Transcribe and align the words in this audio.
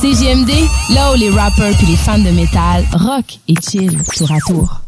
CGMD, 0.00 0.50
là 0.90 1.12
où 1.12 1.14
les 1.16 1.30
rappers 1.30 1.74
puis 1.78 1.86
les 1.86 1.96
fans 1.96 2.18
de 2.18 2.30
métal 2.30 2.84
rock 2.92 3.24
et 3.48 3.54
chill 3.66 4.02
tour 4.16 4.30
à 4.30 4.38
tour. 4.46 4.80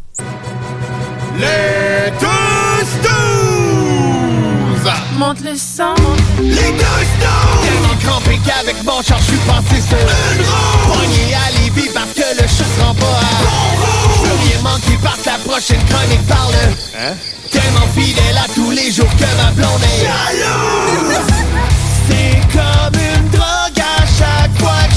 Les 1.38 2.10
deux 2.20 2.86
snooze! 3.02 4.92
Monte 5.18 5.40
le 5.42 5.56
son. 5.56 5.94
Les 6.40 6.72
deux 6.72 7.04
snooze! 7.16 7.62
Tellement 7.62 7.96
crampé 8.02 8.38
qu'avec 8.44 8.82
mon 8.84 9.02
char, 9.02 9.18
je 9.18 9.24
suis 9.24 9.38
passé 9.38 9.80
sur 9.86 9.98
une 9.98 10.42
roue! 10.44 10.92
Pogné 10.92 11.34
à 11.34 11.50
Lévis 11.60 11.90
parce 11.94 12.12
que 12.12 12.28
le 12.40 12.46
chat 12.48 12.64
se 12.76 12.80
rend 12.82 12.94
pas 12.94 13.06
à 13.06 13.42
bon 13.42 13.62
rouge! 13.80 14.18
Je 14.22 14.28
veux 14.28 14.38
rien 14.48 14.60
manquer 14.62 14.98
parce 15.02 15.20
que 15.20 15.26
la 15.28 15.38
prochaine 15.38 15.84
chronique 15.88 16.26
parle 16.26 16.54
Hein? 16.98 17.14
Tellement 17.50 17.86
fidèle 17.94 18.38
à 18.38 18.48
tous 18.54 18.70
les 18.70 18.90
jours 18.90 19.10
que 19.16 19.28
ma 19.42 19.50
blonde 19.52 19.82
est 19.82 20.04
jalouse! 20.04 21.15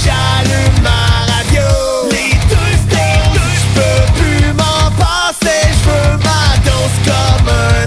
J'allume 0.10 0.82
ma 0.82 1.02
radio! 1.32 1.68
Les 2.12 2.34
deux 2.52 2.74
snooze! 2.84 3.46
Je 3.62 3.68
peux 3.78 4.02
plus 4.20 4.46
m'en 4.54 4.90
passer, 4.98 5.62
je 5.72 5.90
veux 5.90 6.12
ma 6.30 6.44
dose 6.68 6.98
comme 7.10 7.50
un 7.50 7.79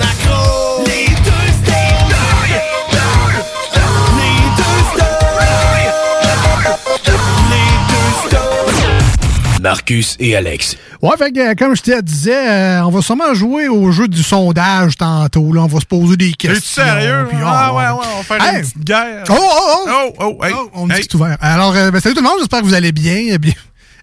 Marcus 9.62 10.16
et 10.18 10.34
Alex. 10.36 10.76
Ouais, 11.00 11.16
fait 11.16 11.30
que, 11.32 11.38
euh, 11.38 11.54
comme 11.56 11.74
je 11.76 11.82
te 11.82 12.00
disais, 12.00 12.48
euh, 12.50 12.84
on 12.84 12.90
va 12.90 13.00
sûrement 13.00 13.32
jouer 13.32 13.68
au 13.68 13.90
jeu 13.92 14.08
du 14.08 14.22
sondage 14.22 14.96
tantôt. 14.96 15.52
Là. 15.52 15.62
On 15.62 15.66
va 15.66 15.80
se 15.80 15.86
poser 15.86 16.16
des 16.16 16.32
questions. 16.32 16.82
Es-tu 16.82 16.90
sérieux? 16.90 17.26
puis, 17.28 17.38
ah 17.42 17.70
oh, 17.72 17.76
ouais, 17.76 17.84
ouais, 17.84 18.06
on 18.12 18.16
va 18.18 18.22
faire 18.24 18.42
Hey! 18.42 18.56
une 18.56 18.62
petite 18.62 18.84
guerre. 18.84 19.24
Oh, 19.30 19.34
oh, 19.38 19.86
oh! 19.86 20.12
Oh, 20.18 20.36
oh, 20.40 20.44
hey, 20.44 20.52
Oh, 20.56 20.70
on 20.74 20.86
dit 20.88 20.92
hey. 20.94 20.98
que 20.98 21.06
c'est 21.10 21.14
ouvert. 21.14 21.36
Alors, 21.40 21.74
euh, 21.76 21.90
ben, 21.90 22.00
salut 22.00 22.14
tout 22.14 22.22
le 22.22 22.28
monde, 22.28 22.38
j'espère 22.40 22.60
que 22.60 22.64
vous 22.66 22.74
allez 22.74 22.92
bien. 22.92 23.36
Bien... 23.36 23.52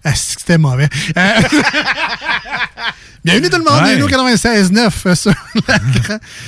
Ah, 0.04 0.14
c'était 0.14 0.56
mauvais. 0.58 0.88
Euh, 1.16 1.20
Bienvenue 3.22 3.50
tout 3.50 3.58
le 3.58 3.64
monde, 3.64 3.82
Ouais. 3.82 3.96
bienvenue 3.96 4.04
au 4.04 4.08
96.9 4.08 4.90
euh, 5.06 5.14
sur, 5.14 5.30
la, 5.68 5.78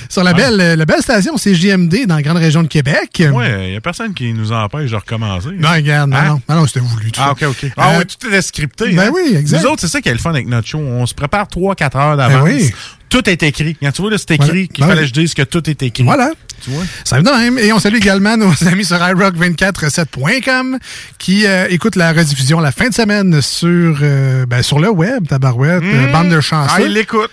sur 0.09 0.23
la, 0.23 0.33
belle, 0.33 0.59
euh, 0.59 0.75
la 0.75 0.85
belle 0.85 1.03
station 1.03 1.35
CJMD 1.35 2.07
dans 2.07 2.15
la 2.15 2.23
grande 2.23 2.37
région 2.37 2.63
de 2.63 2.67
Québec. 2.67 3.21
Ouais, 3.31 3.65
il 3.67 3.71
n'y 3.71 3.75
a 3.77 3.81
personne 3.81 4.15
qui 4.15 4.33
nous 4.33 4.51
empêche 4.51 4.89
de 4.89 4.95
recommencer. 4.95 5.49
Non, 5.55 5.69
regarde, 5.71 6.09
non, 6.09 6.17
Hein? 6.17 6.25
non, 6.29 6.41
non, 6.49 6.61
non, 6.61 6.67
c'était 6.67 6.79
voulu. 6.79 7.11
tout 7.11 7.21
Ah, 7.23 7.35
ça. 7.39 7.47
OK, 7.49 7.55
OK. 7.63 7.71
Ah, 7.77 7.91
Euh, 7.91 7.99
oui, 7.99 8.05
tout 8.19 8.27
était 8.27 8.41
scripté. 8.41 8.87
ben 8.91 9.07
hein? 9.07 9.11
oui, 9.13 9.35
exact. 9.37 9.61
Nous 9.61 9.67
autres, 9.69 9.81
c'est 9.81 9.87
ça 9.87 10.01
qui 10.01 10.09
est 10.09 10.13
le 10.13 10.17
fun 10.17 10.31
avec 10.31 10.47
notre 10.47 10.67
show. 10.67 10.79
On 10.79 11.05
se 11.05 11.13
prépare 11.13 11.45
3-4 11.47 11.95
heures 11.95 12.17
d'avance. 12.17 12.43
Ben 12.49 12.55
oui. 12.55 12.73
Tout 13.13 13.29
est 13.29 13.43
écrit. 13.43 13.77
Quand 13.81 13.91
tu 13.91 14.01
vois, 14.01 14.09
là, 14.11 14.17
c'est 14.17 14.31
écrit 14.31 14.47
Voilà. 14.47 14.67
qu'il 14.67 14.83
Ben 14.83 14.87
fallait 14.89 15.01
oui. 15.01 15.11
que 15.11 15.15
je 15.15 15.21
dise 15.21 15.33
que 15.35 15.43
tout 15.43 15.69
est 15.69 15.81
écrit. 15.83 16.03
Voilà. 16.03 16.31
Tu 16.63 16.71
vois? 16.71 16.83
Ça 17.05 17.17
me 17.19 17.23
donne 17.23 17.39
même. 17.39 17.59
Et 17.59 17.71
on 17.71 17.77
salue 17.79 17.97
également 17.97 18.35
nos 18.37 18.51
amis 18.67 18.85
sur 18.85 18.97
iRock247.com 18.97 20.79
qui 21.19 21.45
euh, 21.45 21.67
écoutent 21.69 21.95
la 21.95 22.11
rediffusion 22.11 22.59
la 22.59 22.71
fin 22.71 22.89
de 22.89 22.93
semaine 22.93 23.41
sur, 23.41 23.99
euh, 24.01 24.45
ben, 24.47 24.63
sur 24.63 24.79
le 24.79 24.89
web, 24.89 25.27
tabarouette, 25.27 25.83
euh, 25.83 26.11
bande 26.11 26.29
de 26.29 26.41
chansons. 26.41 26.73
Ah, 26.75 26.81
il 26.81 26.93
l'écoute. 26.93 27.29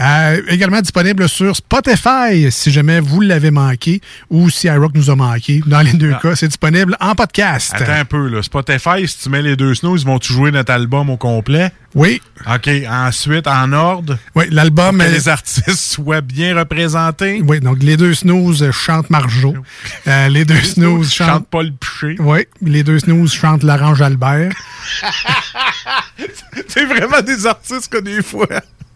Euh, 0.00 0.42
également 0.48 0.80
disponible 0.80 1.28
sur 1.28 1.54
Spotify 1.54 2.50
si 2.50 2.72
jamais 2.72 2.98
vous 3.00 3.20
l'avez 3.20 3.50
manqué 3.52 4.00
ou 4.28 4.50
si 4.50 4.66
iRock 4.66 4.92
nous 4.94 5.08
a 5.10 5.14
manqué. 5.16 5.62
Dans 5.66 5.80
les 5.82 5.92
deux 5.92 6.12
Ah. 6.16 6.20
cas, 6.20 6.34
c'est 6.36 6.48
disponible 6.48 6.96
en 7.00 7.14
podcast. 7.14 7.72
Attends 7.76 7.92
un 7.92 8.04
peu, 8.04 8.28
là. 8.28 8.42
Spotify, 8.42 9.06
si 9.06 9.18
tu 9.18 9.28
mets 9.28 9.42
les 9.42 9.54
deux 9.56 9.74
snows, 9.74 9.96
ils 9.96 10.04
vont-tu 10.04 10.32
jouer 10.32 10.50
notre 10.50 10.72
album 10.72 11.10
au 11.10 11.16
complet? 11.16 11.70
Oui, 11.94 12.20
OK. 12.52 12.68
Ensuite, 12.90 13.46
en 13.46 13.72
ordre, 13.72 14.18
oui, 14.34 14.46
l'album. 14.50 14.98
que 14.98 15.04
euh, 15.04 15.08
les 15.10 15.28
artistes 15.28 15.70
soient 15.76 16.22
bien 16.22 16.58
représentés? 16.58 17.40
oui, 17.46 17.60
donc 17.60 17.80
les 17.80 17.96
deux 17.96 18.14
snooze 18.14 18.68
chantent 18.72 19.10
Marjo. 19.10 19.54
Euh, 20.08 20.28
les 20.28 20.44
deux 20.44 20.60
snooze 20.60 21.12
Chante 21.12 21.28
chantent. 21.28 21.48
Paul 21.48 21.72
Piché. 21.72 22.16
Oui, 22.18 22.40
les 22.60 22.82
deux 22.82 22.98
snooze 22.98 23.32
chantent 23.32 23.62
L'Orange 23.62 24.02
Albert. 24.02 24.52
C'est 26.68 26.84
vraiment 26.84 27.20
des 27.22 27.46
artistes 27.46 27.88
que 27.90 27.98
des 28.00 28.22
fois, 28.22 28.46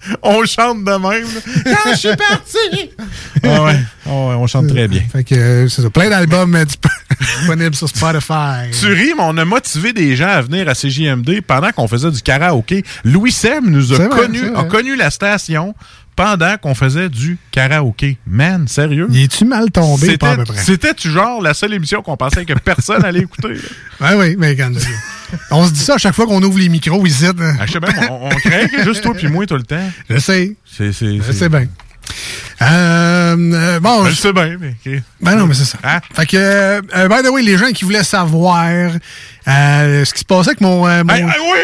on 0.23 0.45
chante 0.45 0.85
de 0.85 0.91
même. 0.93 1.27
Quand 1.65 1.91
je 1.93 1.97
suis 1.97 2.17
parti! 2.17 2.91
Ah 3.43 3.65
ouais, 3.65 3.79
ah 4.07 4.11
ouais, 4.11 4.35
on 4.37 4.47
chante 4.47 4.69
très 4.69 4.89
bien. 4.89 5.03
Fait 5.11 5.25
que 5.25 5.35
euh, 5.35 5.69
c'est 5.69 5.83
ça. 5.83 5.91
Plein 5.91 6.09
d'albums 6.11 6.55
euh, 6.55 6.65
disp- 6.65 6.89
disponibles 7.21 7.75
sur 7.75 7.89
Spotify. 7.89 8.71
Tu 8.79 8.87
ris, 8.93 9.13
mais 9.17 9.23
on 9.25 9.37
a 9.37 9.45
motivé 9.45 9.93
des 9.93 10.17
gens 10.17 10.29
à 10.29 10.43
venir 10.43 10.69
à 10.69 10.75
CJMD 10.75 11.41
pendant 11.47 11.71
qu'on 11.73 11.89
faisait 11.89 12.11
du 12.11 12.23
karaoké. 12.23 12.85
Louis 13.05 13.33
Sem 13.33 13.69
nous 13.71 13.93
a 13.93 14.07
connu, 14.09 14.41
vrai. 14.41 14.61
a 14.61 14.65
connu 14.65 14.97
la 14.97 15.11
station 15.11 15.75
pendant 16.17 16.57
qu'on 16.57 16.75
faisait 16.75 17.09
du 17.09 17.39
karaoké. 17.53 18.19
Man, 18.27 18.67
sérieux? 18.67 19.07
Il 19.11 19.23
est-tu 19.23 19.45
mal 19.45 19.71
tombé, 19.71 20.19
pas 20.19 20.33
à 20.33 20.37
peu 20.37 20.45
près? 20.45 20.59
C'était-tu 20.59 21.11
genre 21.11 21.41
la 21.41 21.55
seule 21.55 21.75
émission 21.75 22.03
qu'on 22.03 22.17
pensait 22.17 22.45
que 22.45 22.55
personne 22.55 23.05
allait 23.05 23.21
écouter? 23.21 23.55
Ben 24.01 24.17
oui, 24.17 24.35
mais 24.39 24.57
quand 24.57 24.73
On 25.51 25.67
se 25.67 25.73
dit 25.73 25.81
ça 25.81 25.95
à 25.95 25.99
chaque 25.99 26.15
fois 26.15 26.27
qu'on 26.27 26.43
ouvre 26.43 26.59
les 26.59 26.69
micros 26.69 27.05
ici. 27.07 27.25
je 27.27 27.73
sais 27.73 27.81
bien, 27.81 27.91
on, 28.11 28.27
on 28.27 28.29
craque 28.31 28.83
juste 28.85 29.03
toi 29.03 29.15
puis 29.15 29.29
moi 29.29 29.47
tout 29.47 29.57
le 29.57 29.63
temps. 29.63 29.91
Je 30.09 30.19
sais. 30.19 30.57
C'est, 30.65 30.93
c'est, 30.93 31.19
Je 31.19 31.33
sais 31.33 31.49
bien. 31.49 31.67
Euh, 32.63 33.37
euh, 33.37 33.81
bon, 33.81 34.03
Ben, 34.05 34.11
je 34.11 34.15
sais 34.15 34.33
bien, 34.33 34.57
mais... 34.59 34.75
ben 35.21 35.37
non, 35.37 35.47
mais 35.47 35.55
c'est 35.55 35.67
ça. 35.67 35.79
Hein? 35.85 36.01
Fait 36.15 36.27
que, 36.27 36.37
euh, 36.39 36.81
euh, 36.97 37.07
by 37.09 37.23
the 37.23 37.31
way, 37.31 37.43
les 37.43 37.57
gens 37.59 37.71
qui 37.71 37.85
voulaient 37.85 38.03
savoir 38.03 38.67
euh, 38.67 40.05
ce 40.05 40.13
qui 40.15 40.21
se 40.21 40.25
passait 40.25 40.51
avec 40.51 40.61
mon... 40.63 40.89
euh, 40.89 41.05
mon- 41.05 41.13
Hey, 41.15 41.21
hey, 41.23 41.27
oui, 41.29 41.59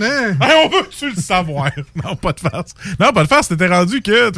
oui! 0.00 0.04
Hein? 0.04 0.36
Hey, 0.42 0.66
on 0.66 0.68
veut-tu 0.68 1.10
le 1.14 1.22
savoir? 1.22 1.70
Non, 2.04 2.16
pas 2.16 2.32
de 2.32 2.40
farce. 2.40 2.72
Non, 2.98 3.12
pas 3.12 3.22
de 3.22 3.28
farce, 3.28 3.48
t'étais 3.48 3.68
rendu 3.68 4.02
que... 4.02 4.30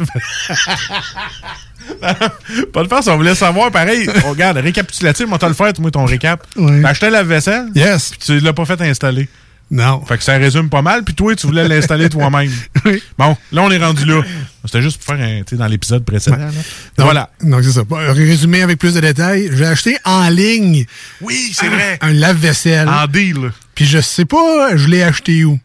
pas 2.73 2.83
de 2.83 2.87
farce, 2.87 3.07
on 3.07 3.17
voulait 3.17 3.35
savoir, 3.35 3.71
pareil. 3.71 4.07
On 4.25 4.29
regarde, 4.31 4.57
récapitulatif, 4.57 5.25
on 5.31 5.37
t'a 5.37 5.47
le 5.47 5.53
faire, 5.53 5.71
moi, 5.79 5.91
ton 5.91 6.05
récap. 6.05 6.45
Oui. 6.55 6.81
T'as 6.81 6.89
acheté 6.89 7.09
la 7.09 7.23
vaisselle, 7.23 7.67
Yes. 7.75 8.09
puis 8.11 8.19
tu 8.19 8.39
l'as 8.39 8.53
pas 8.53 8.65
fait 8.65 8.81
installer. 8.81 9.27
Non. 9.69 10.01
Fait 10.05 10.17
que 10.17 10.23
ça 10.23 10.37
résume 10.37 10.69
pas 10.69 10.81
mal, 10.81 11.03
puis 11.03 11.13
toi, 11.13 11.35
tu 11.35 11.45
voulais 11.45 11.67
l'installer 11.67 12.07
toi-même. 12.09 12.49
Oui. 12.85 13.03
Bon, 13.17 13.35
là, 13.51 13.63
on 13.63 13.71
est 13.71 13.77
rendu 13.83 14.05
là. 14.05 14.21
C'était 14.63 14.81
juste 14.81 15.01
pour 15.03 15.13
faire 15.15 15.25
un, 15.25 15.39
tu 15.39 15.49
sais, 15.49 15.55
dans 15.57 15.67
l'épisode 15.67 16.05
précédent. 16.05 16.37
là. 16.37 16.45
Donc, 16.45 16.53
Voilà. 16.99 17.29
Donc, 17.43 17.63
c'est 17.65 17.71
ça. 17.71 17.81
Résumé 17.89 18.61
avec 18.61 18.79
plus 18.79 18.93
de 18.93 19.01
détails, 19.01 19.49
j'ai 19.53 19.65
acheté 19.65 19.97
en 20.05 20.29
ligne 20.29 20.85
Oui, 21.21 21.51
c'est 21.53 21.67
vrai. 21.67 21.97
un 22.01 22.13
lave-vaisselle. 22.13 22.87
En 22.87 23.07
deal. 23.07 23.51
Puis 23.75 23.85
je 23.85 23.99
sais 23.99 24.23
pas, 24.25 24.77
je 24.77 24.87
l'ai 24.87 25.03
acheté 25.03 25.43
où. 25.43 25.59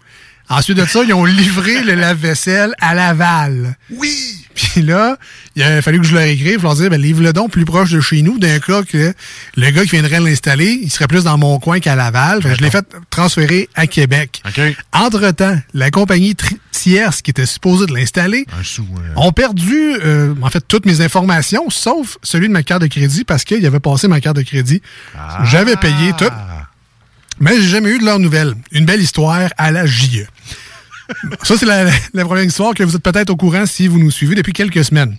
Ensuite 0.48 0.78
de 0.78 0.84
ça, 0.84 1.02
ils 1.06 1.14
ont 1.14 1.24
livré 1.24 1.82
le 1.82 1.94
lave-vaisselle 1.94 2.74
à 2.80 2.94
Laval. 2.94 3.76
Oui! 3.90 4.41
Puis 4.72 4.82
là, 4.82 5.16
il 5.56 5.62
a 5.62 5.80
fallu 5.82 5.98
que 6.00 6.06
je 6.06 6.14
leur 6.14 6.22
écrive, 6.24 6.62
leur 6.62 6.74
dire, 6.74 6.90
ben, 6.90 7.00
livre-le 7.00 7.32
donc 7.32 7.50
plus 7.52 7.64
proche 7.64 7.90
de 7.90 8.00
chez 8.00 8.22
nous, 8.22 8.38
d'un 8.38 8.58
cas 8.58 8.82
que 8.82 9.14
le 9.56 9.70
gars 9.70 9.82
qui 9.82 9.90
viendrait 9.90 10.20
l'installer, 10.20 10.78
il 10.82 10.90
serait 10.90 11.06
plus 11.08 11.24
dans 11.24 11.38
mon 11.38 11.58
coin 11.58 11.80
qu'à 11.80 11.94
Laval. 11.94 12.42
Fait 12.42 12.54
je 12.56 12.60
l'ai 12.62 12.70
fait 12.70 12.84
transférer 13.10 13.68
à 13.74 13.86
Québec. 13.86 14.42
Entre-temps, 14.92 15.58
la 15.74 15.90
compagnie 15.90 16.34
tierce 16.70 17.22
qui 17.22 17.30
était 17.30 17.46
supposée 17.46 17.86
de 17.86 17.94
l'installer 17.94 18.46
euh, 18.98 19.14
ont 19.16 19.32
perdu, 19.32 19.94
euh, 20.04 20.34
en 20.42 20.50
fait, 20.50 20.64
toutes 20.66 20.86
mes 20.86 21.00
informations, 21.00 21.70
sauf 21.70 22.18
celui 22.22 22.48
de 22.48 22.52
ma 22.52 22.62
carte 22.62 22.82
de 22.82 22.86
crédit, 22.88 23.24
parce 23.24 23.44
qu'il 23.44 23.64
avait 23.66 23.80
passé 23.80 24.08
ma 24.08 24.20
carte 24.20 24.36
de 24.36 24.42
crédit. 24.42 24.82
J'avais 25.44 25.76
payé 25.76 26.12
tout, 26.18 26.24
Ah. 26.30 26.68
mais 27.40 27.56
j'ai 27.56 27.68
jamais 27.68 27.90
eu 27.90 27.98
de 27.98 28.04
leurs 28.04 28.18
nouvelles. 28.18 28.54
Une 28.72 28.84
belle 28.84 29.00
histoire 29.00 29.48
à 29.56 29.70
la 29.70 29.86
JE. 29.86 30.26
Ça, 31.42 31.56
c'est 31.56 31.66
la, 31.66 31.86
la 32.14 32.24
première 32.24 32.44
histoire 32.44 32.74
que 32.74 32.82
vous 32.82 32.94
êtes 32.96 33.02
peut-être 33.02 33.30
au 33.30 33.36
courant 33.36 33.66
si 33.66 33.88
vous 33.88 33.98
nous 33.98 34.10
suivez 34.10 34.34
depuis 34.34 34.52
quelques 34.52 34.84
semaines. 34.84 35.16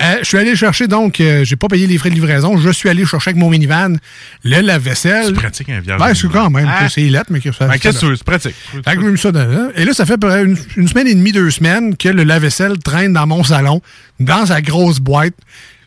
Euh, 0.00 0.16
je 0.20 0.24
suis 0.24 0.38
allé 0.38 0.56
chercher, 0.56 0.88
donc, 0.88 1.20
euh, 1.20 1.44
j'ai 1.44 1.54
pas 1.56 1.68
payé 1.68 1.86
les 1.86 1.98
frais 1.98 2.08
de 2.08 2.14
livraison. 2.14 2.56
Je 2.56 2.70
suis 2.70 2.88
allé 2.88 3.04
chercher 3.04 3.30
avec 3.30 3.38
mon 3.40 3.50
minivan 3.50 3.94
le 4.42 4.60
lave-vaisselle. 4.60 5.26
C'est 5.26 5.32
pratique, 5.34 5.68
un 5.68 5.80
vierge. 5.80 6.00
Ben, 6.00 6.14
c'est 6.14 6.28
quand 6.30 6.48
même. 6.48 6.66
Ah. 6.66 6.88
C'est 6.88 7.02
lettre, 7.02 7.26
mais 7.30 7.40
que 7.40 7.52
ça. 7.52 7.66
Ben, 7.66 7.78
qu'est-ce 7.78 8.00
que? 8.00 8.16
C'est 8.16 8.24
pratique. 8.24 8.54
fait 8.72 8.96
que 8.96 9.16
ça. 9.16 9.30
Et 9.76 9.84
là, 9.84 9.92
ça 9.92 10.06
fait 10.06 10.22
une, 10.24 10.56
une 10.76 10.88
semaine 10.88 11.06
et 11.08 11.14
demie, 11.14 11.32
deux 11.32 11.50
semaines 11.50 11.94
que 11.96 12.08
le 12.08 12.24
lave-vaisselle 12.24 12.78
traîne 12.78 13.12
dans 13.12 13.26
mon 13.26 13.44
salon, 13.44 13.82
dans 14.18 14.46
sa 14.46 14.62
grosse 14.62 14.98
boîte. 14.98 15.34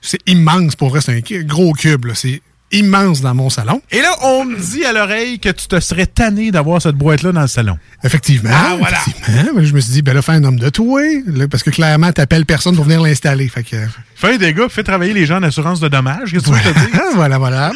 C'est 0.01 0.19
immense 0.27 0.75
pour 0.75 0.89
vrai. 0.89 1.01
C'est 1.01 1.13
un 1.18 1.42
gros 1.42 1.74
cube. 1.74 2.06
là. 2.06 2.13
C'est 2.13 2.42
immense 2.75 3.22
dans 3.22 3.33
mon 3.33 3.50
salon. 3.50 3.81
Et 3.92 4.01
là, 4.01 4.16
on 4.22 4.45
me 4.45 4.57
dit 4.57 4.86
à 4.86 4.94
l'oreille 4.94 5.39
que 5.39 5.50
tu 5.50 5.68
te 5.68 5.80
serais 5.80 6.06
tanné 6.06 6.51
d'avoir 6.51 6.81
cette 6.81 6.95
boîte-là 6.95 7.31
dans 7.31 7.42
le 7.42 7.48
salon. 7.48 7.77
Effectivement. 8.04 8.51
Ah, 8.54 8.75
voilà. 8.77 8.98
effectivement. 8.98 9.63
Je 9.63 9.74
me 9.74 9.80
suis 9.80 9.94
dit, 9.94 10.01
ben 10.01 10.13
là, 10.13 10.22
fais 10.22 10.33
un 10.33 10.44
homme 10.44 10.60
de 10.60 10.69
toi. 10.69 11.01
là, 11.27 11.48
parce 11.48 11.63
que 11.63 11.69
clairement, 11.69 12.12
t'appelles 12.12 12.45
personne 12.45 12.75
pour 12.75 12.86
venir 12.86 13.01
l'installer. 13.01 13.48
Fait 13.48 13.63
que. 13.63 13.77
Fais 14.16 14.33
un 14.33 14.38
dégât, 14.38 14.69
fais 14.69 14.83
travailler 14.83 15.13
les 15.13 15.25
gens 15.25 15.38
en 15.38 15.44
assurance 15.44 15.80
de 15.80 15.88
dommages. 15.88 16.31
Qu'est-ce 16.31 16.45
que 16.45 16.51
tu 16.51 16.68
je 16.68 17.10
te 17.10 17.16
voilà, 17.16 17.38
voilà. 17.38 17.72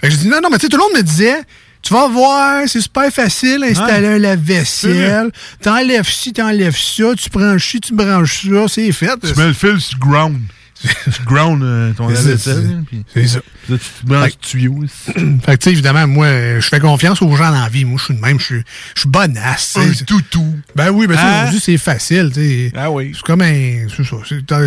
Fait 0.00 0.08
que 0.08 0.10
j'ai 0.10 0.20
dit, 0.20 0.28
non, 0.28 0.40
non, 0.42 0.48
mais 0.50 0.58
tu 0.58 0.66
sais, 0.66 0.68
tout 0.68 0.76
le 0.76 0.82
monde 0.82 0.96
me 0.96 1.02
disait, 1.02 1.42
tu 1.82 1.92
vas 1.92 2.08
voir, 2.08 2.62
c'est 2.66 2.80
super 2.80 3.10
facile 3.12 3.64
installer 3.64 4.08
un 4.08 4.18
lave-vaisselle. 4.18 5.30
T'enlèves 5.60 6.08
ci, 6.08 6.32
t'enlèves 6.32 6.76
ça, 6.76 7.14
tu 7.16 7.30
branches 7.30 7.70
ci, 7.70 7.80
tu 7.80 7.94
branches 7.94 8.48
ça, 8.48 8.68
c'est 8.68 8.92
fait. 8.92 9.18
Tu 9.22 9.34
mets 9.38 9.46
le 9.46 9.52
fil 9.52 9.80
sur 9.80 9.98
ground. 9.98 10.38
Tu 10.80 11.22
ground 11.26 11.62
euh, 11.62 11.92
ton 11.92 12.08
C'est 12.10 12.36
ça, 12.38 12.50
lave-vaisselle. 12.54 12.82
puis 12.86 13.04
C'est 13.12 13.26
ça. 13.26 13.40
Là, 13.68 13.76
tu 13.76 14.02
te 14.02 14.06
branches 14.06 14.30
le 14.30 14.46
tuyau. 14.48 14.80
Fait 14.86 15.12
que, 15.14 15.52
tu 15.52 15.56
sais, 15.64 15.70
évidemment, 15.72 16.06
moi, 16.06 16.26
euh, 16.26 16.60
je 16.60 16.66
fais 16.68 16.80
confiance 16.80 17.20
aux 17.22 17.34
gens 17.36 17.50
dans 17.50 17.60
la 17.62 17.68
vie. 17.68 17.84
Moi, 17.84 17.98
je 17.98 18.04
suis 18.06 18.14
de 18.14 18.20
même, 18.20 18.38
je 18.40 18.44
suis, 18.44 19.08
bonasse. 19.08 19.76
Un 19.76 19.92
toutou. 20.04 20.54
Ben 20.76 20.90
oui, 20.90 21.06
ben 21.06 21.16
Hein? 21.18 21.40
aujourd'hui, 21.42 21.60
c'est 21.60 21.78
facile, 21.78 22.30
tu 22.32 22.40
sais. 22.40 22.72
Ah 22.76 22.90
oui. 22.90 23.12
C'est 23.14 23.22
comme 23.22 23.42
un. 23.42 23.86
C'est 23.94 24.04
ça. 24.04 24.16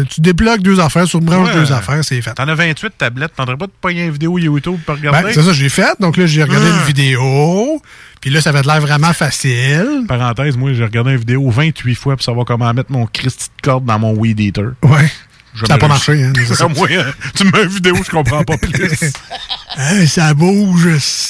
Tu 0.09 0.21
débloques 0.21 0.61
deux 0.61 0.79
affaires, 0.79 1.05
tu 1.05 1.19
branches 1.19 1.47
Ouais. 1.49 1.55
deux 1.55 1.71
affaires, 1.71 2.03
c'est 2.03 2.21
fait. 2.21 2.33
T'en 2.33 2.47
as 2.47 2.55
28 2.55 2.93
tablettes. 2.97 3.31
T'en 3.35 3.45
pas 3.45 3.55
de 3.67 3.71
pogner 3.81 4.05
une 4.05 4.11
vidéo 4.11 4.37
YouTube 4.37 4.77
pour 4.85 4.95
Ben, 4.95 5.07
regarder? 5.09 5.33
c'est 5.33 5.41
ça, 5.43 5.53
j'ai 5.53 5.69
fait. 5.69 5.99
Donc 5.99 6.17
là, 6.17 6.25
j'ai 6.25 6.43
regardé 6.43 6.67
Ah. 6.71 6.79
une 6.81 6.85
vidéo. 6.85 7.81
Puis 8.19 8.29
là, 8.29 8.39
ça 8.41 8.49
avait 8.51 8.61
l'air 8.61 8.79
vraiment 8.81 9.13
facile. 9.13 10.03
Parenthèse, 10.07 10.55
moi, 10.55 10.73
j'ai 10.73 10.83
regardé 10.83 11.11
une 11.11 11.17
vidéo 11.17 11.49
28 11.49 11.95
fois 11.95 12.15
pour 12.15 12.23
savoir 12.23 12.45
comment 12.45 12.71
mettre 12.73 12.91
mon 12.91 13.07
Christy 13.07 13.47
de 13.57 13.61
corde 13.63 13.85
dans 13.85 13.97
mon 13.97 14.13
Weed 14.13 14.39
Eater. 14.39 14.73
Ouais. 14.83 15.09
Ça 15.55 15.73
n'a 15.73 15.77
pas 15.77 15.87
marché, 15.87 16.23
hein. 16.23 16.33
ça. 16.53 16.67
Moi, 16.75 16.87
tu 17.35 17.45
me 17.45 17.51
mets 17.51 17.63
une 17.63 17.69
vidéo, 17.69 17.95
je 18.03 18.09
comprends 18.09 18.43
pas 18.43 18.57
plus. 18.57 19.11
Hein, 19.77 20.05
ça 20.05 20.33
bouge. 20.33 20.85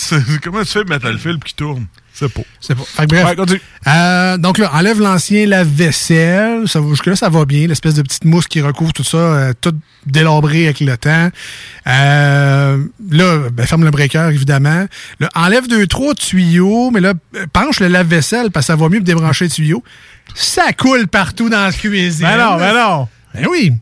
Comment 0.43 0.63
tu 0.63 0.71
fais 0.71 0.83
mettre 0.83 1.07
le 1.07 1.19
film 1.19 1.37
qui 1.37 1.53
tourne? 1.53 1.85
C'est 2.11 2.27
pas. 2.27 2.41
C'est 2.59 2.75
pas. 2.75 2.83
Fait 2.83 3.03
que 3.03 3.07
bref. 3.07 3.37
Ouais. 3.37 3.61
Euh, 3.87 4.37
donc 4.37 4.57
là, 4.57 4.71
enlève 4.73 4.99
l'ancien 4.99 5.45
lave-vaisselle. 5.45 6.63
Jusque-là, 6.65 7.15
ça 7.15 7.29
va 7.29 7.45
bien. 7.45 7.67
L'espèce 7.67 7.95
de 7.95 8.01
petite 8.01 8.25
mousse 8.25 8.47
qui 8.47 8.61
recouvre 8.61 8.93
tout 8.93 9.03
ça, 9.03 9.17
euh, 9.17 9.53
tout 9.59 9.73
délabré 10.05 10.65
avec 10.65 10.79
le 10.81 10.97
temps. 10.97 11.29
Euh, 11.87 12.83
là, 13.09 13.49
ben, 13.51 13.65
ferme 13.65 13.85
le 13.85 13.91
breaker, 13.91 14.29
évidemment. 14.31 14.87
Là, 15.19 15.29
enlève 15.35 15.67
deux, 15.67 15.87
trois 15.87 16.13
tuyaux, 16.13 16.91
mais 16.91 16.99
là, 16.99 17.13
euh, 17.35 17.45
penche 17.53 17.79
le 17.79 17.87
lave-vaisselle 17.87 18.51
parce 18.51 18.65
que 18.65 18.73
ça 18.73 18.75
va 18.75 18.89
mieux 18.89 18.99
que 18.99 19.05
débrancher 19.05 19.45
le 19.45 19.51
tuyau. 19.51 19.83
Ça 20.35 20.73
coule 20.73 21.07
partout 21.07 21.49
dans 21.49 21.63
la 21.65 21.71
cuisine. 21.71 22.25
Ben 22.25 22.37
non, 22.37 22.57
ben 22.57 22.73
non. 22.73 23.07
Ben 23.33 23.47
oui. 23.49 23.73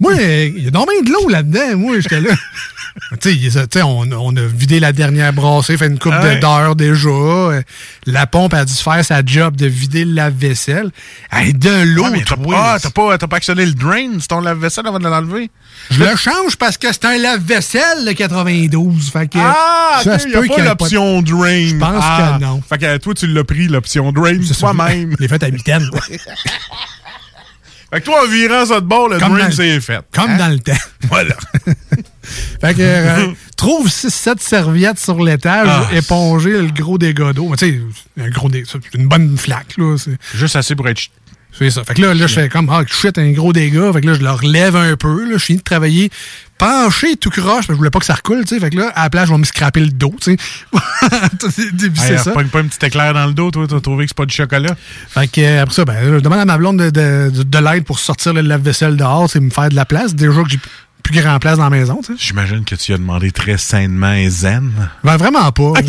Moi, 0.00 0.14
il 0.14 0.64
y 0.64 0.68
a 0.68 0.70
normalement 0.70 1.02
de 1.02 1.10
l'eau 1.10 1.28
là-dedans. 1.28 1.76
Moi, 1.76 2.00
j'étais 2.00 2.20
là. 2.20 2.30
tu 3.20 3.50
sais, 3.50 3.82
on, 3.82 4.10
on 4.10 4.34
a 4.36 4.40
vidé 4.46 4.80
la 4.80 4.92
dernière 4.92 5.32
brassée, 5.34 5.76
fait 5.76 5.86
une 5.86 5.98
coupe 5.98 6.14
Ah 6.16 6.22
ouais. 6.22 6.38
d'heures 6.38 6.74
déjà. 6.76 7.08
Euh, 7.10 7.62
La 8.06 8.26
pompe 8.26 8.54
a 8.54 8.64
dû 8.64 8.72
faire 8.72 9.04
sa 9.04 9.22
job 9.24 9.54
de 9.56 9.66
vider 9.66 10.06
le 10.06 10.14
lave-vaisselle. 10.14 10.90
Hey, 11.30 11.52
de 11.52 11.82
l'eau, 11.84 12.04
Ouais, 12.04 12.10
mais 12.10 12.24
t'as 12.26 12.36
pas, 12.36 13.18
t'as 13.18 13.26
pas, 13.26 13.36
actionné 13.36 13.66
le 13.66 13.74
drain, 13.74 14.12
c'est 14.18 14.28
ton 14.28 14.40
lave-vaisselle 14.40 14.86
avant 14.86 14.98
de 14.98 15.04
l'enlever? 15.08 15.50
Je 15.90 16.02
le 16.02 16.16
change 16.16 16.56
parce 16.56 16.78
que 16.78 16.86
c'est 16.90 17.04
un 17.04 17.18
lave-vaisselle, 17.18 18.06
le 18.06 18.14
92. 18.14 19.10
Fait 19.10 19.28
que, 19.30 19.36
Ah, 19.38 20.00
ça 20.02 20.14
ok, 20.14 20.20
se 20.22 20.28
y 20.28 20.34
a 20.34 20.40
pas 20.56 20.62
l'option 20.64 21.20
drain. 21.20 21.66
Je 21.68 21.76
pense 21.76 22.02
Ah. 22.02 22.36
que 22.38 22.44
non. 22.44 22.62
Fait 22.66 22.78
que 22.78 22.96
toi, 22.96 23.12
tu 23.12 23.26
l'as 23.26 23.44
pris, 23.44 23.68
l'option 23.68 24.10
drain, 24.10 24.38
toi-même. 24.58 25.14
L'ai 25.18 25.28
fait 25.28 25.42
à 25.42 25.50
mitaine. 25.50 25.90
Fait 27.92 28.00
que 28.00 28.04
toi, 28.04 28.24
en 28.24 28.28
virant 28.28 28.66
ça 28.66 28.80
de 28.80 28.86
bord, 28.86 29.08
le 29.08 29.18
Comme 29.18 29.38
dans- 29.38 29.50
c'est 29.50 29.80
fait. 29.80 30.00
Comme 30.12 30.30
Hein? 30.30 30.36
dans 30.38 30.48
le 30.48 30.58
temps. 30.58 30.72
Voilà. 31.08 31.36
Fait 32.60 32.74
que, 32.74 32.80
euh, 32.82 33.26
trouve 33.56 33.88
6-7 33.88 34.40
serviettes 34.40 34.98
sur 34.98 35.22
l'étage, 35.22 35.68
Ah. 35.70 35.88
éponger 35.94 36.60
le 36.60 36.66
gros 36.72 36.98
dégât 36.98 37.32
d'eau. 37.32 37.48
Mais 37.50 37.56
Tu 37.56 37.66
sais, 38.16 38.20
un 38.20 38.28
gros 38.30 38.48
dégât, 38.48 38.66
c'est 38.72 38.94
une 38.98 39.06
bonne 39.06 39.38
flaque, 39.38 39.74
là. 39.78 39.94
C'est 39.96 40.18
Juste 40.36 40.56
assez 40.56 40.74
pour 40.74 40.88
être... 40.88 40.98
ch- 40.98 41.10
c'est 41.58 41.70
ça. 41.70 41.84
Fait 41.84 41.94
que 41.94 42.02
là, 42.02 42.14
là 42.14 42.26
je 42.26 42.34
fais 42.34 42.48
comme, 42.48 42.68
ah, 42.70 42.82
shit, 42.86 43.16
un 43.18 43.30
gros 43.32 43.52
dégât. 43.52 43.92
Fait 43.92 44.00
que 44.00 44.06
là, 44.06 44.14
je 44.14 44.20
le 44.20 44.30
relève 44.30 44.76
un 44.76 44.96
peu, 44.96 45.24
là. 45.24 45.32
Je 45.38 45.44
finis 45.44 45.58
de 45.58 45.64
travailler 45.64 46.10
penché 46.58 47.16
tout 47.16 47.28
croche, 47.28 47.44
parce 47.46 47.66
que 47.66 47.72
je 47.74 47.78
voulais 47.78 47.90
pas 47.90 47.98
que 47.98 48.06
ça 48.06 48.14
recoule, 48.14 48.42
tu 48.44 48.54
sais. 48.54 48.60
Fait 48.60 48.70
que 48.70 48.76
là, 48.78 48.88
à 48.94 49.04
la 49.04 49.10
place, 49.10 49.28
je 49.28 49.32
vais 49.32 49.38
me 49.38 49.44
scraper 49.44 49.80
le 49.80 49.88
dos, 49.90 50.14
tu 50.20 50.36
sais. 50.36 50.42
c'est 51.50 52.12
Hey, 52.12 52.18
ça. 52.18 52.30
Pogne 52.32 52.48
pas 52.48 52.60
un 52.60 52.64
petit 52.64 52.84
éclair 52.86 53.12
dans 53.14 53.26
le 53.26 53.34
dos, 53.34 53.50
toi, 53.50 53.66
t'as 53.68 53.80
trouvé 53.80 54.04
que 54.06 54.10
c'est 54.10 54.16
pas 54.16 54.24
du 54.26 54.34
chocolat? 54.34 54.74
Fait 55.08 55.28
que, 55.28 55.40
euh, 55.40 55.62
après 55.62 55.74
ça, 55.74 55.84
ben, 55.84 55.96
je 56.02 56.18
demande 56.20 56.38
à 56.40 56.44
ma 56.46 56.56
blonde 56.56 56.78
de, 56.78 56.90
de, 56.90 57.30
de- 57.30 57.42
de 57.42 57.58
l'aide 57.58 57.84
pour 57.84 57.98
sortir 57.98 58.32
le 58.32 58.40
lave-vaisselle 58.40 58.96
dehors, 58.96 59.28
c'est 59.30 59.40
me 59.40 59.50
faire 59.50 59.68
de 59.68 59.74
la 59.74 59.84
place. 59.84 60.14
Déjà 60.14 60.42
que 60.42 60.48
j'ai 60.48 60.58
plus 61.02 61.20
grand 61.20 61.38
place 61.38 61.58
dans 61.58 61.64
la 61.64 61.70
maison, 61.70 62.00
tu 62.04 62.12
sais. 62.16 62.18
J'imagine 62.18 62.64
que 62.64 62.74
tu 62.74 62.92
as 62.94 62.98
demandé 62.98 63.30
très 63.32 63.58
sainement 63.58 64.12
et 64.14 64.28
zen. 64.30 64.72
Ben, 65.04 65.16
vraiment 65.18 65.52
pas. 65.52 65.72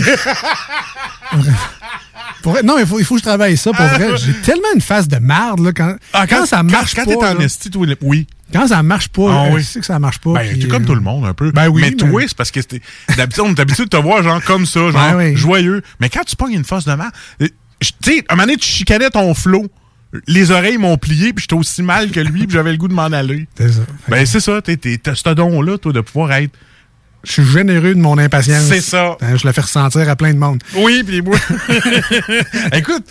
Pour 2.42 2.54
vrai- 2.54 2.64
non, 2.64 2.78
il 2.80 2.86
faut, 2.86 3.00
il 3.00 3.06
faut 3.06 3.16
que 3.16 3.20
je 3.22 3.26
travaille 3.26 3.58
ça 3.58 3.72
pour 3.72 3.86
vrai. 3.86 4.18
J'ai 4.18 4.34
tellement 4.42 4.68
une 4.76 4.82
face 4.82 5.08
de 5.08 5.18
marde, 5.18 5.60
là, 5.62 5.72
quand, 5.74 5.96
quand, 6.30 6.46
ça 6.46 6.64
marche 6.64 6.94
Ah, 6.98 7.04
quand, 7.04 7.06
pas. 7.06 7.14
Quand 7.16 7.20
t'es 7.22 7.28
en 7.36 7.40
là, 7.40 7.46
esti, 7.46 7.70
toi, 7.70 7.86
le- 7.86 7.98
oui. 8.02 8.28
quand 8.54 8.68
ça 8.68 8.82
marche 8.84 9.10
pas, 9.10 9.30
Ah 9.30 9.46
euh, 9.46 9.50
oui. 9.54 9.62
je 9.62 9.66
sais 9.68 9.80
que 9.80 9.86
ça 9.86 10.00
marche 10.00 10.20
pas. 10.20 10.34
Ben, 10.34 10.48
puis, 10.50 10.60
t'es 10.60 10.68
comme 10.68 10.84
euh, 10.84 10.88
tout 10.88 10.96
le 10.96 11.02
monde, 11.02 11.26
un 11.26 11.34
peu. 11.34 11.52
Ben 11.52 11.68
oui, 11.68 11.82
Mais 11.82 11.90
mais- 11.92 11.96
toi, 11.96 12.22
c'est 12.28 12.38
parce 12.38 12.52
que 12.52 12.62
c'était- 12.62 12.82
d'habitude, 13.18 13.44
on 13.46 13.54
est 13.54 13.60
habitué 13.60 13.84
de 13.86 13.90
te 13.90 13.98
voir, 13.98 14.24
genre, 14.24 14.42
comme 14.44 14.66
ça, 14.66 14.80
genre, 14.80 14.94
Ben 14.94 15.16
oui. 15.18 15.36
joyeux. 15.36 15.82
Mais 16.00 16.10
quand 16.10 16.24
tu 16.26 16.36
pognes 16.36 16.54
une 16.54 16.64
face 16.66 16.86
de 16.86 16.94
mal, 16.94 17.12
tu 17.40 17.48
sais, 18.04 18.24
à 18.28 18.34
un 18.34 18.36
moment 18.36 18.46
donné, 18.48 18.58
tu 18.58 18.68
chicanais 18.68 19.10
ton 19.10 19.34
flot. 19.34 19.66
Les 20.26 20.52
oreilles 20.52 20.78
m'ont 20.78 20.98
plié, 20.98 21.34
puis 21.34 21.44
j'étais 21.44 21.54
aussi 21.60 21.84
mal 21.84 22.12
que 22.12 22.22
lui, 22.22 22.48
puis 22.48 22.52
j'avais 22.56 22.72
le 22.72 22.78
goût 22.78 22.88
de 22.88 22.94
m'en 22.94 23.04
aller. 23.04 23.46
C'est 23.58 23.70
ça. 23.74 23.82
Ben, 24.08 24.26
c'est 24.26 24.40
ça, 24.40 24.62
t'es- 24.62 24.78
t'es- 24.78 24.98
t'as 24.98 25.16
ce 25.16 25.30
don-là, 25.30 25.78
toi, 25.78 25.92
de 25.92 26.00
pouvoir 26.02 26.32
être. 26.34 26.54
Je 27.28 27.34
suis 27.34 27.46
généreux 27.46 27.94
de 27.94 28.00
mon 28.00 28.18
impatience. 28.18 28.64
C'est 28.70 28.80
ça. 28.80 29.18
Ben, 29.20 29.36
je 29.38 29.46
la 29.46 29.52
fais 29.52 29.60
ressentir 29.62 30.08
à 30.10 30.16
plein 30.16 30.34
de 30.34 30.38
monde. 30.40 30.64
Oui, 30.76 31.04
puis 31.06 31.22
moi. 31.22 31.36
Écoute, 32.74 33.04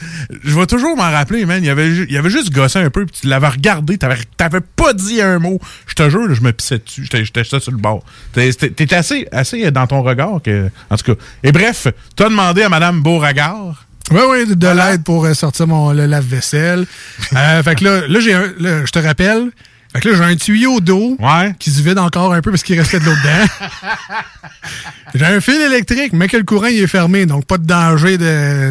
je 0.45 0.59
vais 0.59 0.67
toujours 0.67 0.97
m'en 0.97 1.11
rappeler, 1.11 1.45
man. 1.45 1.63
Il 1.63 1.67
y 1.67 1.71
avait, 1.71 1.89
il 1.91 2.11
y 2.13 2.17
avait 2.17 2.31
juste 2.31 2.51
gossé 2.53 2.79
un 2.79 2.91
peu, 2.91 3.05
puis 3.07 3.21
tu 3.23 3.27
l'avais 3.29 3.49
regardé, 3.49 3.99
t'avais, 3.99 4.17
t'avais 4.37 4.61
pas 4.61 4.93
dit 4.95 5.21
un 5.21 5.39
mot. 5.39 5.61
Je 5.87 5.95
te 5.95 6.09
jure, 6.09 6.27
là, 6.29 6.35
je 6.35 6.41
me 6.41 6.53
pissais 6.53 6.79
dessus. 6.79 7.03
J'étais, 7.05 7.25
j'étais 7.25 7.45
ça 7.45 7.61
sur 7.61 7.73
le 7.73 7.79
bord. 7.79 8.03
T'es- 8.33 8.53
T'étais 8.53 8.71
t'étais 8.71 8.97
assez, 8.97 9.29
assez 9.33 9.71
dans 9.71 9.87
ton 9.87 10.03
regard 10.03 10.41
que. 10.43 10.71
En 10.91 10.97
tout 10.97 11.15
cas. 11.15 11.21
Et 11.43 11.53
bref, 11.53 11.87
t'as 12.17 12.29
demandé 12.29 12.63
à 12.63 12.69
Madame 12.69 13.03
Beauregard. 13.03 13.85
Oui, 14.13 14.21
oui, 14.31 14.47
de, 14.47 14.55
de 14.55 14.69
l'aide 14.69 15.03
pour 15.03 15.25
euh, 15.27 15.35
sortir 15.35 15.67
mon 15.67 15.93
le 15.93 16.07
lave-vaisselle. 16.07 16.87
Euh, 17.35 17.63
fait 17.63 17.75
que 17.75 17.85
là, 17.85 18.07
là, 18.09 18.21
j'ai 18.21 18.35
un. 18.35 18.53
là, 18.61 18.85
je 18.87 18.91
te 18.93 18.99
rappelle. 19.01 19.51
Fait 19.97 20.01
que 20.03 20.09
là, 20.11 20.17
j'ai 20.17 20.25
un 20.25 20.37
tuyau 20.37 20.81
d'eau 20.81 21.17
Ouais. 21.21 21.55
qui 21.59 21.71
se 21.71 21.83
vide 21.83 21.99
encore 21.99 22.33
un 22.35 22.41
peu 22.43 22.51
parce 22.51 22.63
qu'il 22.63 22.79
restait 22.79 23.01
de 23.01 23.05
l'eau 23.05 23.13
dedans. 23.13 23.47
j'ai 25.15 25.25
un 25.25 25.41
fil 25.41 25.61
électrique, 25.61 26.13
mais 26.13 26.29
que 26.29 26.37
le 26.37 26.43
courant 26.45 26.67
il 26.67 26.79
est 26.83 26.87
fermé, 26.87 27.27
donc 27.27 27.47
pas 27.47 27.59
de 27.59 27.65
danger 27.67 28.19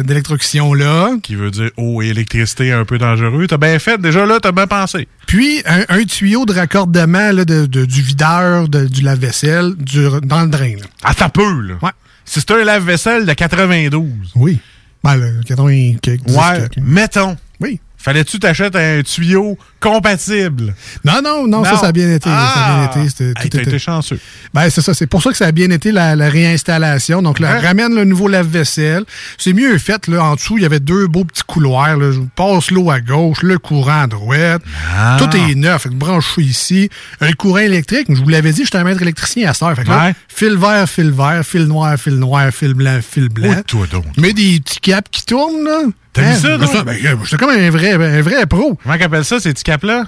d'électrocution 0.04 0.74
là. 0.74 1.10
Qui 1.22 1.34
veut 1.34 1.50
dire 1.50 1.70
eau 1.76 2.02
et 2.02 2.06
électricité 2.08 2.72
un 2.72 2.84
peu 2.84 2.98
dangereux. 2.98 3.46
T'as 3.46 3.56
bien 3.56 3.78
fait. 3.78 4.00
Déjà 4.00 4.24
là, 4.26 4.38
t'as 4.40 4.52
bien 4.52 4.66
pensé. 4.66 5.08
Puis 5.26 5.62
un, 5.66 5.84
un 5.88 6.04
tuyau 6.04 6.46
de 6.46 6.52
raccordement 6.52 7.32
là, 7.32 7.44
de, 7.44 7.66
de- 7.66 7.84
du 7.84 8.02
videur 8.02 8.68
de- 8.68 8.86
du 8.86 9.02
lave-vaisselle 9.02 9.74
dans 10.22 10.42
le 10.42 10.48
drain. 10.48 10.74
là. 10.78 10.86
Ah, 11.02 11.14
t'as 11.14 11.28
peu, 11.28 11.60
là. 11.60 11.74
Ouais. 11.82 11.90
Si 12.24 12.40
c'est 12.40 12.50
un 12.52 12.64
lave-vaisselle 12.64 13.26
de 13.26 13.32
92. 13.32 14.04
Oui. 14.36 14.58
Ben, 15.02 15.16
le 15.16 15.40
80 15.46 15.96
quelques, 16.02 16.24
10 16.24 16.36
Ouais. 16.36 16.68
Mettons. 16.82 17.36
Oui. 17.60 17.80
Fallait-tu 17.98 18.38
t'achètes 18.38 18.76
un 18.76 19.02
tuyau 19.02 19.58
compatible? 19.80 20.74
Non, 21.04 21.20
non, 21.24 21.46
non, 21.48 21.64
ça, 21.64 21.72
Non. 21.72 21.76
ça 21.80 21.86
a 21.88 21.92
bien 21.92 22.12
été. 22.12 22.28
Ça 22.28 22.36
a 22.36 22.84
Ah! 22.84 22.90
bien 22.94 23.04
été. 23.04 23.32
Hey, 23.36 23.48
tout 23.50 23.58
été 23.58 23.78
chanceux. 23.78 24.18
Ben, 24.54 24.70
c'est 24.70 24.80
ça. 24.82 24.94
C'est 24.94 25.06
pour 25.06 25.22
ça 25.22 25.30
que 25.30 25.36
ça 25.36 25.46
a 25.46 25.52
bien 25.52 25.70
été 25.70 25.90
la, 25.92 26.14
la 26.14 26.28
réinstallation. 26.28 27.22
Donc, 27.22 27.40
là, 27.40 27.56
Hein? 27.56 27.60
ramène 27.60 27.94
le 27.94 28.04
nouveau 28.04 28.28
lave-vaisselle. 28.28 29.04
C'est 29.38 29.52
mieux 29.52 29.76
fait. 29.78 30.06
Là, 30.08 30.22
en 30.24 30.34
dessous, 30.34 30.56
il 30.58 30.62
y 30.62 30.66
avait 30.66 30.78
deux 30.80 31.06
beaux 31.08 31.24
petits 31.24 31.42
couloirs. 31.46 31.96
Là. 31.96 32.12
Je 32.12 32.20
passe 32.36 32.70
l'eau 32.70 32.90
à 32.90 33.00
gauche, 33.00 33.42
le 33.42 33.58
courant 33.58 34.02
à 34.02 34.06
droite. 34.06 34.62
Ah. 34.96 35.16
Tout 35.18 35.36
est 35.36 35.54
neuf. 35.54 35.88
Branche 35.88 36.34
ça 36.36 36.42
ici. 36.42 36.88
Un 37.20 37.32
courant 37.32 37.58
électrique. 37.58 38.06
Je 38.08 38.14
vous 38.22 38.28
l'avais 38.28 38.52
dit, 38.52 38.64
j'étais 38.64 38.78
un 38.78 38.84
maître 38.84 39.02
électricien 39.02 39.50
à 39.50 39.54
cette 39.54 39.62
heure. 39.62 39.74
Fait 39.74 39.84
que 39.84 39.88
là, 39.90 40.06
Ouais. 40.06 40.14
fil 40.28 40.56
vert, 40.56 40.88
fil 40.88 41.10
vert, 41.10 41.42
fil 41.44 41.64
noir, 41.64 41.96
fil 41.98 42.14
noir, 42.16 42.50
fil 42.52 42.74
blanc, 42.74 43.00
fil 43.02 43.28
blanc. 43.28 43.48
Oui, 43.56 43.62
toi 43.66 43.86
donc? 43.90 44.04
Mais 44.16 44.32
des 44.32 44.60
petits 44.60 44.80
caps 44.80 45.08
qui 45.10 45.24
tournent, 45.24 45.64
là. 45.64 45.80
T'as 46.16 46.22
Hein? 46.22 46.32
vu 46.34 46.40
ça, 46.40 46.58
Ben, 46.58 46.66
toi? 46.66 46.82
ben, 46.84 46.96
euh, 47.04 47.16
J'étais 47.24 47.36
comme 47.36 47.50
un 47.50 47.70
vrai, 47.70 47.92
un 47.92 48.22
vrai 48.22 48.46
pro. 48.46 48.78
Comment 48.82 48.98
qu'appelle 48.98 49.24
ça, 49.24 49.38
ces 49.38 49.52
petits 49.52 49.64
caps-là? 49.64 50.04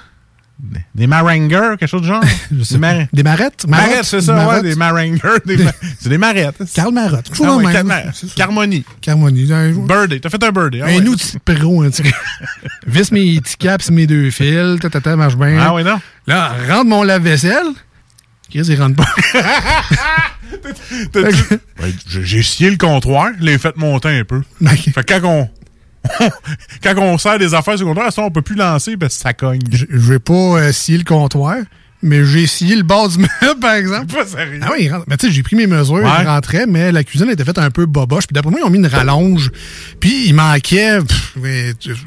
Des- 0.92 1.06
marangers, 1.06 1.76
quelque 1.78 1.86
chose 1.86 2.02
de 2.02 2.08
genre? 2.08 2.20
des, 2.50 2.78
mar- 2.78 3.06
Des 3.12 3.22
marettes? 3.22 3.64
marettes, 3.68 4.02
c'est 4.04 4.20
ça, 4.20 4.48
ouais, 4.48 4.60
des 4.62 4.74
marangers. 4.74 5.20
Des 5.46 5.56
ma- 5.56 5.70
C'est 6.00 6.08
des 6.08 6.18
marettes. 6.18 6.56
Carl 6.74 6.92
Marotte. 6.92 7.30
Ah 7.44 7.56
ouais. 7.56 7.72
Carmonie. 8.34 9.52
Un- 9.52 9.70
Birdie. 9.86 10.20
T'as 10.20 10.30
fait 10.30 10.42
un 10.42 10.50
birdie. 10.50 10.80
ah 10.82 10.86
un 10.86 10.96
ouais. 10.98 11.06
outil 11.08 11.38
pro, 11.44 11.84
cas. 12.02 12.08
Visse 12.88 13.12
mes 13.12 13.40
petits 13.40 13.56
caps, 13.56 13.88
mes 13.92 14.08
deux 14.08 14.30
fils, 14.32 14.80
ta, 14.80 14.90
ta, 14.90 15.00
ta, 15.00 15.14
marche 15.14 15.36
bien. 15.36 15.58
Ah 15.60 15.72
oui, 15.74 15.84
non? 15.84 16.00
Là, 16.26 16.52
rentre 16.68 16.86
mon 16.86 17.04
lave-vaisselle. 17.04 17.66
Chris, 18.50 18.62
il 18.68 18.80
rentre 18.82 18.96
pas. 18.96 19.04
J'ai- 22.08 22.42
scié 22.42 22.70
le 22.70 22.76
comptoir, 22.76 23.28
l'ai 23.44 23.58
fait 23.58 23.76
monter 23.76 24.08
un 24.08 24.24
peu. 24.24 24.42
Fait 24.66 25.04
que 25.04 25.18
quand 25.20 25.28
on, 25.28 25.48
quand 26.82 26.94
on 26.98 27.18
sert 27.18 27.38
des 27.38 27.54
affaires 27.54 27.78
ce 27.78 27.84
moment, 27.84 28.02
on 28.18 28.30
peut 28.30 28.42
plus 28.42 28.56
lancer 28.56 28.96
parce 28.96 29.16
que 29.16 29.22
ça 29.22 29.32
cogne. 29.32 29.60
Je 29.70 29.84
je 29.90 29.96
vais 30.12 30.18
pas 30.18 30.32
euh, 30.32 30.72
scier 30.72 30.98
le 30.98 31.04
comptoir, 31.04 31.56
mais 32.02 32.24
j'ai 32.24 32.46
scié 32.46 32.76
le 32.76 32.82
bas 32.82 33.08
du 33.08 33.18
meuble, 33.42 33.60
par 33.60 33.74
exemple. 33.74 34.06
Pas 34.14 34.26
sérieux. 34.26 34.60
Ah 34.62 34.68
oui, 34.72 34.84
il 34.84 34.92
rentre. 34.92 35.04
Mais 35.08 35.16
tu 35.16 35.26
sais, 35.26 35.32
j'ai 35.32 35.42
pris 35.42 35.56
mes 35.56 35.66
mesures, 35.66 35.94
Ouais. 35.96 36.10
il 36.22 36.26
rentrait, 36.26 36.66
mais 36.66 36.92
la 36.92 37.02
cuisine 37.04 37.28
était 37.30 37.44
faite 37.44 37.58
un 37.58 37.70
peu 37.70 37.86
boboche. 37.86 38.26
Puis 38.26 38.34
d'après 38.34 38.50
moi, 38.50 38.60
ils 38.62 38.66
ont 38.66 38.70
mis 38.70 38.78
une 38.78 38.86
rallonge. 38.86 39.50
Puis 40.00 40.26
il 40.28 40.34
manquait 40.34 40.98
pff, 41.00 41.36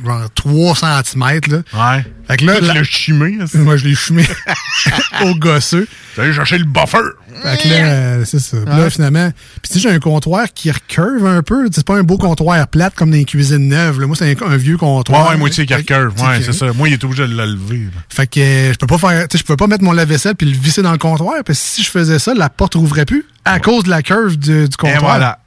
genre 0.06 0.30
3 0.36 0.76
cm. 0.76 1.40
Là. 1.50 1.58
Ouais. 1.96 2.06
Fait 2.32 2.38
que 2.38 2.46
là, 2.46 2.54
Là, 2.54 2.60
tu 2.60 2.66
la- 2.68 2.74
l'as 2.76 2.84
chimé. 2.84 3.36
là, 3.40 3.46
c'est- 3.48 3.58
moi, 3.60 3.78
je 3.78 3.86
l'ai 3.86 3.96
fumé 3.96 4.26
au 5.26 5.36
gosseux. 5.36 5.88
T'allais 6.16 6.34
chercher 6.34 6.58
le 6.58 6.66
buffer. 6.66 6.98
Fait 7.44 7.58
que 7.64 7.68
là, 7.70 7.76
euh, 7.76 8.26
c'est 8.26 8.40
ça. 8.40 8.58
Puis 8.66 8.76
là, 8.78 8.90
finalement, 8.90 9.32
puis 9.62 9.72
tu 9.72 9.74
sais, 9.74 9.80
j'ai 9.80 9.90
un 9.96 10.00
comptoir 10.00 10.46
qui 10.54 10.70
recurve 10.72 11.26
un 11.26 11.42
peu. 11.42 11.68
C'est 11.74 11.86
pas 11.86 11.96
un 11.98 12.04
beau 12.04 12.18
comptoir 12.18 12.68
plate 12.68 12.94
comme 12.96 13.12
dans 13.12 13.18
les 13.18 13.26
cuisines 13.26 13.68
neuves. 13.70 14.00
là. 14.00 14.08
Moi, 14.08 14.16
c'est 14.16 14.42
un, 14.42 14.46
un 14.48 14.58
vieux 14.58 14.74
Ouais, 14.74 14.80
comptoir. 14.80 15.30
ouais, 15.30 15.38
moitié 15.38 15.66
qui 15.66 15.74
Fait 15.74 15.84
que- 15.84 15.94
recurve. 15.94 16.22
Ouais, 16.22 16.42
c'est 16.44 16.54
ça. 16.54 16.72
Moi, 16.74 16.90
il 16.90 16.94
est 16.94 17.04
obligé 17.04 17.24
de 17.28 17.34
le 17.34 17.46
lever. 17.46 17.86
là. 17.86 18.02
Fait 18.10 18.28
que 18.28 18.40
euh, 18.40 18.74
je 18.74 18.78
peux 18.78 18.88
pas 18.88 18.98
faire, 18.98 19.28
tu 19.28 19.38
sais, 19.38 19.42
je 19.42 19.46
peux 19.48 19.56
pas 19.58 19.68
mettre 19.68 19.84
mon 19.84 19.94
lave-vaisselle 19.94 20.36
puis 20.36 20.48
le 20.52 20.58
visser 20.58 20.82
dans 20.82 20.92
le 20.92 20.98
comptoir 20.98 21.36
parce 21.46 21.60
que 21.60 21.66
si 21.66 21.84
je 21.84 21.90
faisais 21.90 22.20
ça, 22.20 22.34
la 22.34 22.50
porte 22.50 22.76
rouvrait 22.76 23.06
plus 23.06 23.26
à 23.46 23.60
cause 23.60 23.84
de 23.86 23.90
la 23.90 24.02
curve 24.04 24.38
du, 24.38 24.68
du 24.70 24.78
comptoir. 24.78 24.96
Et 24.96 25.00
voilà. 25.00 25.40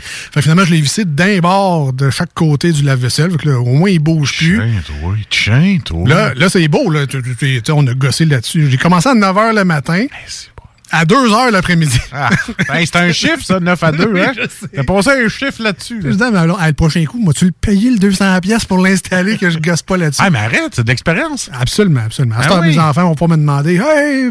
Fait 0.00 0.40
que 0.40 0.42
finalement, 0.42 0.64
je 0.64 0.72
l'ai 0.72 0.80
vissé 0.80 1.04
d'un 1.04 1.38
bord 1.38 1.92
de 1.92 2.10
chaque 2.10 2.32
côté 2.34 2.72
du 2.72 2.82
lave-vaisselle. 2.82 3.30
Fait 3.32 3.38
que 3.38 3.48
là, 3.50 3.58
au 3.60 3.64
moins, 3.66 3.90
il 3.90 3.98
bouge 3.98 4.36
plus. 4.36 4.58
Tiens, 4.60 4.82
toi. 5.00 5.14
Tiens, 5.30 5.78
toi. 5.84 6.08
Là, 6.08 6.34
là 6.34 6.48
c'est 6.48 6.66
beau. 6.68 6.90
Là. 6.90 7.06
Tu- 7.06 7.22
tu- 7.22 7.36
tu 7.36 7.56
sais, 7.64 7.72
on 7.72 7.86
a 7.86 7.94
gossé 7.94 8.24
là-dessus. 8.24 8.68
J'ai 8.70 8.78
commencé 8.78 9.08
à 9.08 9.14
9h 9.14 9.54
le 9.54 9.64
matin, 9.64 10.06
Eh, 10.06 10.92
à 10.92 11.04
2h 11.04 11.52
l'après-midi. 11.52 12.00
Ah, 12.12 12.30
ben, 12.66 12.84
c'est 12.84 12.96
un 12.96 13.12
chiffre, 13.12 13.44
ça, 13.44 13.60
9 13.60 13.80
à 13.82 13.92
2. 13.92 14.12
hein? 14.20 14.32
T'as 14.74 14.82
passé 14.82 15.10
un 15.10 15.28
chiffre 15.28 15.62
là-dessus. 15.62 15.98
Je 16.00 16.02
là. 16.02 16.08
me 16.08 16.12
disais, 16.18 16.30
mais 16.32 16.38
alors, 16.40 16.58
ah, 16.60 16.66
le 16.66 16.72
prochain 16.74 17.04
coup, 17.04 17.18
moi, 17.20 17.32
tu 17.32 17.44
le 17.44 17.52
payé 17.52 17.90
le 17.90 17.96
200$ 17.98 18.40
pièces 18.40 18.64
pour 18.64 18.78
l'installer 18.78 19.36
que 19.38 19.50
je 19.50 19.58
gosse 19.60 19.82
pas 19.82 19.96
là-dessus? 19.96 20.20
Ah, 20.24 20.30
mais 20.30 20.40
arrête, 20.40 20.70
c'est 20.72 20.82
de 20.82 20.88
l'expérience. 20.88 21.48
Absolument, 21.52 22.00
absolument. 22.06 22.34
À 22.36 22.42
Ah 22.44 22.60
oui. 22.60 22.70
mes 22.70 22.78
enfants 22.80 23.04
vont 23.04 23.14
pas 23.14 23.28
me 23.28 23.36
demander 23.36 23.76
Hey, 23.76 24.30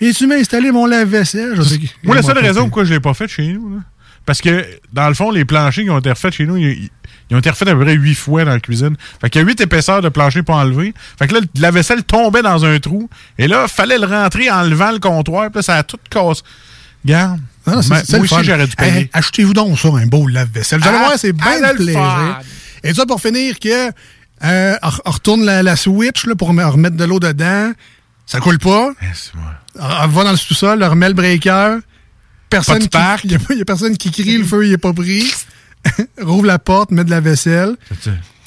viens-tu 0.00 0.26
m'installer 0.26 0.72
mon 0.72 0.86
lave-vaisselle? 0.86 1.54
Je 1.54 1.76
Moi, 2.02 2.16
la 2.16 2.22
seule 2.22 2.38
raison 2.38 2.62
pourquoi 2.62 2.82
je 2.84 2.92
l'ai 2.94 3.00
pas 3.00 3.14
fait 3.14 3.28
chez 3.28 3.46
nous, 3.52 3.76
là, 3.76 3.80
parce 4.30 4.40
que, 4.42 4.64
dans 4.92 5.08
le 5.08 5.14
fond, 5.14 5.32
les 5.32 5.44
planchers 5.44 5.82
qui 5.82 5.90
ont 5.90 5.98
été 5.98 6.10
refaits 6.10 6.32
chez 6.32 6.46
nous, 6.46 6.56
ils, 6.56 6.88
ils 7.30 7.34
ont 7.34 7.40
été 7.40 7.50
refaits 7.50 7.66
à 7.66 7.74
peu 7.74 7.80
près 7.82 7.94
huit 7.94 8.14
fois 8.14 8.44
dans 8.44 8.52
la 8.52 8.60
cuisine. 8.60 8.94
Fait 9.20 9.28
qu'il 9.28 9.40
y 9.40 9.44
a 9.44 9.46
huit 9.48 9.60
épaisseurs 9.60 10.02
de 10.02 10.08
plancher 10.08 10.44
pas 10.44 10.54
enlevés. 10.54 10.94
Fait 11.18 11.26
que 11.26 11.34
là, 11.34 11.40
la 11.56 11.72
vaisselle 11.72 12.04
tombait 12.04 12.42
dans 12.42 12.64
un 12.64 12.78
trou. 12.78 13.10
Et 13.38 13.48
là, 13.48 13.66
fallait 13.66 13.98
le 13.98 14.06
rentrer 14.06 14.48
en 14.48 14.62
levant 14.62 14.92
le 14.92 15.00
comptoir. 15.00 15.46
Puis 15.50 15.56
là, 15.56 15.62
ça 15.62 15.74
a 15.78 15.82
tout 15.82 15.98
cassé. 16.08 16.42
Non, 17.66 17.82
c'est 17.82 17.88
moi 17.88 18.20
aussi, 18.20 18.34
j'aurais 18.44 18.66
dû 18.66 18.76
payer. 18.76 18.92
Hey, 18.98 19.10
Achetez-vous 19.12 19.52
donc 19.54 19.78
ça, 19.78 19.88
un 19.88 20.06
beau 20.06 20.26
lave-vaisselle. 20.28 20.80
Vous 20.80 20.88
allez 20.88 20.98
Ah, 21.00 21.06
voir, 21.06 21.18
c'est 21.18 21.32
bien 21.32 21.60
de 21.60 21.76
plaisir. 21.76 22.38
Et 22.84 22.94
ça, 22.94 23.04
pour 23.06 23.20
finir, 23.20 23.58
que 23.58 23.90
euh, 24.44 24.76
on- 24.82 25.10
retourne 25.10 25.44
la, 25.44 25.62
la 25.64 25.74
switch 25.76 26.26
là, 26.26 26.34
pour 26.36 26.52
me- 26.52 26.64
remettre 26.64 26.96
de 26.96 27.04
l'eau 27.04 27.18
dedans. 27.20 27.72
Ça 28.26 28.38
coule 28.38 28.58
pas. 28.58 28.92
C'est 29.12 29.34
moi. 29.34 29.52
On 30.02 30.06
va 30.08 30.24
dans 30.24 30.30
le 30.30 30.36
sous-sol, 30.36 30.82
on 30.82 30.88
remet 30.90 31.08
le 31.08 31.14
breaker. 31.14 31.78
Personne 32.50 32.88
Pas 32.88 33.16
de 33.16 33.20
qui, 33.20 33.28
il 33.28 33.58
y, 33.58 33.62
a 33.62 33.64
personne 33.64 33.96
qui 33.96 34.10
crie, 34.10 34.36
le 34.36 34.44
feu 34.44 34.66
il 34.66 34.72
est 34.72 34.78
pas 34.78 34.92
pris. 34.92 35.32
Rouvre 36.20 36.46
la 36.46 36.58
porte, 36.58 36.90
met 36.90 37.04
de 37.04 37.10
la 37.10 37.20
vaisselle. 37.20 37.76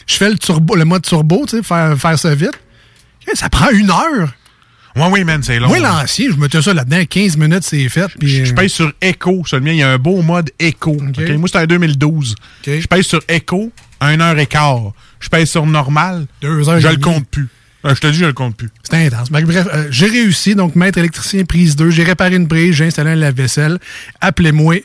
Je 0.05 0.15
fais 0.15 0.29
le 0.29 0.37
turbo, 0.37 0.75
le 0.75 0.85
mode 0.85 1.03
turbo, 1.03 1.45
tu 1.47 1.57
sais, 1.57 1.63
faire, 1.63 1.97
faire 1.97 2.19
ça 2.19 2.35
vite. 2.35 2.59
Eh, 3.31 3.35
Ça 3.35 3.49
prend 3.49 3.69
une 3.69 3.89
heure. 3.89 4.33
Ouais, 4.95 5.07
oui, 5.09 5.23
man, 5.23 5.41
c'est 5.41 5.57
long. 5.57 5.69
Moi, 5.69 5.79
l'ancien, 5.79 6.29
je 6.29 6.35
mettais 6.35 6.61
ça 6.61 6.73
là-dedans, 6.73 7.03
15 7.09 7.37
minutes, 7.37 7.63
c'est 7.63 7.89
fait. 7.89 8.07
Je, 8.21 8.45
je 8.45 8.53
euh, 8.53 8.67
sur 8.67 8.91
Echo. 9.01 9.43
Sur 9.45 9.57
le 9.57 9.63
mien, 9.63 9.71
il 9.71 9.77
y 9.77 9.83
a 9.83 9.89
un 9.89 9.97
beau 9.97 10.21
mode 10.21 10.51
Echo. 10.59 10.93
Moi, 10.93 11.47
c'était 11.47 11.59
en 11.59 11.65
2012. 11.65 12.35
OK. 12.35 12.79
Je 12.79 12.87
pèse 12.87 13.05
sur 13.05 13.21
Echo, 13.27 13.71
1 14.01 14.19
heure 14.19 14.37
et 14.37 14.45
quart. 14.45 14.91
Je 15.19 15.29
pèse 15.29 15.49
sur 15.49 15.65
normal. 15.65 16.27
Deux 16.41 16.69
heures 16.69 16.79
Je 16.79 16.89
le 16.89 16.97
compte 16.97 17.27
plus. 17.27 17.47
Euh, 17.85 17.95
je 17.95 17.99
te 17.99 18.07
dis, 18.07 18.17
je 18.19 18.25
le 18.25 18.33
compte 18.33 18.55
plus. 18.55 18.69
C'était 18.83 19.05
intense. 19.07 19.29
Bref, 19.29 19.67
euh, 19.73 19.87
j'ai 19.89 20.07
réussi. 20.07 20.55
Donc, 20.55 20.75
maître 20.75 20.97
électricien, 20.97 21.43
prise 21.43 21.75
2. 21.75 21.89
J'ai 21.89 22.03
réparé 22.03 22.35
une 22.35 22.47
prise, 22.47 22.75
j'ai 22.75 22.85
installé 22.85 23.11
un 23.11 23.15
lave-vaisselle. 23.15 23.77
Appelez-moi. 24.21 24.75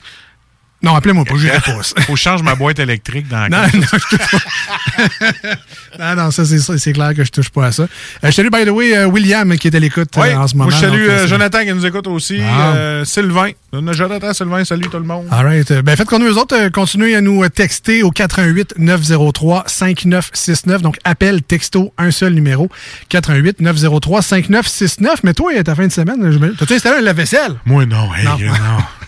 Non, 0.80 0.94
appelez-moi 0.94 1.24
pas, 1.24 1.34
j'irai 1.36 1.58
pas. 1.58 1.72
Faut 2.06 2.12
que 2.12 2.16
je 2.18 2.22
change 2.22 2.42
ma 2.42 2.54
boîte 2.54 2.78
électrique 2.78 3.26
dans 3.28 3.40
la 3.40 3.48
Non, 3.48 3.62
non, 3.74 3.86
je 3.92 4.16
touche 4.16 4.30
pas. 4.30 5.98
non, 6.14 6.22
non, 6.24 6.30
ça, 6.30 6.44
c'est 6.44 6.58
c'est 6.78 6.92
clair 6.92 7.14
que 7.16 7.24
je 7.24 7.30
touche 7.32 7.48
pas 7.50 7.66
à 7.66 7.72
ça. 7.72 7.82
Euh, 7.82 7.86
je 8.24 8.30
salue, 8.30 8.48
by 8.52 8.64
the 8.64 8.68
way, 8.70 8.96
euh, 8.96 9.06
William 9.06 9.56
qui 9.56 9.66
est 9.68 9.74
à 9.74 9.80
l'écoute 9.80 10.16
euh, 10.16 10.34
en 10.36 10.46
ce 10.46 10.54
moment. 10.56 10.70
moi, 10.70 10.78
je 10.78 10.86
salue 10.86 11.08
donc, 11.08 11.26
Jonathan 11.26 11.64
qui 11.64 11.72
nous 11.74 11.84
écoute 11.84 12.06
aussi. 12.06 12.40
Ah. 12.42 13.02
Sylvain. 13.04 13.50
Jonathan, 13.90 14.32
Sylvain, 14.32 14.64
salut 14.64 14.88
tout 14.88 14.98
le 14.98 15.04
monde. 15.04 15.26
All 15.32 15.44
right. 15.44 15.72
Ben, 15.82 15.96
faites 15.96 16.06
comme 16.06 16.22
nous 16.24 16.38
autres, 16.38 16.68
continuez 16.68 17.16
à 17.16 17.20
nous 17.20 17.46
texter 17.48 18.04
au 18.04 18.10
88 18.10 18.74
903 18.78 19.64
5969. 19.66 20.82
Donc, 20.82 20.96
appel, 21.02 21.42
texto, 21.42 21.92
un 21.98 22.12
seul 22.12 22.34
numéro. 22.34 22.68
88 23.08 23.60
903 23.60 24.22
5969. 24.22 25.24
Mais 25.24 25.34
toi, 25.34 25.50
à 25.58 25.62
ta 25.64 25.74
fin 25.74 25.88
de 25.88 25.92
semaine, 25.92 26.30
je 26.30 26.38
t'as-tu 26.38 26.74
installé 26.74 26.98
un 26.98 27.02
lave-vaisselle? 27.02 27.56
Moi, 27.66 27.84
non. 27.84 28.14
hey, 28.14 28.24
Non. 28.24 28.38
non. 28.38 28.48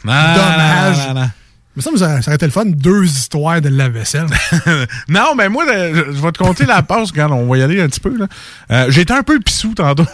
Non, 0.04 0.12
Dommage. 0.34 0.96
non, 1.08 1.14
non, 1.14 1.20
non. 1.20 1.30
Mais 1.76 1.82
ça, 1.82 1.90
ça, 1.96 2.18
aurait 2.26 2.34
été 2.34 2.46
le 2.46 2.52
fun, 2.52 2.64
deux 2.66 3.04
histoires 3.04 3.60
de 3.60 3.68
lave-vaisselle. 3.68 4.26
Non, 5.08 5.34
mais 5.36 5.48
moi, 5.48 5.64
je, 5.68 6.12
je 6.12 6.20
vais 6.20 6.32
te 6.32 6.38
compter 6.38 6.66
la 6.66 6.82
passe 6.82 7.12
quand 7.12 7.30
on 7.30 7.46
va 7.46 7.58
y 7.58 7.62
aller 7.62 7.80
un 7.80 7.88
petit 7.88 8.00
peu. 8.00 8.16
là. 8.16 8.26
Euh, 8.70 8.86
j'ai 8.90 9.02
été 9.02 9.12
un 9.12 9.22
peu 9.22 9.38
pissou 9.40 9.74
tantôt. 9.74 10.06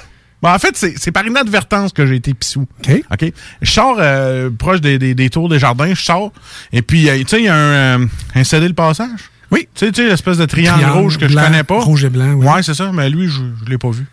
Bon, 0.42 0.50
en 0.50 0.58
fait, 0.58 0.76
c'est 0.76 1.12
par 1.12 1.26
inadvertance 1.26 1.92
que 1.92 2.04
j'ai 2.06 2.16
été 2.16 2.34
pissou. 2.34 2.66
OK. 2.80 3.02
OK. 3.10 3.32
Je 3.62 3.70
sors 3.70 3.96
euh, 3.98 4.50
proche 4.50 4.82
des, 4.82 4.98
des, 4.98 5.14
des 5.14 5.30
tours 5.30 5.48
des 5.48 5.58
jardins, 5.58 5.94
je 5.94 6.02
sors, 6.04 6.30
et 6.72 6.82
puis, 6.82 7.08
euh, 7.08 7.18
tu 7.20 7.24
sais, 7.28 7.38
il 7.40 7.44
y 7.46 7.48
a 7.48 7.56
un, 7.94 8.02
un 8.34 8.44
cédé 8.44 8.68
le 8.68 8.74
passage. 8.74 9.30
Oui. 9.50 9.66
Tu 9.74 9.86
sais, 9.86 9.92
tu 9.92 10.02
sais, 10.02 10.08
l'espèce 10.10 10.36
de 10.36 10.44
triangle, 10.44 10.80
Triangle 10.82 10.98
rouge 11.00 11.18
que 11.18 11.24
blanc, 11.26 11.40
je 11.40 11.46
connais 11.46 11.64
pas. 11.64 11.80
rouge 11.80 12.04
et 12.04 12.10
blanc, 12.10 12.32
oui. 12.34 12.46
Ouais, 12.46 12.62
c'est 12.62 12.74
ça, 12.74 12.90
mais 12.92 13.08
lui, 13.08 13.28
je, 13.28 13.40
je 13.64 13.70
l'ai 13.70 13.78
pas 13.78 13.90
vu. 13.90 14.04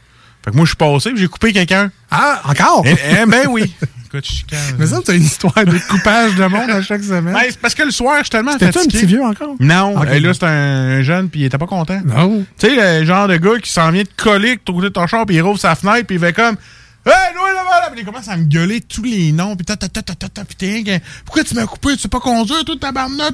Fait 0.46 0.52
que 0.52 0.56
moi, 0.56 0.66
je 0.66 0.70
suis 0.70 0.78
passé, 0.78 1.10
puis 1.12 1.20
j'ai 1.20 1.28
coupé 1.28 1.52
quelqu'un. 1.54 1.92
Ah, 2.12 2.42
encore? 2.46 2.84
Eh, 2.86 2.96
eh, 3.22 3.26
ben 3.26 3.48
oui. 3.50 3.74
Je 4.13 4.22
chicane. 4.22 4.60
Mais 4.77 4.88
ça, 4.88 5.00
c'est 5.05 5.15
une 5.17 5.24
histoire 5.24 5.53
de 5.65 5.77
coupage 5.89 6.36
de 6.36 6.46
monde 6.46 6.70
à 6.70 6.82
chaque 6.82 7.03
semaine. 7.03 7.34
Ben, 7.34 7.41
c'est 7.50 7.60
parce 7.60 7.74
que 7.74 7.84
le 7.84 7.91
soir, 7.91 8.17
je 8.20 8.24
suis 8.24 8.29
tellement 8.29 8.58
fatigué. 8.58 8.79
un 8.79 8.86
petit 8.86 9.05
vieux 9.05 9.24
encore? 9.24 9.55
Non, 9.60 10.03
et 10.03 10.20
là, 10.20 10.34
c'est 10.34 10.46
un 10.46 11.01
jeune, 11.01 11.29
puis 11.29 11.41
il 11.41 11.46
était 11.46 11.58
pas 11.58 11.67
content. 11.67 12.00
Non. 12.05 12.46
Tu 12.60 12.67
sais, 12.70 13.00
le 13.00 13.05
genre 13.05 13.27
de 13.27 13.38
gars 13.38 13.60
qui 13.62 13.72
s'en 13.72 13.91
vient 13.91 14.03
de 14.03 14.10
coller 14.15 14.55
de 14.55 14.72
côté 14.72 14.84
de 14.84 14.89
ton 14.89 15.08
char, 15.08 15.25
puis 15.25 15.36
il 15.36 15.41
rouvre 15.41 15.60
sa 15.60 15.75
fenêtre, 15.75 16.05
puis 16.05 16.17
il 16.17 16.20
fait 16.20 16.34
comme 16.34 16.58
Hey, 17.05 17.34
nous, 17.36 17.43
là, 17.46 17.63
là, 17.82 17.89
puis 17.91 18.01
il 18.01 18.05
commence 18.05 18.29
à 18.29 18.38
me 18.38 18.46
gueuler 18.46 18.79
tous 18.79 19.03
les 19.03 19.34
noms, 19.34 19.58
puis 19.58 19.65
ta, 19.65 19.75
ta, 19.75 19.89
ta, 19.89 20.01
ta, 20.01 20.15
ta, 20.15 20.29
ta, 20.29 20.46
puis 20.46 20.55
t'es 20.55 20.67
rien 20.72 21.00
Pourquoi 21.25 21.43
tu 21.43 21.53
m'as 21.53 21.65
coupé, 21.65 21.96
tu 21.96 22.00
sais 22.00 22.08
pas 22.08 22.22
conduire, 22.22 22.63
tout 22.63 22.77
tabarnak. 22.77 23.34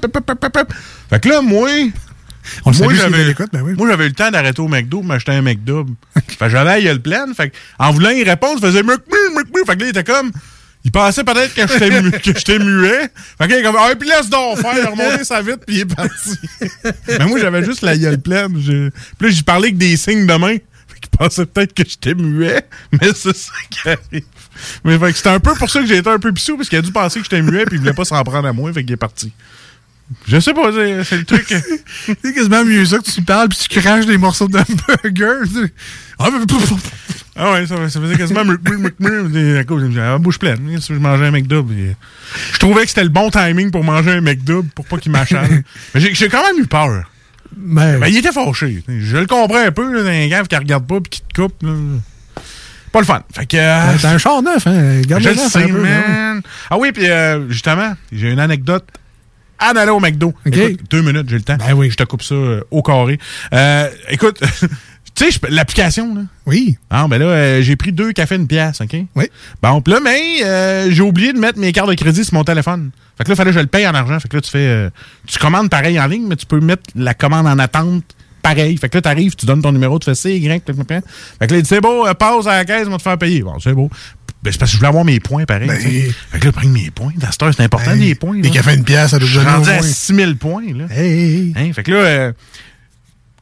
Fait 1.10 1.20
que 1.20 1.30
là, 1.30 1.42
moi, 1.42 1.70
On 2.66 2.72
le 2.72 2.78
moi, 2.80 2.94
j'avais 2.96 3.34
ben 3.54 3.62
oui. 3.62 3.74
moi, 3.78 3.88
j'avais 3.88 4.06
eu 4.06 4.10
le 4.10 4.16
temps 4.16 4.32
d'arrêter 4.32 4.60
au 4.60 4.68
McDo, 4.68 4.98
pour 4.98 5.06
m'acheter 5.06 5.34
un 5.34 5.44
McDouble. 5.44 5.94
fait 6.16 6.46
que 6.46 6.50
j'avais 6.50 6.66
la 6.66 6.82
gueule 6.82 7.02
pleine, 7.02 7.36
fait 7.36 7.52
que, 7.52 7.56
en 7.78 7.92
voulant 7.92 8.10
y 8.10 8.24
répondre, 8.24 8.60
je 8.60 8.66
faisais 8.66 8.82
McMu. 8.82 9.06
Fait 9.68 9.76
que 9.76 9.82
là, 9.82 9.86
il 9.86 9.90
était 9.90 10.04
comme. 10.04 10.32
Il 10.90 10.92
pensait 10.92 11.24
peut-être 11.24 11.54
que 11.54 11.68
j'étais 12.34 12.58
mu- 12.58 12.66
muet. 12.66 13.12
Fait 13.38 13.48
qu'il 13.48 13.58
est 13.58 13.62
comme, 13.62 13.76
ah, 13.78 13.92
puis 13.98 14.10
laisse 14.10 14.28
donc 14.28 14.58
faire, 14.58 14.74
il 14.76 14.82
a 14.82 14.90
remonté 14.90 15.24
sa 15.24 15.40
vite, 15.44 15.60
puis 15.68 15.76
il 15.76 15.80
est 15.82 15.86
parti. 15.86 16.36
Mais 17.08 17.26
moi, 17.28 17.40
j'avais 17.40 17.64
juste 17.64 17.84
la 17.84 17.96
gueule 17.96 18.20
pleine. 18.20 18.54
Puis 18.54 18.92
là, 19.22 19.30
j'y 19.30 19.44
parlais 19.44 19.68
avec 19.68 19.78
des 19.78 19.96
signes 19.98 20.26
de 20.26 20.34
main. 20.34 20.56
Fait 20.88 21.00
qu'il 21.00 21.10
pensait 21.16 21.46
peut-être 21.46 21.76
que 21.76 21.84
j'étais 21.88 22.16
muet, 22.16 22.64
mais 22.92 23.10
c'est 23.14 23.38
ça 23.38 23.52
qui 23.70 23.88
arrive. 23.88 24.24
Mais 24.84 24.98
fait 24.98 25.12
que 25.12 25.18
c'était 25.18 25.30
un 25.30 25.40
peu 25.40 25.54
pour 25.54 25.70
ça 25.70 25.80
que 25.82 25.86
j'ai 25.86 25.98
été 25.98 26.10
un 26.10 26.18
peu 26.18 26.34
pissou, 26.34 26.58
parce 26.58 26.68
qu'il 26.70 26.80
a 26.80 26.82
dû 26.82 26.92
penser 26.92 27.20
que 27.20 27.26
j'étais 27.26 27.44
muet, 27.44 27.66
puis 27.66 27.76
il 27.76 27.80
voulait 27.82 27.94
pas 27.94 28.04
s'en 28.06 28.24
prendre 28.24 28.48
à 28.48 28.52
moi, 28.54 28.74
fait 28.74 28.84
qu'il 28.84 28.94
est 28.94 28.98
parti. 28.98 29.32
Je 30.28 30.40
sais 30.40 30.54
pas, 30.54 30.72
c'est 30.74 31.04
c'est 31.04 31.18
le 31.18 31.24
truc. 31.26 31.46
C'est 32.24 32.34
quasiment 32.34 32.66
mieux 32.66 32.84
ça 32.86 32.98
que 32.98 33.04
tu 33.10 33.22
parles 33.22 33.50
puis 33.50 33.60
tu 33.70 33.80
craches 33.80 34.06
des 34.08 34.18
morceaux 34.18 34.48
de 34.48 34.54
burger. 34.54 35.48
tu- 35.52 35.72
Ah, 36.18 36.30
mais- 36.32 36.46
Ah 37.36 37.52
ouais, 37.54 37.68
ça, 37.68 37.76
ça 37.90 38.02
faisait 38.02 38.18
quasiment 38.18 38.42
à 38.42 39.64
cause, 39.64 39.84
la 39.96 40.18
bouche 40.18 40.40
pleine. 40.40 40.78
je 40.80 40.94
mangeais 40.96 41.28
un 41.28 41.32
McDo, 41.32 41.66
euh, 41.72 41.94
je 42.54 42.58
trouvais 42.60 42.84
que 42.84 42.90
c'était 42.90 43.04
le 43.04 43.10
bon 43.10 43.30
timing 43.30 43.72
pour 43.72 43.84
manger 43.84 44.12
un 44.12 44.22
McDo 44.22 44.66
pour 44.76 44.86
pas 44.86 44.98
qu'il 44.98 45.12
m'achale. 45.12 45.64
Mais 45.94 46.02
j'ai- 46.02 46.30
quand 46.30 46.44
même 46.44 46.62
eu 46.62 46.66
peur. 46.68 47.04
Ben, 47.56 48.00
Ben, 48.00 48.08
il 48.08 48.18
était 48.18 48.32
fâché. 48.32 48.84
Je 48.88 49.18
le 49.18 49.26
comprends 49.28 49.64
un 49.64 49.72
peu, 49.72 49.94
là, 49.94 50.04
d'un 50.04 50.28
gars 50.28 50.44
qui 50.44 50.56
regarde 50.56 50.86
pas 50.88 51.00
puis 51.02 51.10
qui 51.10 51.22
te 51.22 51.42
coupe. 51.42 51.62
là. 51.64 51.72
Pas 52.92 53.00
le 53.00 53.06
fun. 53.06 53.22
Fait 53.34 53.46
que. 53.46 53.58
euh, 53.58 53.98
c'est 54.00 54.08
un 54.08 54.18
char 54.18 54.42
neuf, 54.42 54.66
hein. 54.66 55.02
Garde 55.02 55.22
je 55.24 55.30
le 55.30 55.36
sais, 55.36 55.64
un 55.64 55.68
peu. 55.68 55.86
Ah 56.72 56.78
oui, 56.80 56.92
puis 56.92 57.08
euh, 57.08 57.48
justement, 57.50 57.94
j'ai 58.12 58.32
une 58.32 58.40
anecdote 58.40 58.86
en 59.62 59.76
allant 59.76 59.98
au 59.98 60.00
McDo. 60.00 60.34
OK. 60.46 60.58
Écoute, 60.58 60.90
deux 60.90 61.02
minutes, 61.02 61.30
j'ai 61.30 61.38
le 61.38 61.44
temps. 61.44 61.58
Ben 61.58 61.74
oui. 61.74 61.90
Je 61.90 61.96
te 61.96 62.04
coupe 62.04 62.24
ça 62.24 62.36
euh, 62.36 62.62
au 62.72 62.82
carré. 62.82 63.20
Euh, 63.54 63.90
écoute, 64.10 64.40
tu 65.16 65.32
sais, 65.32 65.40
l'application, 65.50 66.16
là. 66.16 66.22
Oui. 66.46 66.78
Ah, 66.90 67.08
ben 67.10 67.20
là, 67.20 67.26
euh, 67.26 67.62
j'ai 67.62 67.76
pris 67.76 67.92
deux 67.92 68.12
cafés 68.14 68.36
une 68.36 68.48
pièce, 68.48 68.82
OK? 68.82 68.96
Oui. 69.16 69.26
Bon, 69.62 69.82
puis 69.82 69.94
là, 69.94 70.00
mais 70.00 70.92
j'ai 70.92 71.04
oublié 71.04 71.34
de 71.34 71.40
mettre 71.40 71.60
mes 71.60 71.72
cartes 71.72 71.90
de 71.90 71.96
crédit 71.96 72.24
sur 72.24 72.34
mon 72.34 72.44
téléphone. 72.44 72.92
Fait 73.18 73.24
que 73.24 73.30
là, 73.30 73.34
il 73.34 73.38
fallait 73.38 73.52
que 73.52 73.58
je 73.58 73.62
le 73.62 73.68
paye 73.68 73.88
en 73.88 73.94
argent. 73.94 74.20
Fait 74.20 74.30
que 74.30 74.38
là, 74.38 74.42
tu 74.42 74.50
fais. 74.52 74.90
tu 75.28 75.40
commandes 75.40 75.70
pareil 75.70 76.00
en 76.00 76.08
ligne, 76.08 76.28
mais 76.28 76.36
tu 76.36 76.46
peux 76.46 76.60
mettre 76.60 76.84
la 76.96 77.14
commande 77.14 77.48
en 77.48 77.60
attente 77.60 78.04
pareil. 78.42 78.78
Fait 78.78 78.90
que 78.90 78.98
là, 78.98 79.02
t'arrives, 79.02 79.36
tu 79.36 79.46
donnes 79.46 79.62
ton 79.62 79.72
numéro, 79.72 80.00
tu 80.00 80.06
fais 80.06 80.16
C, 80.16 80.36
Y. 80.38 80.64
Fait 80.66 80.74
que 80.74 81.52
là, 81.52 81.58
il 81.58 81.62
dit, 81.62 81.68
c'est 81.68 81.82
beau, 81.82 82.06
passe 82.18 82.48
à 82.48 82.58
la 82.58 82.66
caisse, 82.66 82.88
on 82.88 82.92
va 82.92 82.98
te 82.98 83.04
faire 83.04 83.18
payer. 83.18 83.42
Bon, 83.42 83.60
c'est 83.60 83.74
beau. 83.74 83.90
Ben, 84.42 84.52
c'est 84.54 84.58
parce 84.60 84.72
que 84.72 84.74
je 84.74 84.78
voulais 84.78 84.88
avoir 84.88 85.04
mes 85.04 85.20
points 85.20 85.46
pareil. 85.46 85.68
Ben. 85.68 85.78
Fait 85.78 86.40
que 86.40 86.46
là, 86.46 86.52
prendre 86.54 86.70
mes 86.70 86.90
points. 86.92 87.12
Dans 87.18 87.30
cette 87.32 87.44
heure, 87.44 87.54
c'est 87.54 87.64
important, 87.64 87.92
Hey, 87.92 88.00
les 88.00 88.16
points. 88.16 88.38
Des 88.40 88.48
là. 88.48 88.54
cafés 88.54 88.76
une 88.76 88.86
pièce, 88.86 89.12
ça 89.12 89.20
doit 89.20 89.28
Je 89.28 89.36
donner 89.40 89.50
au 89.50 89.54
rendu 89.56 89.70
à 89.70 89.74
moins. 89.74 89.82
6000 89.84 90.38
points, 90.38 90.64
là. 90.76 90.86
Hey, 90.90 91.10
hey, 91.12 91.36
hey. 91.36 91.54
Hein? 91.58 91.74
Fait 91.74 91.84
que 91.84 91.92
là, 91.92 91.98
euh, 91.98 92.32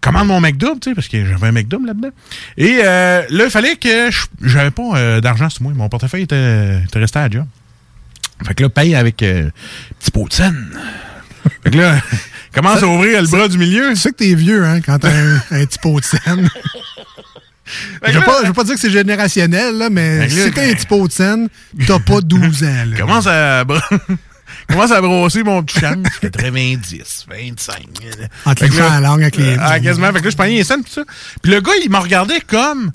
commande 0.02 0.28
mon 0.28 0.40
McDouble, 0.42 0.80
tu 0.80 0.90
sais, 0.90 0.96
parce 0.96 1.08
que 1.08 1.24
j'avais 1.26 1.48
un 1.48 1.52
McDouble 1.52 1.86
là-dedans. 1.88 2.10
Et 2.58 2.80
euh, 2.84 3.22
là, 3.30 3.44
il 3.46 3.52
fallait 3.52 3.76
que 3.76 4.10
je- 4.10 4.26
j'avais 4.48 4.72
pas 4.72 4.96
euh, 4.98 5.22
d'argent 5.22 5.50
sur 5.52 5.62
moi. 5.64 5.74
Mon 5.76 5.88
portefeuille 5.90 6.24
était, 6.24 6.80
était 6.84 7.00
resté 7.00 7.20
à 7.20 7.30
job. 7.30 7.46
Fait 8.46 8.54
que 8.56 8.64
là, 8.64 8.70
paye 8.70 8.96
avec 8.96 9.22
euh, 9.24 9.50
petit 10.00 10.10
pot 10.12 10.28
de 10.28 10.34
scène. 10.34 10.68
fait 11.64 11.70
que 11.72 11.78
là, 11.78 12.00
commence 12.54 12.82
à 12.82 12.88
ouvrir 12.88 13.22
le 13.22 13.28
bras 13.28 13.48
du 13.48 13.58
milieu. 13.60 13.90
Tu 13.92 13.98
sais 13.98 14.10
que 14.12 14.16
t'es 14.18 14.34
vieux, 14.34 14.64
hein, 14.66 14.82
quand 14.82 14.98
t'as 15.00 15.12
un, 15.14 15.36
un 15.52 15.66
petit 15.66 15.78
pot 15.80 16.00
de 16.00 16.06
scène. 16.06 16.50
Je 18.04 18.12
veux 18.12 18.20
là, 18.20 18.26
pas, 18.26 18.42
je 18.44 18.48
veux 18.48 18.54
pas 18.54 18.64
dire 18.64 18.76
que 18.76 18.82
c'est 18.82 18.90
générationnel, 18.90 19.78
là, 19.78 19.90
mais 19.90 20.20
là, 20.20 20.30
si 20.30 20.52
t'as 20.52 20.70
un 20.70 20.74
petit 20.74 20.86
pot 20.86 21.08
de 21.08 21.12
scène, 21.12 21.50
t'as 21.86 22.00
pas 22.00 22.22
12 22.22 22.64
ans. 22.64 22.86
Là. 22.88 22.98
commence 22.98 23.28
à, 23.28 23.66
commence 24.70 24.92
à 24.92 25.02
brosser 25.02 25.44
mon 25.44 25.64
petit 25.64 25.80
chance. 25.80 26.08
90, 26.22 27.26
25. 27.30 27.76
En 28.46 28.56
te 28.56 28.66
la 28.66 29.00
langue 29.00 29.22
avec 29.22 29.38
les. 29.38 29.58
Ah, 29.60 29.80
quasiment. 29.80 30.12
Fait 30.14 30.20
que 30.20 30.26
là, 30.26 30.30
je 30.30 30.36
prenais 30.36 30.56
les 30.56 30.64
scènes, 30.64 30.84
pis 30.84 30.92
ça. 30.92 31.04
Puis 31.42 31.52
le 31.52 31.62
gars, 31.62 31.74
il 31.84 31.90
m'a 31.90 32.00
regardé 32.00 32.42
comme, 32.42 32.92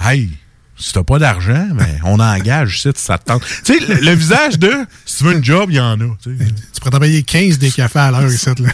hey, 0.00 0.30
si 0.76 0.92
t'as 0.92 1.02
pas 1.04 1.18
d'argent, 1.18 1.68
ben, 1.72 1.86
on 2.04 2.18
engage 2.20 2.78
ici, 2.78 2.90
ça 2.96 3.18
te 3.18 3.24
tente. 3.26 3.42
Tu 3.64 3.78
sais, 3.78 3.86
le, 3.86 3.94
le 4.00 4.10
visage 4.12 4.58
de, 4.58 4.72
si 5.06 5.18
tu 5.18 5.24
veux 5.24 5.32
une 5.34 5.44
job, 5.44 5.66
il 5.70 5.76
y 5.76 5.80
en 5.80 6.00
a. 6.00 6.04
tu 6.22 6.30
pourrais 6.78 6.90
travailler 6.90 7.22
15 7.22 7.58
des 7.58 7.70
cafés 7.70 7.98
à 8.00 8.10
l'heure 8.10 8.26
ici. 8.30 8.46
Là. 8.58 8.70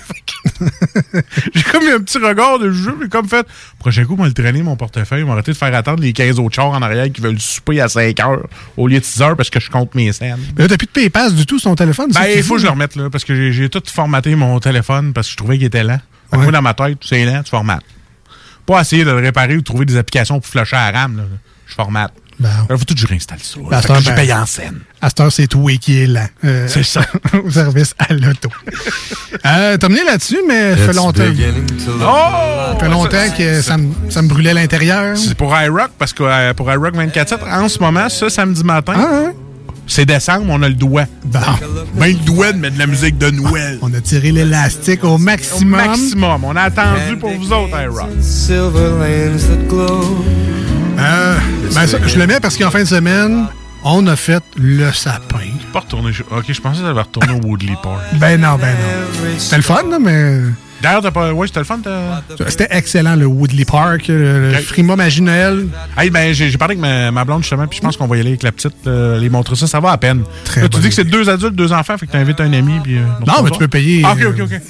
J'ai 1.55 1.63
comme 1.65 1.83
eu 1.85 1.93
un 1.93 2.01
petit 2.01 2.19
regard 2.19 2.59
de 2.59 2.71
jeu, 2.71 2.97
j'ai 3.03 3.09
comme 3.09 3.29
fait, 3.29 3.47
prochain 3.79 4.05
coup, 4.05 4.17
moi, 4.17 4.27
le 4.27 4.33
traîner 4.33 4.63
mon 4.63 4.77
portefeuille, 4.77 5.25
m'a 5.25 5.33
arrêté 5.33 5.53
de 5.53 5.57
faire 5.57 5.75
attendre 5.75 6.03
les 6.03 6.13
15 6.13 6.39
autres 6.39 6.55
chars 6.55 6.71
en 6.71 6.81
arrière 6.83 7.11
qui 7.13 7.21
veulent 7.21 7.39
souper 7.39 7.81
à 7.81 7.89
5 7.89 8.19
heures 8.21 8.47
au 8.77 8.89
lieu 8.89 8.99
de 8.99 9.05
6 9.05 9.23
heures 9.23 9.37
parce 9.37 9.51
que 9.51 9.61
je 9.61 9.69
compte 9.71 9.95
mes 9.95 10.13
scènes. 10.13 10.39
Mais 10.57 10.63
là, 10.63 10.69
t'as 10.69 10.77
plus 10.77 10.87
de 10.87 10.93
PayPass 10.93 11.35
du 11.35 11.45
tout 11.47 11.59
sur 11.59 11.71
ton 11.71 11.77
téléphone. 11.77 12.11
Ben, 12.13 12.23
il 12.37 12.43
faut 12.43 12.55
que 12.55 12.61
je 12.61 12.67
le 12.67 12.71
remette, 12.73 12.97
là, 12.97 13.11
parce 13.11 13.25
que 13.25 13.51
j'ai- 13.53 13.69
tout 13.69 13.83
formaté 13.87 14.35
mon 14.35 14.59
téléphone 14.61 15.13
parce 15.13 15.27
que 15.29 15.33
je 15.33 15.37
trouvais 15.37 15.57
qu'il 15.59 15.67
était 15.67 15.85
lent. 15.85 16.01
Ouais. 16.33 16.39
Moi, 16.39 16.53
dans 16.53 16.63
ma 16.63 16.75
tête, 16.75 16.99
c'est 17.03 17.25
lent, 17.25 17.43
tu 17.43 17.51
formates. 17.51 17.85
Pas 18.67 18.81
essayer 18.81 19.05
de 19.05 19.11
le 19.11 19.19
réparer 19.19 19.55
ou 19.57 19.61
de 19.61 19.65
trouver 19.65 19.85
des 19.85 19.97
applications 19.97 20.41
pour 20.41 20.49
flusher 20.49 20.77
à 20.77 20.91
RAM, 20.91 21.17
là. 21.19 21.23
Je 21.71 21.75
formate. 21.75 22.13
Bon. 22.39 22.49
Il 22.71 22.79
faut 22.79 22.85
tout 22.85 22.95
que 22.95 23.01
je 23.01 23.07
réinstalle 23.07 23.39
ça. 23.43 23.55
Fait 23.61 23.69
que 23.69 23.75
attends, 23.75 24.01
j'ai 24.01 24.11
ben- 24.11 24.17
payé 24.17 24.33
en 24.33 24.47
scène. 24.47 24.81
À 25.03 25.09
cette 25.11 25.21
heure, 25.21 25.31
c'est 25.33 25.47
tout 25.47 25.69
et 25.69 25.77
qui 25.79 26.01
est 26.03 26.07
lent. 26.07 26.27
Euh, 26.45 26.67
C'est 26.69 26.83
ça. 26.83 27.03
au 27.45 27.51
service 27.51 27.95
à 27.99 28.15
l'auto. 28.15 28.49
euh, 29.45 29.77
T'as 29.77 29.89
mené 29.91 30.05
là-dessus, 30.05 30.39
mais 30.49 30.71
ça 30.77 30.87
fait 30.87 30.93
longtemps. 30.95 31.23
Oh! 32.01 32.73
Ça 32.73 32.77
fait 32.81 32.89
longtemps 32.89 33.31
que 33.37 33.61
ça 33.61 33.77
me, 33.77 33.93
ça 34.09 34.23
me 34.23 34.29
brûlait 34.29 34.55
l'intérieur. 34.55 35.17
C'est 35.19 35.35
pour 35.35 35.55
iRock, 35.55 35.91
parce 35.99 36.13
que 36.15 36.23
euh, 36.23 36.55
pour 36.55 36.73
iRock 36.73 36.95
24-7, 36.95 37.39
en 37.47 37.69
ce 37.69 37.79
moment, 37.79 38.09
ça, 38.09 38.31
samedi 38.31 38.65
matin, 38.65 38.95
Ah, 38.97 39.09
hein? 39.27 39.33
c'est 39.87 40.07
décembre, 40.07 40.47
on 40.49 40.63
a 40.63 40.69
le 40.69 40.75
doigt. 40.75 41.05
Bon. 41.25 41.41
Ben 41.95 42.07
le 42.07 42.25
doigt 42.25 42.53
de 42.53 42.59
mettre 42.59 42.75
de 42.75 42.79
la 42.81 42.87
musique 42.87 43.19
de 43.19 43.29
Noël. 43.31 43.79
On 43.83 43.93
a 43.93 44.01
tiré 44.01 44.33
l'élastique 44.33 45.05
au 45.05 45.09
Au 45.09 45.19
maximum. 45.19 45.71
maximum. 45.87 46.45
On 46.45 46.57
a 46.57 46.63
attendu 46.63 47.19
pour 47.19 47.31
vous 47.33 47.53
autres, 47.53 47.79
iRock. 47.79 48.09
Euh, 51.01 51.35
ben 51.75 51.87
ça, 51.87 51.99
je 52.07 52.19
le 52.19 52.27
mets 52.27 52.41
parce 52.41 52.57
qu'en 52.57 52.71
fin 52.71 52.81
de 52.81 52.89
semaine, 52.89 53.47
on 53.85 54.07
a 54.07 54.17
fait 54.17 54.43
le 54.57 54.93
sapin. 54.93 55.39
Pas 55.73 55.81
retourner. 55.81 56.13
chez- 56.13 56.25
Ok, 56.31 56.45
je 56.49 56.61
pensais 56.61 56.81
que 56.81 56.85
ça 56.85 56.91
allait 56.91 57.01
retourner 57.01 57.33
au 57.33 57.47
Woodley 57.47 57.77
Park. 57.83 58.01
Ben 58.15 58.41
non, 58.41 58.57
ben 58.57 58.69
non. 58.73 59.29
C'était 59.39 59.57
le 59.57 59.63
fun, 59.63 59.83
mais 60.01 60.41
D'ailleurs, 60.83 61.03
t'as 61.03 61.11
pas. 61.11 61.31
Ouais, 61.35 61.47
c'était 61.47 61.61
le 61.61 61.67
fun. 61.67 61.79
c'était 62.49 62.69
excellent, 62.71 63.15
le 63.15 63.27
Woodley 63.27 63.67
Park, 63.67 64.05
le. 64.09 64.53
Frima 64.67 64.97
Magie 64.97 65.21
Noël. 65.21 65.67
Hey, 65.97 66.09
ben, 66.11 66.33
j'ai 66.33 66.51
parlé 66.57 66.73
avec 66.73 66.81
ma, 66.81 67.11
ma 67.11 67.25
blonde 67.27 67.43
justement, 67.43 67.67
puis 67.67 67.77
je 67.77 67.83
pense 67.83 67.99
qu'on 67.99 68.07
va 68.07 68.17
y 68.17 68.21
aller 68.21 68.31
avec 68.31 68.43
la 68.43 68.51
petite, 68.53 68.87
euh, 68.87 69.19
les 69.19 69.29
montrer 69.29 69.57
ça. 69.57 69.67
Ça 69.67 69.79
va 69.81 69.91
à 69.93 69.99
peine. 69.99 70.23
Très 70.45 70.63
Là, 70.63 70.69
tu 70.71 70.81
dis 70.81 70.89
que 70.89 70.95
c'est 70.95 71.05
deux 71.05 71.29
adultes, 71.29 71.55
deux 71.55 71.73
enfants, 71.75 71.99
fait 71.99 72.07
que 72.07 72.13
t'invites 72.13 72.41
un 72.41 72.53
ami, 72.55 72.81
puis. 72.83 72.97
euh, 72.97 73.03
Non, 73.27 73.43
mais 73.45 73.51
tu 73.51 73.59
peux 73.59 73.69
payer. 73.69 74.03
Ah, 74.07 74.13
ok, 74.15 74.25
ok, 74.29 74.41
ok. 74.45 74.61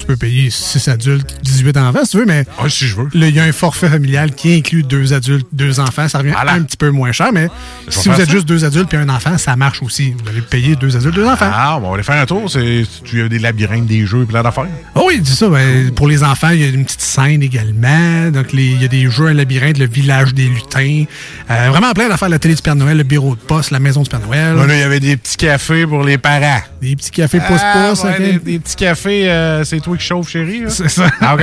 Tu 0.00 0.06
peux 0.06 0.16
payer 0.16 0.48
6 0.50 0.88
adultes, 0.88 1.36
18 1.42 1.76
enfants, 1.76 2.04
si 2.04 2.10
tu 2.12 2.16
veux, 2.18 2.24
mais 2.26 2.44
Ah, 2.58 2.68
si 2.68 2.86
je 2.86 2.96
veux. 2.96 3.08
il 3.14 3.28
y 3.30 3.38
a 3.38 3.44
un 3.44 3.52
forfait 3.52 3.88
familial 3.88 4.34
qui 4.34 4.54
inclut 4.56 4.82
deux 4.82 5.12
adultes, 5.12 5.46
deux 5.52 5.78
enfants. 5.78 6.08
Ça 6.08 6.18
revient 6.18 6.30
Voilà. 6.32 6.54
un 6.54 6.62
petit 6.62 6.76
peu 6.78 6.90
moins 6.90 7.12
cher, 7.12 7.30
mais 7.32 7.48
Je 7.86 7.92
si 7.98 8.08
vous 8.08 8.18
êtes 8.20 8.26
ça. 8.26 8.32
juste 8.32 8.46
deux 8.48 8.64
adultes 8.64 8.88
puis 8.88 8.96
un 8.98 9.08
enfant, 9.10 9.36
ça 9.38 9.54
marche 9.56 9.82
aussi. 9.82 10.12
Vous 10.22 10.28
allez 10.30 10.40
payer 10.40 10.74
deux 10.74 10.96
adultes, 10.96 11.14
deux 11.14 11.26
enfants. 11.26 11.50
Ah, 11.52 11.78
bon, 11.80 11.86
on 11.86 11.90
va 11.90 11.94
aller 11.96 12.02
faire 12.02 12.20
un 12.20 12.26
tour. 12.26 12.50
C'est, 12.50 12.84
tu 13.04 13.22
as 13.22 13.28
des 13.28 13.38
labyrinthes, 13.38 13.86
des 13.86 14.06
jeux, 14.06 14.24
plein 14.24 14.42
d'affaires. 14.42 14.66
Ah 14.96 15.00
oui, 15.06 15.20
c'est 15.22 15.34
ça. 15.34 15.48
ben, 15.48 15.90
pour 15.92 16.08
les 16.08 16.24
enfants, 16.24 16.48
il 16.50 16.60
y 16.60 16.64
a 16.64 16.68
une 16.68 16.84
petite 16.84 17.02
scène 17.02 17.42
également. 17.42 18.30
Donc, 18.32 18.46
il 18.54 18.80
y 18.80 18.84
a 18.84 18.88
des 18.88 19.08
jeux, 19.10 19.26
un 19.26 19.34
labyrinthe, 19.34 19.78
le 19.78 19.86
village 19.86 20.32
des 20.34 20.46
lutins. 20.48 21.04
Euh, 21.50 21.68
vraiment 21.70 21.92
plein 21.92 22.08
d'affaires. 22.08 22.28
La 22.30 22.38
télé 22.38 22.54
du 22.54 22.62
Père 22.62 22.74
Noël, 22.74 22.96
le 22.96 23.04
bureau 23.04 23.34
de 23.34 23.40
poste, 23.40 23.70
la 23.70 23.80
maison 23.80 24.02
du 24.02 24.08
Père 24.08 24.20
Noël. 24.20 24.56
Là, 24.56 24.74
il 24.74 24.80
y 24.80 24.82
avait 24.82 25.00
des 25.00 25.16
petits 25.16 25.36
cafés 25.36 25.86
pour 25.86 26.02
les 26.04 26.16
parents. 26.18 26.60
Des 26.80 26.96
petits 26.96 27.10
cafés 27.10 27.38
pouce-pouce. 27.40 27.60
Ah, 28.04 28.06
ouais, 28.06 28.14
ok? 28.14 28.18
des, 28.44 28.52
des 28.52 28.58
petits 28.58 28.76
cafés, 28.76 29.30
euh, 29.30 29.62
c'est 29.64 29.80
toi 29.80 29.89
qui 29.96 30.04
chauffe, 30.06 30.28
chérie. 30.28 30.60
là? 30.60 30.70
C'est 30.70 30.88
ça. 30.88 31.08
Ah, 31.20 31.34
OK. 31.36 31.40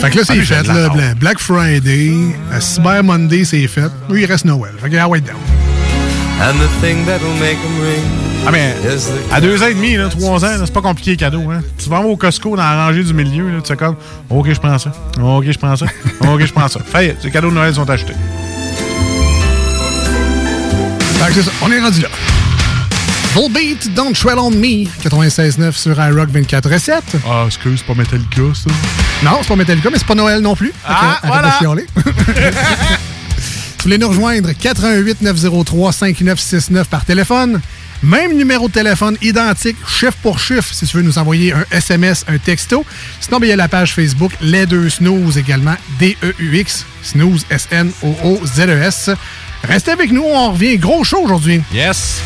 Fait 0.00 0.10
que 0.10 0.16
là, 0.18 0.22
c'est 0.24 0.32
Ah, 0.32 0.34
lui, 0.36 0.44
j'ai 0.44 0.54
fait. 0.54 0.62
de 0.62 0.68
la 0.68 0.74
Là, 0.74 0.82
tarte. 0.86 0.96
Bla- 0.96 1.14
Black 1.14 1.38
Friday, 1.38 2.12
euh, 2.52 2.60
Cyber 2.60 3.04
Monday, 3.04 3.44
c'est 3.44 3.66
fait. 3.66 3.90
Lui, 4.08 4.22
il 4.22 4.26
reste 4.26 4.44
Noël. 4.44 4.72
Fait 4.80 4.88
que, 4.88 4.96
ah 4.96 5.08
ouais, 5.08 5.20
down. 5.20 5.36
Ah, 8.46 8.50
mais 8.50 8.74
à 9.30 9.40
deux 9.42 9.62
ans 9.62 9.66
et 9.66 9.74
demi, 9.74 9.96
là, 9.96 10.08
trois 10.08 10.42
ans, 10.44 10.48
là, 10.48 10.62
c'est 10.64 10.72
pas 10.72 10.80
compliqué, 10.80 11.14
cadeau. 11.16 11.50
Hein. 11.50 11.60
Tu 11.76 11.90
vas 11.90 12.00
au 12.00 12.16
Costco 12.16 12.56
dans 12.56 12.62
la 12.62 12.86
rangée 12.86 13.04
du 13.04 13.12
milieu, 13.12 13.48
là, 13.50 13.58
tu 13.60 13.68
sais 13.68 13.76
comme, 13.76 13.96
OK, 14.30 14.50
je 14.50 14.58
prends 14.58 14.78
ça. 14.78 14.90
OK, 15.20 15.44
je 15.50 15.58
prends 15.58 15.76
ça. 15.76 15.84
OK, 16.20 16.40
je 16.46 16.52
prends 16.52 16.68
ça. 16.68 16.80
Fait, 16.80 17.16
les 17.22 17.30
cadeaux 17.30 17.50
de 17.50 17.54
Noël 17.54 17.74
sont 17.74 17.88
achetés. 17.90 18.14
Fait 21.18 21.26
que 21.26 21.32
c'est 21.34 21.42
ça. 21.42 21.50
On 21.62 21.70
est 21.70 21.80
rendu 21.80 22.00
là. 22.00 22.08
Full 23.32 23.48
Beat, 23.52 23.94
Don't 23.94 24.12
Tread 24.12 24.38
on 24.38 24.50
Me, 24.50 24.86
96.9 25.04 25.72
sur 25.72 25.92
iRock 25.98 26.30
24.7. 26.30 27.00
Ah, 27.28 27.44
excuse, 27.46 27.78
c'est 27.78 27.86
pas 27.86 27.94
Metallica, 27.94 28.42
ça. 28.54 28.70
Non, 29.22 29.38
c'est 29.42 29.48
pas 29.48 29.56
Metallica, 29.56 29.88
mais 29.90 29.98
c'est 29.98 30.06
pas 30.06 30.16
Noël 30.16 30.40
non 30.40 30.56
plus. 30.56 30.70
Que, 30.70 30.74
Ah, 30.84 31.20
arrête 31.22 31.52
voilà. 31.62 31.80
Vous 33.78 33.84
voulez 33.84 33.98
nous 33.98 34.08
rejoindre 34.08 34.50
88 34.52 35.22
903 35.22 35.92
5969 35.92 36.88
par 36.88 37.04
téléphone. 37.04 37.60
Même 38.02 38.36
numéro 38.36 38.66
de 38.68 38.72
téléphone 38.72 39.16
identique, 39.22 39.76
chiffre 39.86 40.16
pour 40.22 40.38
chiffre, 40.38 40.72
si 40.74 40.86
tu 40.86 40.96
veux 40.96 41.02
nous 41.02 41.18
envoyer 41.18 41.52
un 41.52 41.64
SMS, 41.70 42.24
un 42.28 42.38
texto. 42.38 42.84
Sinon, 43.20 43.38
ben, 43.38 43.46
il 43.46 43.50
y 43.50 43.52
a 43.52 43.56
la 43.56 43.68
page 43.68 43.94
Facebook 43.94 44.32
Les 44.40 44.66
Deux 44.66 44.88
Snooze 44.90 45.38
également, 45.38 45.76
D-E-U-X, 45.98 46.84
Snooze, 47.02 47.46
S-N-O-O-Z-E-S. 47.50 49.10
Restez 49.64 49.92
avec 49.92 50.10
nous, 50.12 50.24
on 50.24 50.52
revient. 50.52 50.78
Gros 50.78 51.04
show 51.04 51.18
aujourd'hui. 51.22 51.62
Yes. 51.72 52.22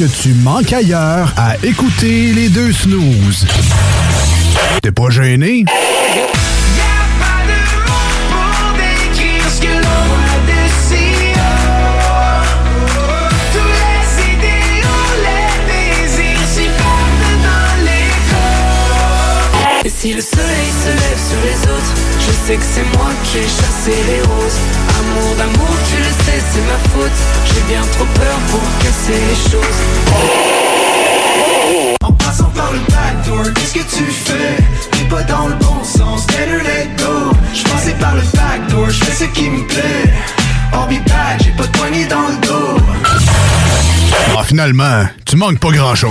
Que 0.00 0.06
tu 0.06 0.32
manques 0.32 0.72
ailleurs 0.72 1.30
à 1.36 1.56
écouter 1.62 2.32
les 2.32 2.48
deux 2.48 2.72
snooze. 2.72 3.46
T'es 4.80 4.92
pas 4.92 5.10
gêné? 5.10 5.66
Si 20.00 20.14
le 20.14 20.22
soleil 20.22 20.70
se 20.82 20.88
lève 20.88 21.20
sur 21.28 21.40
les 21.44 21.60
autres, 21.70 21.94
je 22.20 22.32
sais 22.46 22.56
que 22.56 22.64
c'est 22.64 22.96
moi 22.96 23.10
qui 23.22 23.36
ai 23.36 23.42
chassé 23.42 23.92
les 24.08 24.22
roses. 24.22 24.60
Amour 24.98 25.36
d'amour, 25.36 25.76
tu 25.90 25.98
le 25.98 26.04
sais, 26.24 26.40
c'est 26.50 26.64
ma 26.64 26.78
faute. 26.88 27.20
J'ai 27.44 27.60
bien 27.68 27.82
trop 27.92 28.06
peur 28.14 28.38
pour 28.50 28.62
casser 28.78 29.20
les 29.28 29.50
choses. 29.50 29.79
Qui 39.40 39.48
me 39.48 39.66
plaît 39.66 40.12
back, 41.06 41.40
j'ai 41.42 41.50
pas 41.52 41.66
de 41.66 41.72
poignée 41.72 42.06
dans 42.06 42.28
le 42.28 42.46
dos 42.46 42.76
Ah, 44.36 44.42
finalement, 44.44 45.04
tu 45.24 45.36
manques 45.36 45.58
pas 45.58 45.70
grand-chose. 45.70 46.10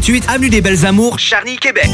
3648 0.00 0.24
Avenue 0.28 0.48
des 0.48 0.60
Belles 0.60 0.86
Amours, 0.86 1.18
Charny, 1.18 1.56
Québec. 1.56 1.90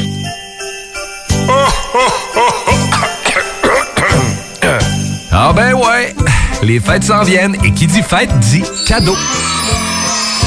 Ah 5.31 5.51
ben 5.53 5.73
ouais, 5.73 6.15
les 6.63 6.79
fêtes 6.79 7.03
s'en 7.03 7.23
viennent 7.23 7.57
et 7.63 7.73
qui 7.73 7.87
dit 7.87 8.01
fête 8.01 8.29
dit 8.39 8.63
cadeau. 8.87 9.15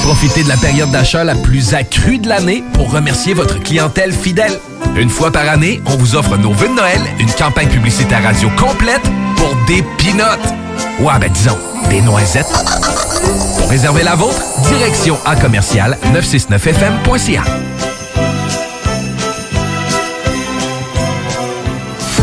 Profitez 0.02 0.44
de 0.44 0.48
la 0.48 0.56
période 0.56 0.90
d'achat 0.90 1.24
la 1.24 1.34
plus 1.34 1.74
accrue 1.74 2.18
de 2.18 2.28
l'année 2.28 2.64
pour 2.72 2.90
remercier 2.90 3.34
votre 3.34 3.60
clientèle 3.60 4.12
fidèle. 4.12 4.58
Une 4.96 5.10
fois 5.10 5.30
par 5.30 5.48
année, 5.48 5.82
on 5.86 5.96
vous 5.96 6.16
offre 6.16 6.36
nos 6.36 6.52
vœux 6.52 6.68
de 6.68 6.74
Noël, 6.74 7.00
une 7.18 7.32
campagne 7.32 7.68
publicitaire 7.68 8.22
radio 8.22 8.48
complète 8.58 9.02
pour 9.36 9.54
des 9.66 9.82
pinottes. 9.98 10.54
Ouais, 11.00 11.18
ben 11.20 11.30
disons, 11.30 11.58
des 11.90 12.00
noisettes. 12.00 12.46
Réserver 13.72 14.02
la 14.02 14.14
vôtre, 14.14 14.42
direction 14.68 15.18
à 15.24 15.34
commercial 15.34 15.96
969fm.ca. 16.12 17.42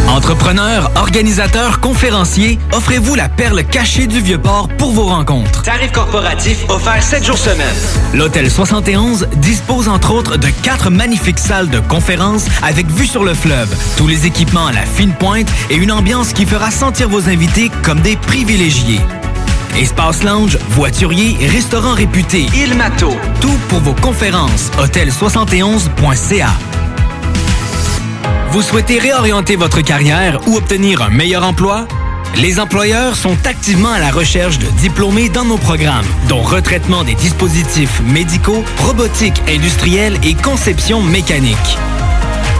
Entrepreneurs, 0.07 0.91
organisateurs, 0.95 1.79
conférenciers, 1.79 2.59
offrez-vous 2.71 3.15
la 3.15 3.29
perle 3.29 3.63
cachée 3.63 4.05
du 4.05 4.21
Vieux-Port 4.21 4.67
pour 4.77 4.91
vos 4.91 5.05
rencontres. 5.05 5.63
Tarif 5.63 5.91
corporatif 5.91 6.69
offert 6.69 7.01
7 7.01 7.25
jours 7.25 7.39
semaine. 7.39 7.65
L'Hôtel 8.13 8.51
71 8.51 9.27
dispose 9.37 9.89
entre 9.89 10.13
autres 10.13 10.37
de 10.37 10.49
quatre 10.61 10.91
magnifiques 10.91 11.39
salles 11.39 11.71
de 11.71 11.79
conférences 11.79 12.45
avec 12.61 12.85
vue 12.91 13.07
sur 13.07 13.23
le 13.23 13.33
fleuve, 13.33 13.75
tous 13.97 14.05
les 14.05 14.27
équipements 14.27 14.67
à 14.67 14.71
la 14.71 14.85
fine 14.85 15.13
pointe 15.13 15.49
et 15.71 15.77
une 15.77 15.91
ambiance 15.91 16.31
qui 16.31 16.45
fera 16.45 16.69
sentir 16.69 17.09
vos 17.09 17.27
invités 17.27 17.71
comme 17.81 18.01
des 18.01 18.17
privilégiés. 18.17 19.01
Espace 19.77 20.23
lounge, 20.23 20.57
voiturier, 20.69 21.37
restaurant 21.47 21.93
réputé, 21.93 22.47
Il 22.55 22.75
Mato. 22.75 23.11
Tout 23.39 23.57
pour 23.69 23.79
vos 23.79 23.93
conférences. 23.93 24.71
Hôtel71.ca. 24.77 26.49
Vous 28.51 28.61
souhaitez 28.61 28.99
réorienter 28.99 29.55
votre 29.55 29.81
carrière 29.81 30.39
ou 30.47 30.57
obtenir 30.57 31.01
un 31.01 31.09
meilleur 31.09 31.43
emploi? 31.45 31.87
Les 32.35 32.59
employeurs 32.59 33.15
sont 33.15 33.37
activement 33.45 33.91
à 33.91 33.99
la 33.99 34.11
recherche 34.11 34.59
de 34.59 34.67
diplômés 34.79 35.29
dans 35.29 35.45
nos 35.45 35.57
programmes, 35.57 36.05
dont 36.27 36.41
retraitement 36.41 37.03
des 37.03 37.15
dispositifs 37.15 38.01
médicaux, 38.01 38.63
robotique 38.77 39.41
industrielle 39.47 40.17
et 40.23 40.35
conception 40.35 41.01
mécanique. 41.01 41.77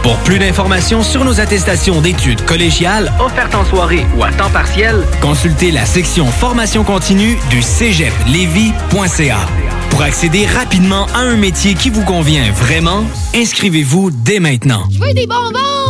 Pour 0.02 0.16
plus 0.18 0.38
d'informations 0.38 1.02
sur 1.02 1.24
nos 1.24 1.40
attestations 1.40 2.00
d'études 2.00 2.44
collégiales 2.44 3.12
offertes 3.20 3.54
en 3.54 3.64
soirée 3.64 4.06
ou 4.16 4.24
à 4.24 4.32
temps 4.32 4.50
partiel, 4.50 5.04
consultez 5.20 5.70
la 5.70 5.84
section 5.84 6.26
formation 6.26 6.84
continue 6.84 7.36
du 7.50 7.60
cégeplevy.ca. 7.60 9.38
Pour 9.90 10.02
accéder 10.02 10.46
rapidement 10.46 11.06
à 11.14 11.18
un 11.18 11.36
métier 11.36 11.74
qui 11.74 11.90
vous 11.90 12.04
convient 12.04 12.50
vraiment, 12.52 13.04
inscrivez-vous 13.34 14.10
dès 14.10 14.40
maintenant. 14.40 14.84
Je 14.90 15.00
veux 15.00 15.12
des 15.12 15.26
bonbons! 15.26 15.89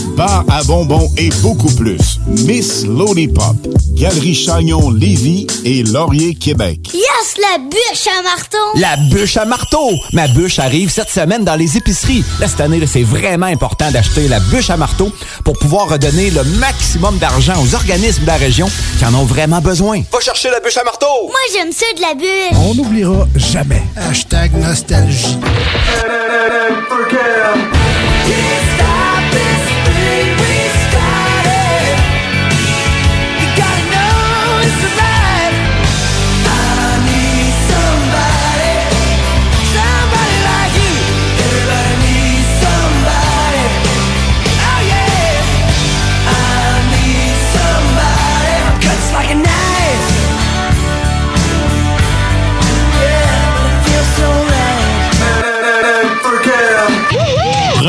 bar 0.11 0.43
à 0.49 0.63
bonbons 0.63 1.09
et 1.17 1.29
beaucoup 1.41 1.73
plus. 1.75 2.19
Miss 2.27 2.85
Lollipop, 2.85 3.55
Galerie 3.93 4.35
Chagnon 4.35 4.89
Lévis 4.91 5.47
et 5.65 5.83
Laurier 5.83 6.35
Québec. 6.35 6.79
Yes, 6.93 7.37
la 7.37 7.57
bûche 7.59 8.07
à 8.07 8.21
marteau! 8.21 8.57
La 8.75 8.97
bûche 9.09 9.37
à 9.37 9.45
marteau! 9.45 9.91
Ma 10.13 10.27
bûche 10.27 10.59
arrive 10.59 10.89
cette 10.91 11.09
semaine 11.09 11.43
dans 11.43 11.55
les 11.55 11.77
épiceries. 11.77 12.23
Là, 12.39 12.47
cette 12.47 12.59
année, 12.61 12.81
c'est 12.85 13.03
vraiment 13.03 13.45
important 13.47 13.91
d'acheter 13.91 14.27
la 14.27 14.39
bûche 14.39 14.69
à 14.69 14.77
marteau 14.77 15.11
pour 15.43 15.57
pouvoir 15.57 15.89
redonner 15.89 16.29
le 16.31 16.43
maximum 16.59 17.17
d'argent 17.17 17.53
aux 17.61 17.75
organismes 17.75 18.21
de 18.21 18.27
la 18.27 18.37
région 18.37 18.69
qui 18.97 19.05
en 19.05 19.13
ont 19.13 19.25
vraiment 19.25 19.61
besoin. 19.61 20.01
Va 20.11 20.19
chercher 20.19 20.49
la 20.49 20.59
bûche 20.59 20.77
à 20.77 20.83
marteau! 20.83 21.05
Moi, 21.23 21.39
j'aime 21.53 21.71
ça 21.71 21.85
de 21.95 22.01
la 22.01 22.13
bûche! 22.13 22.59
On 22.69 22.75
n'oubliera 22.75 23.27
jamais. 23.35 23.83
Hashtag 23.95 24.53
nostalgie. 24.57 25.37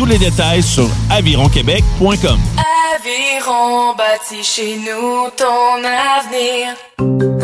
Tous 0.00 0.06
les 0.06 0.16
détails 0.16 0.62
sur 0.62 0.88
avironquebec.com. 1.10 2.38
Aviron 2.96 3.94
bâti 3.94 4.42
chez 4.42 4.78
nous 4.78 5.28
ton 5.36 5.76
avenir. 5.84 6.74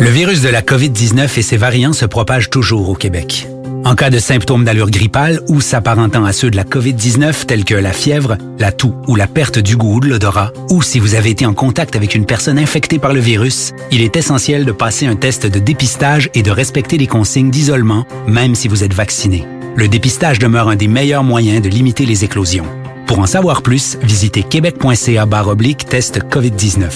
Le 0.00 0.08
virus 0.08 0.40
de 0.40 0.48
la 0.48 0.62
COVID-19 0.62 1.38
et 1.38 1.42
ses 1.42 1.58
variants 1.58 1.92
se 1.92 2.06
propagent 2.06 2.48
toujours 2.48 2.88
au 2.88 2.94
Québec. 2.94 3.46
En 3.84 3.94
cas 3.94 4.08
de 4.08 4.18
symptômes 4.18 4.64
d'allure 4.64 4.88
grippale 4.88 5.42
ou 5.48 5.60
s'apparentant 5.60 6.24
à 6.24 6.32
ceux 6.32 6.50
de 6.50 6.56
la 6.56 6.64
COVID-19 6.64 7.44
tels 7.44 7.66
que 7.66 7.74
la 7.74 7.92
fièvre, 7.92 8.38
la 8.58 8.72
toux 8.72 8.94
ou 9.06 9.16
la 9.16 9.26
perte 9.26 9.58
du 9.58 9.76
goût 9.76 9.96
ou 9.96 10.00
de 10.00 10.08
l'odorat, 10.08 10.50
ou 10.70 10.80
si 10.80 10.98
vous 10.98 11.14
avez 11.14 11.28
été 11.28 11.44
en 11.44 11.52
contact 11.52 11.94
avec 11.94 12.14
une 12.14 12.24
personne 12.24 12.58
infectée 12.58 12.98
par 12.98 13.12
le 13.12 13.20
virus, 13.20 13.72
il 13.92 14.00
est 14.00 14.16
essentiel 14.16 14.64
de 14.64 14.72
passer 14.72 15.06
un 15.06 15.16
test 15.16 15.44
de 15.44 15.58
dépistage 15.58 16.30
et 16.32 16.42
de 16.42 16.50
respecter 16.50 16.96
les 16.96 17.06
consignes 17.06 17.50
d'isolement, 17.50 18.06
même 18.26 18.54
si 18.54 18.66
vous 18.66 18.82
êtes 18.82 18.94
vacciné. 18.94 19.46
Le 19.76 19.88
dépistage 19.88 20.38
demeure 20.38 20.70
un 20.70 20.76
des 20.76 20.88
meilleurs 20.88 21.22
moyens 21.22 21.60
de 21.60 21.68
limiter 21.68 22.06
les 22.06 22.24
éclosions. 22.24 22.64
Pour 23.06 23.20
en 23.20 23.26
savoir 23.26 23.62
plus, 23.62 23.98
visitez 24.02 24.42
québec.ca 24.42 25.26
oblique 25.46 25.86
test 25.86 26.20
COVID-19. 26.28 26.90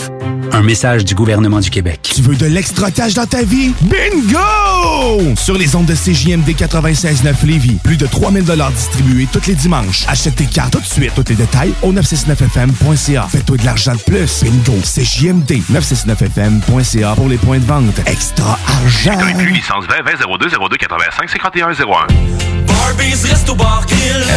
Un 0.52 0.62
message 0.62 1.04
du 1.04 1.14
gouvernement 1.14 1.60
du 1.60 1.70
Québec. 1.70 2.00
Tu 2.02 2.22
veux 2.22 2.34
de 2.34 2.46
l'extra 2.46 2.90
cash 2.90 3.14
dans 3.14 3.26
ta 3.26 3.42
vie? 3.42 3.72
Bingo! 3.82 5.36
Sur 5.36 5.56
les 5.56 5.76
ondes 5.76 5.86
de 5.86 5.94
CJMD 5.94 6.48
96.9 6.50 7.46
Lévis, 7.46 7.78
plus 7.84 7.96
de 7.96 8.06
3000 8.06 8.44
distribués 8.74 9.28
tous 9.32 9.46
les 9.46 9.54
dimanches. 9.54 10.04
Achète 10.08 10.36
tes 10.36 10.46
cartes 10.46 10.72
tout 10.72 10.80
de 10.80 10.84
suite. 10.84 11.12
Tous 11.14 11.24
les 11.28 11.36
détails 11.36 11.72
au 11.82 11.92
969FM.ca. 11.92 13.28
Fais-toi 13.30 13.56
de 13.58 13.64
l'argent 13.64 13.94
de 13.94 14.00
plus. 14.00 14.42
Bingo! 14.42 14.78
CJMD 14.82 15.62
969FM.ca 15.72 17.14
pour 17.14 17.28
les 17.28 17.38
points 17.38 17.58
de 17.58 17.64
vente. 17.66 18.00
Extra 18.06 18.58
argent! 18.66 19.18
licence 19.52 19.84
20 19.86 20.02
20 20.04 20.36
02 20.38 20.48
02 20.68 20.76
85 20.76 21.30
51 21.30 21.70
01. 21.72 22.40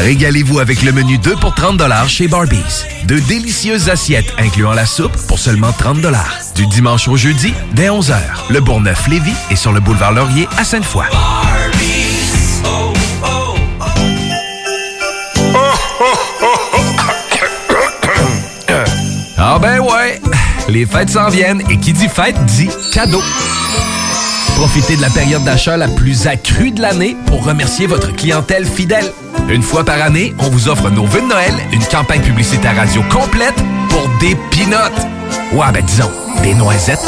Régalez-vous 0.04 0.60
avec 0.60 0.84
le 0.84 0.92
menu 0.92 1.18
2 1.18 1.36
pour 1.36 1.54
30 1.64 1.82
chez 2.10 2.28
Barbies. 2.28 2.84
De 3.06 3.18
délicieuses 3.20 3.88
assiettes 3.88 4.34
incluant 4.38 4.74
la 4.74 4.86
soupe 4.86 5.16
pour 5.30 5.40
seulement 5.40 5.72
30 5.72 6.00
Du 6.56 6.68
dimanche 6.68 7.08
au 7.08 7.16
jeudi, 7.16 7.54
dès 7.72 7.88
11h. 7.88 8.18
Le 8.50 8.60
Bourgneuf-Lévis 8.60 9.32
est 9.50 9.56
sur 9.56 9.72
le 9.72 9.80
boulevard 9.80 10.12
Laurier 10.12 10.50
à 10.58 10.66
Sainte-Foy. 10.66 11.06
Ah 19.38 19.60
ben 19.60 19.80
ouais, 19.80 20.22
les 20.70 20.86
fêtes 20.86 21.12
s'en 21.12 21.30
viennent 21.30 21.62
et 21.70 21.78
qui 21.78 21.94
dit 21.94 22.08
fête 22.08 22.44
dit 22.46 22.70
cadeau. 22.94 23.22
Profitez 24.56 24.96
de 24.96 25.02
la 25.02 25.10
période 25.10 25.44
d'achat 25.44 25.78
la 25.78 25.88
plus 25.88 26.28
accrue 26.28 26.72
de 26.72 26.82
l'année 26.82 27.16
pour 27.28 27.44
remercier 27.44 27.88
votre 27.88 28.16
clientèle 28.16 28.66
fidèle. 28.66 29.12
Une 29.50 29.62
fois 29.62 29.84
par 29.84 30.02
année, 30.02 30.34
on 30.40 30.50
vous 30.50 30.70
offre 30.70 30.90
nos 30.90 31.06
vœux 31.06 31.22
de 31.22 31.28
Noël, 31.28 31.54
une 31.72 31.84
campagne 31.84 32.22
publicitaire 32.22 32.76
radio 32.76 33.04
complète 33.12 33.56
pour 33.90 34.08
des 34.20 34.36
pinottes. 34.52 35.08
Ouais, 35.52 35.72
ben 35.74 35.84
disons, 35.84 36.12
des 36.42 36.54
noisettes. 36.54 37.00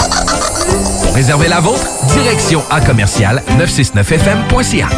Pour 1.04 1.14
réserver 1.16 1.48
la 1.48 1.60
vôtre, 1.60 1.88
direction 2.14 2.62
à 2.70 2.82
commercial 2.82 3.42
969fm.ca. 3.60 4.90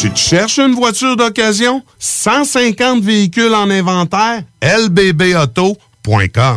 Tu 0.00 0.10
te 0.10 0.18
cherches 0.18 0.58
une 0.58 0.74
voiture 0.74 1.14
d'occasion? 1.16 1.82
150 1.98 3.02
véhicules 3.02 3.54
en 3.54 3.68
inventaire? 3.68 4.42
lbbauto.com 4.62 6.56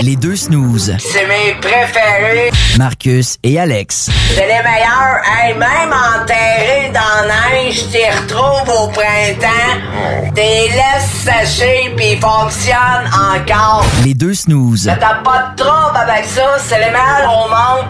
Les 0.00 0.16
deux 0.16 0.36
snooze. 0.36 0.94
C'est 0.98 1.26
mes 1.26 1.54
préférés. 1.60 2.50
Marcus 2.78 3.36
et 3.42 3.58
Alex. 3.58 4.08
C'est 4.34 4.42
les 4.42 4.62
meilleurs. 4.62 5.20
Hey, 5.26 5.54
même 5.54 5.92
enterrés 5.92 6.92
dans 6.92 7.26
la 7.26 7.62
neige, 7.64 7.84
t'y 7.90 8.04
retrouves 8.08 8.68
au 8.68 8.88
printemps. 8.88 10.32
T'es 10.34 10.68
laisses 10.68 11.24
sécher 11.24 11.92
puis 11.96 12.12
ils 12.12 12.20
fonctionnent 12.20 13.10
encore. 13.12 13.84
Les 14.04 14.14
deux 14.14 14.34
snooze. 14.34 14.90
T'as 15.00 15.14
pas 15.16 15.52
de 15.52 15.62
trouble 15.62 15.96
avec 15.96 16.24
ça. 16.26 16.58
C'est 16.66 16.78
les 16.78 16.90
meilleurs 16.90 17.44
au 17.44 17.48
monde. 17.48 17.86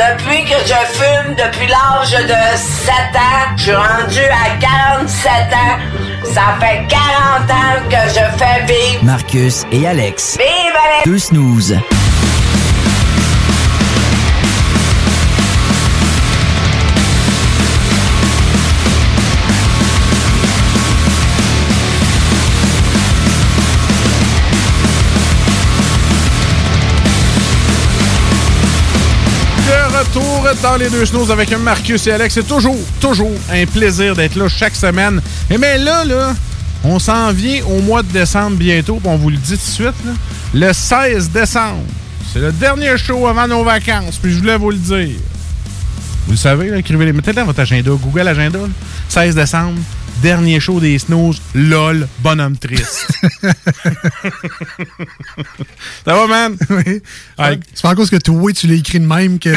Depuis 0.00 0.44
que 0.44 0.56
je 0.66 0.98
fume, 0.98 1.34
depuis 1.34 1.66
l'âge 1.66 2.12
de 2.12 2.56
7 2.56 2.94
ans, 3.16 3.54
je 3.56 3.62
suis 3.64 3.74
rendu 3.74 4.20
à 4.30 4.56
47 4.58 5.30
ans. 5.52 6.24
Ça 6.24 6.56
fait 6.58 6.86
40 6.88 7.50
ans 7.50 7.88
que 7.90 8.08
je 8.08 8.38
fais 8.38 8.64
vivre. 8.64 9.04
Marcus 9.04 9.66
et 9.70 9.86
Alex. 9.86 10.38
Vive 10.38 10.46
les... 11.04 11.10
Deux 11.10 11.18
snooze. 11.18 11.76
Dans 30.62 30.76
les 30.76 30.90
deux 30.90 31.06
snows 31.06 31.30
avec 31.30 31.56
Marcus 31.58 32.06
et 32.06 32.12
Alex. 32.12 32.34
C'est 32.34 32.46
toujours, 32.46 32.76
toujours 33.00 33.32
un 33.52 33.64
plaisir 33.66 34.16
d'être 34.16 34.34
là 34.36 34.48
chaque 34.48 34.74
semaine. 34.74 35.20
Et 35.48 35.58
mais 35.58 35.78
là, 35.78 36.04
là, 36.04 36.34
on 36.82 36.98
s'en 36.98 37.30
vient 37.32 37.62
au 37.66 37.80
mois 37.80 38.02
de 38.02 38.08
décembre 38.08 38.56
bientôt, 38.56 39.00
on 39.04 39.16
vous 39.16 39.30
le 39.30 39.36
dit 39.36 39.52
tout 39.52 39.56
de 39.56 39.60
suite. 39.60 39.94
Le 40.52 40.72
16 40.72 41.30
décembre, 41.30 41.84
c'est 42.32 42.40
le 42.40 42.52
dernier 42.52 42.96
show 42.98 43.26
avant 43.26 43.46
nos 43.46 43.62
vacances, 43.62 44.18
puis 44.20 44.32
je 44.32 44.38
voulais 44.38 44.56
vous 44.56 44.70
le 44.70 44.78
dire. 44.78 45.16
Vous 46.26 46.32
le 46.32 46.36
savez, 46.36 46.68
là, 46.70 46.78
écrivez-les. 46.78 47.12
Mettez 47.12 47.32
dans 47.32 47.44
votre 47.44 47.60
agenda, 47.60 47.90
Google 47.90 48.28
Agenda. 48.28 48.58
là. 48.58 48.68
16 49.08 49.34
décembre, 49.34 49.78
dernier 50.22 50.60
show 50.60 50.80
des 50.80 50.98
snows, 50.98 51.34
lol, 51.54 52.06
bonhomme 52.18 52.56
triste. 52.56 53.06
Ça 56.04 56.14
va, 56.14 56.26
man? 56.26 56.56
Oui. 56.70 57.02
Ouais. 57.38 57.60
C'est 57.74 57.82
pas 57.82 57.90
à 57.90 57.94
cause 57.94 58.10
que 58.10 58.16
toi, 58.16 58.52
tu 58.52 58.66
l'as 58.66 58.74
écrit 58.74 59.00
de 59.00 59.06
même 59.06 59.38
que. 59.38 59.50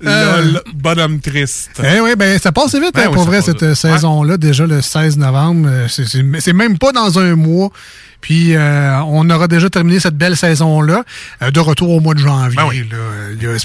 Lol, 0.00 0.62
bonhomme 0.74 1.20
triste. 1.20 1.80
Eh 1.82 2.00
oui, 2.00 2.16
ben 2.16 2.38
ça 2.38 2.50
passe 2.52 2.74
vite 2.74 2.94
Ben 2.94 3.02
hein, 3.02 3.06
oui, 3.08 3.14
pour 3.14 3.24
vrai 3.24 3.40
cette 3.42 3.62
euh, 3.62 3.74
saison-là, 3.74 4.36
déjà 4.36 4.66
le 4.66 4.82
16 4.82 5.16
novembre. 5.18 5.68
euh, 5.70 5.86
c'est 5.88 6.52
même 6.52 6.78
pas 6.78 6.92
dans 6.92 7.18
un 7.18 7.36
mois. 7.36 7.70
Puis 8.22 8.54
euh, 8.56 8.98
on 9.02 9.28
aura 9.28 9.48
déjà 9.48 9.68
terminé 9.68 10.00
cette 10.00 10.16
belle 10.16 10.36
saison-là. 10.36 11.02
euh, 11.42 11.50
de 11.50 11.60
retour 11.60 11.90
au 11.90 12.00
mois 12.00 12.14
de 12.14 12.20
janvier. 12.20 12.56
Ben 12.56 12.66
oui. 12.68 12.88
là. 12.90 12.96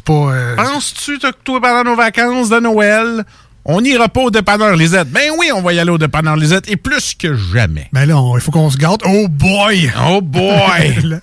Pas. 0.04 0.13
euh, 0.13 0.56
Penses-tu 0.58 1.20
que 1.20 1.28
toi, 1.46 1.62
pendant 1.62 1.91
nos 1.91 1.96
vacances 1.96 2.50
de 2.50 2.60
Noël, 2.60 3.24
on 3.67 3.82
n'ira 3.82 4.10
pas 4.10 4.21
au 4.21 4.32
dépanneur 4.32 4.75
Lisette? 4.75 5.10
Ben 5.12 5.30
oui, 5.38 5.51
on 5.53 5.62
va 5.62 5.73
y 5.73 5.80
aller 5.80 5.91
au 5.91 5.97
dépanneur 5.97 6.36
Lisette, 6.36 6.69
et 6.69 6.77
plus 6.77 7.13
que 7.13 7.36
jamais. 7.36 7.88
Ben 7.93 8.06
là, 8.06 8.19
il 8.36 8.41
faut 8.41 8.51
qu'on 8.51 8.69
se 8.69 8.77
garde. 8.77 9.01
Oh 9.06 9.27
boy! 9.27 9.91
Oh 10.10 10.21
boy! 10.21 10.95
la, 11.03 11.19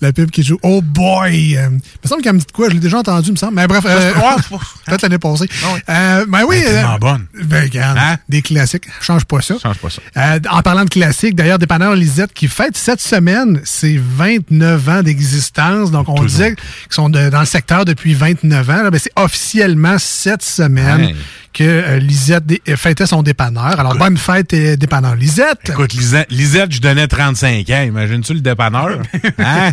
la 0.00 0.12
pub 0.12 0.30
qui 0.30 0.42
joue 0.42 0.58
Oh 0.62 0.80
boy! 0.82 1.56
Euh, 1.56 1.68
il 1.70 1.74
me 2.04 2.08
semble 2.08 2.22
qu'elle 2.22 2.34
me 2.34 2.38
dit 2.38 2.46
quoi? 2.52 2.68
Je 2.68 2.74
l'ai 2.74 2.80
déjà 2.80 2.98
entendu, 2.98 3.28
il 3.28 3.32
me 3.32 3.36
semble. 3.36 3.54
Mais 3.54 3.66
bref, 3.66 3.84
euh, 3.86 4.12
peut-être 4.86 5.02
l'année 5.02 5.18
passée. 5.18 5.48
Euh, 5.88 6.26
ben 6.28 6.42
oui, 6.46 6.56
Elle 6.58 6.62
est 6.62 6.72
tellement 6.74 6.94
euh, 6.94 6.98
bonne. 6.98 7.26
Ben, 7.44 7.62
regarde, 7.64 7.98
des 8.28 8.42
classiques. 8.42 8.84
Change 9.00 9.24
pas 9.24 9.40
ça. 9.40 9.54
Hein? 9.54 9.58
Change 9.62 9.78
pas 9.78 9.90
ça. 9.90 10.02
Euh, 10.16 10.38
en 10.50 10.62
parlant 10.62 10.84
de 10.84 10.90
classiques, 10.90 11.34
d'ailleurs, 11.34 11.58
Dépanneur 11.58 11.94
Lisette 11.94 12.32
qui 12.34 12.48
fête 12.48 12.76
cette 12.76 13.00
semaine 13.00 13.60
ses 13.64 13.98
29 13.98 14.88
ans 14.88 15.02
d'existence. 15.02 15.90
Donc, 15.90 16.08
on 16.08 16.22
disait 16.24 16.54
qu'ils 16.54 16.64
sont 16.90 17.08
de- 17.08 17.30
dans 17.30 17.40
le 17.40 17.46
secteur 17.46 17.84
depuis 17.84 18.14
29 18.14 18.68
ans. 18.70 18.82
Là, 18.82 18.90
ben, 18.90 18.98
c'est 19.02 19.12
officiellement 19.16 19.96
cette 19.98 20.42
semaine 20.42 21.00
Hey. 21.00 21.16
Que 21.56 21.64
euh, 21.64 21.98
Lisette 21.98 22.44
euh, 22.68 22.76
fêtait 22.76 23.06
son 23.06 23.22
dépanneur. 23.22 23.80
Alors, 23.80 23.96
bonne 23.96 24.18
fête, 24.18 24.52
euh, 24.52 24.76
Dépanneur 24.76 25.16
Lisette. 25.16 25.70
Écoute, 25.70 25.94
Lisette, 25.94 26.30
Lisette, 26.30 26.70
je 26.70 26.82
donnais 26.82 27.08
35 27.08 27.70
ans. 27.70 27.82
Imagines-tu 27.82 28.34
le 28.34 28.40
dépanneur? 28.40 29.00
Hein? 29.38 29.70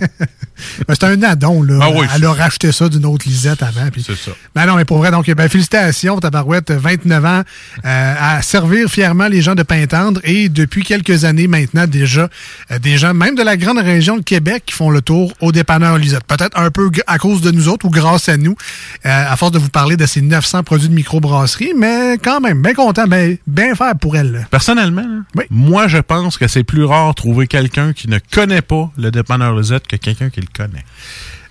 Ben, 0.88 0.96
c'est 1.00 1.06
un 1.06 1.22
addon, 1.24 1.64
là. 1.64 1.80
Ah 1.82 1.90
oui, 1.92 2.06
Elle 2.16 2.26
a 2.26 2.34
racheté 2.34 2.72
ça 2.72 2.90
d'une 2.90 3.06
autre 3.06 3.28
Lisette 3.28 3.64
avant. 3.64 3.88
C'est 3.96 4.16
ça. 4.16 4.32
Ben 4.56 4.66
non, 4.66 4.76
mais 4.76 4.86
pour 4.86 4.98
vrai, 4.98 5.12
donc, 5.12 5.30
ben, 5.30 5.50
félicitations, 5.50 6.20
Tabarouette, 6.20 6.72
29 6.72 7.26
ans, 7.26 7.42
euh, 7.86 8.16
à 8.20 8.42
servir 8.42 8.88
fièrement 8.90 9.28
les 9.28 9.42
gens 9.42 9.56
de 9.56 9.64
Pintendre 9.64 10.22
et 10.24 10.50
depuis 10.50 10.84
quelques 10.84 11.26
années 11.26 11.48
maintenant 11.48 11.88
déjà, 11.88 12.30
euh, 12.72 12.80
des 12.80 12.98
gens, 12.98 13.14
même 13.14 13.36
de 13.36 13.44
la 13.44 13.58
grande 13.58 13.80
région 13.80 14.18
de 14.18 14.24
Québec, 14.24 14.64
qui 14.66 14.74
font 14.74 14.90
le 14.90 15.02
tour 15.02 15.34
au 15.42 15.52
dépanneur 15.52 15.98
Lisette. 15.98 16.24
Peut-être 16.26 16.58
un 16.58 16.70
peu 16.72 16.90
à 17.08 17.18
cause 17.18 17.42
de 17.42 17.52
nous 17.52 17.68
autres 17.70 17.86
ou 17.86 17.90
grâce 17.90 18.30
à 18.30 18.38
nous, 18.38 18.56
euh, 19.06 19.32
à 19.32 19.36
force 19.36 19.52
de 19.52 19.60
vous 19.60 19.70
parler 19.70 19.98
de 19.98 20.06
ces 20.06 20.22
900 20.22 20.64
produits 20.64 20.90
de 20.90 20.94
microbrasserie, 20.94 21.73
mais 21.78 22.18
quand 22.24 22.40
même, 22.42 22.62
bien 22.62 22.74
content, 22.74 23.06
ben, 23.08 23.38
bien 23.48 23.76
faire 23.76 23.96
pour 24.00 24.16
elle. 24.16 24.32
là. 24.32 24.40
Personnellement, 24.50 25.02
là, 25.36 25.44
moi, 25.50 25.88
je 25.88 25.98
pense 25.98 26.38
que 26.38 26.48
c'est 26.48 26.64
plus 26.64 26.84
rare 26.86 27.14
trouver 27.16 27.48
quelqu'un 27.48 27.94
qui 27.94 28.08
ne 28.10 28.20
connaît 28.34 28.62
pas 28.62 28.92
le 28.98 29.12
dépanneur 29.12 29.56
Lisette 29.56 29.88
que 29.88 29.96
quelqu'un 29.96 30.30
qui 30.30 30.42
le 30.42 30.48
connaît. 30.56 30.84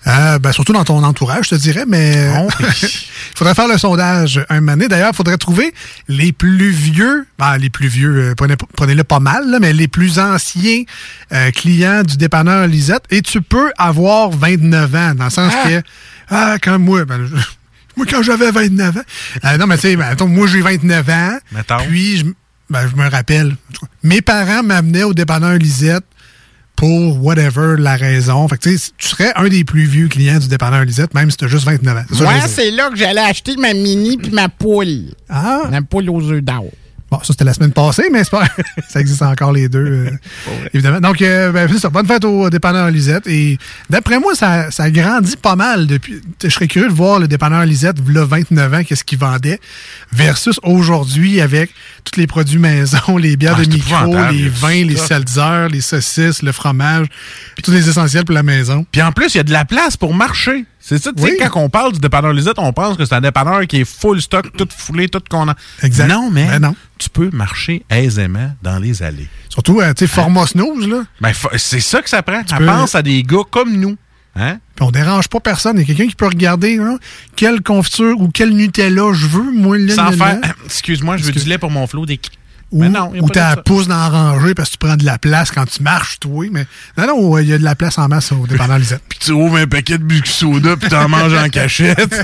Euh, 0.05 0.37
ben, 0.37 0.51
surtout 0.51 0.73
dans 0.73 0.83
ton 0.83 1.01
entourage, 1.01 1.45
je 1.45 1.49
te 1.51 1.55
dirais, 1.61 1.85
mais 1.87 2.27
il 2.59 3.37
faudrait 3.37 3.55
faire 3.55 3.69
le 3.69 3.77
sondage 3.77 4.45
un 4.49 4.59
donné. 4.61 4.89
D'ailleurs, 4.89 5.11
il 5.13 5.15
faudrait 5.15 5.37
trouver 5.37 5.73
les 6.09 6.33
plus 6.33 6.71
vieux, 6.71 7.25
ben, 7.39 7.57
les 7.57 7.69
plus 7.69 7.87
vieux, 7.87 8.17
euh, 8.31 8.35
prenez- 8.35 8.57
prenez-le 8.75 9.05
pas 9.05 9.21
mal, 9.21 9.49
là, 9.49 9.59
mais 9.61 9.71
les 9.71 9.87
plus 9.87 10.19
anciens 10.19 10.83
euh, 11.31 11.51
clients 11.51 12.03
du 12.03 12.17
dépanneur 12.17 12.67
Lisette. 12.67 13.03
Et 13.11 13.21
tu 13.21 13.41
peux 13.41 13.71
avoir 13.77 14.29
29 14.31 14.93
ans, 14.95 15.15
dans 15.15 15.23
le 15.25 15.29
sens 15.29 15.53
Ah! 15.63 15.69
que, 15.69 15.81
ah, 16.29 16.57
comme 16.61 16.83
moi, 16.83 17.05
ben, 17.05 17.25
je- 17.25 17.35
moi, 17.95 18.05
quand 18.09 18.21
j'avais 18.23 18.51
29 18.51 18.97
ans, 18.97 19.01
euh, 19.45 19.57
non, 19.57 19.67
mais 19.67 19.75
tu 19.75 19.81
sais, 19.81 19.95
ben, 19.95 20.05
attends, 20.05 20.27
moi, 20.27 20.47
j'ai 20.47 20.61
29 20.61 21.09
ans, 21.09 21.37
Mettons. 21.51 21.77
puis 21.87 22.17
je, 22.17 22.25
ben, 22.69 22.87
je 22.87 22.95
me 22.95 23.09
rappelle, 23.09 23.55
mes 24.03 24.21
parents 24.21 24.63
m'amenaient 24.63 25.03
au 25.03 25.13
dépanneur 25.13 25.57
Lisette 25.57 26.03
pour 26.75 27.23
whatever 27.23 27.75
la 27.77 27.95
raison. 27.95 28.47
Fait 28.47 28.57
que, 28.57 28.69
tu 28.69 28.77
sais, 28.77 28.91
tu 28.97 29.07
serais 29.07 29.31
un 29.35 29.47
des 29.47 29.63
plus 29.63 29.85
vieux 29.85 30.07
clients 30.07 30.39
du 30.39 30.47
dépanneur 30.47 30.83
Lisette, 30.83 31.13
même 31.13 31.29
si 31.31 31.37
tu 31.37 31.45
as 31.45 31.47
juste 31.47 31.65
29 31.65 31.97
ans. 31.97 32.03
Moi, 32.21 32.33
c'est 32.47 32.71
là 32.71 32.89
que 32.89 32.95
j'allais 32.95 33.21
acheter 33.21 33.55
ma 33.57 33.73
mini 33.73 34.17
puis 34.17 34.31
ma 34.31 34.49
poule. 34.49 35.13
Ah. 35.29 35.63
Ma 35.69 35.81
poule 35.81 36.09
aux 36.09 36.31
œufs 36.31 36.41
d'or. 36.41 36.65
Bon, 37.13 37.19
ça, 37.19 37.25
c'était 37.27 37.43
la 37.43 37.53
semaine 37.53 37.71
passée, 37.71 38.09
mais 38.11 38.23
pas... 38.23 38.43
ça 38.89 38.99
existe 38.99 39.21
encore 39.21 39.51
les 39.51 39.69
deux, 39.69 39.85
euh, 39.85 40.09
évidemment. 40.73 40.99
Donc, 40.99 41.21
euh, 41.21 41.51
ben, 41.51 41.69
c'est 41.71 41.77
ça. 41.77 41.91
Bonne 41.91 42.07
fête 42.07 42.25
au 42.25 42.49
dépanneur 42.49 42.89
Lisette. 42.89 43.27
Et 43.27 43.59
d'après 43.87 44.17
moi, 44.17 44.33
ça, 44.33 44.71
ça 44.71 44.89
grandit 44.89 45.37
pas 45.37 45.55
mal 45.55 45.85
depuis... 45.85 46.21
Je 46.43 46.49
serais 46.49 46.67
curieux 46.67 46.87
de 46.89 46.93
voir 46.93 47.19
le 47.19 47.27
dépanneur 47.27 47.67
Lisette, 47.67 47.97
là, 48.09 48.25
29 48.25 48.73
ans, 48.73 48.83
qu'est-ce 48.83 49.03
qu'il 49.03 49.19
vendait, 49.19 49.59
versus 50.11 50.59
aujourd'hui, 50.63 51.39
avec 51.39 51.69
tous 52.03 52.19
les 52.19 52.25
produits 52.25 52.57
maison, 52.57 53.17
les 53.19 53.37
bières 53.37 53.57
Ah, 53.59 53.63
de 53.63 53.69
micro, 53.69 54.31
les 54.31 54.49
vins, 54.49 54.83
les 54.83 54.97
seltzers, 54.97 55.67
les 55.71 55.81
saucisses, 55.81 56.41
le 56.41 56.51
fromage, 56.51 57.05
puis 57.53 57.61
tous 57.61 57.71
les 57.71 57.89
essentiels 57.89 58.25
pour 58.25 58.33
la 58.33 58.41
maison. 58.41 58.87
Puis 58.91 59.03
en 59.03 59.11
plus, 59.11 59.35
il 59.35 59.37
y 59.37 59.39
a 59.39 59.43
de 59.43 59.53
la 59.53 59.65
place 59.65 59.97
pour 59.97 60.15
marcher. 60.15 60.65
C'est 60.85 61.01
ça, 61.01 61.13
tu 61.15 61.23
sais, 61.23 61.31
Oui. 61.31 61.37
quand 61.39 61.61
on 61.61 61.69
parle 61.69 61.93
du 61.93 61.99
dépanneur 61.99 62.33
Lisette, 62.33 62.59
on 62.59 62.73
pense 62.73 62.97
que 62.97 63.05
c'est 63.05 63.15
un 63.15 63.21
dépanneur 63.21 63.65
qui 63.67 63.77
est 63.81 63.85
full 63.85 64.21
stock, 64.21 64.51
tout 64.57 64.67
foulé, 64.75 65.07
tout 65.07 65.21
qu'on 65.29 65.47
a. 65.47 65.55
Exact. 65.81 66.09
Non, 66.09 66.29
mais 66.29 66.45
Ben 66.45 66.59
non. 66.59 66.75
tu 66.99 67.09
peux 67.09 67.29
marcher 67.31 67.85
aisément 67.89 68.51
dans 68.61 68.79
les 68.79 69.01
allées. 69.01 69.29
Surtout, 69.47 69.79
euh, 69.79 69.93
tu 69.93 70.05
sais, 70.05 70.07
format 70.13 70.45
snooze, 70.45 70.85
là. 70.89 71.03
Ben, 71.21 71.31
c'est 71.55 71.79
ça 71.79 72.01
que 72.01 72.09
ça 72.09 72.21
prend. 72.21 72.43
Tu 72.43 72.53
penses 72.55 72.95
à 72.95 73.01
des 73.01 73.23
gars 73.23 73.43
comme 73.49 73.71
nous. 73.77 73.95
Hein? 74.35 74.57
Puis 74.75 74.83
on 74.85 74.91
dérange 74.91 75.29
pas 75.29 75.39
personne. 75.39 75.77
Il 75.77 75.81
y 75.81 75.83
a 75.83 75.85
quelqu'un 75.85 76.09
qui 76.09 76.15
peut 76.15 76.27
regarder 76.27 76.79
hein, 76.79 76.97
quelle 77.35 77.61
confiture 77.61 78.19
ou 78.19 78.29
quel 78.33 78.49
Nutella 78.49 79.13
je 79.13 79.27
veux, 79.27 79.51
moi, 79.53 79.77
là, 79.77 79.93
Sans 79.93 80.11
faire, 80.11 80.39
excuse-moi, 80.65 81.15
je 81.17 81.23
veux 81.23 81.31
du 81.31 81.47
lait 81.47 81.59
pour 81.59 81.71
mon 81.71 81.87
flot 81.87 82.05
des... 82.05 82.19
Ou, 82.73 82.83
ou 83.21 83.29
t'as 83.29 83.55
la 83.55 83.61
pousse 83.61 83.87
dans 83.87 83.95
la 83.97 84.09
rangée 84.09 84.55
parce 84.55 84.69
que 84.69 84.73
tu 84.73 84.77
prends 84.79 84.95
de 84.97 85.05
la 85.05 85.17
place 85.19 85.51
quand 85.51 85.65
tu 85.65 85.83
marches, 85.83 86.19
toi. 86.19 86.45
Mais 86.51 86.65
non, 86.97 87.05
non, 87.07 87.37
il 87.37 87.47
y 87.47 87.53
a 87.53 87.57
de 87.59 87.63
la 87.63 87.75
place 87.75 87.97
en 87.99 88.07
masse 88.07 88.31
au 88.31 88.47
dépanneur 88.47 88.79
Lisette. 88.79 89.01
Puis 89.07 89.19
tu 89.19 89.31
ouvres 89.31 89.57
un 89.57 89.67
paquet 89.67 89.97
de 89.99 90.03
biscuits 90.03 90.31
soda 90.31 90.75
puis 90.75 90.89
t'en 90.89 91.07
manges 91.07 91.33
en 91.33 91.47
cachette. 91.49 92.15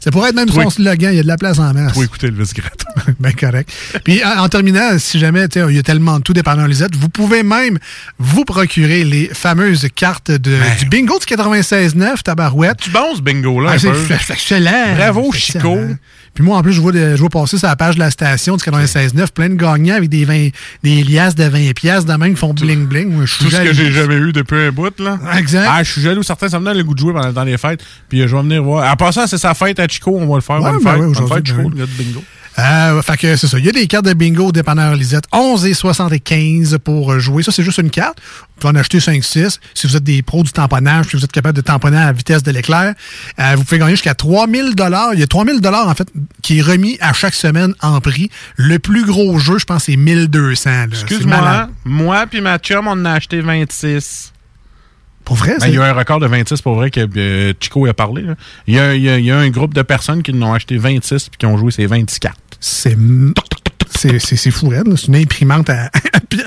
Ça 0.00 0.10
pourrait 0.10 0.30
être 0.30 0.36
même 0.36 0.48
Toi- 0.48 0.64
son 0.64 0.70
slogan, 0.70 1.12
il 1.12 1.16
y 1.16 1.20
a 1.20 1.22
de 1.22 1.28
la 1.28 1.36
place 1.36 1.58
en 1.58 1.72
masse. 1.74 1.92
Pour 1.92 2.04
écouter 2.04 2.28
le 2.30 2.42
vis 2.42 2.52
gratin. 2.54 3.12
ben 3.20 3.32
correct. 3.32 3.70
Puis 4.04 4.22
en, 4.24 4.38
en 4.44 4.48
terminant, 4.48 4.98
si 4.98 5.18
jamais 5.18 5.48
tu 5.48 5.60
sais, 5.60 5.66
il 5.68 5.76
y 5.76 5.78
a 5.78 5.82
tellement 5.82 6.18
de 6.18 6.22
tout 6.22 6.32
dépanneur 6.32 6.68
Lisette, 6.68 6.94
vous 6.96 7.08
pouvez 7.08 7.42
même 7.42 7.78
vous 8.18 8.44
procurer 8.44 9.04
les 9.04 9.30
fameuses 9.32 9.88
cartes 9.94 10.30
de, 10.30 10.58
du 10.78 10.86
bingo 10.86 11.18
du 11.18 11.26
96.9 11.34 12.22
Tabarouette. 12.22 12.78
Tu 12.78 12.90
bon 12.90 13.16
ce 13.16 13.20
bingo-là, 13.20 13.70
Ah, 13.72 13.74
un 13.74 13.78
c'est 13.78 14.32
excellent. 14.32 14.94
Bravo, 14.96 15.32
Chico. 15.32 15.76
Puis 16.34 16.42
moi, 16.42 16.56
en 16.56 16.62
plus, 16.62 16.72
je 16.72 16.80
vois, 16.80 16.92
de- 16.92 17.14
je 17.14 17.20
vois 17.20 17.28
passer 17.28 17.58
sur 17.58 17.68
la 17.68 17.76
page 17.76 17.96
de 17.96 18.00
la 18.00 18.10
station 18.12 18.56
du 18.56 18.64
96.9 18.64 19.32
plein 19.32 19.48
de 19.48 19.54
gagnants 19.54 19.96
avec 19.96 20.08
des, 20.08 20.24
20 20.24 20.48
des 20.82 21.02
liasses 21.02 21.34
de 21.34 21.44
20 21.44 21.72
pièces 21.74 22.04
de 22.04 22.12
même 22.14 22.34
qui 22.34 22.40
font 22.40 22.52
bling-bling. 22.52 23.26
Tout 23.38 23.50
ce 23.50 23.62
que 23.62 23.72
j'ai 23.72 23.90
jamais 23.90 24.16
eu 24.16 24.32
depuis 24.32 24.56
un 24.56 24.70
bout, 24.70 24.98
là. 25.00 25.18
Exact. 25.36 25.68
Ah, 25.68 25.82
je 25.82 25.90
suis 25.90 26.02
jaloux. 26.02 26.22
Certains, 26.22 26.48
ça 26.48 26.60
me 26.60 26.64
donne 26.64 26.76
le 26.76 26.84
goût 26.84 26.94
de 26.94 27.00
jouer 27.00 27.12
pendant 27.12 27.28
le 27.28 27.34
temps 27.34 27.44
des 27.44 27.58
fêtes. 27.58 27.80
Puis 28.08 28.20
euh, 28.20 28.28
je 28.28 28.36
vais 28.36 28.42
venir 28.42 28.62
voir. 28.62 28.90
En 28.90 28.96
passant, 28.96 29.26
c'est 29.26 29.38
sa 29.38 29.54
fête 29.54 29.78
à 29.80 29.88
Chico. 29.88 30.16
On 30.16 30.26
va 30.26 30.36
le 30.36 30.40
faire. 30.40 30.60
Ouais, 30.60 30.70
bonne 30.70 30.82
ben 30.82 30.90
fête. 30.90 30.92
ouais, 30.92 30.98
bonne 30.98 31.10
aujourd'hui, 31.10 31.34
fête, 31.34 31.46
Chico, 31.46 31.70
le 31.70 31.76
gars 31.76 31.86
de 31.86 32.02
bingo. 32.02 32.24
Euh, 32.58 33.00
fait 33.00 33.16
que 33.16 33.36
c'est 33.36 33.46
ça. 33.46 33.58
Il 33.58 33.64
y 33.64 33.68
a 33.68 33.72
des 33.72 33.86
cartes 33.86 34.04
de 34.04 34.12
bingo 34.12 34.46
au 34.46 34.52
dépanneur 34.52 34.94
Lisette. 34.94 35.24
11 35.32 35.64
et 35.66 35.74
75 35.74 36.78
pour 36.84 37.18
jouer. 37.18 37.42
Ça, 37.42 37.50
c'est 37.52 37.62
juste 37.62 37.78
une 37.78 37.90
carte. 37.90 38.18
Pouvez 38.62 38.74
en 38.78 38.80
acheter 38.80 38.98
5-6. 38.98 39.58
Si 39.74 39.86
vous 39.88 39.96
êtes 39.96 40.04
des 40.04 40.22
pros 40.22 40.42
du 40.44 40.52
tamponnage, 40.52 41.06
si 41.08 41.16
vous 41.16 41.24
êtes 41.24 41.32
capable 41.32 41.56
de 41.56 41.62
tamponner 41.62 41.96
à 41.96 42.06
la 42.06 42.12
vitesse 42.12 42.42
de 42.44 42.50
l'éclair, 42.52 42.94
euh, 43.40 43.52
vous 43.56 43.64
pouvez 43.64 43.78
gagner 43.78 43.92
jusqu'à 43.92 44.14
3000 44.14 44.74
dollars. 44.76 45.14
Il 45.14 45.20
y 45.20 45.22
a 45.22 45.26
3000 45.26 45.60
dollars 45.60 45.88
en 45.88 45.94
fait 45.94 46.08
qui 46.42 46.58
est 46.60 46.62
remis 46.62 46.96
à 47.00 47.12
chaque 47.12 47.34
semaine 47.34 47.74
en 47.80 48.00
prix. 48.00 48.30
Le 48.56 48.78
plus 48.78 49.04
gros 49.04 49.38
jeu, 49.38 49.58
je 49.58 49.64
pense, 49.64 49.84
c'est 49.84 49.96
1200. 49.96 50.70
là. 50.70 50.86
C'est 50.92 51.02
Excuse-moi, 51.02 51.68
moi 51.84 52.26
puis 52.30 52.40
ma 52.40 52.58
chum, 52.58 52.86
on 52.86 52.92
en 52.92 53.04
a 53.04 53.12
acheté 53.14 53.40
26. 53.40 54.32
Pour 55.24 55.36
vrai, 55.36 55.56
Ben, 55.60 55.68
il 55.68 55.74
y 55.74 55.78
a 55.78 55.84
un 55.84 55.92
record 55.92 56.18
de 56.20 56.26
26 56.26 56.62
pour 56.62 56.74
vrai 56.74 56.90
que 56.90 57.00
euh, 57.16 57.52
Chico 57.60 57.86
a 57.86 57.94
parlé. 57.94 58.22
là. 58.22 58.34
Il 58.66 58.74
y 58.74 58.78
a, 58.78 58.94
il 58.94 59.02
y 59.02 59.08
a- 59.08 59.18
il 59.18 59.24
y 59.24 59.30
a 59.30 59.38
un 59.38 59.50
groupe 59.50 59.72
de 59.74 59.82
personnes 59.82 60.22
qui 60.22 60.32
en 60.32 60.42
ont 60.42 60.52
acheté 60.52 60.76
26 60.78 61.28
puis 61.28 61.38
qui 61.38 61.46
ont 61.46 61.56
joué 61.56 61.70
ces 61.70 61.86
26 61.86 62.18
cartes. 62.18 62.38
C'est 62.60 62.96
c'est 64.18 64.50
fou, 64.50 64.68
raide. 64.68 64.92
C'est 64.96 65.06
une 65.08 65.16
imprimante 65.16 65.70
à, 65.70 65.84
à, 65.84 65.88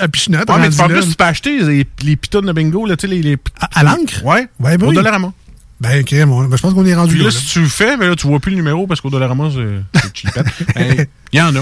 à. 0.00 0.06
Ouais, 0.06 0.08
mais 0.28 0.66
rendu 0.68 0.80
en 0.80 0.88
plus, 0.88 1.08
tu 1.10 1.14
peux 1.16 1.24
acheter 1.24 1.58
les, 1.62 1.86
les 2.02 2.16
pitons 2.16 2.40
de 2.42 2.52
bingo, 2.52 2.86
là, 2.86 2.96
tu 2.96 3.08
sais, 3.08 3.14
les, 3.14 3.22
les- 3.22 3.36
à, 3.60 3.80
à 3.80 3.82
l'encre? 3.84 4.24
Ouais. 4.24 4.46
Ouais, 4.60 4.76
ben 4.78 4.86
au 4.86 4.90
oui. 4.90 4.94
Dollarama. 4.96 5.32
Ben, 5.80 6.00
ok, 6.00 6.12
moi, 6.26 6.46
ben, 6.48 6.56
je 6.56 6.62
pense 6.62 6.72
qu'on 6.74 6.86
est 6.86 6.94
rendu 6.94 7.10
Puis 7.14 7.18
là. 7.18 7.26
là, 7.26 7.30
si 7.30 7.46
tu 7.46 7.60
le 7.60 7.68
fais, 7.68 7.96
ben 7.98 8.08
là, 8.08 8.16
tu 8.16 8.26
vois 8.26 8.40
plus 8.40 8.50
le 8.50 8.56
numéro 8.56 8.86
parce 8.86 9.00
qu'au 9.00 9.10
Dollarama, 9.10 9.50
c'est 9.52 10.00
c'est 10.00 10.16
cheapette. 10.16 10.46
Il 11.32 11.38
y 11.38 11.42
en 11.42 11.54
a. 11.54 11.60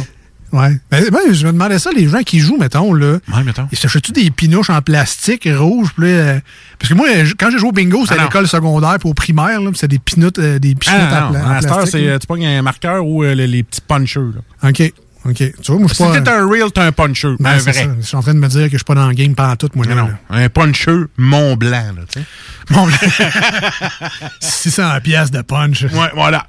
Ouais. 0.53 0.79
Ben, 0.89 1.05
ben, 1.11 1.33
je 1.33 1.45
me 1.49 1.53
demandais 1.53 1.81
ça, 1.81 1.91
les 1.91 2.09
gens 2.09 2.23
qui 2.23 2.39
jouent, 2.39 2.57
mettons, 2.57 2.95
là. 2.95 3.19
Ouais, 3.35 3.43
mettons. 3.45 3.67
Ils 3.73 3.79
s'achètent-tu 3.79 4.13
des 4.13 4.31
pinouches 4.31 4.71
en 4.71 4.81
plastique 4.83 5.49
rouge? 5.53 5.89
Puis 5.97 6.07
euh, 6.13 6.39
parce 6.79 6.91
que 6.91 6.95
moi, 6.95 7.09
quand 7.41 7.51
j'ai 7.51 7.59
joué 7.59 7.71
au 7.71 7.73
bingo, 7.73 8.05
c'est 8.07 8.15
Ah 8.17 8.21
à 8.21 8.25
l'école 8.27 8.47
secondaire, 8.47 8.97
puis 9.01 9.09
au 9.09 9.15
primaire, 9.15 9.61
là, 9.61 9.71
puis 9.71 9.79
c'est 9.81 9.89
des 9.89 9.99
pinottes, 9.99 10.39
euh, 10.39 10.61
des 10.61 10.77
Ah, 10.87 11.27
en, 11.27 11.33
pla- 11.33 11.45
en 11.45 11.51
À 11.51 11.61
cette 11.61 11.71
heure, 11.73 11.77
plastique. 11.79 12.01
euh, 12.03 12.19
tu 12.21 12.27
pognes 12.29 12.47
un 12.47 12.63
marqueur 12.63 13.05
ou 13.05 13.25
euh, 13.25 13.35
les, 13.35 13.49
les 13.49 13.65
petits 13.65 13.81
punchers. 13.81 14.21
Là. 14.63 14.69
OK. 14.71 14.93
OK. 15.27 15.37
Tu 15.37 15.53
vois, 15.69 15.77
moi, 15.79 15.89
je 15.89 15.95
suis 15.95 16.05
Si 16.05 16.11
pas. 16.11 16.21
t'es 16.21 16.31
un 16.31 16.47
real, 16.47 16.71
t'es 16.73 16.81
un 16.81 16.93
puncher. 16.93 17.35
Ben, 17.41 17.51
un 17.53 17.57
vrai. 17.59 17.73
ça. 17.73 17.81
Je 18.01 18.07
suis 18.07 18.17
en 18.17 18.23
train 18.23 18.35
de 18.35 18.39
me 18.39 18.49
dire 18.49 18.65
que 18.67 18.73
je 18.73 18.77
suis 18.79 18.85
pas 18.85 18.95
dans 18.95 19.09
le 19.09 19.15
game 19.15 19.35
pendant 19.35 19.57
tout, 19.57 19.69
moi. 19.75 19.87
là, 19.87 19.95
Non, 19.95 20.03
là. 20.07 20.19
non. 20.31 20.37
Un 20.37 20.49
puncher 20.49 20.97
Mont 21.17 21.57
Blanc, 21.57 21.71
là, 21.97 22.03
tu 22.13 22.21
sais. 22.21 22.27
Bon, 22.71 22.89
600 24.41 25.01
pièces 25.03 25.31
de 25.31 25.43
punch. 25.43 25.83
Ouais, 25.85 26.11
voilà. 26.15 26.47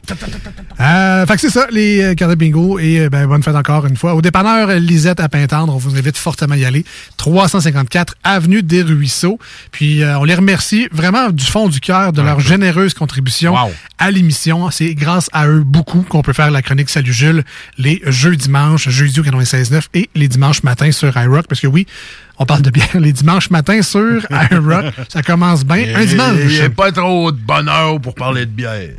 Euh, 0.79 1.25
fait 1.25 1.33
que 1.35 1.41
c'est 1.41 1.49
ça, 1.49 1.67
les 1.71 2.01
euh, 2.03 2.13
cartes 2.15 2.31
de 2.31 2.35
bingo. 2.35 2.79
Et 2.79 2.99
euh, 3.01 3.09
ben, 3.09 3.25
bonne 3.27 3.43
fête 3.43 3.55
encore 3.55 3.85
une 3.85 3.97
fois. 3.97 4.13
Au 4.15 4.21
dépanneur 4.21 4.69
euh, 4.69 4.79
Lisette 4.79 5.19
à 5.19 5.29
Pintendre, 5.29 5.73
on 5.73 5.77
vous 5.77 5.95
invite 5.97 6.17
fortement 6.17 6.53
à 6.55 6.57
y 6.57 6.65
aller. 6.65 6.85
354 7.17 8.15
Avenue 8.23 8.63
des 8.63 8.81
Ruisseaux. 8.81 9.39
Puis 9.71 10.03
euh, 10.03 10.17
on 10.19 10.23
les 10.23 10.35
remercie 10.35 10.87
vraiment 10.91 11.29
du 11.31 11.43
fond 11.45 11.67
du 11.69 11.79
cœur 11.79 12.13
de 12.13 12.21
leur 12.21 12.39
généreuse 12.39 12.93
contribution 12.93 13.53
Wow. 13.53 13.71
à 13.99 14.11
l'émission. 14.11 14.69
C'est 14.71 14.93
grâce 14.95 15.29
à 15.33 15.47
eux 15.47 15.63
beaucoup 15.65 16.01
qu'on 16.07 16.21
peut 16.21 16.33
faire 16.33 16.51
la 16.51 16.61
chronique 16.61 16.89
Salut 16.89 17.13
Jules 17.13 17.43
les 17.77 18.01
jeux 18.05 18.35
dimanches, 18.65 18.89
jeudi 18.89 19.19
au 19.19 19.23
96.9 19.23 19.83
et 19.93 20.09
les 20.15 20.27
dimanches 20.27 20.63
matins 20.63 20.91
sur 20.91 21.15
iRock. 21.15 21.47
Parce 21.47 21.61
que 21.61 21.67
oui, 21.67 21.85
on 22.37 22.45
parle 22.45 22.61
de 22.61 22.69
bière 22.69 22.87
les 22.99 23.13
dimanches 23.13 23.49
matins 23.49 23.81
sur 23.81 24.21
iRock. 24.51 24.93
Ça 25.09 25.21
commence 25.21 25.65
bien 25.65 25.95
un 25.95 26.05
dimanche. 26.05 26.39
Il 26.43 26.47
n'y 26.47 26.61
a 26.61 26.69
pas 26.69 26.91
trop 26.91 27.31
de 27.31 27.37
bonheur 27.37 27.99
pour 28.01 28.15
parler 28.15 28.45
de 28.45 28.51
bière. 28.51 28.93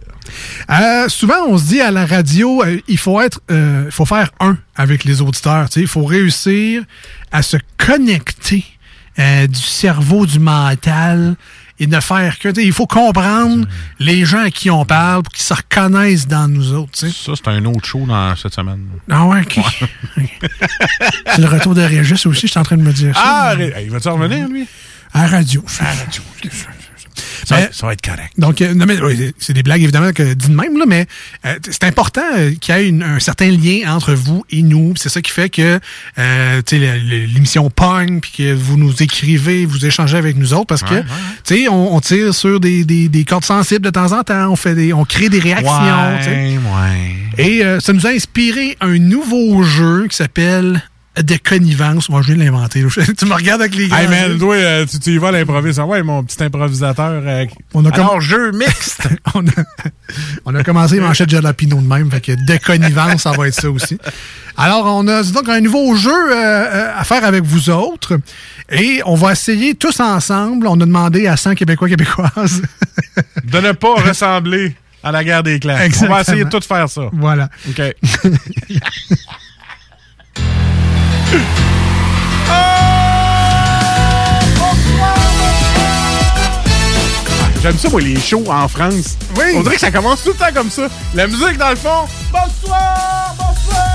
Euh, 0.70 1.08
souvent, 1.08 1.46
on 1.48 1.58
se 1.58 1.64
dit 1.66 1.80
à 1.80 1.90
la 1.90 2.04
radio, 2.04 2.62
euh, 2.62 2.80
il 2.88 2.98
faut 2.98 3.20
être, 3.20 3.40
euh, 3.50 3.90
faut 3.90 4.06
faire 4.06 4.30
un 4.40 4.58
avec 4.74 5.04
les 5.04 5.22
auditeurs. 5.22 5.68
Il 5.76 5.86
faut 5.86 6.04
réussir 6.04 6.82
à 7.32 7.42
se 7.42 7.56
connecter 7.76 8.64
du 9.18 9.60
cerveau, 9.60 10.26
du 10.26 10.38
mental 10.38 11.36
et 11.78 11.86
ne 11.86 12.00
faire 12.00 12.38
que. 12.38 12.48
Il 12.60 12.72
faut 12.72 12.86
comprendre 12.86 13.66
les 13.98 14.24
gens 14.24 14.44
à 14.44 14.50
qui 14.50 14.70
on 14.70 14.84
parle 14.84 15.22
pour 15.22 15.32
qu'ils 15.32 15.44
se 15.44 15.54
reconnaissent 15.54 16.26
dans 16.26 16.48
nous 16.48 16.72
autres. 16.72 16.92
tu 16.92 17.10
sais. 17.10 17.12
Ça, 17.12 17.32
c'est 17.36 17.48
un 17.48 17.64
autre 17.64 17.84
show 17.86 18.04
dans 18.06 18.34
cette 18.36 18.54
semaine. 18.54 18.86
Ah 19.10 19.26
ouais, 19.26 19.40
ok. 19.42 19.60
C'est 21.34 21.40
le 21.40 21.48
retour 21.48 21.74
de 21.74 21.82
Régis 21.82 22.24
aussi, 22.26 22.42
je 22.42 22.52
suis 22.52 22.60
en 22.60 22.62
train 22.62 22.76
de 22.76 22.82
me 22.82 22.92
dire 22.92 23.14
ça. 23.14 23.22
Ah, 23.24 23.54
il 23.82 23.90
va-tu 23.90 24.08
revenir, 24.08 24.48
lui? 24.48 24.66
À 25.12 25.22
la 25.22 25.28
radio. 25.28 25.64
À 25.80 25.84
la 25.84 25.90
radio. 25.90 26.22
Ça, 27.44 27.56
Mais- 27.56 27.68
ça 27.72 27.86
va 27.86 27.92
être 27.92 28.02
correct. 28.02 28.32
Donc, 28.38 28.60
euh, 28.60 28.74
non, 28.74 28.86
mais, 28.86 29.00
oui, 29.00 29.32
c'est 29.38 29.52
des 29.52 29.62
blagues 29.62 29.82
évidemment 29.82 30.12
que 30.12 30.34
dit 30.34 30.48
de 30.48 30.54
même, 30.54 30.76
là, 30.78 30.84
mais 30.86 31.06
euh, 31.44 31.54
c'est 31.70 31.84
important 31.84 32.22
euh, 32.36 32.52
qu'il 32.60 32.74
y 32.74 32.78
ait 32.78 32.88
une- 32.88 33.02
un 33.02 33.18
certain 33.20 33.50
lien 33.50 33.94
entre 33.94 34.14
vous 34.14 34.44
et 34.50 34.62
nous. 34.62 34.94
C'est 34.96 35.08
ça 35.08 35.20
qui 35.22 35.30
fait 35.30 35.48
que 35.50 35.78
euh, 36.18 36.62
l'émission 36.72 37.70
pogne, 37.70 38.20
puis 38.20 38.32
que 38.36 38.54
vous 38.54 38.76
nous 38.76 39.02
écrivez, 39.02 39.66
vous 39.66 39.84
échangez 39.86 40.16
avec 40.16 40.36
nous 40.36 40.54
autres, 40.54 40.66
parce 40.66 40.82
que 40.82 40.94
Ouais, 40.94 41.00
ouais, 41.00 41.04
tu 41.44 41.54
sais, 41.62 41.68
on, 41.68 41.94
on 41.94 42.00
tire 42.00 42.34
sur 42.34 42.60
des, 42.60 42.84
des, 42.84 43.08
des 43.08 43.24
cordes 43.24 43.44
sensibles 43.44 43.84
de 43.84 43.90
temps 43.90 44.12
en 44.12 44.22
temps, 44.22 44.50
on 44.50 44.56
fait 44.56 44.74
des, 44.74 44.92
on 44.92 45.04
crée 45.04 45.28
des 45.28 45.38
réactions. 45.40 45.70
Et 47.38 47.64
euh, 47.64 47.80
ça 47.80 47.92
nous 47.92 48.06
a 48.06 48.10
inspiré 48.10 48.76
un 48.80 48.98
nouveau 48.98 49.62
jeu 49.62 50.06
qui 50.08 50.16
s'appelle 50.16 50.82
de 51.22 51.36
connivence. 51.36 52.08
Moi, 52.08 52.20
je 52.22 52.26
viens 52.32 52.36
de 52.36 52.44
l'inventer. 52.44 52.84
tu 53.18 53.24
me 53.26 53.34
regardes 53.34 53.62
avec 53.62 53.74
les 53.74 53.88
gars. 53.88 54.02
Hey 54.02 54.08
man, 54.08 54.38
toi, 54.38 54.54
euh, 54.54 54.84
tu, 54.86 54.98
tu 54.98 55.10
y 55.14 55.18
vas 55.18 55.28
à 55.28 55.32
l'improviste. 55.32 55.78
Ouais, 55.80 56.02
mon 56.02 56.22
petit 56.24 56.42
improvisateur. 56.42 57.22
euh, 57.24 57.44
On 57.74 57.84
a 57.84 57.90
Alors, 57.94 58.20
jeu 58.20 58.52
mixte. 58.52 59.08
on, 59.34 59.46
a, 59.46 59.50
on 60.44 60.54
a 60.54 60.62
commencé 60.62 61.00
manchette 61.00 61.30
jalapino 61.30 61.76
de 61.80 61.86
même, 61.86 62.10
fait 62.10 62.20
que 62.20 62.32
déconnivence, 62.46 63.22
ça 63.22 63.32
va 63.32 63.48
être 63.48 63.54
ça 63.60 63.70
aussi. 63.70 63.98
Alors, 64.58 64.86
on 64.86 65.06
a 65.08 65.22
donc 65.22 65.48
un 65.48 65.60
nouveau 65.60 65.94
jeu 65.96 66.10
euh, 66.32 66.92
à 66.96 67.04
faire 67.04 67.24
avec 67.24 67.44
vous 67.44 67.70
autres. 67.70 68.18
Et 68.70 69.00
on 69.06 69.14
va 69.14 69.32
essayer 69.32 69.74
tous 69.74 70.00
ensemble. 70.00 70.66
On 70.66 70.74
a 70.80 70.84
demandé 70.86 71.26
à 71.26 71.36
100 71.36 71.54
Québécois, 71.54 71.88
Québécoises. 71.88 72.62
de 73.44 73.58
ne 73.60 73.72
pas 73.72 73.94
ressembler 73.94 74.74
à 75.02 75.12
la 75.12 75.22
guerre 75.22 75.42
des 75.44 75.60
clans. 75.60 75.74
On 75.74 75.78
va 75.78 75.84
Exactement. 75.84 76.18
essayer 76.20 76.44
de 76.44 76.50
tout 76.50 76.60
faire 76.66 76.88
ça. 76.88 77.02
voilà. 77.12 77.48
OK. 77.68 77.80
J'aime 87.66 87.78
ça, 87.78 87.88
moi, 87.88 88.00
les 88.00 88.20
shows 88.20 88.44
en 88.48 88.68
France. 88.68 89.16
Oui. 89.36 89.44
On 89.56 89.62
dirait 89.62 89.74
que 89.74 89.80
ça 89.80 89.90
commence 89.90 90.22
tout 90.22 90.28
le 90.28 90.36
temps 90.36 90.52
comme 90.54 90.70
ça. 90.70 90.86
La 91.14 91.26
musique, 91.26 91.56
dans 91.56 91.70
le 91.70 91.76
fond. 91.76 92.06
Bonsoir, 92.30 93.34
bonsoir. 93.36 93.86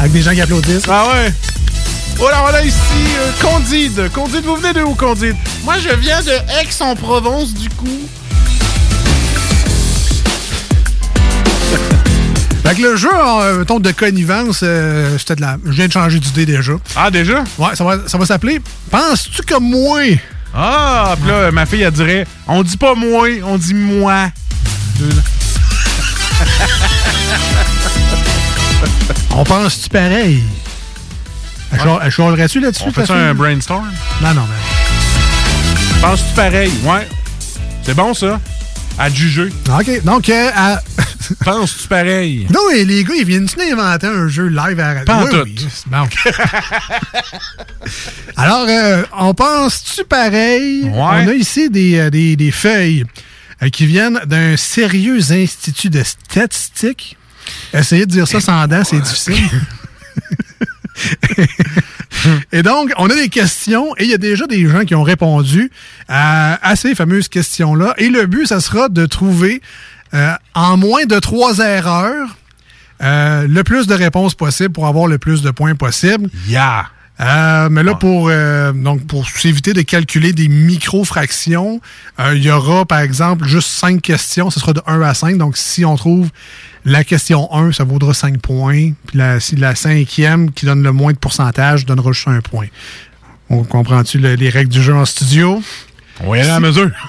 Avec 0.00 0.12
des 0.12 0.22
gens 0.22 0.32
qui 0.32 0.40
applaudissent. 0.40 0.86
Ah 0.88 1.04
ouais. 1.12 1.32
Oh 2.18 2.28
là, 2.30 2.42
on 2.48 2.54
a 2.54 2.62
ici 2.62 2.78
euh, 3.18 3.30
Condide. 3.42 4.10
Condide, 4.14 4.44
vous 4.46 4.56
venez 4.56 4.72
de 4.72 4.80
où, 4.82 4.94
Condide? 4.94 5.36
Moi, 5.64 5.74
je 5.78 5.90
viens 5.96 6.22
de 6.22 6.32
Aix-en-Provence, 6.62 7.52
du 7.52 7.68
coup. 7.68 8.08
Fait 12.66 12.74
que 12.74 12.82
le 12.82 12.96
jeu, 12.96 13.08
euh, 13.14 13.64
ton 13.64 13.78
de 13.78 13.92
connivence, 13.92 14.60
euh, 14.64 15.16
c'était 15.18 15.36
de 15.36 15.40
la. 15.40 15.56
Je 15.64 15.70
viens 15.70 15.86
de 15.86 15.92
changer 15.92 16.18
d'idée 16.18 16.46
déjà. 16.46 16.72
Ah, 16.96 17.10
déjà? 17.12 17.44
Ouais, 17.58 17.74
ça 17.76 17.84
va, 17.84 17.98
ça 18.08 18.18
va 18.18 18.26
s'appeler 18.26 18.60
Penses-tu 18.90 19.42
comme 19.42 19.70
moi? 19.70 20.00
Ah, 20.52 21.14
puis 21.20 21.28
là, 21.30 21.52
ma 21.52 21.64
fille, 21.66 21.82
elle 21.82 21.92
dirait 21.92 22.26
on 22.48 22.62
dit 22.64 22.76
pas 22.76 22.94
moi, 22.96 23.28
on 23.44 23.56
dit 23.56 23.74
moi. 23.74 24.30
Deux- 24.98 25.08
On 29.36 29.44
pense-tu 29.44 29.88
pareil? 29.88 30.42
Elle 31.72 31.80
Elle 32.02 32.10
chialerait-tu 32.10 32.60
là-dessus? 32.60 32.84
On 32.86 32.92
fait 32.92 33.06
ça 33.06 33.14
un 33.14 33.34
brainstorm? 33.34 33.86
Non, 34.22 34.34
non, 34.34 34.42
mais. 34.48 36.00
Penses-tu 36.00 36.34
pareil? 36.34 36.72
Ouais. 36.84 37.06
C'est 37.84 37.94
bon, 37.94 38.12
ça. 38.14 38.40
À 38.98 39.10
juger. 39.10 39.48
OK, 39.78 40.02
donc, 40.04 40.28
euh, 40.30 40.50
à- 40.54 40.80
Penses-tu 41.44 41.88
pareil? 41.88 42.46
Non, 42.52 42.60
mais 42.72 42.84
les 42.84 43.04
gars, 43.04 43.14
ils 43.18 43.26
viennent 43.26 43.46
d'inventer 43.46 44.06
un 44.06 44.28
jeu 44.28 44.46
live 44.48 44.78
à 44.80 44.94
la 44.94 45.04
radio. 45.04 45.14
Oui, 45.24 45.30
tout. 45.30 45.42
oui, 45.44 45.68
bon. 45.86 46.08
Alors, 48.36 48.66
euh, 48.68 49.02
on 49.18 49.34
pense-tu 49.34 50.04
pareil? 50.04 50.84
Ouais. 50.84 50.90
On 50.92 51.28
a 51.28 51.34
ici 51.34 51.68
des, 51.68 51.98
euh, 51.98 52.10
des, 52.10 52.36
des 52.36 52.50
feuilles 52.52 53.04
euh, 53.62 53.68
qui 53.70 53.86
viennent 53.86 54.20
d'un 54.26 54.56
sérieux 54.56 55.20
institut 55.32 55.90
de 55.90 56.02
statistique. 56.02 57.16
Essayez 57.74 58.06
de 58.06 58.10
dire 58.12 58.26
ça 58.28 58.40
sans 58.40 58.66
dents, 58.66 58.82
c'est 58.84 59.00
difficile. 59.00 59.36
et 62.52 62.62
donc, 62.62 62.92
on 62.98 63.08
a 63.10 63.14
des 63.14 63.28
questions 63.28 63.94
et 63.96 64.04
il 64.04 64.10
y 64.10 64.14
a 64.14 64.18
déjà 64.18 64.46
des 64.46 64.66
gens 64.66 64.84
qui 64.84 64.94
ont 64.94 65.02
répondu 65.02 65.70
à, 66.08 66.58
à 66.66 66.76
ces 66.76 66.94
fameuses 66.94 67.28
questions-là. 67.28 67.94
Et 67.98 68.08
le 68.08 68.26
but, 68.26 68.46
ça 68.46 68.60
sera 68.60 68.88
de 68.88 69.06
trouver 69.06 69.60
euh, 70.14 70.32
en 70.54 70.76
moins 70.76 71.04
de 71.04 71.18
trois 71.18 71.58
erreurs 71.58 72.36
euh, 73.02 73.46
le 73.46 73.64
plus 73.64 73.86
de 73.86 73.94
réponses 73.94 74.34
possible 74.34 74.70
pour 74.70 74.86
avoir 74.86 75.06
le 75.06 75.18
plus 75.18 75.42
de 75.42 75.50
points 75.50 75.74
possible. 75.74 76.30
Yeah! 76.48 76.86
Euh, 77.18 77.68
mais 77.70 77.82
là, 77.82 77.94
pour, 77.94 78.28
euh, 78.30 78.72
donc 78.72 79.06
pour 79.06 79.26
s'éviter 79.28 79.72
de 79.72 79.80
calculer 79.80 80.32
des 80.34 80.48
micro-fractions, 80.48 81.80
euh, 82.20 82.34
il 82.36 82.42
y 82.44 82.50
aura, 82.50 82.84
par 82.84 82.98
exemple, 83.00 83.46
juste 83.46 83.68
cinq 83.70 84.02
questions. 84.02 84.50
Ce 84.50 84.60
sera 84.60 84.74
de 84.74 84.82
1 84.86 85.00
à 85.00 85.14
5. 85.14 85.38
Donc, 85.38 85.56
si 85.56 85.84
on 85.86 85.96
trouve 85.96 86.28
la 86.84 87.04
question 87.04 87.50
1, 87.54 87.72
ça 87.72 87.84
vaudra 87.84 88.12
5 88.12 88.38
points. 88.38 88.92
Puis 89.06 89.16
la, 89.18 89.40
si 89.40 89.56
la 89.56 89.74
cinquième, 89.74 90.50
qui 90.52 90.66
donne 90.66 90.82
le 90.82 90.92
moins 90.92 91.12
de 91.12 91.18
pourcentage, 91.18 91.86
donnera 91.86 92.12
juste 92.12 92.28
un 92.28 92.40
point. 92.40 92.66
On 93.48 93.64
comprend-tu 93.64 94.18
le- 94.18 94.34
les 94.34 94.50
règles 94.50 94.70
du 94.70 94.82
jeu 94.82 94.94
en 94.94 95.04
studio? 95.06 95.62
On 96.20 96.30
va 96.30 96.36
y 96.36 96.40
aller 96.40 96.50
à 96.50 96.54
la 96.54 96.60
mesure. 96.60 96.90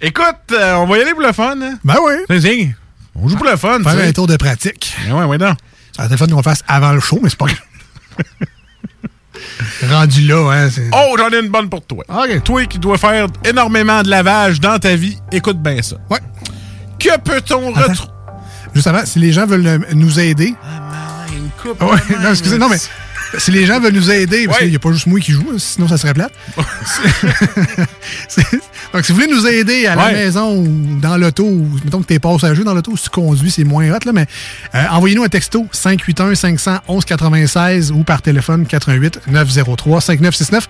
Écoute, 0.00 0.24
euh, 0.52 0.74
on 0.74 0.86
va 0.86 0.98
y 0.98 1.00
aller 1.02 1.12
pour 1.12 1.22
le 1.22 1.32
fun. 1.32 1.56
Hein? 1.62 1.78
Ben 1.84 1.96
oui. 2.04 2.14
Vas-y. 2.28 2.74
On 3.14 3.28
joue 3.28 3.36
pour 3.36 3.46
le 3.46 3.56
fun. 3.56 3.80
Faire 3.82 3.98
un 4.08 4.12
tour 4.12 4.26
de 4.26 4.36
pratique. 4.36 4.96
Ben 5.06 5.14
ouais, 5.14 5.24
ouais, 5.24 5.38
non. 5.38 5.54
Ça 5.96 6.08
le 6.08 6.16
fun 6.16 6.26
qu'on 6.26 6.42
fasse 6.42 6.62
avant 6.66 6.92
le 6.92 7.00
show, 7.00 7.18
mais 7.22 7.28
c'est 7.28 7.38
pas 7.38 7.46
grave. 7.46 7.58
Rendu 9.90 10.26
là, 10.26 10.50
hein. 10.52 10.68
Oh, 10.92 11.16
j'en 11.18 11.28
ai 11.30 11.40
une 11.40 11.48
bonne 11.48 11.68
pour 11.68 11.84
toi. 11.84 12.04
Toi 12.44 12.64
qui 12.66 12.78
dois 12.78 12.98
faire 12.98 13.26
énormément 13.44 14.02
de 14.02 14.08
lavage 14.08 14.60
dans 14.60 14.78
ta 14.78 14.94
vie, 14.94 15.18
écoute 15.32 15.60
bien 15.60 15.82
ça. 15.82 15.96
Ouais. 16.10 16.20
Que 16.98 17.18
peut-on 17.18 17.72
retrouver? 17.72 18.12
Juste 18.74 18.86
avant, 18.86 19.04
si 19.04 19.18
les 19.18 19.32
gens 19.32 19.46
veulent 19.46 19.86
nous 19.94 20.20
aider. 20.20 20.54
Ah 21.80 21.86
ouais, 21.86 21.98
non, 22.22 22.30
excusez, 22.30 22.58
non, 22.58 22.68
mais 22.68 22.78
si 23.38 23.50
les 23.50 23.66
gens 23.66 23.80
veulent 23.80 23.94
nous 23.94 24.10
aider, 24.10 24.46
parce 24.46 24.58
qu'il 24.58 24.70
n'y 24.70 24.76
a 24.76 24.78
pas 24.78 24.92
juste 24.92 25.06
moi 25.06 25.18
qui 25.20 25.32
joue, 25.32 25.46
hein, 25.52 25.56
sinon 25.58 25.88
ça 25.88 25.96
serait 25.96 26.14
plate. 26.14 26.32
Donc, 28.92 29.04
si 29.04 29.12
vous 29.12 29.20
voulez 29.20 29.32
nous 29.32 29.46
aider 29.46 29.86
à 29.86 29.94
la 29.94 30.12
maison 30.12 30.54
ou 30.56 30.98
dans 31.00 31.16
l'auto, 31.16 31.44
ou 31.44 31.66
mettons 31.84 32.02
que 32.02 32.06
t'es 32.06 32.18
passager 32.18 32.62
dans 32.62 32.74
l'auto, 32.74 32.94
si 32.96 33.04
tu 33.04 33.10
conduis, 33.10 33.50
c'est 33.50 33.64
moins 33.64 33.90
hot, 33.90 34.00
là, 34.04 34.12
mais 34.12 34.26
euh, 34.74 34.84
envoyez-nous 34.90 35.24
un 35.24 35.28
texto 35.28 35.66
581-511-96 35.72 37.90
ou 37.92 38.04
par 38.04 38.20
téléphone 38.20 38.64
88-903-5969. 38.64 40.60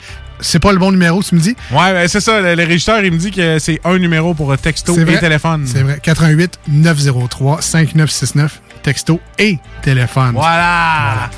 C'est 0.41 0.61
pas 0.61 0.73
le 0.73 0.79
bon 0.79 0.93
numéro, 0.93 1.23
tu 1.23 1.35
me 1.35 1.41
dis? 1.41 1.57
Ouais, 1.71 1.93
ben, 1.93 2.09
c'est 2.09 2.21
ça. 2.21 2.41
Le, 2.41 2.55
le 2.55 2.65
régisseur, 2.65 3.05
il 3.05 3.13
me 3.13 3.19
dit 3.19 3.31
que 3.31 3.59
c'est 3.59 3.81
un 3.85 3.99
numéro 3.99 4.33
pour 4.35 4.57
texto 4.59 4.95
C'est 4.95 5.03
et 5.03 5.19
téléphone. 5.19 5.65
C'est 5.67 5.83
vrai. 5.83 6.01
88 6.03 6.59
903 6.69 7.63
5969 7.63 8.61
texto 8.83 9.21
et 9.39 9.59
téléphone. 9.83 10.33
Voilà. 10.35 11.31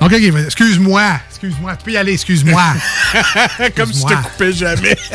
Donc, 0.00 0.12
OK, 0.12 0.22
excuse-moi. 0.44 1.02
Excuse-moi. 1.30 1.76
Tu 1.76 1.84
peux 1.84 1.90
y 1.92 1.96
aller, 1.96 2.12
excuse-moi. 2.12 2.62
Comme 3.76 3.92
si 3.92 4.02
Excuse-moi. 4.04 4.10
te 4.10 4.22
coupais 4.28 4.52
jamais. 4.52 4.96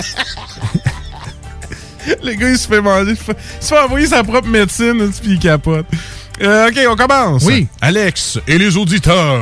Le 2.23 2.33
gars, 2.33 2.49
il 2.49 2.57
se 2.57 2.67
fait 2.67 2.81
manger. 2.81 3.11
Il 3.11 3.17
se 3.17 3.23
fait- 3.73 3.79
envoyer 3.79 4.07
sa 4.07 4.23
propre 4.23 4.47
médecine, 4.47 5.11
puis 5.21 5.33
il 5.33 5.39
capote. 5.39 5.85
Euh, 6.41 6.67
OK, 6.69 6.79
on 6.89 6.95
commence. 6.95 7.43
Oui. 7.43 7.67
Alex 7.79 8.39
et 8.47 8.57
les 8.57 8.75
auditeurs. 8.75 9.39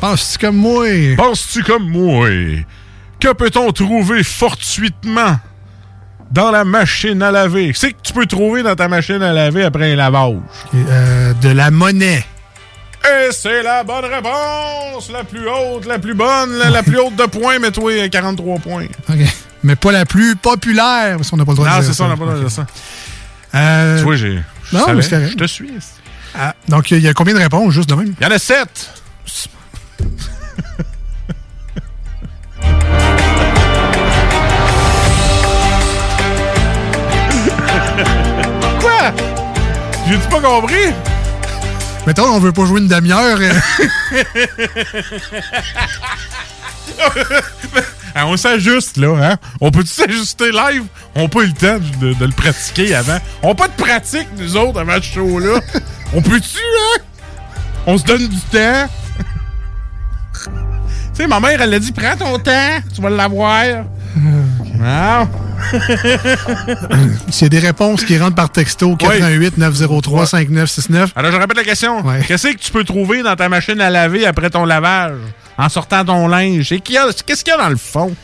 Penses-tu 0.00 0.38
comme 0.38 0.56
moi? 0.56 0.86
Penses-tu 1.16 1.62
comme 1.62 1.88
moi? 1.88 2.28
Que 3.20 3.32
peut-on 3.32 3.70
trouver 3.70 4.24
fortuitement 4.24 5.38
dans 6.32 6.50
la 6.50 6.64
machine 6.64 7.22
à 7.22 7.30
laver? 7.30 7.70
C'est 7.76 7.92
que 7.92 7.98
tu 8.02 8.12
peux 8.12 8.26
trouver 8.26 8.64
dans 8.64 8.74
ta 8.74 8.88
machine 8.88 9.22
à 9.22 9.32
laver 9.32 9.62
après 9.62 9.92
un 9.92 9.96
lavage. 9.96 10.34
Euh, 10.74 11.32
de 11.34 11.50
la 11.50 11.70
monnaie. 11.70 12.24
Et 13.04 13.32
c'est 13.32 13.62
la 13.62 13.82
bonne 13.82 14.04
réponse! 14.04 15.10
La 15.10 15.24
plus 15.24 15.48
haute, 15.48 15.86
la 15.86 15.98
plus 15.98 16.14
bonne, 16.14 16.58
la, 16.58 16.70
la 16.70 16.82
plus 16.82 16.98
haute 16.98 17.16
de 17.16 17.24
points, 17.24 17.58
mais 17.58 17.70
toi, 17.70 18.08
43 18.08 18.58
points. 18.58 18.86
OK. 19.08 19.16
Mais 19.62 19.76
pas 19.76 19.92
la 19.92 20.04
plus 20.04 20.36
populaire, 20.36 21.16
parce 21.16 21.30
qu'on 21.30 21.36
n'a 21.36 21.44
pas 21.44 21.52
le 21.52 21.56
droit 21.56 21.68
Non, 21.68 21.76
de 21.76 21.80
dire 21.82 21.90
c'est 21.90 21.96
ça, 21.96 22.04
on 22.04 22.08
n'a 22.08 22.16
pas 22.16 22.24
le 22.24 22.30
droit 22.30 22.42
de 22.42 22.48
dire 22.48 22.50
ça. 22.50 22.66
Euh, 23.54 23.98
Tu 23.98 24.04
vois, 24.04 24.16
j'ai. 24.16 24.40
non, 24.72 24.80
savais, 24.80 24.94
mais 24.94 25.02
c'est 25.02 25.10
correct. 25.10 25.30
Je 25.32 25.36
te 25.36 25.46
suis. 25.46 25.70
ah, 26.38 26.54
donc, 26.68 26.90
il 26.90 26.98
y 27.00 27.08
a 27.08 27.14
combien 27.14 27.34
de 27.34 27.38
réponses, 27.40 27.72
juste 27.72 27.88
de 27.88 27.94
même? 27.94 28.14
Il 28.20 28.24
y 28.24 28.26
en 28.26 28.30
a 28.30 28.38
7! 28.38 28.90
Quoi? 38.80 39.12
J'ai-tu 40.08 40.28
pas 40.28 40.40
compris? 40.40 40.92
Mettons, 42.06 42.24
on 42.24 42.38
veut 42.38 42.52
pas 42.52 42.64
jouer 42.64 42.80
une 42.80 42.88
demi-heure. 42.88 43.38
Hein, 48.14 48.24
on 48.26 48.36
s'ajuste, 48.36 48.96
là. 48.96 49.32
Hein? 49.32 49.36
On 49.60 49.70
peut-tu 49.70 49.88
s'ajuster 49.88 50.50
live? 50.50 50.84
On 51.14 51.22
n'a 51.22 51.28
pas 51.28 51.40
eu 51.40 51.46
le 51.46 51.52
temps 51.52 51.78
de, 52.00 52.14
de 52.14 52.24
le 52.24 52.32
pratiquer 52.32 52.94
avant. 52.94 53.18
On 53.42 53.48
n'a 53.48 53.54
pas 53.54 53.68
de 53.68 53.74
pratique, 53.74 54.28
nous 54.38 54.56
autres, 54.56 54.80
avant 54.80 54.96
ce 54.96 55.02
show-là. 55.14 55.60
on 56.14 56.22
peut-tu, 56.22 56.58
hein? 56.58 57.02
On 57.86 57.98
se 57.98 58.04
donne 58.04 58.28
du 58.28 58.40
temps. 58.40 58.88
tu 60.44 60.50
sais, 61.12 61.26
ma 61.26 61.38
mère, 61.38 61.60
elle 61.60 61.74
a 61.74 61.78
dit, 61.78 61.92
prends 61.92 62.16
ton 62.16 62.38
temps, 62.38 62.78
tu 62.94 63.02
vas 63.02 63.10
l'avoir. 63.10 63.84
Non. 64.80 65.28
S'il 67.28 67.42
y 67.42 67.44
a 67.44 67.48
des 67.50 67.58
réponses 67.58 68.04
qui 68.04 68.16
rentrent 68.16 68.34
par 68.34 68.50
texto, 68.50 68.96
88 68.96 69.58
903 69.58 70.26
5969. 70.26 71.12
Alors, 71.16 71.32
je 71.32 71.36
répète 71.36 71.56
la 71.58 71.64
question. 71.64 72.02
Qu'est-ce 72.26 72.48
que 72.48 72.56
tu 72.56 72.72
peux 72.72 72.84
trouver 72.84 73.22
dans 73.22 73.36
ta 73.36 73.48
machine 73.50 73.80
à 73.80 73.90
laver 73.90 74.24
après 74.26 74.48
ton 74.48 74.64
lavage? 74.64 75.18
En 75.58 75.68
sortant 75.68 76.04
ton 76.04 76.28
linge? 76.28 76.70
Qu'est-ce 76.70 77.44
qu'il 77.44 77.52
y 77.52 77.56
a 77.56 77.58
dans 77.58 77.68
le 77.68 77.76
fond? 77.76 78.14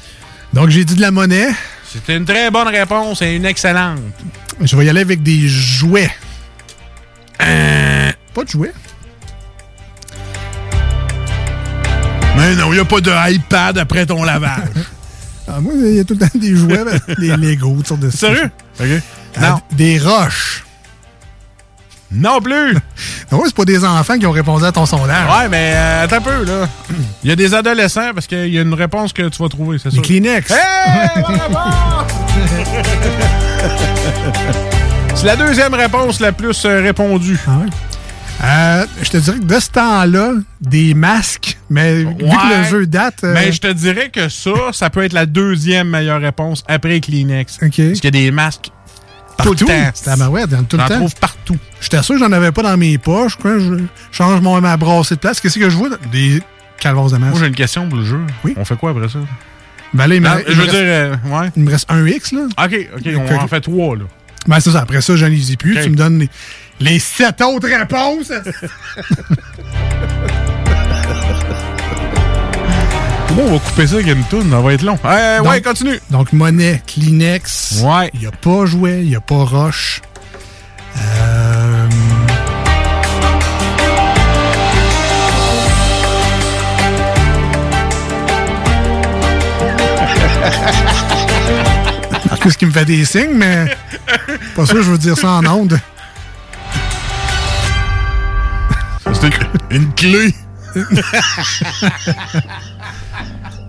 Donc, 0.55 0.71
j'ai 0.71 0.85
dit 0.87 0.95
de 0.95 1.03
la 1.03 1.11
monnaie. 1.11 1.51
C'était 1.93 2.17
une 2.17 2.25
très 2.25 2.51
bonne 2.51 2.69
réponse 2.69 3.21
et 3.21 3.37
une 3.37 3.45
excellente. 3.45 4.01
Je 4.61 4.75
vais 4.77 4.87
y 4.87 4.89
aller 4.89 5.03
avec 5.03 5.23
des 5.23 5.47
jouets. 5.47 6.11
Euh. 7.43 8.11
Pas 8.33 8.45
de 8.45 8.49
jouets. 8.49 8.73
Mais 12.37 12.55
non, 12.55 12.73
il 12.73 12.75
n'y 12.75 12.81
a 12.81 12.85
pas 12.85 13.01
de 13.01 13.13
iPad 13.35 13.79
après 13.79 14.07
ton 14.07 14.25
lavage. 14.25 14.63
Ah, 15.49 15.61
moi, 15.61 15.73
il 15.77 15.95
y 15.95 16.01
a 16.01 16.05
tout 16.05 16.15
le 16.15 16.21
temps 16.21 16.39
des 16.39 16.55
jouets, 16.57 16.85
des 17.19 17.37
Lego, 17.37 17.75
toutes 17.77 17.87
sortes 17.89 18.01
de 18.01 18.11
Sérieux? 18.11 18.51
OK. 18.81 18.87
Ah, 19.41 19.59
Des 19.73 19.99
roches. 19.99 20.65
Non 22.13 22.41
plus! 22.41 22.75
non, 23.33 23.43
c'est 23.45 23.55
pas 23.55 23.65
des 23.65 23.85
enfants 23.85 24.19
qui 24.19 24.27
ont 24.27 24.33
répondu 24.33 24.65
à 24.65 24.73
ton 24.73 24.87
sondage. 24.87 25.29
Ouais, 25.29 25.49
mais 25.49 25.73
euh, 25.75 26.05
attends 26.05 26.17
un 26.17 26.21
peu, 26.21 26.45
là. 26.45 26.69
Il 27.25 27.29
y 27.31 27.33
a 27.33 27.37
des 27.37 27.53
adolescents 27.55 28.13
parce 28.15 28.27
qu'il 28.27 28.49
y 28.49 28.59
a 28.59 28.63
une 28.63 28.75
réponse 28.75 29.13
que 29.13 29.29
tu 29.29 29.43
vas 29.43 29.49
trouver, 29.49 29.79
c'est 29.79 29.89
Des 29.91 29.97
sûr. 29.97 30.03
Kleenex. 30.05 30.51
Hey! 30.51 30.57
C'est 35.15 35.27
la 35.27 35.37
deuxième 35.37 35.73
réponse 35.75 36.21
la 36.21 36.31
plus 36.33 36.65
euh, 36.67 36.83
répondue. 36.83 37.39
Euh, 38.45 38.87
je 39.03 39.11
te 39.11 39.17
dirais 39.17 39.39
que 39.39 39.45
de 39.45 39.59
ce 39.61 39.71
temps-là, 39.71 40.33
des 40.61 40.95
masques, 40.95 41.59
mais 41.71 42.05
vu 42.05 42.15
que 42.17 42.59
le 42.59 42.65
jeu 42.69 42.87
date. 42.87 43.25
euh, 43.25 43.33
Mais 43.35 43.51
je 43.51 43.61
te 43.61 43.73
dirais 43.73 44.11
que 44.11 44.29
ça, 44.29 44.51
ça 44.73 44.91
peut 44.91 45.03
être 45.05 45.15
la 45.15 45.25
deuxième 45.27 45.89
meilleure 45.89 46.21
réponse 46.21 46.63
après 46.69 47.01
Kleenex. 47.01 47.57
Parce 47.59 47.71
qu'il 47.73 47.95
y 48.05 48.07
a 48.07 48.11
des 48.11 48.31
masques 48.31 48.71
tout 49.39 49.51
le 49.51 49.57
Partout? 49.57 49.65
temps. 49.67 49.91
C'était 49.95 50.11
à 50.11 50.17
ma 50.17 50.29
ouais, 50.29 50.47
dans 50.47 50.65
tout 50.65 50.77
le 50.77 50.85
temps. 50.85 50.97
trouve 50.97 51.15
partout. 51.17 51.57
J'étais 51.81 52.03
sûr 52.03 52.15
que 52.15 52.21
j'en 52.21 52.33
avais 52.33 52.53
pas 52.53 52.63
dans 52.63 52.77
mes 52.77 52.97
poches. 52.99 53.37
Quoi. 53.37 53.59
Je 53.59 53.79
change 54.13 54.41
mon, 54.41 54.61
ma 54.61 54.77
brassée 54.77 55.15
de 55.15 55.21
place. 55.21 55.41
Qu'est-ce 55.41 55.59
que 55.59 55.69
je 55.71 55.77
vois? 55.77 55.91
Des 56.13 56.43
calvas 56.79 57.09
de 57.11 57.17
masques. 57.19 57.33
Moi, 57.33 57.41
j'ai 57.41 57.47
une 57.49 57.55
question 57.55 57.89
pour 57.89 57.99
le 57.99 58.05
jeu. 58.05 58.21
Oui. 58.45 58.55
On 58.57 58.65
fait 58.65 58.77
quoi 58.77 58.91
après 58.91 59.09
ça? 59.09 59.19
Ben 59.95 60.07
là, 60.07 60.15
il 60.15 60.21
me, 60.21 60.29
Non, 60.29 60.35
il 60.39 60.45
je 60.47 60.51
me 60.51 60.55
veux 60.57 60.63
reste, 60.63 60.75
dire, 60.77 60.85
euh, 60.85 61.17
ouais. 61.27 61.51
il 61.57 61.63
me 61.65 61.71
reste 61.71 61.87
un 61.91 62.07
X, 62.07 62.33
là. 62.33 62.41
OK, 62.65 62.89
OK, 62.97 63.09
on 63.31 63.35
en 63.37 63.49
fait 63.49 63.61
trois, 63.61 63.97
là. 63.97 64.05
Ben, 64.47 64.61
c'est 64.61 64.71
ça. 64.71 64.81
Après 64.81 65.01
ça, 65.01 65.17
je 65.17 65.25
ai 65.27 65.57
plus. 65.57 65.75
Tu 65.83 65.91
me 65.91 65.97
donnes 65.97 66.19
les, 66.21 66.31
les 66.81 66.99
sept 66.99 67.41
autres 67.41 67.69
réponses. 67.69 68.33
Comment 73.29 73.43
on 73.43 73.53
va 73.53 73.59
couper 73.59 73.87
ça 73.87 73.95
avec 73.97 74.07
une 74.07 74.25
toune? 74.25 74.51
Ça 74.51 74.61
va 74.61 74.73
être 74.73 74.83
long. 74.83 74.99
Euh, 75.05 75.41
ouais, 75.41 75.61
continue. 75.61 76.01
Donc, 76.11 76.33
monnaie, 76.33 76.83
Kleenex. 76.87 77.83
Ouais. 77.85 78.11
Il 78.15 78.21
n'y 78.21 78.27
a 78.27 78.31
pas 78.31 78.65
jouet, 78.67 79.03
il 79.03 79.09
n'y 79.09 79.17
a 79.17 79.21
pas 79.21 79.45
roche. 79.45 80.01
Euh... 80.97 81.89
Qu'est-ce 92.43 92.59
qui 92.59 92.67
me 92.67 92.71
fait 92.71 92.85
des 92.85 93.05
signes, 93.05 93.35
mais 93.35 93.67
pas 94.55 94.65
sûr, 94.67 94.83
je 94.83 94.91
veux 94.93 94.99
dire 94.99 95.19
ça 95.19 95.33
en 95.33 95.47
ondes. 95.47 95.79
Une 99.71 99.93
clé. 99.95 100.35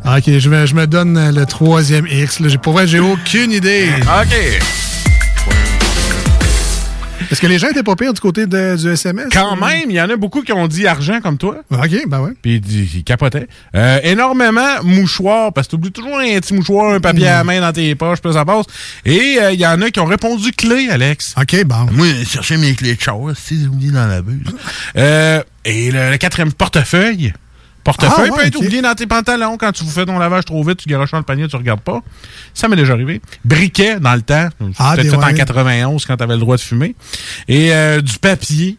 ok, 0.05 0.23
je, 0.39 0.73
me 0.73 0.85
donne 0.85 1.33
le 1.33 1.45
troisième 1.45 2.07
X. 2.07 2.39
là. 2.39 2.49
Pour 2.57 2.73
vrai, 2.73 2.87
j'ai 2.87 2.99
aucune 2.99 3.51
idée. 3.51 3.89
OK. 4.01 4.59
Est-ce 7.31 7.41
que 7.41 7.47
les 7.47 7.59
gens 7.59 7.67
étaient 7.69 7.83
pas 7.83 7.95
pires 7.95 8.13
du 8.13 8.19
côté 8.21 8.45
de- 8.45 8.75
du 8.75 8.89
SMS? 8.91 9.27
Quand 9.33 9.55
même, 9.55 9.89
il 9.89 9.95
y 9.95 10.01
en 10.01 10.09
a 10.09 10.15
beaucoup 10.15 10.41
qui 10.41 10.51
ont 10.53 10.67
dit 10.67 10.87
argent 10.87 11.19
comme 11.21 11.37
toi. 11.37 11.57
OK, 11.71 12.07
ben 12.07 12.21
ouais. 12.21 12.31
Puis 12.41 12.55
ils 12.57 13.03
capotaient. 13.03 13.47
Euh, 13.75 13.99
énormément 14.03 14.83
mouchoirs, 14.83 15.53
parce 15.53 15.67
que 15.67 15.71
t'oublies 15.71 15.91
toujours 15.91 16.17
un 16.19 16.39
petit 16.39 16.53
mouchoir, 16.53 16.93
un 16.93 16.99
papier 16.99 17.27
à 17.27 17.37
la 17.39 17.43
main 17.43 17.59
dans 17.61 17.71
tes 17.73 17.95
poches, 17.95 18.19
puis 18.21 18.33
ça 18.33 18.45
passe. 18.45 18.65
Et 19.05 19.37
euh, 19.41 19.51
il 19.51 19.59
y 19.59 19.65
en 19.67 19.81
a 19.81 19.89
qui 19.91 19.99
ont 19.99 20.05
répondu 20.05 20.51
clé, 20.51 20.87
Alex. 20.89 21.33
OK, 21.39 21.63
bon. 21.65 21.87
Moi, 21.91 22.07
chercher 22.27 22.57
mes 22.57 22.73
clés 22.73 22.95
de 22.95 23.01
char, 23.01 23.17
si 23.35 23.59
j'ai 23.61 23.67
oublié 23.67 23.91
dans 23.91 24.07
la 24.07 24.21
buse. 24.21 24.47
Euh, 24.97 25.41
et 25.65 25.91
le, 25.91 26.11
le 26.11 26.17
quatrième, 26.17 26.53
portefeuille. 26.53 27.33
Portefeuille 27.87 28.27
Ah, 28.31 28.33
ouais, 28.33 28.41
peut 28.41 28.45
être 28.47 28.57
oublié 28.57 28.81
dans 28.81 28.93
tes 28.95 29.07
pantalons 29.07 29.55
quand 29.57 29.71
tu 29.71 29.85
vous 29.85 29.89
fais 29.91 30.05
ton 30.05 30.19
lavage 30.19 30.43
trop 30.43 30.61
vite, 30.61 30.77
tu 30.79 30.89
garoches 30.89 31.11
dans 31.11 31.19
le 31.19 31.23
panier, 31.23 31.47
tu 31.47 31.55
regardes 31.55 31.79
pas. 31.79 32.01
Ça 32.53 32.67
m'est 32.67 32.75
déjà 32.75 32.91
arrivé. 32.91 33.21
Briquet 33.45 34.01
dans 34.01 34.13
le 34.13 34.21
temps. 34.21 34.49
Ah, 34.77 34.93
Peut-être 34.97 35.13
en 35.17 35.23
ouais. 35.25 35.33
91 35.33 36.05
quand 36.05 36.17
t'avais 36.17 36.33
le 36.33 36.39
droit 36.41 36.57
de 36.57 36.61
fumer. 36.61 36.95
Et 37.47 37.73
euh, 37.73 38.01
du 38.01 38.17
papier. 38.19 38.77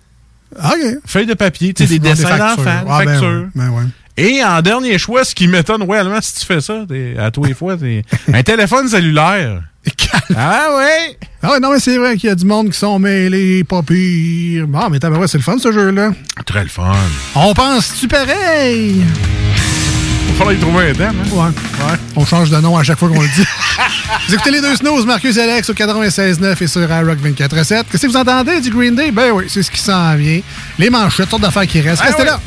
OK. 0.56 0.98
Feuille 1.06 1.24
de 1.24 1.32
papier, 1.32 1.72
tu 1.72 1.84
sais, 1.84 1.88
des 1.88 1.98
des 1.98 2.10
dessins 2.10 2.36
d'enfants, 2.36 2.62
des 2.64 2.70
Ah, 2.90 2.98
ben 3.02 3.04
factures. 3.12 3.46
ben 3.54 3.70
ouais. 3.70 3.82
Et 4.18 4.44
en 4.44 4.60
dernier 4.60 4.98
choix, 4.98 5.24
ce 5.24 5.34
qui 5.34 5.48
m'étonne 5.48 5.82
royalement 5.84 6.18
si 6.20 6.40
tu 6.40 6.44
fais 6.44 6.60
ça, 6.60 6.84
à 7.18 7.30
tous 7.30 7.44
les 7.44 7.54
fois, 7.54 7.76
c'est 7.80 8.02
un 8.30 8.42
téléphone 8.42 8.88
cellulaire. 8.88 9.62
Ah 10.36 10.68
ouais? 10.76 11.16
Ah 11.42 11.52
ouais, 11.52 11.60
non, 11.60 11.72
mais 11.72 11.80
c'est 11.80 11.96
vrai 11.96 12.16
qu'il 12.16 12.28
y 12.28 12.32
a 12.32 12.34
du 12.34 12.44
monde 12.44 12.70
qui 12.70 12.78
sont 12.78 12.98
mêlés, 12.98 13.62
pas 13.64 13.82
pire. 13.82 14.66
Bon, 14.66 14.88
mais 14.90 14.98
t'as 14.98 15.08
ouais, 15.10 15.28
c'est 15.28 15.38
le 15.38 15.44
fun, 15.44 15.56
ce 15.58 15.70
jeu-là. 15.72 16.10
Très 16.44 16.62
le 16.64 16.68
fun. 16.68 16.92
On 17.34 17.54
pense-tu 17.54 18.08
pareil? 18.08 19.02
Il 20.26 20.32
va 20.32 20.38
falloir 20.38 20.52
y 20.54 20.58
trouver 20.58 20.90
un 20.90 20.94
thème, 20.94 21.14
hein? 21.36 21.52
Ouais. 21.86 21.94
On 22.16 22.24
change 22.26 22.50
de 22.50 22.56
nom 22.58 22.76
à 22.76 22.82
chaque 22.82 22.98
fois 22.98 23.08
qu'on 23.08 23.20
le 23.20 23.28
dit. 23.28 23.44
vous 24.28 24.34
écoutez 24.34 24.50
les 24.50 24.60
deux 24.60 24.76
snooze, 24.76 25.06
Marcus 25.06 25.36
et 25.36 25.42
Alex 25.42 25.70
au 25.70 25.74
96.9 25.74 26.62
et 26.62 26.66
sur 26.66 26.82
iRock 26.82 27.18
24.7. 27.24 27.84
Qu'est-ce 27.90 28.02
que 28.06 28.10
vous 28.10 28.16
entendez 28.16 28.60
du 28.60 28.70
Green 28.70 28.94
Day? 28.94 29.10
Ben 29.10 29.30
oui, 29.32 29.44
c'est 29.48 29.62
ce 29.62 29.70
qui 29.70 29.80
s'en 29.80 30.14
vient. 30.16 30.40
Les 30.78 30.90
manchettes, 30.90 31.30
sortes 31.30 31.42
d'affaires 31.42 31.66
qui 31.66 31.80
restent. 31.80 32.02
Ah 32.04 32.08
Restez 32.08 32.22
ouais. 32.22 32.28
là. 32.28 32.40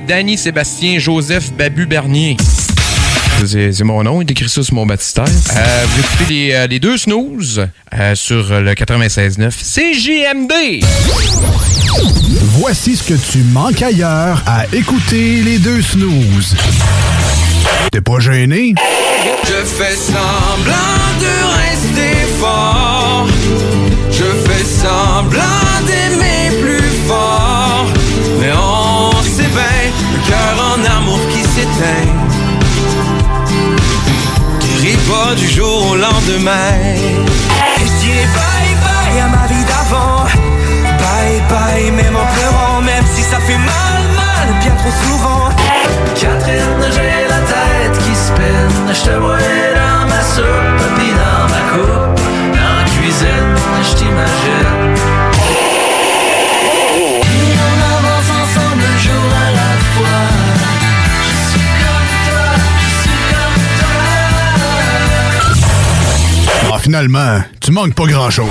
Danny 0.00 0.38
Sébastien 0.38 0.98
Joseph 0.98 1.52
Babu 1.52 1.86
Bernier. 1.86 2.36
C'est 3.44 3.82
mon 3.82 4.02
nom, 4.04 4.22
il 4.22 4.30
écrit 4.30 4.48
ça 4.48 4.62
sur 4.62 4.74
mon 4.74 4.86
baptistère. 4.86 5.24
Euh, 5.24 5.84
vous 5.86 6.00
écoutez 6.00 6.24
les, 6.32 6.52
euh, 6.52 6.66
les 6.66 6.78
deux 6.78 6.96
snooze 6.96 7.66
euh, 7.92 8.14
sur 8.14 8.60
le 8.60 8.72
96.9 8.72 9.50
CJMD. 9.50 10.84
Voici 12.58 12.96
ce 12.96 13.02
que 13.02 13.14
tu 13.14 13.38
manques 13.38 13.82
ailleurs 13.82 14.42
à 14.46 14.64
écouter 14.72 15.42
les 15.42 15.58
deux 15.58 15.82
snooze. 15.82 16.54
T'es 17.90 18.00
pas 18.00 18.20
gêné? 18.20 18.74
Je 19.44 19.64
fais 19.64 19.96
semblant 19.96 20.72
de 21.20 21.70
rester 21.70 22.26
fort. 22.38 23.26
Je 24.10 24.24
fais 24.24 24.64
semblant 24.64 25.42
d'aimer 25.86 26.62
plus 26.62 26.90
fort. 27.08 27.61
Cœur 30.32 30.56
en 30.72 30.80
amour 30.96 31.20
qui 31.30 31.42
s'éteint. 31.54 32.10
Guérit 34.60 35.02
pas 35.10 35.34
du 35.34 35.46
jour 35.46 35.90
au 35.90 35.96
lendemain. 35.96 36.72
Et 37.80 37.86
je 37.90 37.94
dirais 38.02 38.28
bye 38.38 38.74
bye 38.84 39.20
à 39.24 39.28
ma 39.36 39.44
vie 39.50 39.64
d'avant. 39.70 40.24
Bye 41.02 41.42
bye, 41.52 41.90
même 41.90 42.16
en 42.16 42.26
pleurant, 42.34 42.80
même 42.80 43.06
si 43.14 43.22
ça 43.22 43.38
fait 43.46 43.62
mal, 43.72 44.02
mal, 44.20 44.48
bien 44.62 44.74
trop 44.80 44.94
souvent. 45.04 45.44
Catherine, 46.20 46.82
j'ai 46.94 47.16
la 47.34 47.40
tête 47.52 47.96
qui 48.04 48.14
spinne. 48.26 48.78
Je 48.98 49.02
te 49.06 49.14
vois 49.22 49.44
dans 49.80 50.04
ma 50.12 50.22
soupe, 50.34 50.82
puis 50.96 51.12
dans 51.22 51.44
ma 51.54 51.62
coupe. 51.72 52.20
Dans 52.56 52.74
la 52.78 52.84
cuisine, 52.94 53.54
je 53.86 53.92
t'imagine. 53.98 55.31
Finalement, 66.82 67.40
tu 67.60 67.70
manques 67.70 67.94
pas 67.94 68.06
grand-chose. 68.06 68.50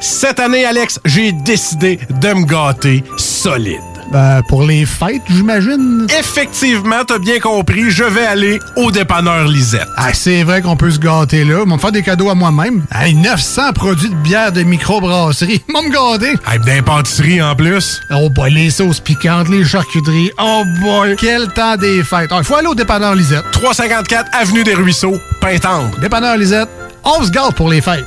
Cette 0.00 0.40
année, 0.40 0.64
Alex, 0.64 1.00
j'ai 1.04 1.32
décidé 1.32 1.98
de 2.10 2.28
me 2.32 2.44
gâter 2.44 3.04
solide. 3.16 3.80
Ben, 4.10 4.40
pour 4.48 4.62
les 4.62 4.86
fêtes, 4.86 5.20
j'imagine. 5.28 6.06
Effectivement, 6.18 7.04
t'as 7.06 7.18
bien 7.18 7.38
compris, 7.40 7.90
je 7.90 8.04
vais 8.04 8.24
aller 8.24 8.58
au 8.76 8.90
dépanneur 8.90 9.46
Lisette. 9.46 9.86
Ah, 9.96 10.14
c'est 10.14 10.44
vrai 10.44 10.62
qu'on 10.62 10.76
peut 10.76 10.90
se 10.90 10.98
gâter 10.98 11.44
là. 11.44 11.60
Ils 11.64 11.68
vont 11.68 11.76
me 11.76 11.80
faire 11.80 11.92
des 11.92 12.02
cadeaux 12.02 12.30
à 12.30 12.34
moi-même. 12.34 12.84
Hey, 12.94 13.14
900 13.14 13.72
produits 13.74 14.08
de 14.08 14.14
bière 14.14 14.50
de 14.50 14.62
microbrasserie. 14.62 15.62
Ils 15.68 15.72
vont 15.74 15.82
me 15.82 15.90
gâter. 15.90 16.38
Hey, 16.50 16.58
d'impantisserie 16.64 17.42
en 17.42 17.54
plus. 17.54 18.00
Oh 18.10 18.30
boy, 18.30 18.50
les 18.50 18.70
sauces 18.70 19.00
piquantes, 19.00 19.50
les 19.50 19.64
charcuteries. 19.64 20.30
Oh 20.40 20.62
boy, 20.80 21.14
quel 21.18 21.48
temps 21.48 21.76
des 21.76 22.02
fêtes. 22.02 22.30
Il 22.34 22.44
faut 22.44 22.54
aller 22.54 22.68
au 22.68 22.74
dépanneur 22.74 23.14
Lisette. 23.14 23.44
354 23.52 24.30
Avenue 24.32 24.64
des 24.64 24.74
Ruisseaux, 24.74 25.18
Pintendre. 25.42 25.90
Dépanneur 26.00 26.38
Lisette, 26.38 26.70
on 27.08 27.24
se 27.24 27.30
gâte 27.30 27.54
pour 27.54 27.70
les 27.70 27.80
fêtes. 27.80 28.04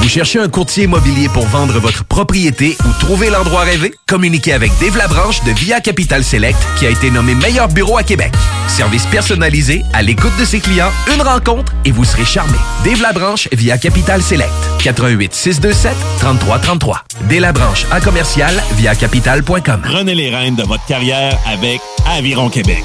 Vous 0.00 0.08
cherchez 0.08 0.38
un 0.38 0.48
courtier 0.48 0.84
immobilier 0.84 1.28
pour 1.28 1.44
vendre 1.46 1.78
votre 1.80 2.04
propriété 2.04 2.76
ou 2.84 3.00
trouver 3.00 3.30
l'endroit 3.30 3.62
rêvé? 3.62 3.94
Communiquez 4.06 4.52
avec 4.52 4.72
Dave 4.80 4.96
Labranche 4.96 5.42
de 5.44 5.50
Via 5.52 5.80
Capital 5.80 6.24
Select 6.24 6.58
qui 6.78 6.86
a 6.86 6.90
été 6.90 7.10
nommé 7.10 7.34
meilleur 7.34 7.68
bureau 7.68 7.98
à 7.98 8.02
Québec. 8.02 8.32
Service 8.68 9.06
personnalisé, 9.06 9.84
à 9.92 10.02
l'écoute 10.02 10.36
de 10.38 10.44
ses 10.44 10.60
clients, 10.60 10.90
une 11.12 11.22
rencontre 11.22 11.72
et 11.84 11.90
vous 11.90 12.04
serez 12.04 12.24
charmé. 12.24 12.58
Dave 12.84 13.02
Labranche 13.02 13.48
via 13.52 13.76
Capital 13.76 14.22
Select. 14.22 14.52
88 14.78 15.34
627 15.34 15.92
3333. 16.20 17.04
Dave 17.28 17.40
Labranche 17.40 17.86
à 17.90 18.00
commercial 18.00 18.54
via 18.76 18.94
capital.com. 18.94 19.80
Prenez 19.82 20.14
les 20.14 20.34
rênes 20.34 20.56
de 20.56 20.62
votre 20.62 20.84
carrière 20.86 21.36
avec 21.46 21.80
Aviron 22.06 22.50
Québec. 22.50 22.84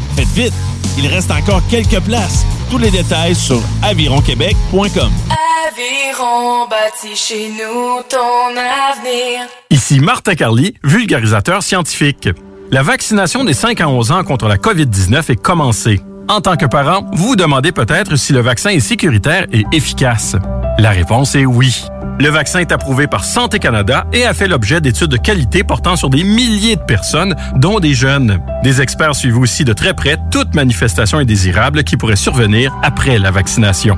Faites 0.15 0.27
vite, 0.29 0.53
il 0.97 1.07
reste 1.07 1.31
encore 1.31 1.61
quelques 1.69 1.99
places. 2.01 2.45
Tous 2.69 2.77
les 2.77 2.91
détails 2.91 3.35
sur 3.35 3.61
avironquebec.com. 3.83 5.11
Aviron 5.67 6.67
bâti 6.69 7.15
chez 7.15 7.49
nous 7.49 8.01
ton 8.09 8.49
avenir. 8.51 9.47
Ici 9.69 9.99
Martin 9.99 10.35
Carly, 10.35 10.75
vulgarisateur 10.83 11.63
scientifique. 11.63 12.29
La 12.71 12.83
vaccination 12.83 13.43
des 13.43 13.53
5 13.53 13.81
à 13.81 13.89
11 13.89 14.11
ans 14.11 14.23
contre 14.23 14.47
la 14.47 14.57
COVID-19 14.57 15.31
est 15.31 15.41
commencée. 15.41 16.01
En 16.29 16.39
tant 16.39 16.55
que 16.55 16.65
parent, 16.65 17.09
vous 17.13 17.29
vous 17.29 17.35
demandez 17.35 17.71
peut-être 17.71 18.15
si 18.15 18.31
le 18.31 18.39
vaccin 18.39 18.69
est 18.69 18.79
sécuritaire 18.79 19.47
et 19.51 19.65
efficace. 19.73 20.35
La 20.77 20.91
réponse 20.91 21.35
est 21.35 21.45
oui. 21.45 21.83
Le 22.21 22.29
vaccin 22.29 22.59
est 22.59 22.71
approuvé 22.71 23.07
par 23.07 23.25
Santé 23.25 23.57
Canada 23.57 24.05
et 24.13 24.27
a 24.27 24.35
fait 24.35 24.47
l'objet 24.47 24.79
d'études 24.79 25.07
de 25.07 25.17
qualité 25.17 25.63
portant 25.63 25.95
sur 25.95 26.11
des 26.11 26.23
milliers 26.23 26.75
de 26.75 26.81
personnes, 26.81 27.35
dont 27.55 27.79
des 27.79 27.95
jeunes. 27.95 28.39
Des 28.61 28.79
experts 28.79 29.15
suivent 29.15 29.39
aussi 29.39 29.65
de 29.65 29.73
très 29.73 29.95
près 29.95 30.17
toute 30.29 30.53
manifestation 30.53 31.17
indésirable 31.17 31.83
qui 31.83 31.97
pourrait 31.97 32.15
survenir 32.15 32.77
après 32.83 33.17
la 33.17 33.31
vaccination. 33.31 33.97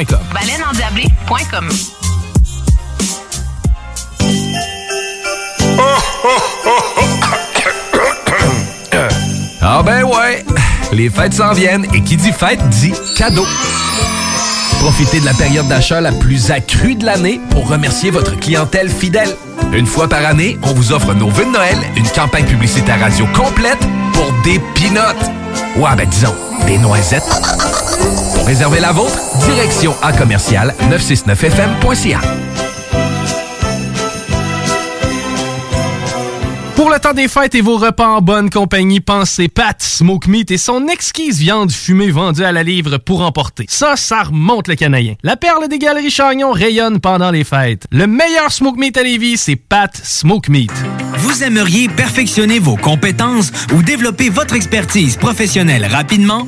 baleineendiablée.com. 0.05 0.19
Baleineendiablée.com 0.33 1.69
Ah 9.61 9.83
ben 9.83 10.03
ouais, 10.03 10.43
les 10.91 11.09
fêtes 11.09 11.33
s'en 11.33 11.53
viennent 11.53 11.85
et 11.93 12.01
qui 12.01 12.17
dit 12.17 12.31
fête 12.31 12.67
dit 12.69 12.93
cadeau. 13.15 13.45
Profitez 14.79 15.19
de 15.19 15.25
la 15.25 15.33
période 15.33 15.67
d'achat 15.67 16.01
la 16.01 16.11
plus 16.11 16.49
accrue 16.49 16.95
de 16.95 17.05
l'année 17.05 17.39
pour 17.51 17.67
remercier 17.69 18.09
votre 18.09 18.35
clientèle 18.39 18.89
fidèle. 18.89 19.35
Une 19.71 19.85
fois 19.85 20.09
par 20.09 20.25
année, 20.25 20.57
on 20.63 20.73
vous 20.73 20.91
offre 20.91 21.13
nos 21.13 21.29
vœux 21.29 21.45
de 21.45 21.51
Noël, 21.51 21.77
une 21.95 22.07
campagne 22.09 22.45
publicitaire 22.45 22.99
radio 22.99 23.27
complète 23.27 23.79
pour 24.13 24.33
des 24.43 24.59
pinottes. 24.73 25.29
Ouais, 25.75 25.95
ben 25.95 26.09
disons, 26.09 26.35
des 26.65 26.79
noisettes. 26.79 27.70
Pour 28.51 28.57
réserver 28.57 28.81
la 28.81 28.91
vôtre, 28.91 29.17
direction 29.45 29.95
à 30.01 30.11
commercial 30.11 30.75
969fm.ca. 30.89 32.19
Pour 36.75 36.89
le 36.89 36.99
temps 36.99 37.13
des 37.13 37.29
fêtes 37.29 37.55
et 37.55 37.61
vos 37.61 37.77
repas 37.77 38.07
en 38.07 38.21
bonne 38.21 38.49
compagnie, 38.49 38.99
pensez 38.99 39.47
Pat 39.47 39.81
Smoke 39.81 40.29
Meat 40.29 40.51
et 40.51 40.57
son 40.57 40.89
exquise 40.89 41.39
viande 41.39 41.71
fumée 41.71 42.11
vendue 42.11 42.43
à 42.43 42.51
la 42.51 42.63
livre 42.63 42.97
pour 42.97 43.21
emporter. 43.21 43.67
Ça, 43.69 43.95
ça 43.95 44.23
remonte 44.23 44.67
le 44.67 44.75
canadien. 44.75 45.15
La 45.23 45.37
perle 45.37 45.69
des 45.69 45.79
galeries 45.79 46.11
Chagnon 46.11 46.51
rayonne 46.51 46.99
pendant 46.99 47.31
les 47.31 47.45
fêtes. 47.45 47.87
Le 47.89 48.05
meilleur 48.05 48.51
Smoke 48.51 48.77
Meat 48.77 48.97
à 48.97 49.03
Lévis, 49.03 49.37
c'est 49.37 49.55
Pat 49.55 49.95
Smoke 49.95 50.51
Meat. 50.51 50.73
Vous 51.19 51.41
aimeriez 51.41 51.87
perfectionner 51.87 52.59
vos 52.59 52.75
compétences 52.75 53.53
ou 53.73 53.81
développer 53.81 54.27
votre 54.27 54.55
expertise 54.55 55.15
professionnelle 55.15 55.85
rapidement? 55.85 56.47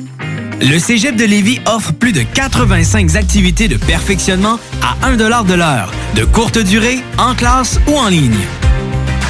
Le 0.60 0.78
Cégep 0.78 1.16
de 1.16 1.24
Lévis 1.24 1.60
offre 1.66 1.92
plus 1.92 2.12
de 2.12 2.22
85 2.22 3.16
activités 3.16 3.68
de 3.68 3.76
perfectionnement 3.76 4.58
à 4.82 5.06
1 5.06 5.16
de 5.16 5.54
l'heure, 5.54 5.90
de 6.14 6.24
courte 6.24 6.58
durée, 6.58 7.00
en 7.18 7.34
classe 7.34 7.80
ou 7.88 7.96
en 7.96 8.08
ligne. 8.08 8.38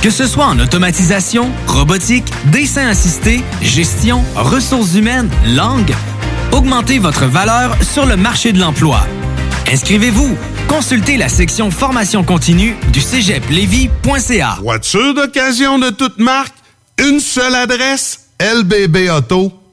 Que 0.02 0.10
ce 0.10 0.26
soit 0.26 0.46
en 0.46 0.58
automatisation, 0.58 1.50
robotique, 1.66 2.30
dessin 2.46 2.86
assisté, 2.86 3.42
gestion, 3.62 4.22
ressources 4.36 4.94
humaines, 4.94 5.30
langue, 5.46 5.94
augmentez 6.52 6.98
votre 6.98 7.24
valeur 7.26 7.76
sur 7.82 8.04
le 8.06 8.16
marché 8.16 8.52
de 8.52 8.60
l'emploi. 8.60 9.00
Inscrivez-vous. 9.72 10.36
Consultez 10.68 11.16
la 11.16 11.28
section 11.28 11.70
formation 11.70 12.24
continue 12.24 12.76
du 12.92 13.00
cégeplevy.ca. 13.00 14.58
Voiture 14.60 15.14
d'occasion 15.14 15.78
de 15.78 15.90
toute 15.90 16.18
marque, 16.18 16.54
une 16.98 17.20
seule 17.20 17.54
adresse, 17.54 18.28
LBB 18.40 19.08
Auto. 19.10 19.63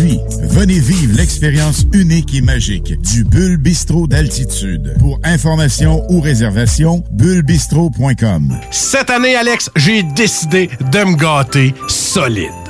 Venez 0.00 0.78
vivre 0.78 1.14
l'expérience 1.16 1.84
unique 1.92 2.34
et 2.34 2.40
magique 2.40 2.98
du 3.02 3.22
Bulle 3.22 3.58
Bistrot 3.58 4.06
d'altitude. 4.06 4.94
Pour 4.98 5.20
information 5.24 6.04
ou 6.10 6.20
réservation, 6.20 7.04
bullebistrot.com. 7.12 8.58
Cette 8.70 9.10
année, 9.10 9.36
Alex, 9.36 9.70
j'ai 9.76 10.02
décidé 10.02 10.70
de 10.90 11.04
me 11.04 11.16
gâter 11.16 11.74
solide. 11.86 12.69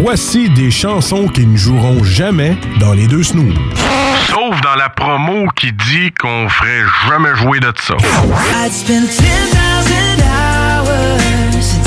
Voici 0.00 0.48
des 0.50 0.70
chansons 0.70 1.28
qui 1.28 1.46
ne 1.46 1.56
joueront 1.56 2.02
jamais 2.02 2.56
dans 2.80 2.92
les 2.92 3.06
deux 3.06 3.22
snooze. 3.22 3.54
Sauf 4.28 4.60
dans 4.62 4.74
la 4.76 4.88
promo 4.88 5.46
qui 5.54 5.72
dit 5.72 6.10
qu'on 6.18 6.48
ferait 6.48 6.82
jamais 7.08 7.34
jouer 7.36 7.60
de 7.60 7.72
ça. 7.80 7.94
I'd 8.64 8.72
spend 8.72 9.06
10,000 9.06 9.22
hours, 10.24 11.18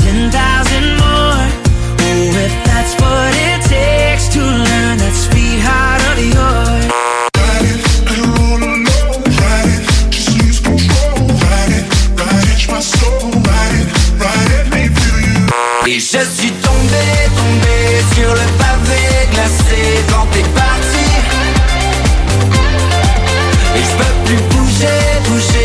10,000 0.03 0.97
more. 0.97 1.35
Oh, 1.99 2.37
if 2.37 2.53
that's 2.65 2.95
what 3.01 3.33
it 3.33 3.61
takes 3.67 4.29
to 4.29 4.39
learn 4.39 4.97
that 4.97 5.13
sweetheart 5.13 6.01
of 6.11 6.23
yours. 6.23 6.85
Et 15.87 15.99
je 15.99 16.01
suis 16.07 16.51
tombé, 16.63 17.05
sur 18.13 18.31
le 18.33 18.45
pavé 18.59 19.03
glacé 19.31 19.81
quand 20.09 20.25
t'es 20.31 20.45
parti. 20.53 21.07
Et 23.75 23.83
je 23.87 23.93
peux 23.97 24.15
plus 24.25 24.41
bouger, 24.51 25.03
bouger, 25.27 25.64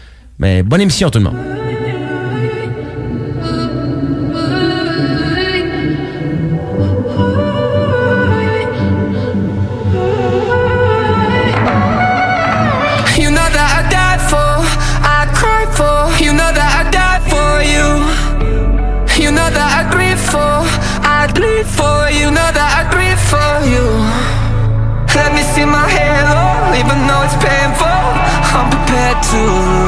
Mais 0.41 0.63
bonne 0.63 0.81
émission 0.81 1.11
tout 1.11 1.19
le 1.19 1.25
monde. 1.25 1.37
You 29.31 29.80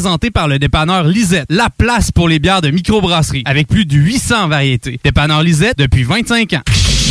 snooze, 0.00 0.10
présentés 0.10 0.30
par 0.30 0.48
le 0.48 0.58
dépanneur 0.58 1.04
Lisette, 1.04 1.46
la 1.50 1.68
place 1.70 2.10
pour 2.10 2.28
les 2.28 2.38
bières 2.38 2.62
de 2.62 2.70
microbrasserie, 2.70 3.42
avec 3.44 3.68
plus 3.68 3.84
de 3.84 3.96
800 3.96 4.48
variétés. 4.48 4.98
Dépanneur 5.04 5.42
Lisette 5.42 5.78
depuis 5.78 6.04
25 6.04 6.54
ans. 6.54 6.62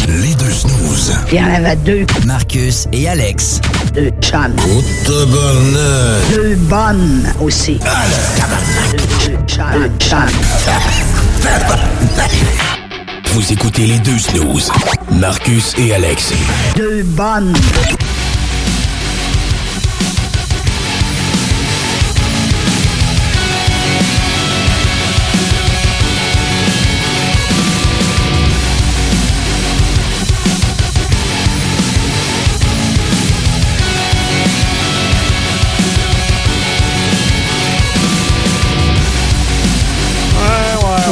Les 0.08 0.34
deux 0.36 0.52
snooze. 0.52 1.14
Il 1.32 1.38
y 1.38 1.42
en 1.42 1.54
avait 1.54 1.76
deux. 1.76 2.06
Marcus 2.26 2.88
et 2.92 3.08
Alex. 3.08 3.62
Deux 3.94 4.12
chums. 4.22 4.56
Oh, 4.58 4.84
tabarnak. 5.06 6.34
Deux 6.34 6.56
bonnes 6.56 7.34
aussi. 7.42 7.74
Deux, 7.74 9.28
deux 9.28 9.38
chums. 9.46 9.66
Deux 9.74 9.90
chums. 10.00 10.18
Vous 13.34 13.54
écoutez 13.54 13.86
les 13.86 14.00
deux 14.00 14.18
snooze. 14.18 14.72
Marcus 15.12 15.76
et 15.78 15.94
Alex. 15.94 16.34
Deux 16.76 17.04
bonnes. 17.04 17.54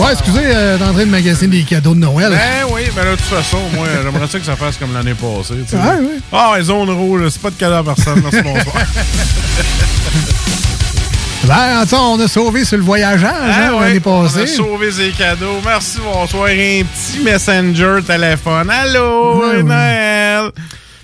Ouais, 0.08 0.14
excusez 0.14 0.40
euh, 0.46 0.78
d'entrer 0.78 1.04
de 1.06 1.10
magasiner 1.12 1.58
des 1.58 1.64
cadeaux 1.64 1.94
de 1.94 2.00
Noël. 2.00 2.30
Ben 2.30 2.66
oui, 2.74 2.84
ben 2.96 3.04
là, 3.04 3.12
de 3.12 3.16
toute 3.18 3.26
façon, 3.26 3.58
moi, 3.74 3.88
j'aimerais 4.04 4.28
ça 4.28 4.40
que 4.40 4.46
ça 4.46 4.56
fasse 4.56 4.78
comme 4.78 4.94
l'année 4.94 5.14
passée. 5.16 5.56
tu 5.66 5.72
sais. 5.72 5.76
Ouais, 5.76 6.00
ouais. 6.00 6.20
Ah, 6.32 6.54
zone 6.62 6.90
rouge, 6.92 7.28
c'est 7.30 7.42
pas 7.42 7.50
de 7.50 7.56
cadeau 7.56 7.74
à 7.76 7.84
personne. 7.84 8.22
Merci, 8.24 8.42
bonsoir. 8.42 8.76
Ben, 11.48 11.80
attends, 11.82 12.16
on 12.16 12.20
a 12.20 12.28
sauvé 12.28 12.66
sur 12.66 12.78
le 12.78 12.84
voyageur 12.84 13.32
Ah 13.34 13.70
hein, 13.70 13.80
l'année 13.80 14.02
On 14.06 14.24
passée. 14.24 14.42
a 14.42 14.48
sauvé 14.48 14.92
ses 14.92 15.12
cadeaux. 15.12 15.62
Merci, 15.64 16.00
bonsoir. 16.04 16.48
Un 16.50 16.84
petit 16.84 17.20
messenger 17.24 18.02
téléphone. 18.06 18.70
Allô. 18.70 19.64
Noël. 19.64 20.52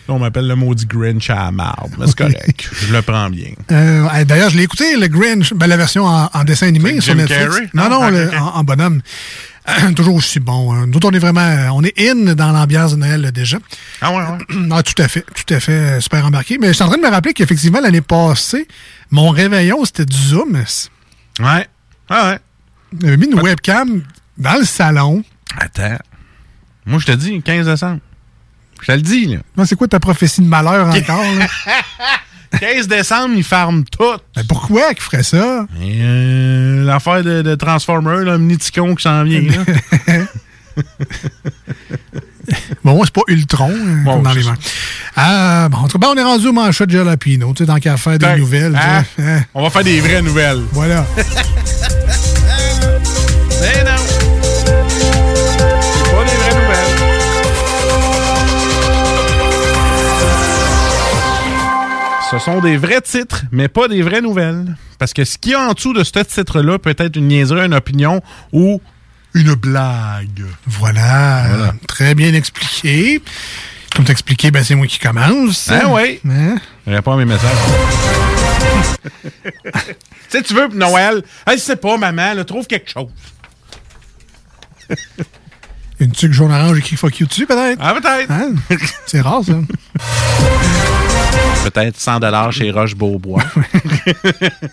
On 0.07 0.19
m'appelle 0.19 0.47
le 0.47 0.55
maudit 0.55 0.85
Grinch 0.85 1.29
à 1.29 1.35
la 1.35 1.51
marde, 1.51 1.93
mais 1.97 2.07
c'est 2.07 2.17
correct. 2.17 2.69
Je 2.73 2.91
le 2.93 3.01
prends 3.01 3.29
bien. 3.29 3.51
Euh, 3.71 4.23
D'ailleurs, 4.25 4.49
je 4.49 4.57
l'ai 4.57 4.63
écouté, 4.63 4.97
le 4.97 5.07
Grinch, 5.07 5.53
ben, 5.53 5.67
la 5.67 5.77
version 5.77 6.05
en, 6.05 6.29
en 6.33 6.43
dessin 6.43 6.67
animé 6.67 6.99
sur 7.01 7.13
Jim 7.13 7.19
Netflix. 7.21 7.43
Carrey? 7.55 7.69
Non, 7.73 7.83
Ah, 7.85 7.89
non, 7.89 8.09
le- 8.09 8.27
ok. 8.27 8.33
En, 8.39 8.45
en 8.59 8.63
bonhomme. 8.63 9.01
Toujours 9.95 10.15
aussi 10.15 10.41
bon. 10.41 10.73
hein. 10.73 10.87
Nous 10.87 10.99
on 11.05 11.11
est 11.11 11.19
vraiment, 11.19 11.71
on 11.73 11.83
est 11.83 11.93
in 11.97 12.33
dans 12.35 12.51
l'ambiance 12.51 12.91
de 12.91 12.97
Noël 12.97 13.21
là, 13.21 13.31
déjà. 13.31 13.59
Ah 14.01 14.11
ouais, 14.11 14.17
ouais. 14.17 14.67
Ah, 14.71 14.83
tout 14.83 15.01
à 15.01 15.07
fait, 15.07 15.23
tout 15.33 15.53
à 15.53 15.59
fait, 15.61 15.71
euh, 15.71 15.99
super 16.01 16.25
embarqué. 16.25 16.57
Mais 16.59 16.67
je 16.67 16.73
suis 16.73 16.83
en 16.83 16.87
train 16.89 16.97
de 16.97 17.01
me 17.03 17.09
rappeler 17.09 17.33
qu'effectivement, 17.33 17.79
l'année 17.79 18.01
passée, 18.01 18.67
mon 19.09 19.29
réveillon, 19.29 19.85
c'était 19.85 20.05
du 20.05 20.17
Zoom. 20.17 20.61
Ouais. 21.39 21.67
Ah 22.09 22.31
ouais. 22.31 22.39
J'avais 23.01 23.15
mis 23.17 23.27
une 23.27 23.39
webcam 23.39 24.03
dans 24.37 24.59
le 24.59 24.65
salon. 24.65 25.23
Attends. 25.57 25.97
Moi, 26.85 26.99
je 26.99 27.05
te 27.05 27.11
dis, 27.13 27.41
15 27.41 27.65
décembre. 27.65 27.99
Je 28.81 28.87
te 28.87 28.91
le 28.91 29.01
dis, 29.01 29.25
là. 29.27 29.37
Non, 29.57 29.65
C'est 29.65 29.75
quoi 29.75 29.87
ta 29.87 29.99
prophétie 29.99 30.41
de 30.41 30.47
malheur 30.47 30.87
encore? 30.95 31.23
là? 31.39 31.47
15 32.59 32.87
décembre, 32.87 33.33
ils 33.35 33.43
ferment 33.43 33.83
tout. 33.83 34.03
Mais 34.35 34.43
pourquoi 34.43 34.93
qu'ils 34.93 35.01
feraient 35.03 35.23
ça? 35.23 35.65
Euh, 35.81 36.83
L'affaire 36.85 37.23
de, 37.23 37.41
de 37.41 37.55
Transformer, 37.55 38.23
là, 38.25 38.37
Mniticon 38.37 38.93
qui 38.95 39.03
s'en 39.03 39.23
vient. 39.23 39.41
là. 39.41 40.13
Bon, 42.83 43.01
c'est 43.05 43.13
pas 43.13 43.21
Ultron 43.29 43.71
euh, 43.71 44.03
Bon, 44.03 44.21
dans 44.21 44.33
les 44.33 44.43
mains. 44.43 44.57
Ah, 45.15 45.69
bon, 45.71 45.77
en 45.77 45.87
tout 45.87 45.97
cas, 45.97 46.07
ben, 46.07 46.13
on 46.13 46.19
est 46.19 46.23
rendu 46.23 46.47
au 46.47 46.51
manchot 46.51 46.85
de 46.85 46.91
Jalapino, 46.91 47.53
tu 47.53 47.63
sais, 47.63 47.65
dans 47.65 47.77
qu'à 47.77 47.95
faire 47.95 48.19
des 48.19 48.25
Hein? 48.25 48.35
nouvelles. 48.37 48.75
Hein? 48.75 49.03
Hein? 49.17 49.41
On 49.53 49.63
va 49.63 49.69
faire 49.69 49.83
des 49.85 50.01
vraies 50.01 50.21
nouvelles. 50.21 50.61
Voilà. 50.73 51.05
Ce 62.33 62.39
sont 62.39 62.61
des 62.61 62.77
vrais 62.77 63.01
titres, 63.01 63.43
mais 63.51 63.67
pas 63.67 63.87
des 63.87 64.01
vraies 64.01 64.21
nouvelles. 64.21 64.75
Parce 64.97 65.13
que 65.13 65.23
ce 65.23 65.37
qu'il 65.37 65.51
y 65.51 65.55
a 65.55 65.69
en 65.69 65.73
dessous 65.73 65.93
de 65.93 66.03
ce 66.03 66.11
titre-là 66.11 66.79
peut 66.79 66.95
être 66.97 67.15
une 67.15 67.27
niaiserie, 67.27 67.63
une 67.63 67.75
opinion 67.75 68.23
ou 68.51 68.81
une 69.35 69.53
blague. 69.53 70.43
Voilà. 70.65 71.75
Très 71.87 72.15
bien 72.15 72.33
expliqué. 72.33 73.21
Comme 73.95 74.05
t'expliqué, 74.05 74.49
ben, 74.49 74.63
c'est 74.63 74.73
moi 74.73 74.87
qui 74.87 74.97
commence. 74.97 75.69
Ah 75.69 75.89
oui. 75.89 76.21
Hein? 76.27 76.55
Réponds 76.87 77.11
à 77.11 77.17
mes 77.17 77.25
messages. 77.25 77.51
tu 79.03 79.71
sais, 80.29 80.41
tu 80.41 80.55
veux 80.55 80.69
pour 80.69 80.77
Noël, 80.77 81.21
hey, 81.45 81.55
je 81.55 81.61
sais 81.61 81.75
pas, 81.75 81.97
maman, 81.97 82.33
là, 82.33 82.43
trouve 82.43 82.65
quelque 82.65 82.89
chose. 82.89 83.09
Une 86.03 86.11
tuque 86.11 86.33
jaune-orange 86.33 86.79
écrit 86.79 86.97
fuck 86.97 87.17
you 87.19 87.27
dessus, 87.27 87.45
peut-être? 87.45 87.79
Ah, 87.81 87.93
peut-être. 87.93 88.29
Hein? 88.29 88.55
C'est 89.05 89.21
rare, 89.21 89.41
ça. 89.45 89.53
Peut-être 91.63 91.97
100 91.97 92.51
chez 92.51 92.71
Roche 92.71 92.93
Beaubois. 92.93 93.41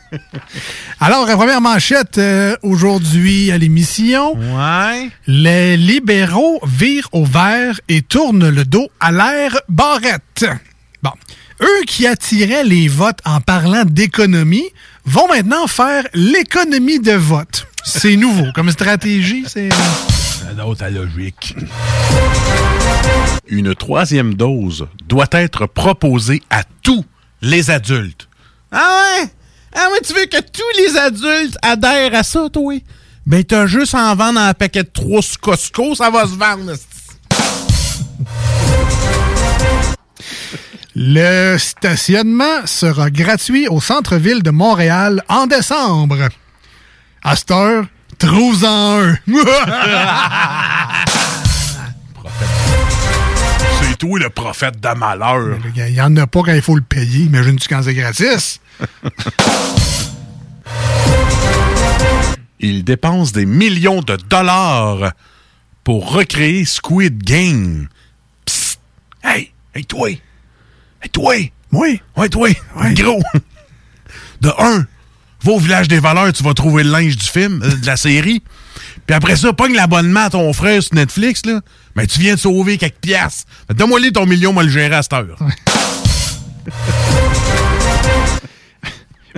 Alors, 1.01 1.27
la 1.27 1.37
première 1.37 1.61
manchette 1.61 2.19
euh, 2.19 2.57
aujourd'hui 2.65 3.53
à 3.53 3.59
l'émission. 3.59 4.37
Ouais. 4.37 5.09
Les 5.29 5.77
libéraux 5.77 6.59
virent 6.67 7.09
au 7.13 7.25
vert 7.25 7.81
et 7.89 8.03
tournent 8.03 8.49
le 8.49 8.65
dos 8.65 8.89
à 8.99 9.13
l'air 9.13 9.57
barrette. 9.69 10.47
Bon. 11.01 11.13
Eux 11.63 11.85
qui 11.87 12.09
attiraient 12.09 12.65
les 12.65 12.89
votes 12.89 13.21
en 13.25 13.41
parlant 13.41 13.85
d'économie 13.85 14.67
vont 15.05 15.29
maintenant 15.29 15.69
faire 15.69 16.03
l'économie 16.13 16.99
de 16.99 17.13
vote. 17.13 17.69
C'est 17.85 18.17
nouveau 18.17 18.47
comme 18.53 18.73
stratégie. 18.73 19.45
C'est. 19.47 19.69
D'autres 20.57 20.85
à 20.85 20.91
logique. 20.91 21.55
Une 23.47 23.75
troisième 23.75 24.35
dose 24.35 24.87
doit 25.07 25.29
être 25.33 25.67
proposée 25.67 26.43
à 26.51 26.63
tous 26.83 27.05
les 27.43 27.71
adultes. 27.71 28.29
Ah 28.73 29.01
ouais? 29.23 29.29
Ah 29.75 29.89
ouais, 29.93 30.01
tu 30.05 30.13
veux 30.13 30.27
que 30.27 30.41
tous 30.41 30.79
les 30.79 30.97
adultes 30.97 31.57
adhèrent 31.63 32.15
à 32.15 32.23
ça, 32.23 32.49
toi? 32.53 32.75
Ben, 33.27 33.45
t'as 33.45 33.67
juste 33.67 33.95
à 33.95 34.11
en 34.11 34.17
vendre 34.17 34.41
un 34.41 34.55
paquet 34.55 34.83
de 34.83 34.91
trois 34.93 35.23
sur 35.23 35.41
Costco, 35.41 35.95
ça 35.95 36.11
va 36.11 36.25
se 36.25 36.35
vendre. 36.35 36.73
Le 40.95 41.57
stationnement 41.59 42.67
sera 42.67 43.11
gratuit 43.11 43.69
au 43.69 43.81
centre-ville 43.81 44.43
de 44.43 44.51
Montréal 44.51 45.23
en 45.29 45.47
décembre. 45.47 46.29
À 47.23 47.37
cette 47.37 47.51
heure, 47.53 47.85
trouve-en 48.21 49.01
un. 49.01 49.17
C'est 53.83 53.97
toi 53.99 54.19
le 54.19 54.31
prophète 54.31 54.81
de 54.81 54.95
malheur. 54.97 55.59
Il 55.75 55.83
n'y 55.93 56.01
en 56.01 56.17
a 56.17 56.27
pas 56.27 56.43
quand 56.43 56.55
il 56.55 56.63
faut 56.63 56.77
le 56.77 56.83
payer. 56.83 57.25
Imagine-tu 57.25 57.69
quand 57.69 57.83
c'est 57.83 57.95
gratis? 57.95 58.61
Il 62.63 62.85
dépense 62.85 63.33
des 63.33 63.47
millions 63.47 64.03
de 64.03 64.17
dollars 64.17 65.13
pour 65.83 66.13
recréer 66.13 66.67
Squid 66.67 67.23
Game. 67.23 67.89
Psst! 68.45 68.79
Hey! 69.25 69.51
Hey, 69.75 69.87
toi! 69.87 70.11
Hey, 70.11 71.09
toi! 71.11 71.35
Oui! 71.73 72.03
Ouais, 72.17 72.29
toi! 72.29 72.51
Gros! 72.93 73.23
De 74.43 74.51
un, 74.59 74.87
Va 75.43 75.53
au 75.53 75.59
village 75.59 75.89
des 75.89 76.01
valeurs, 76.01 76.33
tu 76.33 76.43
vas 76.43 76.53
trouver 76.55 76.85
le 76.85 76.91
linge 76.91 77.17
du 77.17 77.27
film, 77.27 77.63
euh, 77.65 77.75
de 77.75 77.87
la 77.87 77.97
série. 77.97 78.43
Puis 79.07 79.17
après 79.17 79.37
ça, 79.37 79.53
pogne 79.53 79.75
l'abonnement 79.75 80.25
à 80.25 80.31
ton 80.31 80.53
frère 80.53 80.83
sur 80.83 80.95
Netflix, 80.95 81.47
là. 81.47 81.61
Mais 81.97 82.07
tu 82.07 82.21
viens 82.21 82.35
de 82.35 82.39
sauver 82.39 82.77
quelques 82.79 83.01
piastres. 83.01 83.45
Ben, 83.69 83.75
Donne-moi 83.75 84.01
ton 84.13 84.27
million, 84.27 84.53
moi 84.53 84.63
le 84.63 84.69
gérer 84.69 84.95
à 84.95 85.03
cette 85.03 85.13
heure. 85.15 85.37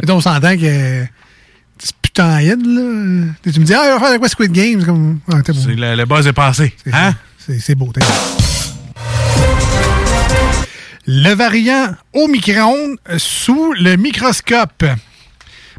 On 0.08 0.20
s'entend 0.20 0.56
que 0.56 1.04
c'est 1.78 1.96
putain 2.02 2.40
hit, 2.40 2.58
là. 2.66 3.32
Tu 3.52 3.60
me 3.60 3.64
dis, 3.64 3.74
ah, 3.74 3.82
on 3.84 3.94
va 3.94 4.00
faire 4.00 4.12
de 4.12 4.18
quoi 4.18 4.28
Squid 4.28 4.52
Game? 4.52 4.80
C'est 4.80 4.86
comme, 4.86 5.20
ah, 5.30 5.36
bon. 5.46 5.66
Le, 5.68 5.94
le 5.96 6.04
buzz 6.04 6.26
est 6.26 6.32
passé. 6.32 6.74
Hein? 6.92 7.14
C'est 7.38 7.58
c'est 7.58 7.74
beau, 7.74 7.90
t'es 7.92 8.00
Le 11.06 11.34
variant 11.34 11.94
au 12.12 12.28
micro-ondes 12.28 12.96
sous 13.18 13.72
le 13.74 13.96
microscope. 13.96 14.84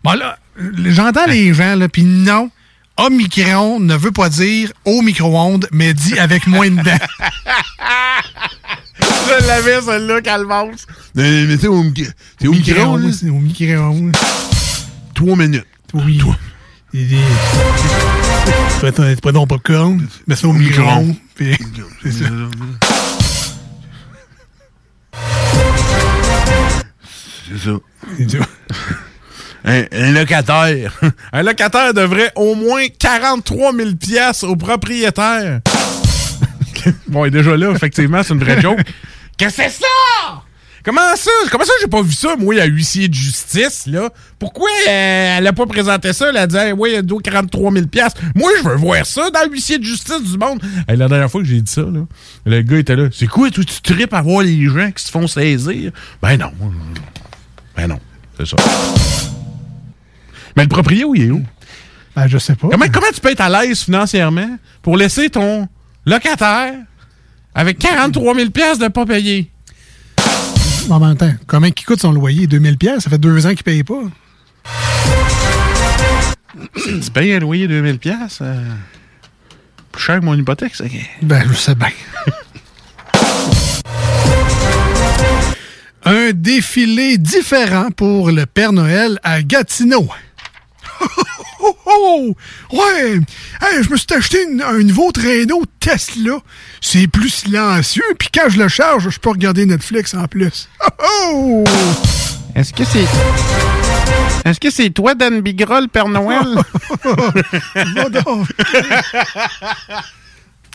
Bon, 0.04 0.14
là, 0.14 0.38
j'entends 0.86 1.26
les 1.28 1.54
gens, 1.54 1.76
là, 1.76 1.88
puis 1.88 2.04
non, 2.04 2.50
au 2.98 3.10
micro-ondes 3.10 3.84
ne 3.84 3.96
veut 3.96 4.12
pas 4.12 4.30
dire 4.30 4.72
au 4.86 5.02
micro-ondes, 5.02 5.68
mais 5.72 5.94
dit 5.94 6.18
avec 6.20 6.46
moins 6.48 6.70
de 6.70 6.76
dents. 6.82 6.92
Je 9.00 9.48
l'avais, 9.48 9.82
celle-là, 9.82 10.22
Calvance. 10.22 10.86
Mais, 11.16 11.46
mais 11.46 11.58
t'es 11.58 11.68
au, 11.68 11.82
mi- 11.84 11.94
t'es 12.38 12.48
au 12.48 12.52
micro? 12.54 13.00
C'est 13.12 13.30
au 13.30 13.40
micro-ondes. 13.40 14.16
Trois 15.16 15.36
minutes. 15.38 15.66
Oui. 15.94 16.22
Il 16.94 17.08
dit, 17.08 17.18
tu 18.82 18.92
tu 18.92 19.22
prends 19.22 19.32
ton 19.32 19.48
popcorn, 19.48 20.06
mets 20.28 20.36
ça 20.36 20.48
au 20.48 20.54
micro-ondes, 20.54 21.16
puis 21.34 21.58
c'est 22.04 22.12
ça. 22.12 22.26
C'est 27.48 28.30
ça. 28.30 28.46
Un, 29.66 29.84
un 29.92 30.12
locataire. 30.12 31.00
Un 31.34 31.44
locataire 31.44 31.94
devrait 31.94 32.32
au 32.36 32.56
moins 32.56 32.86
43 32.88 33.74
000 33.74 33.90
piastres 33.96 34.48
au 34.48 34.56
propriétaire. 34.56 35.62
bon, 37.08 37.26
il 37.26 37.30
est 37.30 37.32
déjà 37.32 37.56
là, 37.56 37.72
effectivement, 37.72 38.24
c'est 38.24 38.34
une 38.34 38.44
vraie 38.44 38.60
joke. 38.60 38.82
Qu'est-ce 39.38 39.58
que 39.64 39.64
c'est 39.64 39.70
ça? 39.70 40.44
Comment 40.84 41.16
ça? 41.16 41.32
Comment 41.50 41.64
ça 41.64 41.72
j'ai 41.80 41.88
pas 41.88 42.02
vu 42.02 42.12
ça, 42.12 42.36
moi, 42.38 42.60
à 42.60 42.66
huissier 42.66 43.08
de 43.08 43.14
justice, 43.14 43.86
là? 43.88 44.10
Pourquoi 44.38 44.70
euh, 44.90 45.38
elle 45.38 45.48
a 45.48 45.54
pas 45.54 45.66
présenté 45.66 46.12
ça? 46.12 46.28
Elle 46.28 46.36
a 46.36 46.46
dit, 46.46 46.58
hey, 46.58 46.74
oui, 46.74 46.92
elle 46.98 47.06
doit 47.06 47.22
43 47.22 47.72
000 47.72 47.88
piastres. 47.88 48.20
Moi, 48.36 48.52
je 48.58 48.68
veux 48.68 48.76
voir 48.76 49.06
ça 49.06 49.30
dans 49.30 49.50
l'huissier 49.50 49.78
de 49.78 49.86
justice 49.86 50.22
du 50.22 50.38
monde. 50.38 50.62
Hey, 50.90 50.98
la 50.98 51.08
dernière 51.08 51.32
fois 51.32 51.42
que 51.42 51.48
j'ai 51.48 51.62
dit 51.62 51.72
ça, 51.72 51.84
là, 51.84 52.02
le 52.46 52.62
gars 52.64 52.78
était 52.80 52.98
là. 52.98 53.08
C'est 53.14 53.28
quoi, 53.28 53.50
toi, 53.50 53.64
tu 53.64 53.82
tripes 53.82 54.14
à 54.14 54.22
voir 54.22 54.44
les 54.44 54.66
gens 54.66 54.92
qui 54.92 55.04
se 55.06 55.10
font 55.10 55.26
saisir? 55.26 55.94
Ben 56.22 56.36
non. 56.36 56.52
Ben 57.78 57.88
non, 57.88 58.00
c'est 58.38 58.46
ça. 58.46 58.58
Mais 60.56 60.64
le 60.64 60.70
proprio, 60.70 61.14
il 61.16 61.22
est 61.24 61.32
où? 61.32 61.44
Ben, 62.16 62.28
je 62.28 62.38
sais 62.38 62.56
pas. 62.56 62.68
Comment, 62.70 62.86
comment 62.94 63.08
tu 63.14 63.20
peux 63.20 63.32
être 63.32 63.42
à 63.42 63.50
l'aise 63.66 63.82
financièrement 63.82 64.58
pour 64.82 64.98
laisser 64.98 65.30
ton 65.30 65.68
locataire 66.06 66.74
avec 67.56 67.80
43 67.80 68.36
000 68.36 68.50
piastres 68.52 68.84
de 68.84 68.88
pas 68.90 69.06
payer? 69.06 69.50
En 70.90 71.00
même 71.00 71.16
temps, 71.18 71.34
combien 71.48 71.72
qui 71.72 71.86
coûte 71.86 72.02
son 72.02 72.12
loyer? 72.12 72.46
2000 72.46 72.78
pièces 72.78 73.04
Ça 73.06 73.10
fait 73.10 73.18
deux 73.18 73.46
ans 73.48 73.50
qu'il 73.56 73.64
paye 73.64 73.84
pas. 73.84 74.02
Tu 76.76 77.12
payes 77.12 77.34
un 77.34 77.40
loyer 77.40 77.68
de 77.68 77.74
2000 77.74 78.00
piastres? 78.00 78.42
euh, 78.44 78.64
plus 79.92 80.04
cher 80.04 80.20
que 80.20 80.26
mon 80.26 80.36
hypothèque, 80.36 80.76
ça. 80.76 80.84
Ben, 81.22 81.44
je 81.50 81.54
sais 81.54 81.76
bien. 81.76 81.90
Un 86.06 86.32
défilé 86.34 87.18
différent 87.18 87.90
pour 87.92 88.30
le 88.30 88.46
Père 88.46 88.74
Noël 88.74 89.20
à 89.24 89.42
Gatineau. 89.42 90.08
Oh, 91.66 91.78
oh, 91.86 92.36
oh! 92.72 92.76
Ouais! 92.76 93.20
Hey, 93.62 93.84
je 93.84 93.90
me 93.90 93.96
suis 93.96 94.14
acheté 94.14 94.46
un 94.66 94.80
nouveau 94.80 95.12
traîneau 95.14 95.64
Tesla. 95.80 96.38
C'est 96.82 97.08
plus 97.08 97.30
silencieux, 97.30 98.04
puis 98.20 98.28
quand 98.34 98.50
je 98.50 98.60
le 98.60 98.68
charge, 98.68 99.10
je 99.10 99.20
peux 99.20 99.30
regarder 99.30 99.66
Netflix 99.66 100.14
en 100.14 100.28
plus. 100.28 100.68
Oh! 100.82 101.64
oh! 101.64 101.64
Est-ce 102.56 102.74
que 102.74 102.84
c'est. 102.84 103.06
Est-ce 104.46 104.60
que 104.60 104.70
c'est 104.70 104.90
toi, 104.90 105.16
Dan 105.16 105.40
Bigra, 105.42 105.80
le 105.82 105.88
Père 105.88 106.10
Noël? 106.10 106.48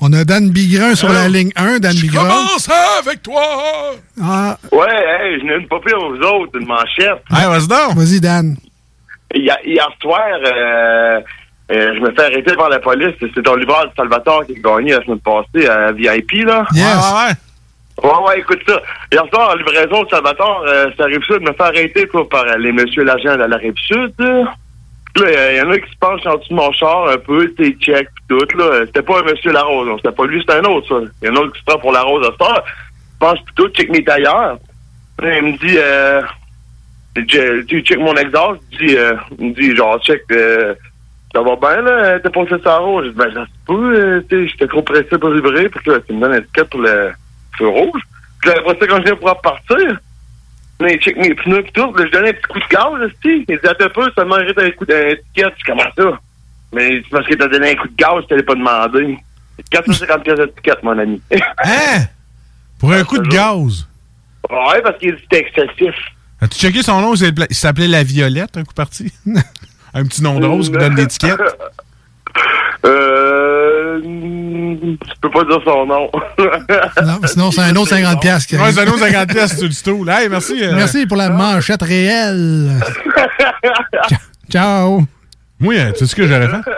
On 0.01 0.13
a 0.13 0.25
Dan 0.25 0.51
Bigrin 0.51 0.95
sur 0.95 1.09
la 1.09 1.29
ligne 1.29 1.51
1, 1.57 1.81
Dan 1.81 1.95
Bigrin. 1.95 2.23
Commence 2.23 2.69
avec 3.01 3.23
toi! 3.23 3.97
Ah, 4.23 4.57
Ouais, 4.71 5.39
je 5.41 5.45
n'ai 5.45 5.57
une 5.57 5.69
pas 5.69 5.81
pire 5.85 5.99
aux 5.99 6.15
autres, 6.15 6.59
une 6.59 6.67
manchette. 6.67 7.23
Hey, 7.31 7.47
vas-y 7.47 7.95
vas-y, 7.95 8.21
Dan. 8.21 8.57
Hier, 9.35 9.89
soir, 10.01 10.23
euh, 10.45 11.21
euh, 11.71 11.95
je 11.95 12.01
me 12.01 12.11
fais 12.13 12.25
arrêter 12.25 12.55
par 12.55 12.69
la 12.71 12.79
police. 12.79 13.15
C'est 13.21 13.43
ton 13.43 13.57
livreur 13.57 13.87
de 13.87 13.91
Salvatore 13.97 14.47
qui 14.47 14.53
a 14.57 14.61
gagné 14.61 14.93
la 14.93 15.03
semaine 15.05 15.21
passée 15.21 15.69
à 15.69 15.93
VIP, 15.93 16.45
là. 16.47 16.65
Ouais, 16.73 16.81
ouais, 16.81 17.33
Ouais, 18.03 18.29
ouais, 18.29 18.39
écoute 18.41 18.61
ça. 18.67 18.81
Hier 19.13 19.25
soir, 19.33 19.51
en 19.51 19.55
livraison 19.57 20.05
de 20.05 20.09
Salvatore, 20.09 20.65
euh, 20.69 20.87
ça 20.97 21.03
arrive 21.05 21.21
ça 21.27 21.35
de 21.35 21.41
me 21.45 21.53
faire 21.53 21.67
arrêter 21.67 22.07
quoi, 22.07 22.29
par 22.29 22.45
euh, 22.45 22.57
les 22.59 22.71
messieurs 22.73 23.03
l'agent 23.05 23.37
de 23.37 23.43
la 23.45 23.57
Rive-Sud. 23.57 24.13
Là, 24.19 24.55
Là, 25.17 25.53
il 25.53 25.57
y 25.57 25.61
en 25.63 25.71
a 25.73 25.79
qui 25.79 25.91
se 25.91 25.97
penchent 25.99 26.27
en 26.27 26.37
dessous 26.37 26.51
de 26.51 26.55
mon 26.55 26.71
char 26.71 27.09
un 27.09 27.17
peu, 27.19 27.49
t'es 27.55 27.73
check 27.81 28.07
pis 28.07 28.23
tout. 28.29 28.57
là. 28.57 28.85
C'était 28.87 29.03
pas 29.03 29.19
un 29.19 29.23
monsieur 29.25 29.51
Larose, 29.51 29.89
c'était 29.97 30.15
pas 30.15 30.27
lui, 30.27 30.39
c'était 30.41 30.59
un 30.61 30.65
autre, 30.71 30.87
ça. 30.89 31.11
Il 31.23 31.29
y 31.29 31.31
en 31.31 31.35
a 31.35 31.39
un 31.39 31.43
autre 31.43 31.55
qui 31.55 31.59
se 31.61 31.65
prend 31.65 31.79
pour 31.81 31.91
Larose 31.93 32.25
à 32.25 32.31
cette 32.31 32.43
heure. 32.43 32.65
Je 32.67 33.19
pense 33.27 33.41
plutôt 33.41 33.69
check 33.71 33.91
mes 33.91 34.05
tailleurs. 34.05 34.59
Là, 35.21 35.39
il 35.39 35.43
me 35.45 35.53
dit, 35.59 35.75
euh, 35.77 36.23
je- 37.29 37.63
tu 37.63 37.81
check 37.83 37.99
mon 37.99 38.15
exhaust, 38.17 38.61
il 38.73 38.79
me 38.83 38.87
dit, 38.89 38.97
euh, 38.97 39.15
dit 39.41 39.77
genre, 39.77 39.99
check, 40.03 40.23
euh, 40.33 40.75
ça 41.35 41.43
va 41.43 41.57
bien, 41.57 41.83
là, 41.83 42.19
t'es 42.21 42.31
passé 42.31 42.55
ça 42.63 42.79
rouge. 42.79 43.07
Je 43.07 43.11
dis, 43.11 43.17
ben, 43.17 43.33
ça 43.35 43.45
se 43.45 43.51
peut, 43.67 43.95
euh, 43.97 44.21
tu 44.29 44.45
sais, 44.45 44.49
j'étais 44.53 44.67
trop 44.67 44.83
pressé 44.83 45.19
pour 45.19 45.31
livrer, 45.31 45.69
puis 45.69 45.85
que 45.85 45.91
là, 45.93 45.99
tu 46.07 46.13
me 46.15 46.21
donnes 46.21 46.33
une 46.33 46.39
étiquette 46.43 46.71
pour 46.71 46.81
le 46.81 47.13
feu 47.59 47.69
rouge. 47.69 48.01
Puis 48.41 48.51
là, 48.51 48.57
après 48.61 48.77
ça, 48.81 48.87
quand 48.87 48.97
je 48.99 49.03
viens 49.05 49.17
pour 49.17 49.29
repartir, 49.31 49.77
là, 50.81 50.89
il 50.93 50.99
check 51.01 51.17
mes 51.17 51.35
pneus 51.35 51.63
pis 51.63 51.73
tout, 51.73 51.93
là, 51.95 52.05
je 52.07 52.11
donnais 52.13 52.31
un 52.31 52.33
petit 52.33 52.43
coup 52.49 52.59
de 52.61 52.69
gaz, 52.71 52.93
là, 52.99 53.07
tu 53.23 53.37
sais. 53.39 53.45
Il 53.49 53.59
dit, 53.59 53.67
attends 53.69 53.85
un 53.85 53.89
peu, 53.89 54.11
ça 54.15 54.25
mérite 54.25 54.59
un 54.59 54.71
coup 54.71 54.87
d'étiquette. 54.87 55.25
Je 55.35 55.41
dis, 55.57 55.63
comment 55.67 55.83
ça? 55.97 56.19
Mais 56.73 57.01
c'est 57.03 57.11
parce 57.11 57.27
que 57.27 57.35
t'as 57.35 57.49
donné 57.49 57.71
un 57.73 57.75
coup 57.77 57.89
de 57.89 57.97
gaz, 57.97 58.23
je 58.23 58.27
t'allais 58.27 58.43
pas 58.43 58.55
demandé. 58.55 59.19
450 59.71 60.23
pièces 60.23 60.39
d'étiquette, 60.39 60.83
mon 60.83 60.99
ami. 60.99 61.21
Hein? 61.65 62.05
Pour 62.79 62.93
un 62.93 63.03
coup 63.05 63.19
de 63.19 63.29
gaz? 63.29 63.87
ouais, 64.49 64.81
parce 64.83 64.99
qu'il 64.99 65.17
c'était 65.21 65.41
excessif. 65.41 65.95
As-tu 66.41 66.59
checké 66.59 66.83
son 66.83 67.01
nom? 67.01 67.15
Il 67.15 67.57
s'appelait 67.57 67.89
La 67.89 68.03
Violette, 68.05 68.57
un 68.57 68.65
coup 68.65 68.75
parti? 68.75 69.13
un 69.95 70.05
petit 70.05 70.23
nom 70.23 70.39
de 70.39 70.47
rose 70.47 70.71
qui 70.71 70.77
donne 70.79 70.97
l'étiquette. 70.97 71.41
Euh. 72.87 73.99
Je 74.03 75.21
peux 75.21 75.31
pas 75.31 75.45
dire 75.45 75.59
son 75.65 75.85
nom. 75.87 76.09
Non, 77.05 77.19
sinon, 77.27 77.51
c'est 77.51 77.63
un 77.63 77.75
autre 77.75 77.89
50 77.91 78.21
pièces 78.21 78.47
qui 78.47 78.57
Ouais, 78.57 78.71
c'est 78.73 78.81
un 78.83 78.87
autre 78.87 79.01
50 79.01 79.29
pièces 79.29 79.57
sur 79.57 79.67
le 79.67 79.73
stool. 79.73 80.09
Hey, 80.09 80.29
merci. 80.29 80.63
euh, 80.63 80.73
Merci 80.77 81.07
pour 81.07 81.17
la 81.17 81.31
manchette 81.31 81.83
réelle. 81.83 82.71
Ciao. 84.51 85.05
Moi, 85.59 85.75
euh, 85.75 85.91
tu 85.93 85.99
sais 85.99 86.07
ce 86.07 86.15
que 86.15 86.27
j'aurais 86.29 86.49
fait? 86.49 86.71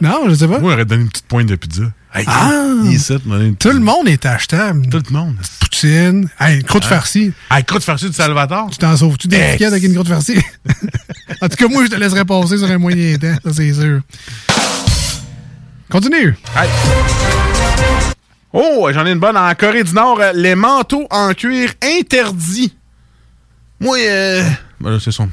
Non, 0.00 0.22
je 0.28 0.34
sais 0.34 0.48
pas. 0.48 0.58
Moi, 0.58 0.72
j'aurais 0.72 0.84
donné 0.86 1.02
une 1.02 1.08
petite 1.10 1.26
pointe 1.28 1.46
de 1.46 1.56
pizza. 1.56 1.82
Hey, 2.14 2.24
Ah! 2.28 2.60
ici, 2.84 3.12
Tout 3.58 3.70
le 3.70 3.80
monde 3.80 4.06
est 4.08 4.24
achetable. 4.24 4.86
Tout 4.88 5.02
le 5.10 5.12
monde. 5.12 5.34
Poutine. 5.60 6.28
Hey, 6.38 6.56
une 6.58 6.62
croûte 6.62 6.84
Hein? 6.84 6.88
farcie. 6.88 7.32
Hey, 7.50 7.64
croûte 7.64 7.82
farcie 7.82 8.08
de 8.08 8.14
Salvatore. 8.14 8.68
Tu 8.70 8.78
t'en 8.78 8.96
sauves-tu 8.96 9.26
des 9.26 9.52
tickets 9.52 9.68
avec 9.68 9.82
une 9.82 9.94
croûte 9.94 10.08
farcie? 10.08 10.38
en 11.42 11.48
tout 11.48 11.56
cas, 11.56 11.66
moi, 11.68 11.84
je 11.84 11.90
te 11.90 11.96
laisserai 11.96 12.24
passer 12.24 12.58
sur 12.58 12.70
un 12.70 12.78
moyen 12.78 13.16
temps, 13.18 13.34
ça, 13.44 13.52
c'est 13.52 13.72
sûr. 13.72 14.00
Continue. 15.90 16.36
Hey. 16.56 16.68
Oh, 18.52 18.88
j'en 18.92 19.04
ai 19.06 19.10
une 19.12 19.18
bonne. 19.18 19.36
En 19.36 19.52
Corée 19.54 19.82
du 19.82 19.92
Nord, 19.92 20.20
euh, 20.20 20.30
les 20.34 20.54
manteaux 20.54 21.06
en 21.10 21.32
cuir 21.34 21.72
interdits. 21.82 22.72
Moi, 23.80 23.98
euh... 23.98 24.42
ben 24.80 24.90
là, 24.92 24.98
c'est 25.00 25.10
son... 25.12 25.28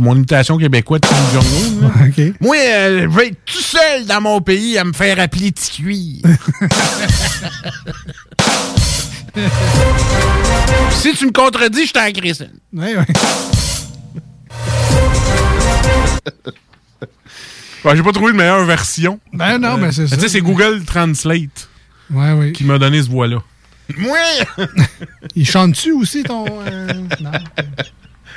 mon 0.00 0.14
imitation 0.14 0.58
québécoise 0.58 1.00
de 1.00 1.06
Kim 1.06 1.16
Jong-un. 1.32 1.88
là. 1.88 1.92
OK. 2.08 2.20
Moi, 2.40 2.56
euh, 2.56 3.08
je 3.10 3.16
vais 3.16 3.28
être 3.28 3.38
tout 3.46 3.60
seul 3.60 4.04
dans 4.06 4.20
mon 4.20 4.40
pays 4.40 4.78
à 4.78 4.84
me 4.84 4.92
faire 4.92 5.18
appeler 5.18 5.50
petit 5.52 5.82
cuir. 5.82 6.22
si 10.90 11.14
tu 11.14 11.26
me 11.26 11.32
contredis, 11.32 11.86
je. 11.86 12.50
Ouais, 12.72 12.96
ouais. 12.96 13.06
Ouais, 17.84 17.96
j'ai 17.96 18.02
pas 18.02 18.12
trouvé 18.12 18.32
de 18.32 18.36
meilleure 18.36 18.64
version. 18.64 19.20
Ben 19.32 19.58
non, 19.58 19.78
ben 19.78 19.92
c'est 19.92 20.08
ça. 20.08 20.16
Tu 20.16 20.22
sais, 20.22 20.28
c'est 20.28 20.40
Google 20.40 20.84
Translate 20.84 21.68
Ouais, 22.10 22.32
ouais. 22.32 22.52
qui 22.52 22.64
m'a 22.64 22.76
donné 22.76 23.00
ce 23.02 23.08
voix-là. 23.08 23.38
Moi! 23.96 24.18
Il 25.34 25.46
chante-tu 25.48 25.92
aussi, 25.92 26.22
ton... 26.22 26.44
euh, 26.66 26.92
Non? 27.20 27.30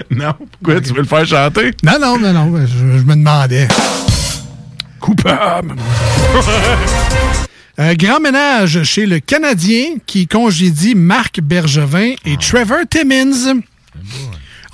non, 0.10 0.34
pourquoi? 0.52 0.80
Tu 0.82 0.94
veux 0.94 1.02
le 1.02 1.06
faire 1.06 1.26
chanter? 1.26 1.72
Non, 1.84 2.00
non, 2.00 2.18
non, 2.18 2.32
non. 2.34 2.46
ben, 2.52 2.66
Je, 2.66 3.00
je 3.00 3.04
me 3.04 3.16
demandais. 3.16 3.68
Coupable. 5.00 5.76
Euh, 7.80 7.96
grand 7.96 8.20
ménage 8.20 8.84
chez 8.84 9.06
le 9.06 9.20
Canadien 9.22 9.96
qui 10.06 10.28
congédie 10.28 10.94
Marc 10.94 11.40
Bergevin 11.40 12.14
et 12.26 12.36
Trevor 12.38 12.80
Timmins. 12.88 13.62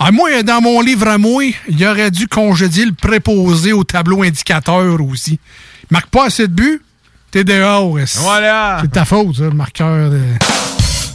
Ah, 0.00 0.10
moi, 0.10 0.42
dans 0.42 0.60
mon 0.60 0.80
livre 0.80 1.06
à 1.06 1.16
moi, 1.16 1.44
il 1.68 1.86
aurait 1.86 2.10
dû 2.10 2.26
congédier 2.26 2.84
le 2.86 2.92
préposé 2.92 3.72
au 3.72 3.84
tableau 3.84 4.24
indicateur 4.24 5.00
aussi. 5.00 5.38
Il 5.84 5.86
marque 5.92 6.10
pas 6.10 6.26
assez 6.26 6.48
de 6.48 6.52
buts, 6.52 6.82
t'es 7.30 7.44
dehors. 7.44 7.96
Voilà. 8.16 8.78
C'est 8.80 8.88
de 8.88 8.92
ta 8.92 9.04
faute, 9.04 9.36
ça, 9.36 9.42
le 9.44 9.50
marqueur 9.50 10.10
de 10.10 10.20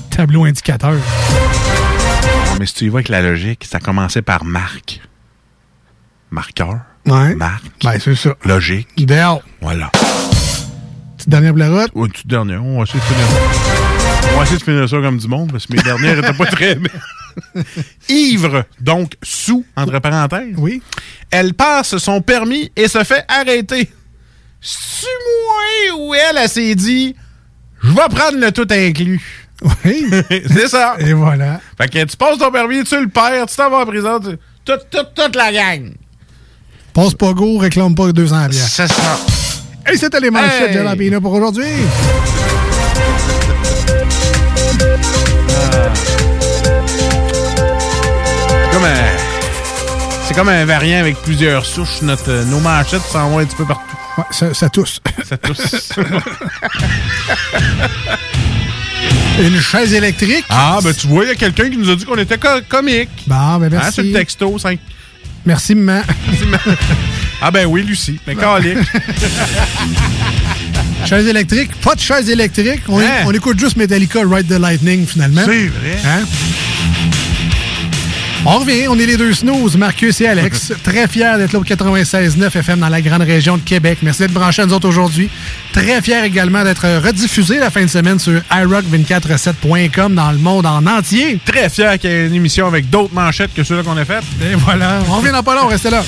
tableau 0.09 0.45
indicateur. 0.45 0.95
Mais 2.59 2.65
si 2.65 2.73
tu 2.75 2.85
y 2.85 2.89
vas 2.89 2.97
avec 2.97 3.09
la 3.09 3.21
logique, 3.21 3.65
ça 3.69 3.79
commençait 3.79 4.21
par 4.21 4.45
Marc. 4.45 5.01
Marqueur? 6.31 6.79
Ouais. 7.05 7.35
Marc? 7.35 7.63
Ben, 7.83 7.99
c'est 7.99 8.15
ça. 8.15 8.35
Logique? 8.45 8.87
Idéal. 8.97 9.39
Voilà. 9.61 9.91
Petite 11.17 11.29
dernière 11.29 11.53
blarotte. 11.53 11.91
Ou 11.95 12.05
une 12.05 12.11
petite 12.11 12.27
dernière. 12.27 12.63
On 12.63 12.77
va 12.77 12.83
essayer 12.83 12.99
de 12.99 13.05
finir 13.05 13.27
ça. 13.27 14.31
On 14.33 14.37
va 14.37 14.43
essayer 14.43 14.57
de 14.57 14.63
finir 14.63 14.89
ça 14.89 14.97
comme 15.01 15.17
du 15.17 15.27
monde, 15.27 15.51
parce 15.51 15.67
que 15.67 15.75
mes 15.75 15.83
dernières 15.83 16.19
étaient 16.19 16.33
pas 16.33 16.45
très 16.45 16.75
bien. 16.75 16.91
Ivre, 18.09 18.63
donc 18.79 19.13
sous, 19.23 19.65
entre 19.75 19.99
parenthèses. 19.99 20.55
Oui. 20.57 20.81
Elle 21.31 21.53
passe 21.53 21.97
son 21.97 22.21
permis 22.21 22.71
et 22.75 22.87
se 22.87 23.03
fait 23.03 23.25
arrêter. 23.27 23.89
C'est 24.65 25.07
moi 25.91 25.97
ou 25.99 26.13
elle, 26.13 26.37
elle 26.37 26.49
s'est 26.49 26.75
dit, 26.75 27.15
je 27.83 27.89
vais 27.89 27.95
prendre 28.15 28.37
le 28.37 28.51
tout 28.51 28.67
inclus. 28.71 29.21
Oui. 29.85 30.05
C'est 30.29 30.67
ça. 30.69 30.95
Et 30.99 31.13
voilà. 31.13 31.59
Fait 31.77 31.87
que 31.89 32.03
tu 32.05 32.17
passes 32.17 32.37
ton 32.37 32.51
permis, 32.51 32.83
tu 32.83 32.99
le 32.99 33.09
perds, 33.09 33.45
tu 33.47 33.55
t'en 33.55 33.69
vas 33.69 33.77
en 33.79 33.85
prison, 33.85 34.19
tu- 34.19 34.37
toute, 34.65 34.89
toute, 34.89 35.13
toute 35.13 35.35
la 35.35 35.51
gang. 35.51 35.91
Passe 36.93 37.13
pas 37.13 37.33
go, 37.33 37.57
réclame 37.57 37.95
pas 37.95 38.11
200 38.11 38.47
bières. 38.49 38.63
C'est 38.69 38.87
ça. 38.87 39.19
Et 39.91 39.97
c'était 39.97 40.19
les 40.21 40.29
manchettes 40.29 40.61
Hey! 40.61 40.67
de 40.69 40.73
Jalapino 40.73 41.19
pour 41.21 41.33
aujourd'hui. 41.33 41.65
C'est 48.63 48.71
comme 48.71 48.85
un, 48.85 49.05
c'est 50.27 50.33
comme 50.35 50.49
un 50.49 50.65
variant 50.65 50.99
avec 50.99 51.17
plusieurs 51.21 51.65
souches. 51.65 52.01
Notre, 52.01 52.29
euh, 52.31 52.43
nos 52.45 52.59
manchettes 52.59 53.01
s'en 53.03 53.29
vont 53.29 53.39
un 53.39 53.45
petit 53.45 53.55
peu 53.55 53.65
partout. 53.65 53.95
Ouais, 54.17 54.23
ça, 54.31 54.53
ça 54.53 54.69
tousse. 54.69 54.99
Ça 55.27 55.37
tousse. 55.37 55.89
Une 59.41 59.59
chaise 59.59 59.93
électrique. 59.93 60.45
ah, 60.49 60.79
ben 60.83 60.93
tu 60.93 61.07
vois, 61.07 61.23
il 61.23 61.29
y 61.29 61.31
a 61.31 61.35
quelqu'un 61.35 61.69
qui 61.69 61.77
nous 61.77 61.89
a 61.89 61.95
dit 61.95 62.05
qu'on 62.05 62.17
était 62.17 62.37
co- 62.37 62.61
comique. 62.69 63.09
Bon, 63.27 63.57
ben 63.57 63.65
Hein, 63.65 63.69
merci. 63.71 63.93
sur 63.93 64.03
le 64.03 64.11
texto. 64.13 64.57
cinq- 64.59 64.79
Merci, 65.45 65.75
maman. 65.75 66.03
Ah 67.41 67.51
ben 67.51 67.65
oui, 67.65 67.83
Lucie. 67.83 68.17
Mais 68.25 68.35
calique. 68.35 68.77
chaise 71.05 71.27
électrique. 71.27 71.71
Pas 71.81 71.95
de 71.95 71.99
chaise 71.99 72.29
électrique. 72.29 72.83
On, 72.87 72.99
Hein? 73.01 73.23
on 73.25 73.31
écoute 73.33 73.59
juste 73.59 73.75
Metallica 73.75 74.21
Ride 74.25 74.47
the 74.47 74.57
Lightning, 74.59 75.05
finalement. 75.05 75.41
C'est 75.43 75.67
vrai. 75.67 75.97
Hein? 76.05 76.21
On 78.45 78.59
revient, 78.59 78.89
on 78.89 78.99
est 78.99 79.05
les 79.05 79.15
deux 79.15 79.33
snooze, 79.33 79.77
Marcus 79.77 80.19
et 80.19 80.27
Alex. 80.27 80.73
Très 80.83 81.07
fiers 81.07 81.37
d'être 81.37 81.53
là 81.53 81.59
au 81.59 81.63
96.9 81.63 82.57
FM 82.57 82.79
dans 82.79 82.89
la 82.89 83.01
grande 83.01 83.21
région 83.21 83.55
de 83.55 83.61
Québec. 83.61 83.99
Merci 84.01 84.23
d'être 84.23 84.33
branchés 84.33 84.63
à 84.63 84.65
nous 84.65 84.73
autres 84.73 84.89
aujourd'hui. 84.89 85.29
Très 85.71 86.01
fiers 86.01 86.25
également 86.25 86.61
d'être 86.65 86.85
rediffusés 87.05 87.59
la 87.59 87.71
fin 87.71 87.83
de 87.83 87.87
semaine 87.87 88.19
sur 88.19 88.41
iRock247.com 88.51 90.15
dans 90.15 90.31
le 90.31 90.39
monde 90.39 90.65
en 90.65 90.85
entier. 90.85 91.39
Très 91.45 91.69
fier 91.69 91.97
qu'il 91.97 92.09
y 92.09 92.13
ait 92.13 92.27
une 92.27 92.35
émission 92.35 92.67
avec 92.67 92.89
d'autres 92.89 93.13
manchettes 93.13 93.53
que 93.53 93.63
ceux-là 93.63 93.83
qu'on 93.83 93.95
a 93.95 94.03
faites. 94.03 94.25
Et 94.41 94.55
voilà. 94.55 94.99
On 95.07 95.13
revient 95.17 95.31
dans 95.31 95.43
pas 95.43 95.55
long, 95.55 95.67
restez 95.67 95.89
là. 95.89 96.03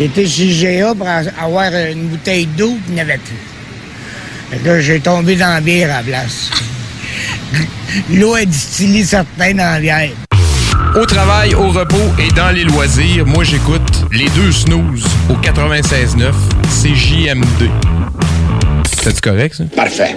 J'ai 0.00 0.06
été 0.06 0.26
chez 0.26 0.78
GA 0.78 0.94
pour 0.94 1.06
avoir 1.06 1.70
une 1.74 2.08
bouteille 2.08 2.46
d'eau, 2.46 2.70
puis 2.70 2.84
il 2.88 2.94
n'y 2.94 3.02
avait 3.02 3.18
plus. 3.18 3.36
Fait 4.50 4.56
que 4.56 4.66
là, 4.66 4.80
j'ai 4.80 4.98
tombé 4.98 5.36
dans 5.36 5.52
la 5.52 5.60
bière 5.60 5.94
à 5.94 5.98
la 5.98 6.02
place. 6.02 6.50
L'eau 8.10 8.34
est 8.34 8.46
distillée 8.46 9.04
certains 9.04 9.52
dans 9.52 9.74
la 9.74 9.78
bière. 9.78 10.08
Au 10.96 11.04
travail, 11.04 11.54
au 11.54 11.68
repos 11.68 12.14
et 12.18 12.32
dans 12.32 12.48
les 12.48 12.64
loisirs, 12.64 13.26
moi 13.26 13.44
j'écoute 13.44 14.06
les 14.10 14.30
deux 14.30 14.52
snooze 14.52 15.04
au 15.28 15.34
96.9 15.34 16.32
CJMD. 16.64 17.68
C'est 19.02 19.20
correct 19.20 19.56
ça? 19.56 19.64
Parfait. 19.76 20.16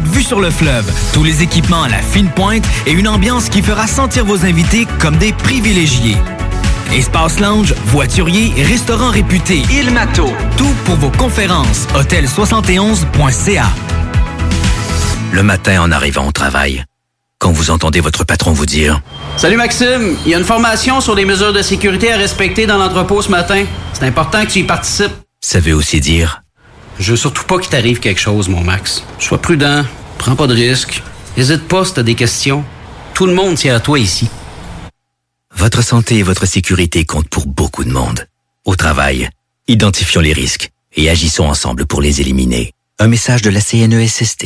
vue 0.07 0.23
sur 0.23 0.39
le 0.39 0.49
fleuve, 0.49 0.91
tous 1.13 1.23
les 1.23 1.43
équipements 1.43 1.83
à 1.83 1.89
la 1.89 2.01
fine 2.01 2.29
pointe 2.29 2.67
et 2.85 2.91
une 2.91 3.07
ambiance 3.07 3.49
qui 3.49 3.61
fera 3.61 3.87
sentir 3.87 4.25
vos 4.25 4.45
invités 4.45 4.87
comme 4.99 5.17
des 5.17 5.33
privilégiés. 5.33 6.17
Espace 6.93 7.39
lounge, 7.39 7.73
voiturier, 7.85 8.51
restaurant 8.63 9.09
réputé, 9.09 9.63
Il 9.71 9.91
Mato, 9.91 10.29
tout 10.57 10.73
pour 10.85 10.95
vos 10.95 11.11
conférences. 11.11 11.87
Hôtel71.ca. 11.95 13.65
Le 15.31 15.43
matin 15.43 15.81
en 15.81 15.91
arrivant 15.91 16.27
au 16.27 16.31
travail, 16.33 16.83
quand 17.39 17.51
vous 17.51 17.71
entendez 17.71 18.01
votre 18.01 18.25
patron 18.25 18.51
vous 18.51 18.65
dire 18.65 19.01
Salut 19.37 19.55
Maxime, 19.55 20.17
il 20.25 20.31
y 20.31 20.35
a 20.35 20.37
une 20.37 20.43
formation 20.43 20.99
sur 20.99 21.15
les 21.15 21.23
mesures 21.23 21.53
de 21.53 21.61
sécurité 21.61 22.11
à 22.11 22.17
respecter 22.17 22.65
dans 22.65 22.77
l'entrepôt 22.77 23.21
ce 23.21 23.29
matin. 23.29 23.63
C'est 23.93 24.05
important 24.05 24.45
que 24.45 24.51
tu 24.51 24.59
y 24.59 24.63
participes. 24.63 25.13
Ça 25.39 25.59
veut 25.59 25.73
aussi 25.73 26.01
dire 26.01 26.40
Je 27.01 27.11
veux 27.11 27.17
surtout 27.17 27.43
pas 27.45 27.57
qu'il 27.57 27.71
t'arrive 27.71 27.99
quelque 27.99 28.21
chose, 28.21 28.47
mon 28.47 28.63
Max. 28.63 29.03
Sois 29.17 29.41
prudent, 29.41 29.83
prends 30.19 30.35
pas 30.35 30.45
de 30.45 30.53
risques. 30.53 31.01
N'hésite 31.35 31.67
pas 31.67 31.83
si 31.83 31.95
t'as 31.95 32.03
des 32.03 32.13
questions. 32.13 32.63
Tout 33.15 33.25
le 33.25 33.33
monde 33.33 33.55
tient 33.55 33.75
à 33.75 33.79
toi 33.79 33.97
ici. 33.97 34.29
Votre 35.55 35.81
santé 35.81 36.17
et 36.19 36.23
votre 36.23 36.45
sécurité 36.45 37.03
comptent 37.03 37.27
pour 37.27 37.47
beaucoup 37.47 37.83
de 37.83 37.89
monde. 37.89 38.27
Au 38.65 38.75
travail, 38.75 39.29
identifions 39.67 40.21
les 40.21 40.31
risques 40.31 40.69
et 40.95 41.09
agissons 41.09 41.45
ensemble 41.45 41.87
pour 41.87 42.01
les 42.01 42.21
éliminer. 42.21 42.71
Un 42.99 43.07
message 43.07 43.41
de 43.41 43.49
la 43.49 43.61
CNESST. 43.61 44.45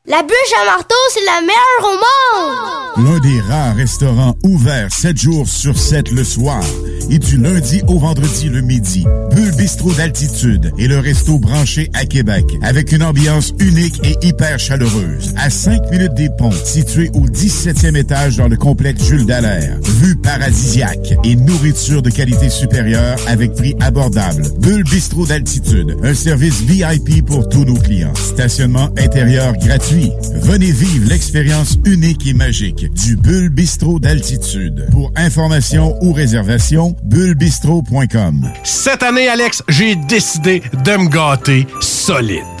La 0.07 0.23
bûche 0.23 0.53
à 0.59 0.65
marteau, 0.65 0.95
c'est 1.13 1.23
la 1.25 1.41
meilleure 1.41 1.83
au 1.83 3.03
monde. 3.03 3.07
L'un 3.07 3.19
des 3.19 3.39
rares 3.41 3.75
restaurants 3.75 4.35
ouverts 4.43 4.91
7 4.91 5.15
jours 5.15 5.47
sur 5.47 5.77
7 5.77 6.09
le 6.09 6.23
soir 6.23 6.63
et 7.11 7.19
du 7.19 7.37
lundi 7.37 7.83
au 7.87 7.99
vendredi 7.99 8.49
le 8.49 8.61
midi. 8.61 9.05
Bulle 9.31 9.51
Bistrot 9.55 9.93
d'altitude 9.93 10.71
et 10.79 10.87
le 10.87 10.97
resto 10.97 11.37
branché 11.37 11.89
à 11.93 12.05
Québec 12.05 12.45
avec 12.63 12.91
une 12.91 13.03
ambiance 13.03 13.53
unique 13.59 14.01
et 14.03 14.15
hyper 14.25 14.57
chaleureuse. 14.57 15.33
À 15.37 15.51
5 15.51 15.91
minutes 15.91 16.15
des 16.15 16.29
ponts, 16.29 16.51
situé 16.51 17.11
au 17.13 17.27
17e 17.27 17.95
étage 17.95 18.37
dans 18.37 18.47
le 18.47 18.57
complexe 18.57 19.03
Jules 19.03 19.27
Dallaire. 19.27 19.77
Vue 19.83 20.15
paradisiaque 20.15 21.13
et 21.23 21.35
nourriture 21.35 22.01
de 22.01 22.09
qualité 22.09 22.49
supérieure 22.49 23.17
avec 23.27 23.53
prix 23.53 23.75
abordable. 23.79 24.47
Bulle 24.59 24.83
Bistrot 24.83 25.27
d'altitude, 25.27 25.95
un 26.03 26.15
service 26.15 26.61
VIP 26.61 27.23
pour 27.25 27.47
tous 27.49 27.65
nos 27.65 27.79
clients. 27.79 28.15
Stationnement 28.15 28.89
intérieur 28.97 29.53
gratuit. 29.57 29.90
Venez 29.91 30.71
vivre 30.71 31.09
l'expérience 31.09 31.77
unique 31.85 32.25
et 32.25 32.33
magique 32.33 32.91
du 32.93 33.17
Bulle 33.17 33.49
Bistrot 33.49 33.99
d'altitude. 33.99 34.87
Pour 34.91 35.11
information 35.17 35.97
ou 36.01 36.13
réservation, 36.13 36.95
bullebistrot.com. 37.03 38.49
Cette 38.63 39.03
année, 39.03 39.27
Alex, 39.27 39.63
j'ai 39.67 39.95
décidé 39.95 40.61
de 40.85 40.91
me 40.97 41.09
gâter 41.09 41.67
solide. 41.81 42.60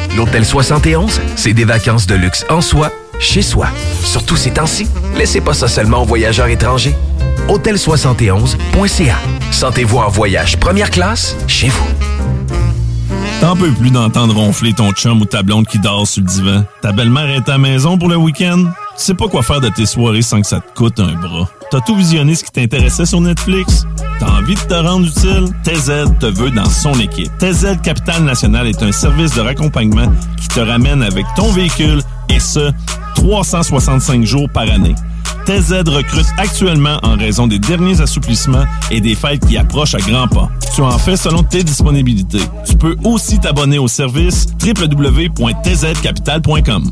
L'Hôtel 0.15 0.45
71, 0.45 1.21
c'est 1.35 1.53
des 1.53 1.63
vacances 1.63 2.05
de 2.05 2.15
luxe 2.15 2.45
en 2.49 2.61
soi, 2.61 2.91
chez 3.19 3.41
soi. 3.41 3.67
Surtout 4.03 4.35
ces 4.35 4.51
temps-ci, 4.51 4.87
laissez 5.15 5.39
pas 5.39 5.53
ça 5.53 5.67
seulement 5.67 6.03
aux 6.03 6.05
voyageurs 6.05 6.47
étrangers. 6.47 6.95
Hôtel71.ca. 7.47 9.15
Sentez-vous 9.51 9.97
en 9.97 10.09
voyage 10.09 10.57
première 10.57 10.89
classe 10.89 11.35
chez 11.47 11.69
vous. 11.69 11.87
T'en 13.39 13.55
peux 13.55 13.71
plus 13.71 13.89
d'entendre 13.89 14.35
ronfler 14.35 14.73
ton 14.73 14.91
chum 14.91 15.21
ou 15.21 15.25
ta 15.25 15.43
blonde 15.43 15.65
qui 15.65 15.79
dort 15.79 16.05
sur 16.05 16.21
le 16.21 16.27
divan. 16.27 16.63
Ta 16.81 16.91
belle-mère 16.91 17.29
est 17.29 17.49
à 17.49 17.57
maison 17.57 17.97
pour 17.97 18.09
le 18.09 18.15
week-end? 18.15 18.65
Tu 18.97 19.03
sais 19.05 19.13
pas 19.13 19.27
quoi 19.27 19.41
faire 19.41 19.61
de 19.61 19.69
tes 19.69 19.85
soirées 19.85 20.21
sans 20.21 20.41
que 20.41 20.47
ça 20.47 20.59
te 20.59 20.73
coûte 20.75 20.99
un 20.99 21.13
bras. 21.13 21.47
T'as 21.71 21.79
tout 21.81 21.95
visionné 21.95 22.35
ce 22.35 22.43
qui 22.43 22.51
t'intéressait 22.51 23.05
sur 23.05 23.21
Netflix? 23.21 23.85
T'as 24.19 24.29
envie 24.29 24.55
de 24.55 24.59
te 24.59 24.73
rendre 24.73 25.07
utile? 25.07 25.45
TZ 25.63 26.11
te 26.19 26.25
veut 26.25 26.51
dans 26.51 26.69
son 26.69 26.93
équipe. 26.99 27.31
TZ 27.39 27.77
Capital 27.81 28.23
National 28.23 28.67
est 28.67 28.83
un 28.83 28.91
service 28.91 29.33
de 29.35 29.41
raccompagnement 29.41 30.11
qui 30.39 30.47
te 30.49 30.59
ramène 30.59 31.01
avec 31.01 31.25
ton 31.35 31.49
véhicule 31.51 32.01
et 32.29 32.39
ce, 32.39 32.71
365 33.15 34.23
jours 34.25 34.49
par 34.53 34.69
année. 34.69 34.93
TZ 35.45 35.81
recrute 35.87 36.27
actuellement 36.37 36.99
en 37.01 37.17
raison 37.17 37.47
des 37.47 37.57
derniers 37.57 37.99
assouplissements 38.01 38.65
et 38.91 39.01
des 39.01 39.15
fêtes 39.15 39.43
qui 39.47 39.57
approchent 39.57 39.95
à 39.95 39.99
grands 39.99 40.27
pas. 40.27 40.49
Tu 40.75 40.81
en 40.81 40.99
fais 40.99 41.17
selon 41.17 41.41
tes 41.41 41.63
disponibilités. 41.63 42.43
Tu 42.67 42.75
peux 42.75 42.95
aussi 43.03 43.39
t'abonner 43.39 43.79
au 43.79 43.87
service 43.87 44.45
www.tzcapital.com. 44.63 46.91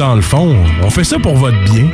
Dans 0.00 0.14
le 0.14 0.22
fond, 0.22 0.56
on 0.82 0.88
fait 0.88 1.04
ça 1.04 1.18
pour 1.18 1.36
votre 1.36 1.62
bien. 1.64 1.84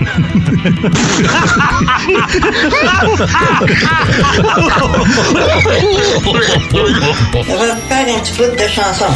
On 6.25 7.57
va 7.57 7.75
faire 7.89 8.07
un 8.07 8.21
petit 8.21 8.33
bout 8.37 8.45
de 8.45 8.69
chanson, 8.69 9.07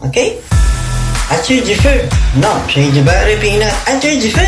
OK? 0.00 0.18
As-tu 1.30 1.60
du 1.60 1.76
feu? 1.76 2.00
Non, 2.38 2.48
j'ai 2.66 2.88
du 2.90 3.02
beurre 3.02 3.28
et 3.28 3.36
peanut. 3.36 3.72
As-tu 3.86 4.18
du 4.18 4.30
feu? 4.30 4.40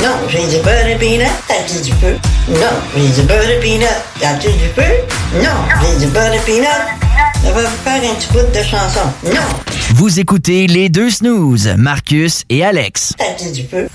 Non, 0.00 0.16
j'ai 0.30 0.46
du 0.46 0.56
beurre 0.64 0.86
et 0.86 0.96
peanut. 0.96 1.28
As-tu 1.50 1.82
du 1.82 1.92
feu? 1.92 2.16
Non, 2.48 2.72
j'ai 2.96 3.08
du 3.20 3.20
beurre 3.28 3.50
et 3.50 3.60
peanut. 3.60 3.86
As-tu 4.24 4.48
du 4.48 4.68
feu? 4.74 5.04
Non, 5.34 5.58
j'ai 5.82 6.06
du 6.06 6.10
beurre 6.10 6.32
et 6.32 6.38
peanut. 6.38 6.66
On 7.44 7.50
va 7.50 7.60
faire 7.84 8.00
un 8.02 8.14
petit 8.14 8.28
bout 8.32 8.50
de 8.50 8.62
chanson. 8.62 9.12
Non, 9.26 9.46
Vous 9.90 10.20
écoutez 10.20 10.66
les 10.66 10.88
deux 10.88 11.10
snooze, 11.10 11.74
Marcus 11.76 12.44
et 12.48 12.64
Alex. 12.64 13.14
du 13.54 13.62
feu? 13.64 13.88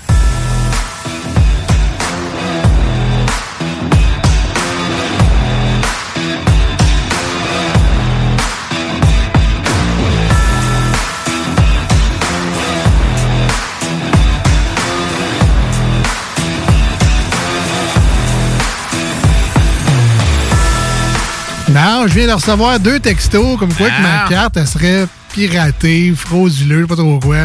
Non, 21.70 22.06
je 22.06 22.14
viens 22.14 22.26
de 22.26 22.32
recevoir 22.32 22.80
deux 22.80 22.98
textos 22.98 23.58
comme 23.58 23.72
quoi 23.74 23.88
que 23.90 24.02
ma 24.02 24.24
Ah. 24.24 24.28
carte, 24.28 24.56
elle 24.56 24.66
serait 24.66 25.06
piratée, 25.32 26.12
frauduleux, 26.16 26.76
je 26.76 26.82
sais 26.82 26.86
pas 26.88 26.96
trop 26.96 27.18
quoi. 27.20 27.36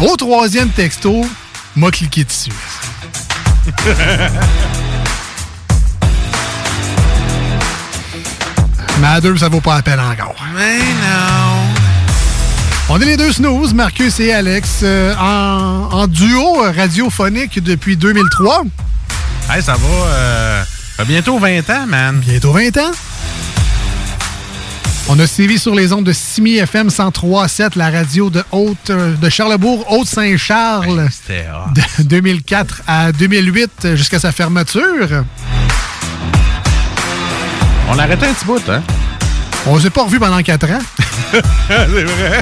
Au 0.00 0.16
troisième 0.16 0.68
texto, 0.70 1.24
m'a 1.76 1.90
cliqué 1.90 2.24
dessus. 2.24 2.50
Mais 9.00 9.06
à 9.08 9.20
deux, 9.20 9.36
ça 9.36 9.48
vaut 9.48 9.60
pas 9.60 9.76
la 9.76 9.82
peine 9.82 10.00
encore. 10.00 10.34
Mais 10.56 10.78
non. 10.78 11.74
On 12.88 13.00
est 13.00 13.04
les 13.06 13.16
deux 13.16 13.32
snooze, 13.32 13.72
Marcus 13.74 14.20
et 14.20 14.32
Alex, 14.32 14.80
euh, 14.82 15.14
en, 15.16 15.88
en 15.92 16.06
duo 16.06 16.62
radiophonique 16.76 17.62
depuis 17.62 17.96
2003. 17.96 18.62
Hey, 19.50 19.62
ça 19.62 19.72
va. 19.74 19.78
euh, 19.88 20.64
bientôt 21.06 21.38
20 21.38 21.70
ans, 21.70 21.86
man. 21.86 22.20
Bientôt 22.20 22.52
20 22.52 22.76
ans? 22.78 22.90
On 25.14 25.18
a 25.18 25.26
suivi 25.26 25.58
sur 25.58 25.74
les 25.74 25.92
ondes 25.92 26.06
de 26.06 26.12
Simi 26.14 26.56
FM 26.56 26.88
103.7, 26.88 27.76
la 27.76 27.90
radio 27.90 28.30
de 28.30 28.42
Haute, 28.50 28.88
euh, 28.88 29.14
de 29.14 29.28
Charlebourg, 29.28 29.84
Haute-Saint-Charles, 29.92 31.06
de 31.28 32.02
2004 32.02 32.80
à 32.86 33.12
2008 33.12 33.70
euh, 33.84 33.94
jusqu'à 33.96 34.18
sa 34.18 34.32
fermeture. 34.32 35.22
On 37.90 37.98
a 37.98 38.04
arrêté 38.04 38.24
un 38.24 38.32
petit 38.32 38.46
bout, 38.46 38.66
hein? 38.70 38.82
On 39.66 39.78
s'est 39.78 39.90
pas 39.90 40.04
revu 40.04 40.18
pendant 40.18 40.40
4 40.42 40.70
ans. 40.70 40.78
C'est 41.68 42.04
vrai. 42.04 42.40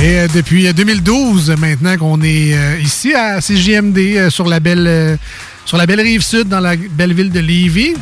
Et 0.00 0.20
euh, 0.20 0.28
depuis 0.32 0.68
euh, 0.68 0.72
2012, 0.72 1.56
maintenant 1.58 1.96
qu'on 1.96 2.22
est 2.22 2.54
ici 2.80 3.14
à 3.14 3.40
CJMD 3.40 4.30
sur 4.30 4.46
la 4.46 4.60
belle 4.60 5.18
sur 5.64 5.76
la 5.76 5.86
belle 5.86 6.00
rive 6.00 6.22
sud 6.22 6.46
dans 6.46 6.60
la 6.60 6.76
belle 6.76 7.14
ville 7.14 7.32
de 7.32 7.40
Lévis. 7.40 7.94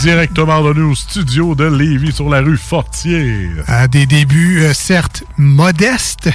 Directement 0.00 0.62
de 0.62 0.72
nous 0.72 0.92
au 0.92 0.94
studio 0.94 1.54
de 1.54 1.64
Lévis 1.64 2.12
sur 2.12 2.30
la 2.30 2.40
rue 2.40 2.56
Fortier. 2.56 3.50
À 3.66 3.86
des 3.86 4.06
débuts 4.06 4.62
euh, 4.62 4.72
certes 4.72 5.24
modestes. 5.36 6.30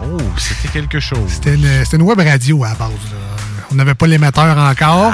Oh, 0.00 0.18
c'était 0.36 0.68
quelque 0.68 1.00
chose. 1.00 1.28
C'était 1.28 1.56
une, 1.56 2.02
web 2.02 2.20
radio 2.20 2.62
à 2.62 2.68
la 2.68 2.74
base. 2.76 2.90
là. 2.90 3.18
On 3.72 3.74
n'avait 3.74 3.94
pas 3.94 4.06
l'émetteur 4.06 4.56
encore. 4.56 5.12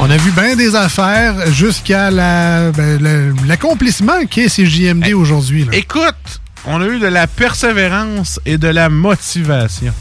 On 0.00 0.10
a 0.10 0.16
vu 0.16 0.30
bien 0.30 0.56
des 0.56 0.74
affaires 0.74 1.52
jusqu'à 1.52 2.10
la, 2.10 2.72
ben, 2.72 3.34
l'accomplissement 3.46 4.24
qu'est 4.24 4.48
CJMD 4.48 5.12
aujourd'hui. 5.12 5.66
là. 5.66 5.72
Écoute, 5.74 6.40
on 6.64 6.80
a 6.80 6.86
eu 6.86 6.98
de 6.98 7.08
la 7.08 7.26
persévérance 7.26 8.40
et 8.46 8.56
de 8.56 8.68
la 8.68 8.88
motivation. 8.88 9.92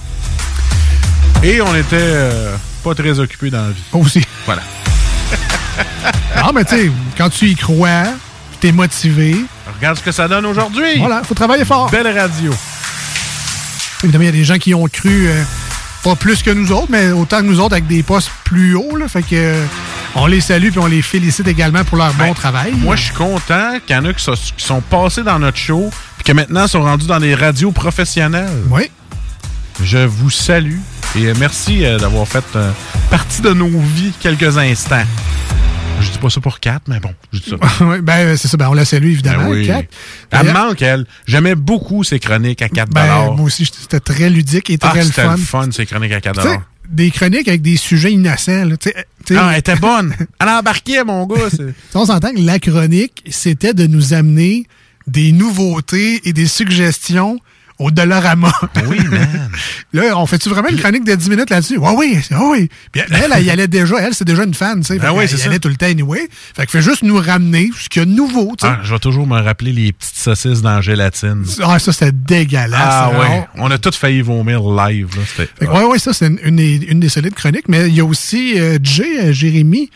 Et 1.44 1.60
on 1.60 1.76
était 1.76 1.98
euh, 1.98 2.56
pas 2.82 2.96
très 2.96 3.20
occupés 3.20 3.50
dans 3.50 3.64
la 3.64 3.70
vie. 3.72 3.84
Aussi. 3.94 4.24
Voilà. 4.46 4.62
Non, 6.44 6.52
mais 6.54 6.66
tu 6.66 6.76
sais, 6.76 6.92
quand 7.18 7.30
tu 7.30 7.46
y 7.50 7.56
crois, 7.56 8.04
tu 8.60 8.68
es 8.68 8.72
motivé. 8.72 9.36
Regarde 9.78 9.98
ce 9.98 10.04
que 10.04 10.12
ça 10.12 10.28
donne 10.28 10.46
aujourd'hui. 10.46 10.98
Voilà, 11.00 11.22
faut 11.24 11.34
travailler 11.36 11.66
fort. 11.66 11.90
Belle 11.90 12.08
radio. 12.18 12.54
Évidemment, 14.04 14.24
il 14.24 14.26
y 14.26 14.30
a 14.30 14.32
des 14.34 14.44
gens 14.44 14.58
qui 14.58 14.74
ont 14.74 14.88
cru, 14.88 15.28
euh, 15.28 15.44
pas 16.04 16.16
plus 16.16 16.42
que 16.42 16.50
nous 16.50 16.72
autres, 16.72 16.88
mais 16.90 17.12
autant 17.12 17.38
que 17.40 17.46
nous 17.46 17.60
autres 17.60 17.74
avec 17.74 17.88
des 17.88 18.02
postes 18.04 18.32
plus 18.44 18.76
hauts. 18.76 18.96
Là, 18.96 19.08
fait 19.08 19.22
que 19.22 19.28
euh, 19.34 19.66
on 20.16 20.26
les 20.26 20.42
salue 20.42 20.70
et 20.76 20.78
on 20.80 20.88
les 20.88 21.02
félicite 21.02 21.48
également 21.48 21.84
pour 21.84 21.98
leur 21.98 22.14
bon 22.14 22.34
travail. 22.34 22.74
Moi, 22.78 22.96
je 22.96 23.04
suis 23.04 23.14
content 23.14 23.78
qu'il 23.86 23.96
y 23.96 24.00
en 24.00 24.06
a 24.06 24.14
qui, 24.14 24.24
so- 24.24 24.34
qui 24.34 24.66
sont 24.66 24.82
passés 24.82 25.24
dans 25.24 25.38
notre 25.40 25.58
show 25.58 25.90
puis 26.18 26.24
que 26.24 26.32
maintenant 26.34 26.68
sont 26.68 26.82
rendus 26.82 27.06
dans 27.08 27.20
des 27.20 27.36
radios 27.36 27.72
professionnelles. 27.72 28.50
Oui. 28.70 28.90
Je 29.84 30.00
vous 30.00 30.30
salue 30.30 30.78
et 31.18 31.26
euh, 31.28 31.34
merci 31.40 31.86
euh, 31.86 31.98
d'avoir 31.98 32.28
fait 32.28 32.44
euh, 32.56 32.72
partie 33.10 33.42
de 33.42 33.52
nos 33.52 33.68
vies 33.68 34.14
quelques 34.20 34.58
instants. 34.58 35.04
Je 36.00 36.10
dis 36.10 36.18
pas 36.18 36.30
ça 36.30 36.42
pour 36.42 36.60
Kat, 36.60 36.80
mais 36.88 37.00
bon, 37.00 37.14
je 37.32 37.40
dis 37.40 37.50
ça. 37.50 37.58
Ben, 38.02 38.36
c'est 38.38 38.48
ça, 38.48 38.58
ben, 38.58 38.70
on 38.70 38.74
la 38.74 38.86
salue 38.86 39.12
évidemment. 39.12 39.50
Ben 39.50 39.56
oui. 39.56 39.68
Kat. 39.68 39.84
Elle 40.32 40.48
me 40.48 40.54
manque, 40.54 40.82
elle. 40.82 41.06
J'aimais 41.28 41.56
beaucoup 41.56 42.04
ses 42.04 42.20
chroniques 42.20 42.62
à 42.62 42.70
4 42.70 42.90
ben, 42.92 43.32
moi 43.36 43.46
aussi, 43.46 43.66
c'était 43.66 44.00
très 44.00 44.30
ludique 44.30 44.70
et 44.70 44.78
Ah, 44.82 44.90
très 44.90 45.00
le 45.02 45.06
c'était 45.06 45.24
fun. 45.24 45.38
fun, 45.38 45.72
ces 45.72 45.86
chroniques 45.86 46.14
à 46.14 46.22
4 46.22 46.42
Tu 46.42 46.48
sais, 46.48 46.60
des 46.90 47.12
chroniques 47.12 47.48
avec 47.48 47.62
des 47.62 47.78
sujets 47.78 48.12
innocents. 48.12 48.66
Là, 48.66 48.76
Ah, 49.36 49.50
elle 49.52 49.60
était 49.60 49.76
bonne. 49.76 50.16
Elle 50.40 50.50
embarquait, 50.50 51.04
mon 51.04 51.28
gars. 51.28 51.50
on 51.94 52.06
s'entend 52.06 52.34
que 52.34 52.42
la 52.42 52.58
chronique, 52.60 53.24
c'était 53.30 53.74
de 53.74 53.86
nous 53.86 54.14
amener 54.14 54.66
des 55.08 55.32
nouveautés 55.32 56.22
et 56.26 56.34
des 56.34 56.48
suggestions 56.48 57.38
au 57.82 57.92
Dollarama. 57.92 58.52
Oui, 58.88 59.00
man. 59.10 59.50
Là, 59.94 60.18
on 60.18 60.26
fait-tu 60.26 60.50
vraiment 60.50 60.70
une 60.70 60.78
chronique 60.78 61.04
de 61.04 61.16
10 61.16 61.30
minutes 61.30 61.50
là-dessus? 61.50 61.78
Ouais, 61.78 61.94
oui, 61.96 62.18
oui. 62.40 62.70
Puis 62.92 63.02
elle, 63.10 63.18
elle, 63.24 63.34
elle 63.36 63.44
y 63.46 63.50
allait 63.50 63.68
déjà. 63.68 63.98
Elle, 64.00 64.14
c'est 64.14 64.24
déjà 64.26 64.44
une 64.44 64.54
fan, 64.54 64.80
tu 64.82 64.88
sais. 64.88 65.00
Ben 65.00 65.12
oui, 65.14 65.26
c'est 65.28 65.36
y 65.36 65.40
ça. 65.40 65.48
allait 65.50 65.60
tout 65.60 65.68
le 65.70 65.76
temps 65.76 65.88
anyway. 65.88 66.28
Fait 66.56 66.66
que 66.66 66.72
fait 66.72 66.82
juste 66.82 67.04
nous 67.04 67.18
ramener 67.18 67.70
ce 67.78 67.90
qu'il 67.90 68.02
y 68.02 68.04
a 68.04 68.06
de 68.06 68.12
nouveau, 68.12 68.56
tu 68.58 68.66
sais. 68.66 68.74
Ah, 68.74 68.80
je 68.84 68.94
vais 68.94 69.00
toujours 69.00 69.28
me 69.28 69.40
rappeler 69.42 69.74
les 69.74 69.92
petites 69.92 70.16
saucisses 70.16 70.62
dans 70.62 70.76
la 70.76 70.82
gélatine. 70.82 71.44
Ah, 71.62 71.80
ça, 71.80 71.92
c'était 71.92 72.12
dégueulasse. 72.12 72.80
Ah 72.82 73.08
Alors, 73.08 73.20
ouais, 73.22 73.48
on 73.58 73.70
a 73.72 73.78
tous 73.78 73.96
failli 73.96 74.22
vomir 74.22 74.62
live. 74.62 75.10
Là. 75.18 75.24
Fait 75.26 75.50
que 75.60 75.66
ouais, 75.66 75.84
ouais, 75.84 76.00
ça, 76.00 76.14
c'est 76.14 76.28
une, 76.28 76.40
une 76.44 76.56
des, 76.56 76.76
une 76.88 77.00
des 77.00 77.10
solides 77.10 77.34
chroniques. 77.34 77.68
Mais 77.68 77.88
il 77.90 77.96
y 77.96 78.00
a 78.00 78.06
aussi 78.06 78.60
euh, 78.60 78.78
Jay, 78.82 79.20
euh, 79.20 79.34
Jérémy, 79.34 79.90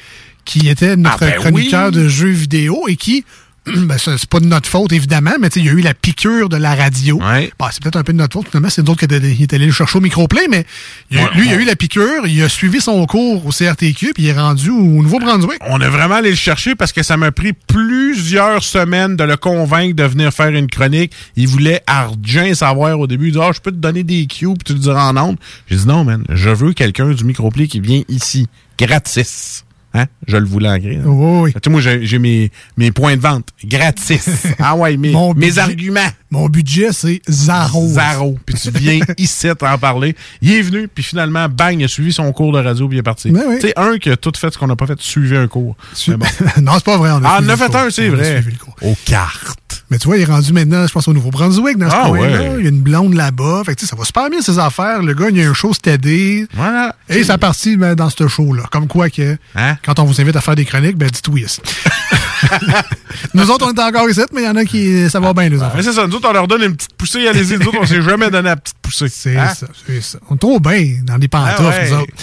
qui 0.43 0.67
était 0.69 0.95
notre 0.95 1.17
Ah, 1.23 1.25
ben 1.27 1.35
chroniqueur 1.39 1.87
oui. 1.87 1.91
de 1.93 2.07
jeux 2.07 2.29
vidéo 2.29 2.83
et 2.87 2.95
qui, 2.95 3.23
ben, 3.75 3.97
ça, 3.97 4.17
c'est 4.17 4.29
pas 4.29 4.39
de 4.39 4.45
notre 4.45 4.69
faute, 4.69 4.91
évidemment, 4.93 5.33
mais 5.39 5.49
tu 5.49 5.55
sais, 5.55 5.59
il 5.61 5.65
y 5.65 5.69
a 5.69 5.73
eu 5.73 5.81
la 5.81 5.93
piqûre 5.93 6.49
de 6.49 6.57
la 6.57 6.75
radio. 6.75 7.19
Bon, 7.59 7.65
c'est 7.71 7.81
peut-être 7.81 7.95
un 7.95 8.03
peu 8.03 8.13
de 8.13 8.17
notre 8.17 8.33
faute, 8.33 8.47
finalement, 8.49 8.69
c'est 8.69 8.83
d'autres 8.83 8.99
qui 8.99 9.15
étaient 9.15 9.15
est 9.41 9.53
allé 9.53 9.65
le 9.65 9.71
chercher 9.71 9.97
au 9.97 10.01
microplay, 10.01 10.47
mais 10.49 10.65
a- 11.11 11.23
Ouais, 11.23 11.29
lui, 11.35 11.47
il 11.47 11.53
a 11.53 11.55
eu 11.61 11.65
la 11.65 11.75
piqûre, 11.75 12.25
il 12.27 12.41
a 12.43 12.49
suivi 12.49 12.79
son 12.81 13.05
cours 13.05 13.45
au 13.45 13.51
CRTQ, 13.51 14.13
puis 14.13 14.23
il 14.23 14.29
est 14.29 14.33
rendu 14.39 14.69
au 14.69 14.81
Nouveau-Brunswick. 15.01 15.57
On 15.67 15.81
a 15.81 15.89
vraiment 15.89 16.15
allé 16.15 16.29
le 16.29 16.35
chercher 16.35 16.75
parce 16.75 16.91
que 16.91 17.01
ça 17.03 17.17
m'a 17.17 17.31
pris 17.31 17.53
plusieurs 17.53 18.63
semaines 18.63 19.15
de 19.15 19.23
le 19.23 19.35
convaincre 19.37 19.95
de 19.95 20.03
venir 20.03 20.31
faire 20.31 20.49
une 20.49 20.67
chronique. 20.67 21.11
Il 21.35 21.47
voulait 21.47 21.81
argent 21.87 22.53
savoir 22.53 22.99
au 22.99 23.07
début. 23.07 23.27
Il 23.27 23.33
dit, 23.33 23.39
ah, 23.41 23.51
je 23.53 23.59
peux 23.61 23.71
te 23.71 23.77
donner 23.77 24.03
des 24.03 24.25
cues 24.27 24.45
puis 24.53 24.63
tu 24.65 24.73
le 24.73 24.79
diras 24.79 25.09
en 25.09 25.17
ondes. 25.17 25.37
J'ai 25.69 25.77
dit, 25.77 25.87
non, 25.87 26.03
man, 26.05 26.23
je 26.29 26.49
veux 26.49 26.73
quelqu'un 26.73 27.09
du 27.09 27.23
microplay 27.23 27.67
qui 27.67 27.79
vient 27.79 28.01
ici, 28.09 28.47
gratis. 28.79 29.64
Hein? 29.97 30.05
Je 30.27 30.35
le 30.37 30.45
voulais 30.45 30.67
en 30.69 30.77
gris. 30.77 30.97
hein. 30.97 31.03
Oui, 31.05 31.53
Tu 31.53 31.59
sais, 31.63 31.69
moi, 31.69 31.79
j'ai 31.79 32.05
j'ai 32.05 32.19
mes, 32.19 32.51
mes 32.75 32.91
points 32.91 33.15
de 33.15 33.21
vente 33.21 33.47
gratis. 33.63 34.27
ah 34.59 34.75
ouais, 34.75 34.97
mes, 34.97 35.11
Mon 35.11 35.33
mes 35.33 35.47
budget- 35.47 35.59
arguments. 35.61 36.09
Mon 36.29 36.49
budget, 36.49 36.89
c'est 36.91 37.21
zéro. 37.27 37.87
Zéro. 37.87 38.37
Puis 38.45 38.55
tu 38.55 38.69
viens 38.71 38.99
ici 39.17 39.47
t'en 39.57 39.77
parler. 39.77 40.15
Il 40.41 40.51
est 40.51 40.61
venu, 40.61 40.87
puis 40.87 41.03
finalement, 41.03 41.47
bang, 41.47 41.79
il 41.79 41.85
a 41.85 41.87
suivi 41.87 42.11
son 42.11 42.29
cours 42.33 42.51
de 42.51 42.59
radio, 42.59 42.87
puis 42.89 42.97
il 42.97 42.99
est 42.99 43.03
parti. 43.03 43.31
Ben 43.31 43.43
oui. 43.47 43.55
Tu 43.61 43.67
sais, 43.67 43.73
un 43.77 43.97
qui 43.97 44.09
a 44.09 44.17
tout 44.17 44.33
fait 44.35 44.51
ce 44.53 44.57
qu'on 44.57 44.67
n'a 44.67 44.75
pas 44.75 44.87
fait, 44.87 44.99
suivre 44.99 45.37
un 45.39 45.47
cours. 45.47 45.77
Mais 46.09 46.17
bon. 46.17 46.25
non, 46.61 46.73
c'est 46.75 46.83
pas 46.85 46.97
vrai. 46.97 47.11
On 47.11 47.23
a 47.23 47.27
Ah, 47.29 47.39
on 47.41 47.47
a 47.49 47.55
fait 47.55 47.73
un, 47.75 47.89
c'est 47.89 48.09
vrai. 48.09 48.41
suivi 48.41 48.51
le 48.51 48.57
cours. 48.63 48.75
Aux 48.81 48.97
cartes. 49.05 49.59
Mais 49.91 49.99
tu 49.99 50.07
vois, 50.07 50.17
il 50.17 50.21
est 50.23 50.25
rendu 50.25 50.51
maintenant, 50.51 50.87
je 50.87 50.91
pense, 50.91 51.07
au 51.07 51.13
Nouveau-Brunswick, 51.13 51.77
dans 51.77 51.89
ce 51.89 51.95
Ah, 51.95 52.05
coin-là. 52.07 52.39
ouais. 52.39 52.55
Il 52.59 52.63
y 52.63 52.67
a 52.67 52.69
une 52.69 52.81
blonde 52.81 53.13
là-bas. 53.13 53.61
Fait 53.65 53.75
que, 53.75 53.79
tu 53.81 53.85
sais, 53.85 53.89
ça 53.91 53.95
va 53.95 54.03
super 54.03 54.29
bien, 54.31 54.41
ses 54.41 54.57
affaires. 54.57 55.03
Le 55.03 55.13
gars, 55.13 55.27
il 55.31 55.39
a 55.43 55.47
un 55.49 55.53
show 55.53 55.73
stédé. 55.73 56.47
Voilà. 56.55 56.95
Et 57.07 57.23
ça 57.23 57.37
partit 57.37 57.77
ben, 57.77 57.93
dans 57.93 58.09
ce 58.09 58.27
show-là. 58.27 58.63
Comme 58.71 58.87
quoi 58.87 59.09
que, 59.11 59.37
Hein? 59.55 59.77
quand 59.85 59.99
on 59.99 60.05
vous 60.05 60.19
invite 60.19 60.35
à 60.35 60.41
faire 60.41 60.55
des 60.55 60.65
chroniques, 60.65 60.97
ben, 60.97 61.07
dites 61.09 61.27
oui. 61.27 61.45
nous 63.33 63.49
autres, 63.51 63.67
on 63.71 63.73
est 63.73 63.83
encore 63.83 64.09
ici, 64.09 64.21
mais 64.33 64.41
il 64.41 64.45
y 64.45 64.49
en 64.49 64.55
a 64.55 64.65
qui, 64.65 65.09
ça 65.09 65.19
va 65.19 65.33
bien, 65.33 65.49
les 65.49 65.61
enfants. 65.61 65.73
Mais 65.75 65.83
c'est 65.83 65.93
ça, 65.93 66.07
nous 66.07 66.15
autres, 66.15 66.29
on 66.29 66.33
leur 66.33 66.47
donne 66.47 66.63
une 66.63 66.75
petite 66.75 66.93
poussée, 66.97 67.27
allez-y. 67.27 67.57
Nous 67.57 67.67
autres, 67.67 67.77
on 67.81 67.85
s'est 67.85 68.01
jamais 68.01 68.29
donné 68.31 68.49
la 68.49 68.55
petite 68.55 68.77
poussée. 68.81 69.07
C'est 69.09 69.37
Hein? 69.37 69.53
ça, 69.53 69.67
c'est 69.85 70.01
ça. 70.01 70.17
On 70.29 70.35
est 70.35 70.39
trop 70.39 70.59
bien 70.59 70.99
dans 71.03 71.17
les 71.17 71.27
pantoufles, 71.27 71.61
Ah 71.63 71.69
ouais. 71.69 71.89
nous 71.91 71.97
autres. 71.97 72.13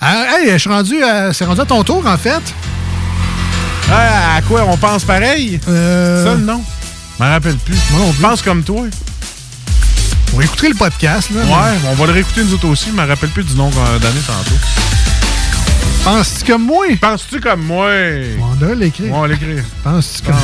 Ah, 0.00 0.24
hey, 0.38 0.50
je 0.52 0.58
suis 0.58 0.70
rendu, 0.70 1.02
à- 1.02 1.32
c'est 1.32 1.44
rendu 1.46 1.60
à 1.60 1.64
ton 1.64 1.82
tour, 1.82 2.06
en 2.06 2.16
fait. 2.18 2.42
Ah, 3.90 4.36
à 4.36 4.42
quoi 4.42 4.64
on 4.68 4.76
pense 4.76 5.04
pareil? 5.04 5.60
Euh, 5.68 6.24
Ça, 6.24 6.34
le 6.34 6.40
nom? 6.40 6.62
Je 7.18 7.24
m'en 7.24 7.30
rappelle 7.30 7.56
plus. 7.56 7.74
Je 7.74 8.20
pense 8.20 8.42
comme 8.42 8.62
toi. 8.62 8.82
On 10.34 10.40
écouter 10.40 10.68
le 10.68 10.74
podcast, 10.74 11.30
là. 11.30 11.40
Ouais, 11.42 11.78
on 11.90 11.94
va 11.94 12.06
le 12.06 12.12
réécouter 12.12 12.44
nous 12.44 12.52
autres 12.54 12.68
aussi. 12.68 12.90
Je 12.90 12.94
m'en 12.94 13.06
rappelle 13.06 13.30
plus 13.30 13.44
du 13.44 13.54
nom 13.54 13.70
qu'on 13.70 13.84
a 13.84 13.98
donné 13.98 14.20
tantôt. 14.26 14.56
Penses-tu 16.04 16.52
comme 16.52 16.66
moi? 16.66 16.84
Penses-tu 17.00 17.40
comme 17.40 17.62
moi? 17.62 17.90
On 18.42 18.54
doit 18.56 18.74
l'écrire. 18.74 19.14
On 19.14 19.22
va 19.22 19.28
l'écrire. 19.28 19.64
Penses-tu 19.82 20.22
comme 20.26 20.36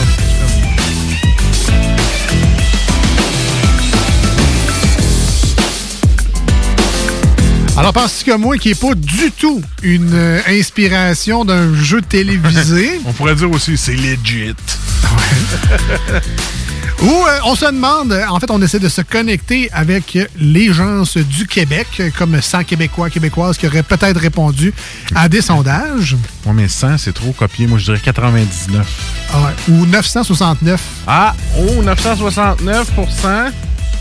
Alors, 7.77 7.93
penses-tu 7.93 8.31
comme 8.31 8.43
moi 8.43 8.57
qui 8.57 8.69
n'est 8.69 8.75
pas 8.75 8.95
du 8.95 9.31
tout 9.33 9.63
une 9.83 10.15
euh, 10.15 10.41
inspiration 10.49 11.45
d'un 11.45 11.75
jeu 11.75 12.01
télévisé? 12.01 13.01
On 13.07 13.13
pourrait 13.13 13.35
dire 13.35 13.51
aussi, 13.51 13.77
c'est 13.77 13.95
legit. 13.95 14.55
Ou 17.03 17.07
euh, 17.07 17.39
on 17.45 17.57
se 17.57 17.67
demande, 17.67 18.13
en 18.29 18.39
fait, 18.39 18.51
on 18.51 18.63
essaie 18.63 18.79
de 18.79 18.89
se 18.89 19.03
connecter 19.03 19.69
avec 19.73 20.17
les 20.39 20.73
gens 20.73 21.03
du 21.17 21.47
Québec, 21.49 22.01
comme 22.17 22.41
100 22.41 22.65
Québécois, 22.65 23.11
Québécoises 23.11 23.59
qui 23.59 23.67
auraient 23.67 23.83
peut-être 23.83 24.21
répondu 24.21 24.73
à 25.15 25.29
des 25.29 25.41
sondages. 25.41 26.17
Ouais, 26.47 26.53
mais 26.55 26.69
100, 26.69 26.99
c'est 26.99 27.13
trop 27.13 27.33
copié. 27.33 27.67
Moi, 27.67 27.79
je 27.79 27.87
dirais 27.87 28.01
99. 28.03 28.87
Ah. 29.35 29.53
Ou 29.69 29.87
969. 29.87 30.81
Ah, 31.09 31.35
oh, 31.59 31.83
969 31.83 32.93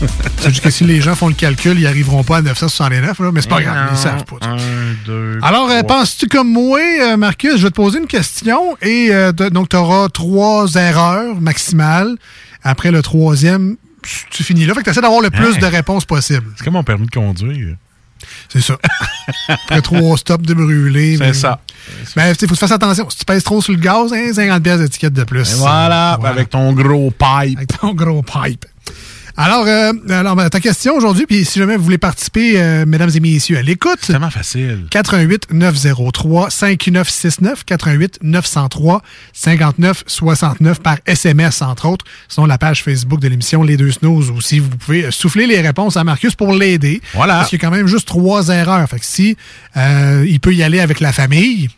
C'est 0.38 0.48
juste 0.48 0.62
que 0.62 0.70
si 0.70 0.84
les 0.84 1.00
gens 1.00 1.14
font 1.14 1.28
le 1.28 1.34
calcul, 1.34 1.78
ils 1.78 1.84
n'arriveront 1.84 2.24
pas 2.24 2.38
à 2.38 2.42
969, 2.42 3.18
là, 3.20 3.30
mais 3.32 3.40
c'est 3.40 3.48
pas 3.48 3.60
grave, 3.62 3.90
ils 3.92 3.96
savent 3.96 4.24
pas. 4.24 4.36
1, 4.46 4.56
2, 5.06 5.38
Alors, 5.42 5.70
euh, 5.70 5.82
penses-tu 5.82 6.26
comme 6.26 6.50
moi, 6.52 6.80
euh, 6.80 7.16
Marcus? 7.16 7.56
Je 7.56 7.64
vais 7.64 7.70
te 7.70 7.74
poser 7.74 7.98
une 7.98 8.06
question 8.06 8.76
et 8.82 9.08
euh, 9.10 9.32
donc 9.32 9.68
tu 9.68 9.76
auras 9.76 10.08
trois 10.08 10.74
erreurs 10.74 11.40
maximales. 11.40 12.16
Après 12.64 12.90
le 12.90 13.02
troisième, 13.02 13.76
tu 14.30 14.42
finis 14.44 14.66
là. 14.66 14.74
Fait 14.74 14.80
que 14.80 14.84
tu 14.84 14.90
essaies 14.90 15.00
d'avoir 15.00 15.20
le 15.20 15.30
plus 15.30 15.56
Hein? 15.56 15.58
de 15.60 15.66
réponses 15.66 16.04
possible. 16.04 16.52
C'est 16.56 16.64
comme 16.64 16.74
mon 16.74 16.84
permis 16.84 17.06
de 17.06 17.10
conduire. 17.10 17.76
C'est 18.48 18.60
ça. 18.60 18.78
Après 19.48 19.80
trois 19.82 20.16
stops 20.16 20.46
de 20.46 20.54
brûler. 20.54 21.16
C'est 21.16 21.26
mais- 21.26 21.32
ça. 21.32 21.60
Mais 22.16 22.30
il 22.30 22.34
faut 22.34 22.46
que 22.46 22.52
tu 22.52 22.56
fasses 22.56 22.70
attention. 22.70 23.10
Si 23.10 23.18
tu 23.18 23.24
pèses 23.24 23.42
trop 23.42 23.60
sur 23.60 23.72
le 23.72 23.78
gaz, 23.80 24.12
hein, 24.12 24.32
50 24.32 24.62
pièces 24.62 24.78
d'étiquette 24.80 25.12
de 25.12 25.24
plus. 25.24 25.50
Et 25.50 25.54
voilà, 25.56 26.12
avec 26.24 26.50
ton 26.50 26.72
gros 26.72 27.10
pipe. 27.10 27.56
Avec 27.56 27.80
ton 27.80 27.92
gros 27.94 28.22
pipe. 28.22 28.64
Alors, 29.36 29.64
euh, 29.66 29.92
alors 30.10 30.36
ben, 30.36 30.48
ta 30.50 30.60
question 30.60 30.94
aujourd'hui, 30.94 31.26
puis 31.26 31.44
si 31.44 31.58
jamais 31.58 31.76
vous 31.76 31.84
voulez 31.84 31.98
participer, 31.98 32.60
euh, 32.60 32.84
mesdames 32.86 33.10
et 33.14 33.20
messieurs, 33.20 33.56
à 33.58 33.62
l'écoute. 33.62 33.98
C'est 34.00 34.12
tellement 34.12 34.30
facile. 34.30 34.86
88 34.90 35.52
903 35.52 36.50
5969 36.50 37.64
88 37.64 38.18
903 38.22 39.02
59 39.32 40.04
69 40.06 40.80
par 40.80 40.98
SMS, 41.06 41.62
entre 41.62 41.86
autres. 41.86 42.04
Sinon, 42.28 42.46
la 42.46 42.58
page 42.58 42.82
Facebook 42.82 43.20
de 43.20 43.28
l'émission 43.28 43.62
Les 43.62 43.76
Deux 43.76 43.92
Snooze 43.92 44.30
aussi. 44.30 44.58
Vous 44.58 44.68
pouvez 44.68 45.10
souffler 45.10 45.46
les 45.46 45.60
réponses 45.60 45.96
à 45.96 46.04
Marcus 46.04 46.34
pour 46.34 46.52
l'aider. 46.52 47.00
Voilà. 47.14 47.36
Parce 47.38 47.50
qu'il 47.50 47.60
y 47.60 47.64
a 47.64 47.68
quand 47.68 47.74
même 47.74 47.86
juste 47.86 48.06
trois 48.08 48.48
erreurs. 48.48 48.86
Fait 48.88 48.98
que 48.98 49.06
si 49.06 49.36
euh, 49.76 50.24
il 50.28 50.40
peut 50.40 50.54
y 50.54 50.62
aller 50.62 50.80
avec 50.80 51.00
la 51.00 51.12
famille, 51.12 51.68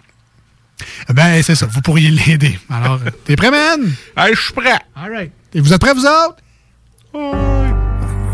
ben 1.12 1.40
c'est 1.42 1.54
ça, 1.54 1.66
vous 1.66 1.80
pourriez 1.82 2.10
l'aider. 2.26 2.58
Alors, 2.68 3.00
euh, 3.06 3.10
t'es 3.24 3.36
prêt, 3.36 3.50
man? 3.50 3.80
Hey, 4.16 4.34
je 4.34 4.40
suis 4.40 4.52
prêt. 4.52 4.78
All 4.96 5.12
right. 5.12 5.30
Et 5.54 5.60
vous 5.60 5.72
êtes 5.72 5.80
prêts, 5.80 5.94
vous 5.94 6.04
autres? 6.04 6.36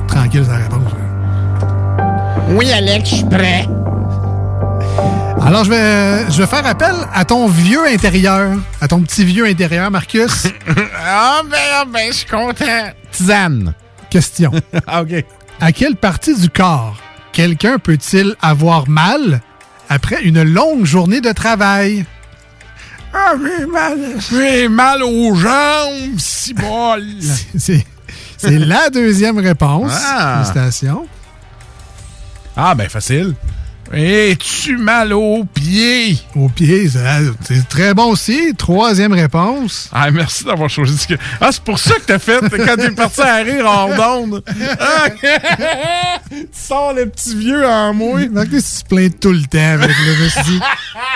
Tranquille, 0.08 0.44
ça 0.46 0.56
réponse. 0.56 0.92
Oui, 2.48 2.72
Alex, 2.72 3.10
je 3.10 3.14
suis 3.16 3.24
prêt. 3.24 3.66
Alors, 5.42 5.64
je 5.64 5.70
vais, 5.70 6.30
je 6.30 6.40
vais 6.40 6.46
faire 6.46 6.64
appel 6.66 6.94
à 7.12 7.26
ton 7.26 7.46
vieux 7.46 7.84
intérieur, 7.86 8.56
à 8.80 8.88
ton 8.88 9.02
petit 9.02 9.24
vieux 9.24 9.44
intérieur, 9.44 9.90
Marcus. 9.90 10.46
ah, 10.96 11.42
ben, 11.44 11.58
ah, 11.74 11.84
ben, 11.84 12.10
je 12.10 12.16
suis 12.16 12.26
content. 12.26 12.90
Tisane. 13.12 13.74
Question. 14.08 14.50
Ah, 14.86 15.02
OK. 15.02 15.24
À 15.60 15.72
quelle 15.72 15.96
partie 15.96 16.34
du 16.34 16.48
corps 16.48 16.96
quelqu'un 17.32 17.78
peut-il 17.78 18.34
avoir 18.40 18.88
mal 18.88 19.42
après 19.90 20.22
une 20.22 20.42
longue 20.42 20.86
journée 20.86 21.20
de 21.20 21.32
travail? 21.32 22.06
Ah, 23.12 23.34
j'ai 23.36 23.66
mal. 23.66 23.98
J'ai 24.30 24.68
mal 24.68 25.02
aux 25.02 25.34
jambes, 25.34 26.18
si 26.18 26.54
bol. 26.54 27.04
C'est 27.58 27.84
c'est 28.40 28.58
la 28.58 28.88
deuxième 28.90 29.38
réponse. 29.38 29.92
Ah. 29.94 30.42
Félicitations. 30.42 31.06
Ah, 32.56 32.74
ben, 32.74 32.88
facile. 32.88 33.34
Es-tu 33.92 34.76
mal 34.76 35.12
aux 35.12 35.44
pieds? 35.44 36.16
Aux 36.36 36.48
pieds, 36.48 36.88
ça- 36.90 37.18
c'est 37.42 37.68
très 37.68 37.92
bon 37.92 38.12
aussi. 38.12 38.54
Troisième 38.56 39.12
réponse. 39.12 39.88
Ah, 39.92 40.10
merci 40.12 40.44
d'avoir 40.44 40.70
choisi 40.70 40.96
ce 40.96 41.08
que. 41.08 41.14
Ah, 41.40 41.48
c'est 41.50 41.62
pour 41.64 41.76
ça 41.78 41.94
que 41.96 42.02
t'as 42.06 42.20
fait 42.20 42.38
quand 42.40 42.76
t'es 42.76 42.92
parti 42.92 43.20
à 43.20 43.36
rire 43.38 43.64
hors 43.66 43.92
d'onde. 43.96 44.44
Ah, 44.78 45.06
tu 46.30 46.46
sors 46.52 46.92
le 46.92 47.06
petit 47.08 47.34
vieux 47.36 47.66
en 47.66 47.92
moi. 47.92 48.20
Marcus, 48.30 48.76
tu 48.78 48.82
te 48.84 48.88
plains 48.94 49.08
tout 49.08 49.32
le 49.32 49.42
temps 49.42 49.58
avec 49.82 49.88
le 49.90 50.42
dit, 50.44 50.60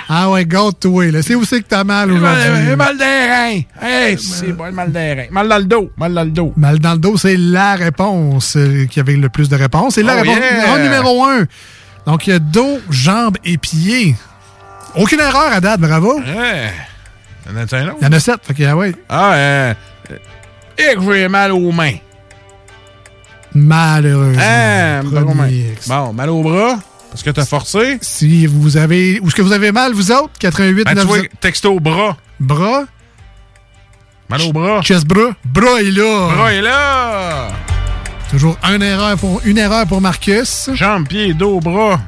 Ah 0.09 0.31
ouais, 0.31 0.45
garde-toi. 0.45 1.05
C'est 1.23 1.37
où 1.37 1.45
c'est 1.45 1.61
que 1.63 1.69
t'as 1.69 1.85
mal 1.85 2.09
mal, 2.11 2.39
aujourd'hui? 2.51 2.77
mal 2.77 2.99
des 2.99 3.05
reins. 3.05 3.61
Hey, 3.83 4.19
c'est 4.19 4.53
bon, 4.53 4.73
mal 4.73 4.91
des 4.91 5.13
reins. 5.13 5.27
Mal 5.31 5.49
dans 5.49 5.59
le 5.59 5.65
dos. 5.65 5.91
Mal 5.97 6.13
dans 6.13 6.25
le 6.25 6.31
dos. 6.31 6.53
Mal 6.57 6.81
dans 6.81 6.93
le 6.95 6.99
dos, 6.99 7.17
c'est 7.17 7.37
la 7.37 7.77
réponse 7.77 8.55
euh, 8.57 8.87
qui 8.87 8.99
avait 8.99 9.15
le 9.15 9.29
plus 9.29 9.49
de 9.49 9.55
réponses. 9.55 9.95
C'est 9.95 10.03
la 10.03 10.17
Oh 10.17 10.21
réponse 10.23 10.37
yeah! 10.39 10.79
numéro 10.83 11.25
un. 11.25 11.45
Donc, 12.07 12.27
il 12.27 12.31
y 12.31 12.33
a 12.35 12.39
dos, 12.39 12.81
jambes 12.91 13.37
et 13.45 13.57
pieds. 13.59 14.15
Aucune 14.95 15.21
erreur 15.21 15.53
à 15.53 15.61
date, 15.61 15.81
bravo. 15.81 16.21
Ouais. 16.21 16.73
Y'en 17.47 17.57
a-tu 17.57 17.75
un 17.75 17.89
autre? 17.89 17.97
Il 18.01 18.05
y 18.05 18.09
en 18.09 18.13
a 18.13 18.21
sept, 18.21 18.41
fait 18.43 18.55
que, 18.55 18.63
ah 18.65 18.77
ouais. 18.77 18.95
Ah, 19.09 19.33
euh. 19.35 19.75
Et 20.79 20.95
que 20.95 21.15
j'ai 21.15 21.29
mal 21.29 21.53
aux 21.53 21.73
mains. 21.73 21.97
Malheureusement. 23.55 24.43
Ah, 24.43 25.03
mal 25.03 25.25
aux. 25.25 25.35
Bon, 25.87 26.13
mal 26.13 26.31
au 26.31 26.43
bras. 26.43 26.79
Parce 27.11 27.23
que 27.23 27.31
t'as 27.31 27.45
forcé. 27.45 27.99
Si 28.01 28.47
vous 28.47 28.77
avez. 28.77 29.21
Où 29.21 29.29
est-ce 29.29 29.37
que 29.37 29.43
vous 29.43 29.53
avez 29.53 29.71
mal, 29.71 29.93
vous 29.93 30.11
autres? 30.11 30.33
88 30.41 30.85
Ben, 30.85 30.91
tu 30.91 30.97
9 30.97 31.07
vois, 31.07 31.19
texto 31.41 31.79
bras. 31.79 32.17
Bras. 32.41 32.85
Mal 34.29 34.43
au 34.43 34.53
bras. 34.53 34.83
Chest 34.83 35.07
bras. 35.07 35.31
Bras 35.45 35.81
est 35.81 35.93
là. 35.93 36.29
Bras 36.35 36.53
est 36.53 36.63
là. 36.63 37.51
Toujours 38.35 38.59
une 38.65 38.83
erreur 38.83 39.17
pour, 39.17 39.41
une 39.45 39.59
erreur 39.59 39.87
pour 39.87 40.01
Marcus. 40.01 40.69
Jambes, 40.75 41.07
pieds, 41.07 41.35
dos, 41.35 41.61
bras. 41.61 42.01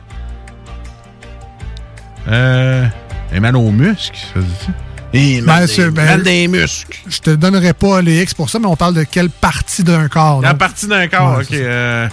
Euh. 2.27 2.85
Et 3.33 3.39
mal 3.39 3.55
aux 3.55 3.71
muscles, 3.71 4.19
ça 4.35 4.41
dit. 4.41 4.73
Et 5.13 5.41
mal, 5.41 5.69
Ben, 5.69 5.77
des, 5.77 5.91
ben, 5.93 6.05
mal 6.05 6.23
des 6.25 6.49
muscles. 6.49 6.99
Je 7.07 7.21
te 7.21 7.31
donnerai 7.31 7.75
pas 7.75 8.03
les 8.03 8.23
X 8.23 8.35
pour 8.35 8.51
ça, 8.51 8.59
mais 8.59 8.67
on 8.67 8.75
parle 8.75 8.95
de 8.95 9.05
quelle 9.05 9.31
partie 9.31 9.85
d'un 9.85 10.09
corps. 10.09 10.41
La 10.43 10.51
donc. 10.51 10.59
partie 10.59 10.89
d'un 10.89 11.07
corps, 11.07 11.37
Ouais, 11.37 11.43
ok. 11.45 11.47
c'est 11.49 11.59
ça. 11.59 11.65
Euh... 11.65 12.09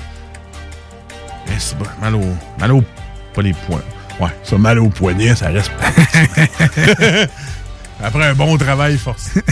eh, 1.48 1.52
c'est 1.58 1.78
bon, 1.80 1.86
mal 2.00 2.14
au. 2.14 2.22
Mal 2.60 2.72
au. 2.72 2.84
Pas 3.34 3.42
les 3.42 3.54
poings. 3.54 3.82
Ouais, 4.20 4.30
ça, 4.44 4.60
mal 4.60 4.78
au 4.78 4.90
poignet, 4.90 5.34
ça 5.36 5.48
reste 5.48 5.72
pas. 5.72 5.88
Après 8.04 8.28
un 8.28 8.36
bon 8.36 8.58
travail 8.58 8.96
forcé. 9.00 9.42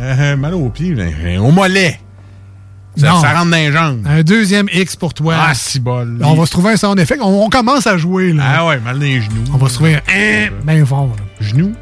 Euh, 0.00 0.34
mal 0.36 0.54
au 0.54 0.68
pied, 0.70 0.94
ben, 0.94 1.38
au 1.38 1.52
mollet. 1.52 2.00
Ça, 3.00 3.08
Non. 3.10 3.20
ça 3.20 3.32
rentre 3.32 3.50
dans 3.50 3.56
les 3.56 3.72
jambes. 3.72 4.06
Un 4.08 4.22
deuxième 4.22 4.66
X 4.72 4.96
pour 4.96 5.14
toi. 5.14 5.34
Ah, 5.38 5.54
si 5.54 5.80
bol. 5.80 6.18
On 6.22 6.34
va 6.34 6.46
se 6.46 6.50
trouver 6.50 6.72
un 6.72 6.76
sound 6.76 6.98
effect. 6.98 7.20
On, 7.22 7.44
on 7.44 7.48
commence 7.48 7.86
à 7.86 7.96
jouer. 7.96 8.32
Là. 8.32 8.42
Ah 8.58 8.66
ouais, 8.66 8.78
mal 8.80 8.96
dans 8.98 9.04
les 9.04 9.20
genoux. 9.22 9.44
On 9.52 9.56
va 9.56 9.68
se 9.68 9.74
trouver 9.74 9.94
un 9.96 10.00
hein, 10.08 10.48
bien 10.64 10.84
fort. 10.84 11.10
Genoux? 11.40 11.72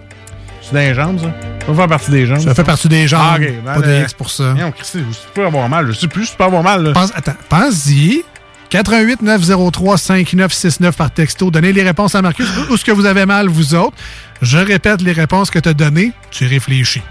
C'est 0.62 0.74
dans 0.74 0.80
les 0.80 0.94
jambes, 0.94 1.18
ça? 1.20 1.32
Ça 1.66 1.74
fait 1.74 1.88
partie 1.88 2.10
des 2.10 2.26
jambes. 2.26 2.40
Ça 2.40 2.54
fait 2.54 2.64
partie 2.64 2.88
des 2.88 3.08
jambes. 3.08 3.40
Ah. 3.66 3.74
Pas 3.74 3.80
de 3.80 4.02
X 4.02 4.14
pour 4.14 4.30
ça. 4.30 4.54
Non, 4.54 4.70
Christy, 4.70 4.98
tu 4.98 5.16
peux 5.34 5.46
avoir 5.46 5.68
mal. 5.68 5.86
Je 5.88 5.92
sais 5.92 6.08
plus 6.08 6.30
tu 6.30 6.36
peux 6.36 6.44
avoir 6.44 6.62
mal. 6.62 6.82
Là. 6.82 6.92
Pense, 6.92 7.10
attends, 7.14 7.34
pense-y. 7.48 8.22
88 8.70 9.22
903 9.22 9.96
5969 9.96 10.94
par 10.94 11.10
texto. 11.10 11.50
Donnez 11.50 11.72
les 11.72 11.82
réponses 11.82 12.14
à 12.14 12.20
Marcus. 12.20 12.46
Où 12.70 12.74
est-ce 12.74 12.84
que 12.84 12.92
vous 12.92 13.06
avez 13.06 13.24
mal, 13.24 13.48
vous 13.48 13.74
autres? 13.74 13.96
Je 14.42 14.58
répète 14.58 15.00
les 15.00 15.12
réponses 15.12 15.50
que 15.50 15.58
tu 15.58 15.70
as 15.70 15.74
données. 15.74 16.12
Tu 16.30 16.46
réfléchis. 16.46 17.02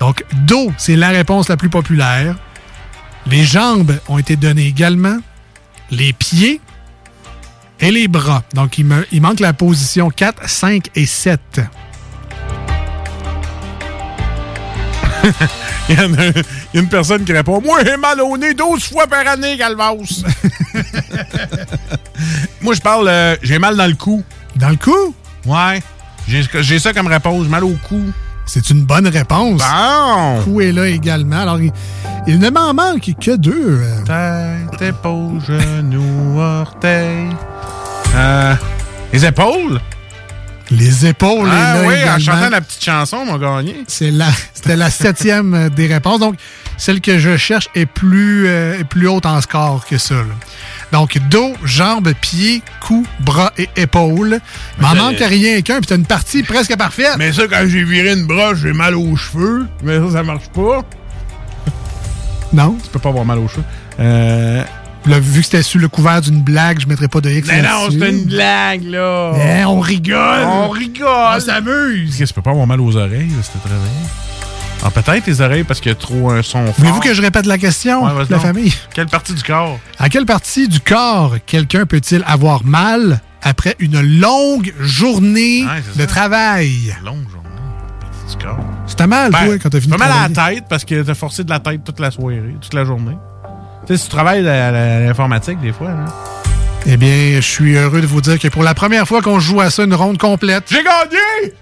Donc, 0.00 0.24
dos, 0.46 0.72
c'est 0.78 0.96
la 0.96 1.08
réponse 1.08 1.48
la 1.48 1.56
plus 1.58 1.68
populaire. 1.68 2.36
Les 3.30 3.44
jambes 3.44 3.98
ont 4.08 4.18
été 4.18 4.36
données 4.36 4.66
également. 4.66 5.18
Les 5.90 6.12
pieds 6.12 6.60
et 7.80 7.90
les 7.90 8.08
bras. 8.08 8.42
Donc, 8.54 8.78
il, 8.78 8.84
me- 8.86 9.06
il 9.12 9.20
manque 9.22 9.40
la 9.40 9.52
position 9.52 10.10
4, 10.10 10.48
5 10.48 10.88
et 10.94 11.06
7. 11.06 11.40
Il 15.90 15.98
y, 15.98 16.00
en 16.02 16.12
a, 16.14 16.26
il 16.26 16.34
y 16.74 16.78
a 16.78 16.80
une 16.80 16.88
personne 16.88 17.24
qui 17.24 17.32
répond 17.32 17.60
Moi, 17.62 17.80
j'ai 17.84 17.96
mal 17.96 18.20
au 18.20 18.36
nez 18.38 18.52
12 18.54 18.84
fois 18.84 19.06
par 19.06 19.26
année, 19.26 19.56
Galvas. 19.56 19.94
Moi, 22.60 22.74
je 22.74 22.80
parle, 22.80 23.08
euh, 23.08 23.36
j'ai 23.42 23.58
mal 23.58 23.74
dans 23.76 23.86
le 23.86 23.94
cou. 23.94 24.22
Dans 24.56 24.68
le 24.68 24.76
cou? 24.76 25.14
Ouais. 25.46 25.82
J'ai 26.28 26.78
ça 26.78 26.92
comme 26.92 27.06
réponse, 27.08 27.46
mal 27.48 27.64
au 27.64 27.74
cou. 27.88 28.00
C'est 28.50 28.70
une 28.70 28.84
bonne 28.84 29.06
réponse. 29.06 29.60
Bon! 29.60 30.40
Cou 30.42 30.60
est 30.62 30.72
là 30.72 30.86
également. 30.88 31.40
Alors, 31.42 31.60
il, 31.60 31.70
il 32.26 32.38
ne 32.38 32.48
m'en 32.50 32.72
manque 32.72 33.10
que 33.20 33.36
deux. 33.36 33.82
euh. 33.82 34.66
Tête, 34.72 34.80
épaule, 34.88 35.38
genou, 35.46 36.40
orteil. 36.40 37.28
Euh, 38.16 38.54
les 39.12 39.26
épaules? 39.26 39.80
Les 40.70 41.06
épaules 41.06 41.48
Ah 41.50 41.76
est 41.78 41.82
là 41.82 41.88
oui, 41.88 41.94
également. 41.94 42.14
en 42.14 42.18
chantant 42.18 42.50
la 42.50 42.60
petite 42.60 42.84
chanson, 42.84 43.18
on 43.26 43.32
m'a 43.32 43.38
gagné. 43.38 43.84
C'est 43.86 44.10
la, 44.10 44.28
c'était 44.52 44.76
la 44.76 44.90
septième 44.90 45.54
euh, 45.54 45.68
des 45.70 45.86
réponses. 45.86 46.20
Donc, 46.20 46.36
celle 46.76 47.00
que 47.00 47.18
je 47.18 47.36
cherche 47.36 47.68
est 47.74 47.86
plus, 47.86 48.46
euh, 48.46 48.78
est 48.80 48.84
plus 48.84 49.08
haute 49.08 49.24
en 49.26 49.40
score 49.40 49.84
que 49.86 49.96
ça. 49.98 50.14
là. 50.14 50.24
Donc, 50.92 51.18
dos, 51.28 51.52
jambes, 51.64 52.12
pieds, 52.20 52.62
cou, 52.80 53.06
bras 53.20 53.52
et 53.58 53.68
épaules. 53.76 54.40
M'en 54.80 54.94
Mais- 54.94 55.00
manque 55.00 55.18
rien 55.20 55.60
qu'un, 55.60 55.78
puis 55.78 55.86
t'as 55.86 55.96
une 55.96 56.06
partie 56.06 56.42
presque 56.42 56.76
parfaite. 56.76 57.16
Mais 57.18 57.32
ça, 57.32 57.42
quand 57.48 57.64
j'ai 57.66 57.84
viré 57.84 58.12
une 58.14 58.26
broche, 58.26 58.58
j'ai 58.62 58.72
mal 58.72 58.94
aux 58.94 59.14
cheveux. 59.16 59.66
Mais 59.82 59.98
ça, 59.98 60.12
ça 60.12 60.22
marche 60.22 60.48
pas. 60.48 60.82
Non? 62.52 62.76
Tu 62.82 62.88
peux 62.90 62.98
pas 62.98 63.10
avoir 63.10 63.24
mal 63.24 63.38
aux 63.38 63.48
cheveux. 63.48 63.64
Euh... 64.00 64.62
Là, 65.06 65.20
vu 65.20 65.40
que 65.40 65.44
c'était 65.44 65.62
sous 65.62 65.78
le 65.78 65.88
couvert 65.88 66.20
d'une 66.20 66.42
blague, 66.42 66.80
je 66.80 66.86
mettrais 66.86 67.08
pas 67.08 67.20
de 67.20 67.30
X 67.30 67.48
Mais 67.48 67.62
non, 67.62 67.88
c'est 67.90 68.10
une 68.10 68.24
blague, 68.24 68.82
là. 68.84 69.32
Eh, 69.60 69.64
on 69.64 69.80
rigole. 69.80 70.44
On 70.44 70.68
rigole. 70.68 71.08
On 71.36 71.40
s'amuse. 71.40 72.10
Qu'est-ce 72.16 72.18
que 72.18 72.24
tu 72.28 72.34
peux 72.34 72.42
pas 72.42 72.50
avoir 72.50 72.66
mal 72.66 72.80
aux 72.80 72.94
oreilles, 72.96 73.28
là, 73.28 73.42
si 73.42 73.50
t'es 73.52 73.58
réveillé? 73.68 73.88
Ah, 74.84 74.90
peut-être 74.90 75.26
les 75.26 75.40
oreilles 75.40 75.64
parce 75.64 75.80
qu'il 75.80 75.90
y 75.90 75.94
a 75.94 75.98
trop 75.98 76.30
un 76.30 76.42
son 76.42 76.64
fort. 76.66 76.74
Voulez-vous 76.78 77.00
que 77.00 77.12
je 77.12 77.20
répète 77.20 77.46
la 77.46 77.58
question, 77.58 78.04
Ouais, 78.04 78.24
la 78.30 78.38
famille? 78.38 78.72
Quelle 78.94 79.06
partie 79.06 79.34
du 79.34 79.42
corps? 79.42 79.78
À 79.98 80.08
quelle 80.08 80.24
partie 80.24 80.68
du 80.68 80.80
corps 80.80 81.34
quelqu'un 81.46 81.84
peut-il 81.84 82.22
avoir 82.26 82.64
mal 82.64 83.20
après 83.42 83.74
une 83.80 84.00
longue 84.20 84.72
journée 84.80 85.64
Ouais, 85.64 85.82
de 85.96 86.00
ça. 86.00 86.06
travail? 86.06 86.94
Longue 87.04 87.28
journée. 87.30 87.48
Partie 88.00 88.36
du 88.36 88.44
corps. 88.44 88.58
C'était 88.86 89.06
mal, 89.08 89.32
Ben, 89.32 89.44
toi, 89.46 89.58
quand 89.58 89.68
t'as 89.70 89.80
fini 89.80 89.92
de 89.92 89.98
mal 89.98 90.10
à 90.12 90.28
la 90.28 90.50
tête 90.54 90.64
parce 90.68 90.84
que 90.84 91.02
t'as 91.02 91.14
forcé 91.14 91.42
de 91.44 91.50
la 91.50 91.58
tête 91.60 91.82
toute 91.84 91.98
la 92.00 92.10
soirée, 92.12 92.40
toute 92.60 92.74
la 92.74 92.84
journée. 92.84 93.16
Tu 93.86 93.94
sais, 93.94 93.96
si 93.98 94.04
tu 94.04 94.10
travailles 94.10 94.48
à 94.48 95.00
l'informatique, 95.00 95.60
des 95.60 95.72
fois, 95.72 95.88
là. 95.88 96.04
Eh 96.86 96.96
bien, 96.96 97.34
je 97.36 97.40
suis 97.40 97.74
heureux 97.76 98.00
de 98.00 98.06
vous 98.06 98.20
dire 98.20 98.38
que 98.38 98.48
pour 98.48 98.62
la 98.62 98.74
première 98.74 99.06
fois 99.08 99.20
qu'on 99.22 99.40
joue 99.40 99.60
à 99.60 99.70
ça 99.70 99.82
une 99.84 99.94
ronde 99.94 100.18
complète, 100.18 100.64
J'ai 100.70 100.76
gagné! 100.84 101.52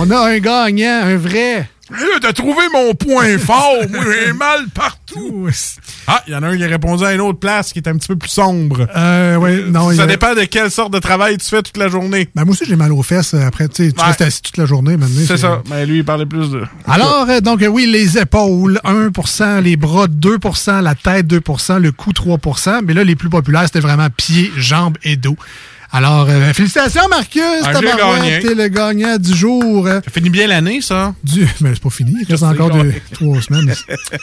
On 0.00 0.10
a 0.10 0.18
un 0.30 0.38
gagnant, 0.38 1.00
un 1.04 1.16
vrai. 1.16 1.68
Là, 1.90 1.96
t'as 2.22 2.32
trouvé 2.32 2.62
mon 2.72 2.94
point 2.94 3.36
fort. 3.44 3.74
Moi, 3.90 4.04
j'ai 4.04 4.32
mal 4.32 4.66
partout. 4.72 5.48
Ah, 6.06 6.22
il 6.28 6.32
y 6.32 6.36
en 6.36 6.42
a 6.44 6.46
un 6.48 6.56
qui 6.56 6.62
a 6.62 6.68
répondu 6.68 7.04
à 7.04 7.12
une 7.12 7.20
autre 7.20 7.40
place 7.40 7.72
qui 7.72 7.80
est 7.80 7.88
un 7.88 7.96
petit 7.96 8.06
peu 8.06 8.14
plus 8.14 8.28
sombre. 8.28 8.86
Euh, 8.96 9.34
ouais, 9.36 9.64
non, 9.66 9.90
Ça 9.92 10.04
a- 10.04 10.06
dépend 10.06 10.34
de 10.36 10.42
quelle 10.44 10.70
sorte 10.70 10.92
de 10.92 11.00
travail 11.00 11.36
tu 11.38 11.48
fais 11.48 11.62
toute 11.62 11.76
la 11.76 11.88
journée. 11.88 12.28
Ben, 12.36 12.44
moi 12.44 12.52
aussi, 12.52 12.64
j'ai 12.64 12.76
mal 12.76 12.92
aux 12.92 13.02
fesses 13.02 13.34
euh, 13.34 13.44
après. 13.44 13.68
Tu 13.68 13.82
Ouais. 13.82 13.92
restes 13.98 14.20
assis 14.20 14.40
toute 14.40 14.56
la 14.56 14.66
journée 14.66 14.96
maintenant. 14.96 15.20
C'est 15.26 15.36
ça. 15.36 15.62
Mais 15.68 15.84
lui, 15.84 15.98
il 15.98 16.04
parlait 16.04 16.26
plus 16.26 16.50
de. 16.52 16.62
Alors, 16.86 17.26
euh, 17.28 17.40
donc, 17.40 17.60
euh, 17.60 17.66
oui, 17.66 17.86
les 17.86 18.18
épaules, 18.18 18.78
1% 18.84 19.60
les 19.60 19.76
bras, 19.76 20.06
2% 20.06 20.80
la 20.82 20.94
tête, 20.94 21.26
2% 21.26 21.78
le 21.80 21.90
cou, 21.90 22.12
3% 22.12 22.82
Mais 22.84 22.94
là, 22.94 23.02
les 23.02 23.16
plus 23.16 23.30
populaires, 23.30 23.64
c'était 23.64 23.80
vraiment 23.80 24.06
pieds, 24.16 24.52
jambes 24.56 24.96
et 25.02 25.16
dos. 25.16 25.36
Alors, 25.92 26.26
euh, 26.28 26.52
félicitations, 26.52 27.08
Marcus! 27.08 27.42
Ah. 27.64 27.72
T'es 27.74 28.54
le 28.54 28.68
gagnant 28.68 29.16
du 29.16 29.34
jour. 29.34 29.88
Ça 29.88 30.10
finit 30.12 30.30
bien 30.30 30.46
l'année, 30.46 30.80
ça? 30.80 31.14
Du... 31.24 31.48
Mais 31.60 31.70
c'est 31.74 31.82
pas 31.82 31.90
fini, 31.90 32.14
il 32.20 32.30
reste 32.30 32.44
encore 32.44 32.70
deux, 32.70 32.94
trois 33.12 33.42
semaines. 33.42 33.74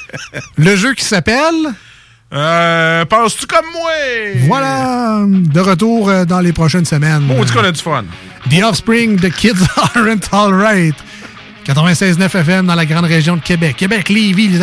le 0.57 0.76
jeu 0.76 0.94
qui 0.94 1.03
s'appelle... 1.03 1.73
Euh, 2.34 3.06
penses-tu 3.06 3.45
comme 3.45 3.65
moi? 3.72 3.91
Voilà, 4.48 5.23
de 5.26 5.60
retour 5.61 6.10
euh, 6.10 6.26
dans 6.26 6.41
les 6.41 6.52
prochaines 6.52 6.84
semaines. 6.84 7.23
On 7.30 7.44
dit 7.44 7.52
qu'on 7.53 7.64
a 7.64 7.72
du 7.72 7.81
fun. 7.81 8.03
The 8.49 8.64
Offspring, 8.64 9.18
The 9.18 9.31
Kids 9.31 9.64
Aren't 9.95 10.34
Alright. 10.34 10.95
96.9 11.65 12.26
FM 12.26 12.65
dans 12.65 12.76
la 12.76 12.85
grande 12.85 13.06
région 13.06 13.38
de 13.38 13.41
Québec. 13.41 13.76
Québec, 13.77 14.10
Lévis, 14.10 14.57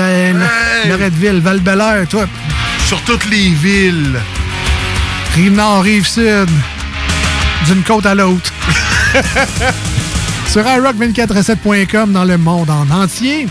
Loretteville, 0.89 1.41
Val-Belair, 1.41 2.07
toi. 2.09 2.27
Sur 2.87 3.01
toutes 3.03 3.29
les 3.31 3.49
villes. 3.51 4.19
Rive-Nord, 5.35 5.83
Rive-Sud. 5.83 6.49
D'une 7.67 7.83
côte 7.83 8.07
à 8.07 8.15
l'autre. 8.15 8.53
Sur 10.51 10.63
iRock247.com 10.63 12.13
dans 12.13 12.25
le 12.25 12.39
monde 12.39 12.71
en 12.71 12.89
entier. 12.91 13.49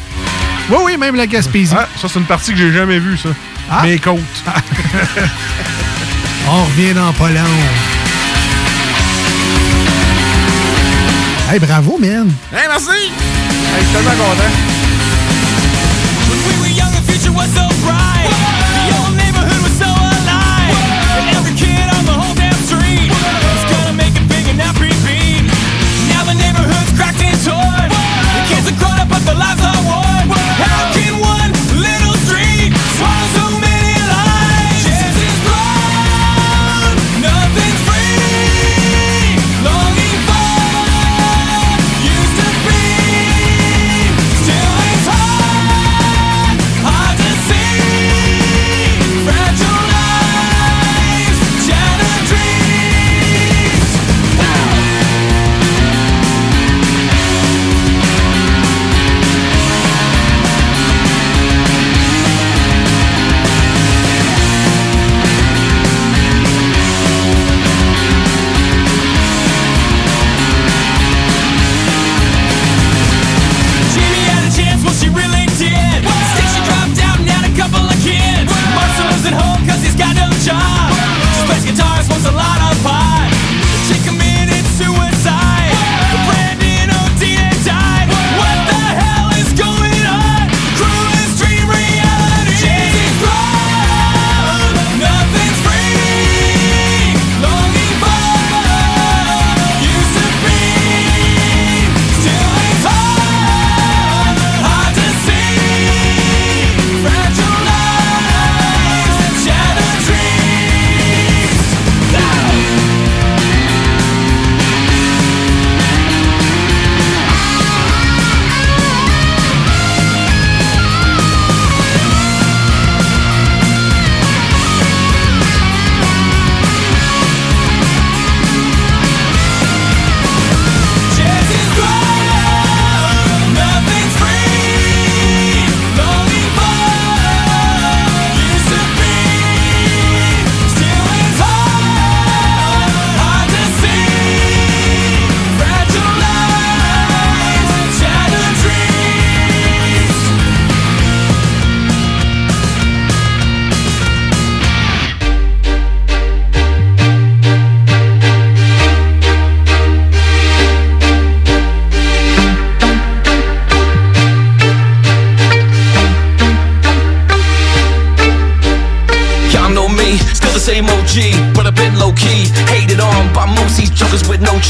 Oui, 0.69 0.77
oui, 0.85 0.97
même 0.97 1.15
la 1.15 1.27
Gaspésie. 1.27 1.75
Ah, 1.77 1.87
ça, 1.99 2.07
c'est 2.07 2.19
une 2.19 2.25
partie 2.25 2.51
que 2.51 2.57
j'ai 2.57 2.71
jamais 2.71 2.99
vue, 2.99 3.17
ça. 3.17 3.29
Ah. 3.69 3.83
Mes 3.83 3.97
côtes. 3.99 4.19
On 6.47 6.63
revient 6.65 6.93
dans 6.93 7.11
pas 7.13 7.29
long. 7.29 7.41
Hey, 11.49 11.59
bravo, 11.59 11.97
man. 11.97 12.31
Hey, 12.51 12.67
merci! 12.67 12.89
Hey, 12.89 13.79
je 13.79 13.85
suis 13.85 13.93
tellement 13.93 14.11
content. 14.11 14.51
we 16.29 16.59
were 16.61 16.67
young, 16.75 16.91
the 16.91 17.01
future 17.11 17.31
was 17.31 17.49
so 17.53 17.67
bright. 17.85 18.62
Kids 28.53 28.71
are 28.71 28.77
grown 28.77 28.99
up, 28.99 29.09
but 29.09 29.21
the 29.25 29.33
lives 29.33 29.61
are. 29.61 29.73
How 29.73 30.92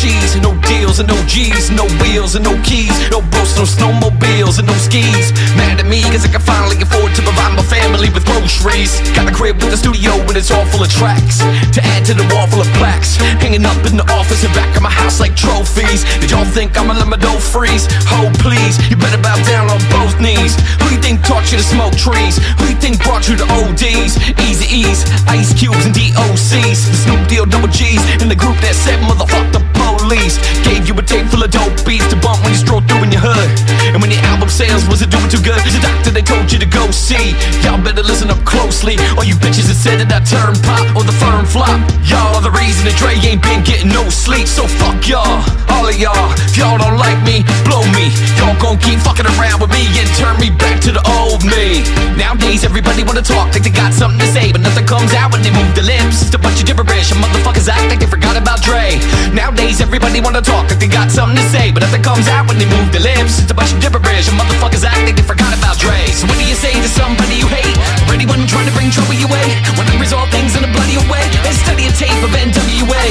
with 0.04 0.44
no 0.44 0.52
no 0.54 0.62
deals 0.68 1.00
and 1.00 1.08
no 1.08 1.16
G's, 1.26 1.72
no 1.72 1.86
wheels 2.04 2.36
and 2.36 2.44
no 2.44 2.60
keys, 2.64 2.92
no 3.10 3.22
boats, 3.32 3.56
no 3.56 3.64
snowmobiles 3.64 4.60
and 4.60 4.68
no 4.68 4.74
skis. 4.74 5.32
Mad 5.56 5.80
at 5.80 5.88
me 5.88 6.02
cause 6.12 6.26
I 6.26 6.30
can 6.30 6.42
finally 6.42 6.76
afford 6.82 7.16
to 7.16 7.22
provide 7.22 7.56
my 7.56 7.64
family 7.64 7.83
with 8.02 8.26
groceries. 8.26 8.98
Got 9.14 9.30
a 9.30 9.34
crib 9.34 9.62
with 9.62 9.74
a 9.74 9.78
studio 9.78 10.18
and 10.26 10.36
it's 10.36 10.50
all 10.50 10.66
full 10.66 10.82
of 10.82 10.90
tracks. 10.90 11.38
To 11.78 11.80
add 11.94 12.06
to 12.10 12.14
the 12.14 12.26
wall 12.34 12.48
full 12.48 12.62
of 12.62 12.68
plaques, 12.82 13.16
hanging 13.38 13.66
up 13.66 13.78
in 13.86 13.98
the 13.98 14.08
office 14.10 14.44
and 14.44 14.54
back 14.54 14.76
of 14.76 14.82
my 14.82 14.90
house 14.90 15.20
like 15.20 15.36
trophies. 15.36 16.02
Did 16.20 16.32
y'all 16.32 16.46
think 16.46 16.78
I'ma 16.78 16.94
let 16.94 17.08
my 17.08 17.18
dough 17.18 17.38
freeze? 17.38 17.86
Oh 18.10 18.34
please, 18.42 18.82
you 18.90 18.98
better 18.98 19.22
bow 19.22 19.38
down 19.46 19.70
on 19.70 19.78
both 19.94 20.18
knees. 20.20 20.58
Who 20.82 20.96
you 20.96 21.00
think 21.02 21.22
taught 21.22 21.52
you 21.52 21.58
to 21.62 21.64
smoke 21.64 21.94
trees? 21.94 22.42
Who 22.58 22.74
you 22.74 22.78
think 22.82 22.98
brought 23.04 23.30
you 23.30 23.38
to 23.38 23.46
ODs? 23.62 24.18
Easy 24.42 24.68
E's, 24.74 25.06
Ice 25.30 25.54
Cubes 25.54 25.86
and 25.86 25.94
DOCs. 25.94 26.80
The 26.90 26.98
Snoop 26.98 27.22
Deal 27.30 27.46
double 27.46 27.70
G's 27.70 28.02
in 28.22 28.28
the 28.28 28.38
group 28.38 28.58
that 28.66 28.74
said 28.74 28.98
motherfuck 29.06 29.54
the 29.54 29.62
police. 29.78 30.42
Gave 30.66 30.88
you 30.88 30.98
a 30.98 31.04
tape 31.06 31.28
full 31.28 31.44
of 31.44 31.52
dope 31.52 31.78
beats 31.86 32.08
to 32.10 32.18
bump 32.18 32.42
when 32.42 32.52
you 32.52 32.60
stroll 32.60 32.82
through 32.82 33.06
in 33.06 33.12
your 33.12 33.22
hood. 33.22 33.52
And 33.94 34.02
when 34.02 34.10
your 34.10 34.24
album 34.34 34.50
sales 34.50 34.84
wasn't 34.90 35.12
doing 35.12 35.30
too 35.30 35.44
good, 35.46 35.62
the 35.62 35.80
doctor 35.80 36.10
they 36.10 36.26
told 36.26 36.52
you 36.52 36.60
to 36.60 36.66
go 36.66 36.90
see. 36.92 37.36
Y'all 37.62 37.83
better 37.84 38.02
listen 38.02 38.32
up 38.32 38.40
closely. 38.48 38.96
All 39.20 39.28
you 39.28 39.36
bitches 39.36 39.68
that 39.68 39.76
said 39.76 40.00
that 40.00 40.10
I 40.10 40.24
turn 40.24 40.56
pop 40.64 40.88
or 40.96 41.04
the 41.04 41.16
firm 41.20 41.44
flop. 41.46 41.76
Y'all 42.08 42.32
are 42.40 42.42
the 42.42 42.56
reason 42.56 42.88
that 42.88 42.96
Dre 42.96 43.20
ain't 43.20 43.44
been 43.44 43.62
getting 43.68 43.92
no 43.92 44.08
sleep. 44.08 44.48
So 44.48 44.64
fuck 44.66 45.04
y'all, 45.04 45.44
all 45.68 45.86
of 45.86 45.98
y'all. 46.00 46.32
If 46.48 46.56
y'all 46.56 46.80
don't 46.80 46.96
like 46.96 47.20
me, 47.28 47.44
blow 47.68 47.84
me. 47.92 48.10
Y'all 48.40 48.56
gon' 48.58 48.80
keep 48.80 49.04
fucking 49.04 49.28
around 49.36 49.60
with 49.60 49.70
me 49.76 49.84
and 50.00 50.08
turn 50.16 50.40
me 50.40 50.50
back 50.50 50.80
to 50.88 50.96
the 50.96 51.04
old 51.20 51.44
me. 51.44 51.84
Nowadays 52.16 52.64
everybody 52.64 53.04
wanna 53.04 53.22
talk 53.22 53.52
like 53.52 53.68
they 53.68 53.74
got 53.74 53.92
something 53.92 54.20
to 54.20 54.30
say, 54.32 54.56
but 54.56 54.64
nothing 54.64 54.88
comes 54.88 55.12
out 55.14 55.36
when 55.36 55.44
they 55.44 55.52
move 55.52 55.68
their 55.76 55.86
lips. 55.86 56.24
It's 56.24 56.36
a 56.36 56.40
bunch 56.40 56.64
of 56.64 56.66
gibberish, 56.66 57.12
and 57.12 57.20
motherfuckers 57.20 57.68
act 57.68 57.92
like 57.92 58.00
they 58.00 58.08
forgot 58.08 58.40
about 58.40 58.64
Dre. 58.64 58.96
Nowadays 59.36 59.84
everybody 59.84 60.24
wanna 60.24 60.42
talk 60.42 60.72
like 60.72 60.80
they 60.80 60.88
got 60.88 61.12
something 61.12 61.36
to 61.36 61.46
say, 61.52 61.72
but 61.76 61.84
nothing 61.84 62.02
comes 62.02 62.32
out 62.32 62.48
when 62.48 62.58
they 62.58 62.70
move 62.70 62.88
their 62.96 63.04
lips. 63.04 63.44
It's 63.44 63.52
a 63.52 63.58
bunch 63.58 63.76
of 63.76 63.84
gibberish, 63.84 64.32
and 64.32 64.40
motherfuckers 64.40 64.88
act 64.88 65.04
like 65.04 65.20
they 65.20 65.26
forgot 65.26 65.52
about 65.52 65.76
Dre. 65.80 66.00
So 66.16 66.28
what 66.30 66.40
do 66.40 66.46
you 66.48 66.56
say 66.56 66.72
to 66.72 66.88
somebody 66.88 67.36
you 67.36 67.48
hate, 67.50 67.73
or 68.08 68.14
anyone 68.14 68.46
trying 68.48 68.68
to 68.68 68.76
bring 68.76 68.90
trouble 68.90 69.16
your 69.16 69.30
way? 69.30 69.48
When 69.78 69.86
I 69.90 69.96
resolve 69.98 70.30
things 70.30 70.56
in 70.56 70.64
a 70.64 70.72
bloody 70.72 70.98
way, 71.10 71.26
and 71.46 71.56
study 71.56 71.90
a 71.90 71.94
tape 71.94 72.22
of 72.24 72.32
NWA. 72.34 73.06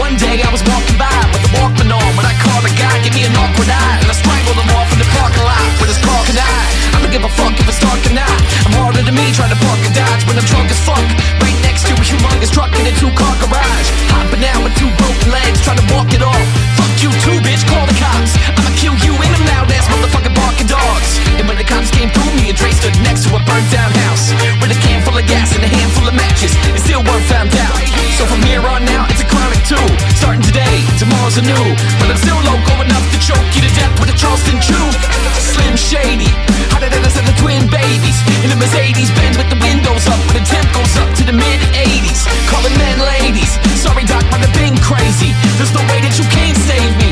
One 0.00 0.14
day 0.16 0.42
I 0.42 0.50
was 0.50 0.62
walking 0.66 0.98
by 0.98 1.12
with 1.32 1.46
a 1.46 1.50
Walkman 1.58 1.90
on 1.92 2.10
when 2.18 2.26
I 2.26 2.34
called 2.40 2.64
a 2.66 2.72
guy, 2.74 3.00
give 3.02 3.14
me 3.14 3.24
an 3.24 3.34
awkward 3.34 3.70
eye, 3.70 3.96
and 4.02 4.08
I 4.10 4.16
strangled 4.16 4.58
him 4.58 4.70
off 4.74 4.90
in 4.92 4.98
the 4.98 5.08
parking 5.16 5.44
lot 5.44 5.64
with 5.80 5.90
his 5.92 6.00
car 6.02 6.20
can 6.26 6.40
I? 6.40 6.84
Don't 7.04 7.12
give 7.12 7.24
a 7.24 7.32
fuck 7.36 7.52
if 7.60 7.68
it's 7.68 7.80
dark 7.80 8.00
or 8.08 8.14
not. 8.16 8.38
I'm 8.64 8.74
harder 8.80 9.02
than 9.04 9.14
me 9.14 9.28
trying 9.36 9.52
to 9.52 9.60
park 9.60 9.80
a 9.84 9.90
Dodge 9.92 10.24
when 10.24 10.40
I'm 10.40 10.46
drunk 10.48 10.72
as 10.72 10.80
fuck. 10.80 11.04
Right 11.44 11.58
next 11.60 11.84
to 11.88 11.92
a 11.92 12.04
humongous 12.04 12.48
truck 12.48 12.72
in 12.80 12.88
a 12.88 12.94
two-car 12.96 13.34
garage. 13.44 13.88
Hopping 14.08 14.42
out 14.48 14.60
with 14.64 14.74
two 14.80 14.88
broken 14.96 15.28
legs, 15.28 15.60
trying 15.60 15.80
to 15.80 15.86
walk 15.92 16.08
it 16.16 16.24
off. 16.24 16.46
Fuck 16.80 16.94
you 17.04 17.10
too, 17.20 17.36
bitch, 17.44 17.62
call 17.68 17.84
the 17.84 17.96
cops. 18.00 18.32
I'ma 18.56 18.72
kill 18.80 18.96
you 19.04 19.12
in 19.12 19.30
a 19.30 19.40
loud 19.52 19.68
ass 19.68 19.84
motherfucking 19.92 20.34
barking 20.64 20.68
dogs. 20.68 21.18
And 21.38 21.48
when 21.48 21.56
the 21.56 21.64
cops 21.64 21.90
came 21.90 22.08
through, 22.10 22.32
me 22.36 22.48
and 22.48 22.56
Dre 22.56 22.70
stood 22.72 22.94
next 23.02 23.24
to 23.28 23.36
a 23.36 23.40
burnt 23.44 23.68
down 23.70 23.90
house. 24.08 24.32
With 24.60 24.72
a 24.72 24.78
can 24.80 25.02
full 25.04 25.16
of 25.16 25.26
gas 25.26 25.54
and 25.54 25.64
a 25.64 25.68
handful 25.68 26.08
of 26.08 26.14
matches. 26.14 26.54
And 26.72 26.80
still 26.80 27.02
weren't 27.04 27.26
found 27.26 27.52
out. 27.56 27.76
So 28.16 28.26
from 28.26 28.42
here 28.42 28.62
on 28.62 28.86
out, 28.94 29.10
it's 29.10 29.20
a 29.20 29.28
chronic 29.28 29.60
too. 29.66 29.86
Starting 30.16 30.42
today, 30.42 30.84
tomorrow's 30.98 31.36
are 31.36 31.44
new 31.44 31.66
But 32.00 32.08
I'm 32.08 32.20
still 32.20 32.38
loco 32.46 32.80
enough 32.80 33.04
to 33.12 33.18
choke 33.20 33.44
you 33.52 33.60
to 33.66 33.72
death 33.74 33.92
with 34.00 34.08
a 34.08 34.16
Charleston 34.16 34.56
chew 34.62 34.86
Slim 35.36 35.76
Shady, 35.76 36.30
hotter 36.72 36.88
than 36.88 37.02
us 37.04 37.18
and 37.18 37.26
the 37.26 37.36
twin 37.36 37.66
babies 37.68 38.16
In 38.40 38.48
a 38.54 38.56
Mercedes 38.56 39.10
Benz 39.12 39.36
with 39.36 39.50
the 39.50 39.60
windows 39.60 40.06
up 40.08 40.20
But 40.30 40.40
the 40.40 40.46
temp 40.46 40.64
goes 40.72 40.94
up 40.96 41.10
to 41.20 41.22
the 41.26 41.34
mid 41.34 41.60
80s 41.74 42.24
Calling 42.48 42.72
men 42.78 43.02
ladies 43.04 43.52
Sorry 43.76 44.06
doc, 44.06 44.24
but 44.30 44.40
I've 44.40 44.54
been 44.56 44.78
crazy 44.80 45.34
There's 45.58 45.74
no 45.74 45.82
way 45.92 46.00
that 46.00 46.14
you 46.16 46.24
can't 46.32 46.56
save 46.56 46.94
me 46.96 47.03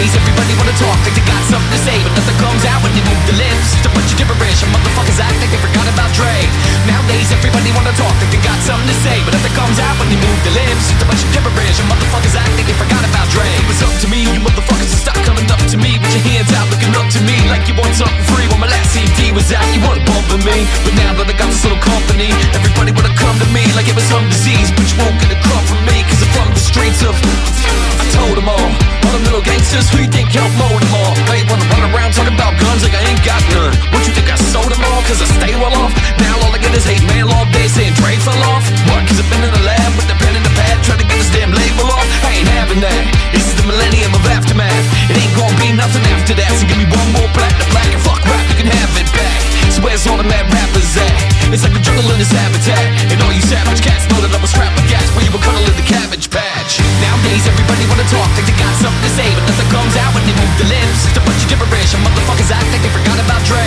Nowadays 0.00 0.16
everybody 0.16 0.56
wanna 0.56 0.76
talk 0.80 0.96
like 1.04 1.12
they 1.12 1.26
got 1.28 1.44
something 1.44 1.76
to 1.76 1.80
say 1.84 2.00
But 2.00 2.16
nothing 2.16 2.40
comes 2.40 2.64
out 2.64 2.80
when 2.80 2.96
they 2.96 3.04
move 3.04 3.20
their 3.28 3.36
lips. 3.36 3.76
It's 3.76 3.84
a 3.84 3.92
bunch 3.92 4.08
of 4.08 4.16
gibberish 4.16 4.64
and 4.64 4.72
motherfuckers 4.72 5.20
act 5.20 5.36
like 5.44 5.52
they 5.52 5.60
forgot 5.60 5.84
about 5.92 6.08
Dre. 6.16 6.40
Nowadays 6.88 7.28
everybody 7.28 7.68
wanna 7.76 7.92
talk 8.00 8.16
like 8.16 8.32
they 8.32 8.40
got 8.40 8.56
something 8.64 8.88
to 8.88 8.96
say 9.04 9.20
But 9.28 9.36
nothing 9.36 9.52
comes 9.52 9.76
out 9.76 9.92
when 10.00 10.08
they 10.08 10.16
move 10.16 10.40
their 10.40 10.56
lips. 10.56 10.88
It's 10.88 11.04
a 11.04 11.04
bunch 11.04 11.20
of 11.20 11.28
gibberish 11.36 11.76
and 11.84 11.88
motherfuckers 11.92 12.32
act 12.32 12.48
like 12.56 12.64
they 12.64 12.78
forgot 12.80 13.04
about 13.04 13.28
Dre. 13.28 13.44
It 13.44 13.68
was 13.68 13.84
up 13.84 13.92
to 14.00 14.08
me, 14.08 14.24
you 14.24 14.40
motherfuckers 14.40 14.88
to 14.88 14.98
stop 15.04 15.29
to 15.70 15.78
me 15.78 16.02
With 16.02 16.10
your 16.10 16.26
hands 16.34 16.50
out 16.58 16.66
looking 16.66 16.90
up 16.98 17.06
to 17.14 17.20
me 17.22 17.38
Like 17.46 17.70
you 17.70 17.74
want 17.78 17.94
something 17.94 18.24
free. 18.34 18.46
When 18.50 18.58
my 18.58 18.66
last 18.66 18.90
CD 18.90 19.30
was 19.30 19.46
out, 19.54 19.62
you 19.70 19.78
bump 19.80 20.26
with 20.26 20.42
me. 20.42 20.66
But 20.82 20.98
now 20.98 21.14
that 21.14 21.30
I 21.30 21.34
got 21.38 21.46
this 21.46 21.62
little 21.62 21.78
company 21.78 22.34
Everybody 22.50 22.90
wanna 22.90 23.14
come 23.14 23.38
to 23.38 23.48
me 23.54 23.62
like 23.78 23.86
it 23.86 23.94
was 23.94 24.06
some 24.10 24.26
disease 24.26 24.74
But 24.74 24.90
you 24.90 24.98
won't 24.98 25.14
get 25.22 25.30
a 25.30 25.38
crumb 25.38 25.62
from 25.70 25.80
me 25.86 26.02
Cause 26.10 26.20
I'm 26.26 26.30
from 26.34 26.48
the 26.50 26.62
streets 26.62 27.00
of 27.06 27.14
I 27.14 28.04
told 28.16 28.34
them 28.34 28.48
all. 28.50 28.70
All 29.06 29.12
them 29.14 29.22
little 29.30 29.44
gangsters 29.44 29.86
who 29.92 30.02
you 30.02 30.10
think 30.10 30.34
help 30.34 30.50
mold 30.58 30.80
them 30.82 30.94
all. 30.96 31.14
They 31.30 31.46
wanna 31.46 31.68
run 31.70 31.86
around 31.92 32.18
talking 32.18 32.34
about 32.34 32.58
guns 32.58 32.82
like 32.82 32.96
I 32.96 33.02
ain't 33.06 33.22
got 33.22 33.38
none. 33.54 33.70
What 33.94 34.02
you 34.08 34.12
think 34.16 34.26
I 34.26 34.36
sold 34.50 34.72
them 34.72 34.82
all 34.90 35.00
cause 35.06 35.22
I 35.22 35.28
stay 35.38 35.54
well 35.54 35.74
off? 35.78 35.94
Now 36.18 36.34
all 36.42 36.50
I 36.50 36.58
get 36.58 36.74
is 36.74 36.82
hate 36.82 37.04
mail 37.14 37.30
all 37.30 37.46
day 37.54 37.70
saying 37.70 37.94
Dre 38.00 38.18
fell 38.18 38.42
off. 38.50 38.64
What 38.90 39.06
cause 39.06 39.22
I've 39.22 39.28
been 39.30 39.44
in 39.46 39.52
the 39.54 39.62
lab 39.62 39.90
with 39.94 40.08
the 40.10 40.16
pen 40.18 40.34
and 40.34 40.42
the 40.42 40.49
pad 40.60 40.76
Trying 40.84 41.00
to 41.00 41.08
get 41.08 41.16
this 41.16 41.32
damn 41.32 41.52
label 41.52 41.88
off. 41.88 42.04
I 42.24 42.44
ain't 42.44 42.52
having 42.60 42.80
that. 42.84 43.02
This 43.32 43.48
is 43.48 43.56
the 43.56 43.64
millennium 43.64 44.12
of 44.12 44.24
aftermath. 44.28 44.84
It 45.08 45.16
ain't 45.16 45.34
gonna 45.36 45.56
be 45.56 45.72
nothing 45.72 46.04
after 46.12 46.36
that 46.36 46.50
So 46.60 46.68
give 46.68 46.76
me 46.76 46.88
one 46.88 47.08
more 47.16 47.28
platinum 47.32 47.68
black 47.72 47.88
and 47.88 48.02
fuck 48.04 48.20
rap 48.28 48.44
you 48.52 48.56
can 48.60 48.68
have 48.68 48.92
it 49.00 49.08
back 49.16 49.49
So 49.70 49.86
where's 49.86 50.02
all 50.10 50.18
the 50.18 50.26
mad 50.26 50.50
rappers 50.50 50.98
at? 50.98 51.14
It's 51.54 51.62
like 51.62 51.74
a 51.74 51.82
jungle 51.82 52.02
in 52.10 52.18
this 52.18 52.34
habitat. 52.34 52.82
And 53.06 53.22
all 53.22 53.30
you 53.30 53.42
savage 53.42 53.78
cats 53.78 54.10
know 54.10 54.18
that 54.18 54.34
I'm 54.34 54.42
a 54.42 54.50
scrap 54.50 54.74
of 54.74 54.82
gas. 54.90 55.06
Where 55.14 55.22
you 55.22 55.30
were 55.30 55.38
cuddling 55.38 55.78
the 55.78 55.86
cabbage 55.86 56.26
patch. 56.26 56.82
Nowadays 56.98 57.46
everybody 57.46 57.86
wanna 57.86 58.06
talk 58.10 58.26
like 58.34 58.46
they 58.50 58.58
got 58.58 58.74
something 58.82 58.98
to 59.06 59.12
say 59.14 59.30
But 59.30 59.46
nothing 59.46 59.70
comes 59.70 59.94
out 59.94 60.10
when 60.10 60.26
they 60.26 60.34
move 60.34 60.54
their 60.58 60.74
lips. 60.74 61.06
It's 61.06 61.14
a 61.14 61.22
bunch 61.22 61.38
of 61.46 61.48
gibberish. 61.54 61.94
And 61.94 62.02
motherfuckers 62.02 62.50
act 62.50 62.66
like 62.74 62.82
they 62.82 62.90
forgot 62.90 63.18
about 63.22 63.42
Dre. 63.46 63.62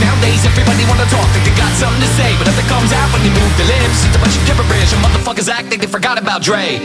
Nowadays 0.00 0.40
everybody 0.48 0.88
wanna 0.88 1.08
talk 1.12 1.28
like 1.36 1.44
they 1.44 1.52
got 1.52 1.72
something 1.76 2.00
to 2.00 2.10
say 2.16 2.32
But 2.40 2.48
nothing 2.48 2.68
comes 2.72 2.92
out 2.96 3.12
when 3.12 3.20
they 3.20 3.32
move 3.36 3.52
their 3.60 3.68
lips. 3.68 4.08
It's 4.08 4.16
a 4.16 4.20
bunch 4.24 4.36
of 4.40 4.42
gibberish. 4.48 4.90
And 4.96 5.04
motherfuckers 5.04 5.52
act 5.52 5.68
like 5.68 5.84
they 5.84 5.90
forgot 5.90 6.16
about 6.16 6.40
Dre 6.40 6.80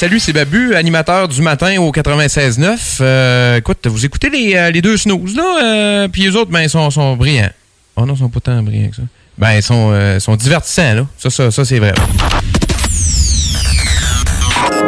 salut, 0.00 0.18
c'est 0.18 0.32
Babu, 0.32 0.74
animateur 0.74 1.28
du 1.28 1.42
matin 1.42 1.76
au 1.78 1.92
96.9. 1.92 3.00
Euh, 3.02 3.58
écoute, 3.58 3.86
vous 3.86 4.06
écoutez 4.06 4.30
les, 4.30 4.56
euh, 4.56 4.70
les 4.70 4.80
deux 4.80 4.96
snooze, 4.96 5.36
là, 5.36 5.58
euh, 5.62 6.08
puis 6.08 6.22
les 6.22 6.36
autres, 6.36 6.50
ben, 6.50 6.62
ils 6.62 6.70
sont, 6.70 6.90
sont 6.90 7.16
brillants. 7.16 7.50
Oh 7.96 8.06
non, 8.06 8.14
ils 8.14 8.18
sont 8.20 8.30
pas 8.30 8.40
tant 8.40 8.62
brillants 8.62 8.88
que 8.88 8.96
ça. 8.96 9.02
Ben, 9.36 9.56
ils 9.56 9.62
sont, 9.62 9.90
euh, 9.92 10.18
sont 10.18 10.36
divertissants, 10.36 10.94
là. 10.94 11.06
Ça, 11.18 11.28
ça, 11.28 11.50
ça 11.50 11.66
c'est 11.66 11.78
vrai. 11.78 11.92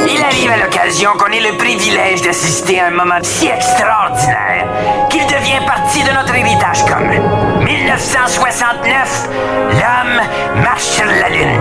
Il 0.08 0.22
arrive 0.22 0.50
à 0.50 0.64
l'occasion 0.64 1.10
qu'on 1.18 1.30
ait 1.30 1.40
le 1.40 1.58
privilège 1.58 2.22
d'assister 2.22 2.80
à 2.80 2.86
un 2.86 2.92
moment 2.92 3.18
si 3.22 3.48
extraordinaire 3.48 4.66
qu'il 5.10 5.26
devient 5.26 5.60
partie 5.66 6.02
de 6.04 6.10
notre 6.10 6.34
héritage 6.34 6.86
commun. 6.86 7.20
1969, 7.62 9.28
l'homme 9.72 10.62
marche 10.62 10.84
sur 10.84 11.04
la 11.04 11.28
Lune. 11.28 11.60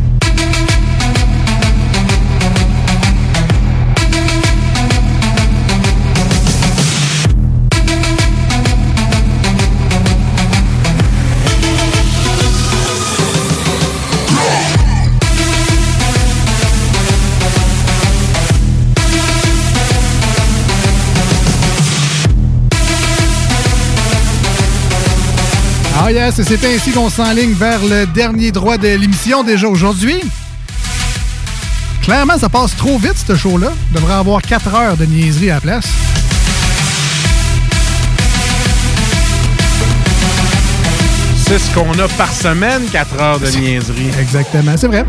Ah 26.11 26.13
yes, 26.13 26.39
et 26.39 26.43
c'est 26.43 26.65
ainsi 26.65 26.91
qu'on 26.91 27.09
s'enligne 27.09 27.53
vers 27.53 27.79
le 27.85 28.05
dernier 28.05 28.51
droit 28.51 28.77
de 28.77 28.85
l'émission 28.85 29.43
déjà 29.43 29.69
aujourd'hui. 29.69 30.19
Clairement, 32.01 32.37
ça 32.37 32.49
passe 32.49 32.75
trop 32.75 32.97
vite, 32.97 33.15
ce 33.25 33.33
show-là. 33.33 33.71
Devrait 33.93 34.15
avoir 34.15 34.41
4 34.41 34.75
heures 34.75 34.97
de 34.97 35.05
niaiserie 35.05 35.51
à 35.51 35.55
la 35.55 35.61
place. 35.61 35.85
C'est 41.47 41.59
ce 41.59 41.73
qu'on 41.73 41.93
a 41.93 42.09
par 42.17 42.33
semaine, 42.33 42.81
4 42.91 43.21
heures 43.21 43.39
de 43.39 43.47
niaiserie. 43.47 44.11
Exactement, 44.19 44.75
c'est 44.75 44.87
vrai. 44.87 45.05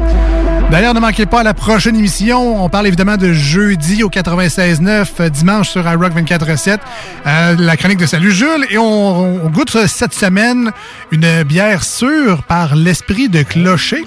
D'ailleurs, 0.72 0.94
ne 0.94 1.00
manquez 1.00 1.26
pas 1.26 1.42
la 1.42 1.52
prochaine 1.52 1.96
émission. 1.96 2.64
On 2.64 2.70
parle 2.70 2.86
évidemment 2.86 3.18
de 3.18 3.30
jeudi 3.34 4.02
au 4.02 4.08
96.9, 4.08 5.06
euh, 5.20 5.28
dimanche 5.28 5.68
sur 5.68 5.86
iRock 5.86 6.14
24.7, 6.14 6.78
euh, 7.26 7.56
la 7.58 7.76
chronique 7.76 7.98
de 7.98 8.06
Salut 8.06 8.32
Jules. 8.32 8.64
Et 8.70 8.78
on, 8.78 9.44
on 9.44 9.50
goûte 9.50 9.76
cette 9.86 10.14
semaine 10.14 10.72
une 11.10 11.42
bière 11.42 11.84
sûre 11.84 12.42
par 12.44 12.74
l'esprit 12.74 13.28
de 13.28 13.42
clocher. 13.42 14.02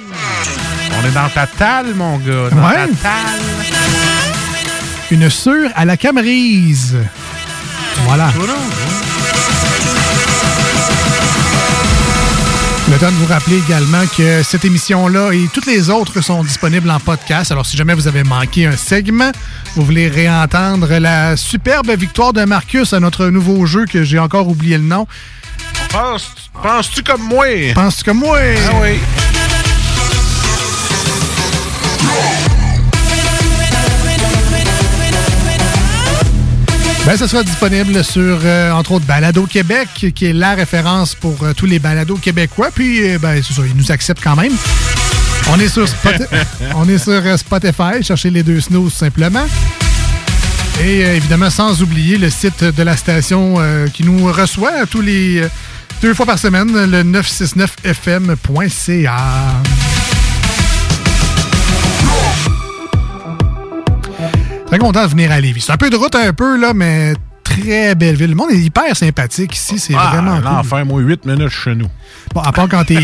On 1.00 1.08
est 1.08 1.12
dans 1.12 1.30
ta 1.30 1.46
talle, 1.46 1.94
mon 1.94 2.18
gars. 2.18 2.50
Dans 2.50 2.58
Ouais. 2.58 2.88
ta 2.88 3.10
talle. 3.10 3.42
Une 5.12 5.30
sûre 5.30 5.70
à 5.76 5.86
la 5.86 5.98
camerise. 5.98 6.96
Voilà. 8.08 8.32
Le 12.92 12.98
temps 13.00 13.08
de 13.08 13.16
vous 13.16 13.26
rappeler 13.26 13.58
également 13.58 14.04
que 14.16 14.44
cette 14.44 14.64
émission-là 14.64 15.32
et 15.34 15.50
toutes 15.52 15.66
les 15.66 15.90
autres 15.90 16.22
sont 16.22 16.44
disponibles 16.44 16.90
en 16.92 17.00
podcast. 17.00 17.52
Alors, 17.52 17.66
si 17.66 17.76
jamais 17.76 17.96
vous 17.96 18.08
avez 18.08 18.24
manqué 18.24 18.68
un 18.68 18.78
segment, 18.78 19.32
vous 19.76 19.84
voulez 19.84 20.08
réentendre 20.08 20.88
la 21.00 21.36
superbe 21.36 21.90
victoire 21.92 22.32
de 22.32 22.46
Marcus 22.46 22.94
à 22.94 23.00
notre 23.00 23.26
nouveau 23.28 23.66
jeu 23.66 23.86
que 23.86 24.04
j'ai 24.04 24.20
encore 24.20 24.48
oublié 24.48 24.78
le 24.78 24.84
nom. 24.84 25.08
Penses- 25.90 26.32
Penses-tu 26.62 27.04
comme 27.04 27.22
moi? 27.24 27.46
Penses-tu 27.74 28.04
comme 28.06 28.20
moi? 28.20 28.38
Ah 28.40 28.72
oui. 28.82 29.00
Ben, 37.06 37.16
ça 37.18 37.28
sera 37.28 37.44
disponible 37.44 38.02
sur, 38.04 38.40
euh, 38.44 38.72
entre 38.72 38.94
autres, 38.94 39.06
Balado 39.06 39.46
Québec, 39.46 39.88
qui 40.16 40.26
est 40.26 40.34
la 40.34 40.56
référence 40.56 41.14
pour 41.14 41.44
euh, 41.44 41.54
tous 41.54 41.68
les 41.68 41.78
balados 41.78 42.16
québécois. 42.18 42.70
Puis, 42.74 43.08
euh, 43.12 43.20
ben, 43.20 43.40
c'est 43.44 43.54
ça, 43.54 43.62
ils 43.66 43.76
nous 43.76 43.92
acceptent 43.92 44.24
quand 44.24 44.36
même. 44.36 44.54
On 45.52 45.60
est 45.60 45.68
sur, 45.70 45.88
Spot- 45.88 46.28
on 46.76 46.90
est 46.90 46.98
sur 46.98 47.22
Spotify, 47.38 48.02
cherchez 48.02 48.32
les 48.32 48.42
deux 48.42 48.60
snooze 48.60 48.92
simplement. 48.94 49.46
Et 50.84 51.02
évidemment, 51.02 51.52
sans 51.52 51.80
oublier 51.84 52.18
le 52.18 52.32
site 52.32 52.64
de 52.64 52.84
la 52.84 52.98
station 52.98 53.58
qui 53.94 54.04
nous 54.04 54.26
reçoit 54.26 54.86
tous 54.90 55.00
les 55.02 55.42
deux 56.02 56.14
fois 56.14 56.26
par 56.26 56.38
semaine, 56.38 56.74
le 56.92 57.02
969fm.ca. 57.04 59.16
Très 64.68 64.80
content 64.80 65.04
de 65.04 65.10
venir 65.10 65.32
à 65.32 65.40
Lévis. 65.40 65.62
C'est 65.62 65.72
un 65.72 65.78
peu 65.78 65.90
de 65.90 65.96
route 65.96 66.16
un 66.16 66.34
peu, 66.34 66.58
là, 66.60 66.74
mais 66.74 67.14
très 67.44 67.94
belle 67.96 68.16
ville. 68.16 68.30
Le 68.32 68.36
monde 68.36 68.52
est 68.52 68.58
hyper 68.60 68.96
sympathique 68.96 69.56
ici. 69.56 69.78
C'est 69.80 69.94
Ah, 69.96 70.12
vraiment 70.14 70.36
cool. 70.38 70.44
L'enfer, 70.46 70.86
moi, 70.86 71.02
8 71.02 71.26
minutes 71.26 71.50
chez 71.50 71.76
nous. 71.76 71.88
Bon, 72.34 72.42
à 72.42 72.52
part 72.52 72.68
quand 72.68 72.84
t'es. 72.84 72.98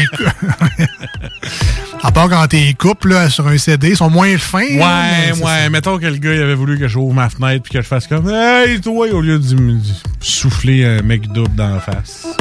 à 2.04 2.12
part 2.12 2.30
quand 2.30 2.48
t'es 2.48 2.74
couple 2.74 3.10
là, 3.10 3.30
sur 3.30 3.48
un 3.48 3.58
CD, 3.58 3.90
ils 3.92 3.98
sont 3.98 4.10
moins 4.10 4.36
fins. 4.38 4.60
là, 4.78 5.04
Ouais, 5.34 5.42
ouais. 5.44 5.70
Mettons 5.70 6.00
que 6.00 6.08
le 6.08 6.18
gars, 6.18 6.34
il 6.34 6.42
avait 6.42 6.56
voulu 6.56 6.80
que 6.80 6.88
j'ouvre 6.88 7.14
ma 7.14 7.30
fenêtre 7.30 7.64
puis 7.64 7.74
que 7.74 7.82
je 7.82 7.88
fasse 7.88 8.08
comme 8.08 8.28
Hey, 8.30 8.82
toi, 8.82 9.08
au 9.14 9.22
lieu 9.22 9.38
de 9.38 9.56
me 9.56 9.80
souffler 10.20 10.84
un 10.84 11.04
mec 11.04 11.32
double 11.32 11.56
dans 11.56 11.76
la 11.76 11.80
face. 11.80 12.26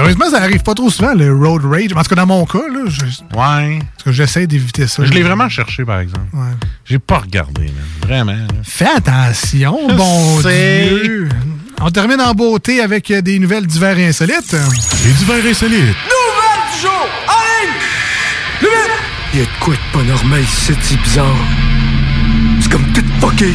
Heureusement, 0.00 0.30
ça 0.30 0.42
arrive 0.42 0.62
pas 0.62 0.74
trop 0.74 0.90
souvent, 0.90 1.14
le 1.14 1.34
road 1.34 1.64
rage. 1.64 1.92
En 1.94 2.02
tout 2.02 2.08
cas, 2.08 2.14
dans 2.16 2.26
mon 2.26 2.44
cas, 2.46 2.58
là, 2.58 2.80
je... 2.88 3.04
Ouais. 3.04 3.78
Parce 3.80 4.04
que 4.04 4.12
j'essaie 4.12 4.46
d'éviter 4.46 4.86
ça. 4.86 5.04
Je 5.04 5.12
l'ai 5.12 5.22
vraiment 5.22 5.48
cherché, 5.48 5.84
par 5.84 6.00
exemple. 6.00 6.26
Ouais. 6.32 6.50
J'ai 6.84 6.98
pas 6.98 7.18
regardé, 7.18 7.62
man. 7.64 7.74
Vraiment. 8.02 8.32
là. 8.32 8.46
Fais 8.62 8.86
attention, 8.96 9.78
Je 9.90 9.94
bon 9.94 10.40
sais. 10.42 10.90
Dieu. 11.04 11.28
On 11.82 11.90
termine 11.90 12.20
en 12.20 12.34
beauté 12.34 12.80
avec 12.82 13.10
euh, 13.10 13.22
des 13.22 13.38
nouvelles 13.38 13.66
divers 13.66 13.96
insolites. 13.98 14.54
Les 15.04 15.12
divers 15.12 15.44
insolites. 15.50 15.80
Nouvelle 15.80 16.74
du 16.74 16.80
jour! 16.82 17.08
Allez! 17.28 17.70
Nouvelle! 18.60 18.96
Il 19.32 19.38
y 19.40 19.42
a 19.42 19.46
de 19.46 19.50
quoi 19.60 19.74
de 19.74 19.98
pas 19.98 20.04
normal 20.04 20.42
ici, 20.42 20.74
c'est 20.82 21.00
bizarre. 21.00 21.36
C'est 22.60 22.70
comme 22.70 22.92
tout 22.92 23.04
fucké. 23.20 23.52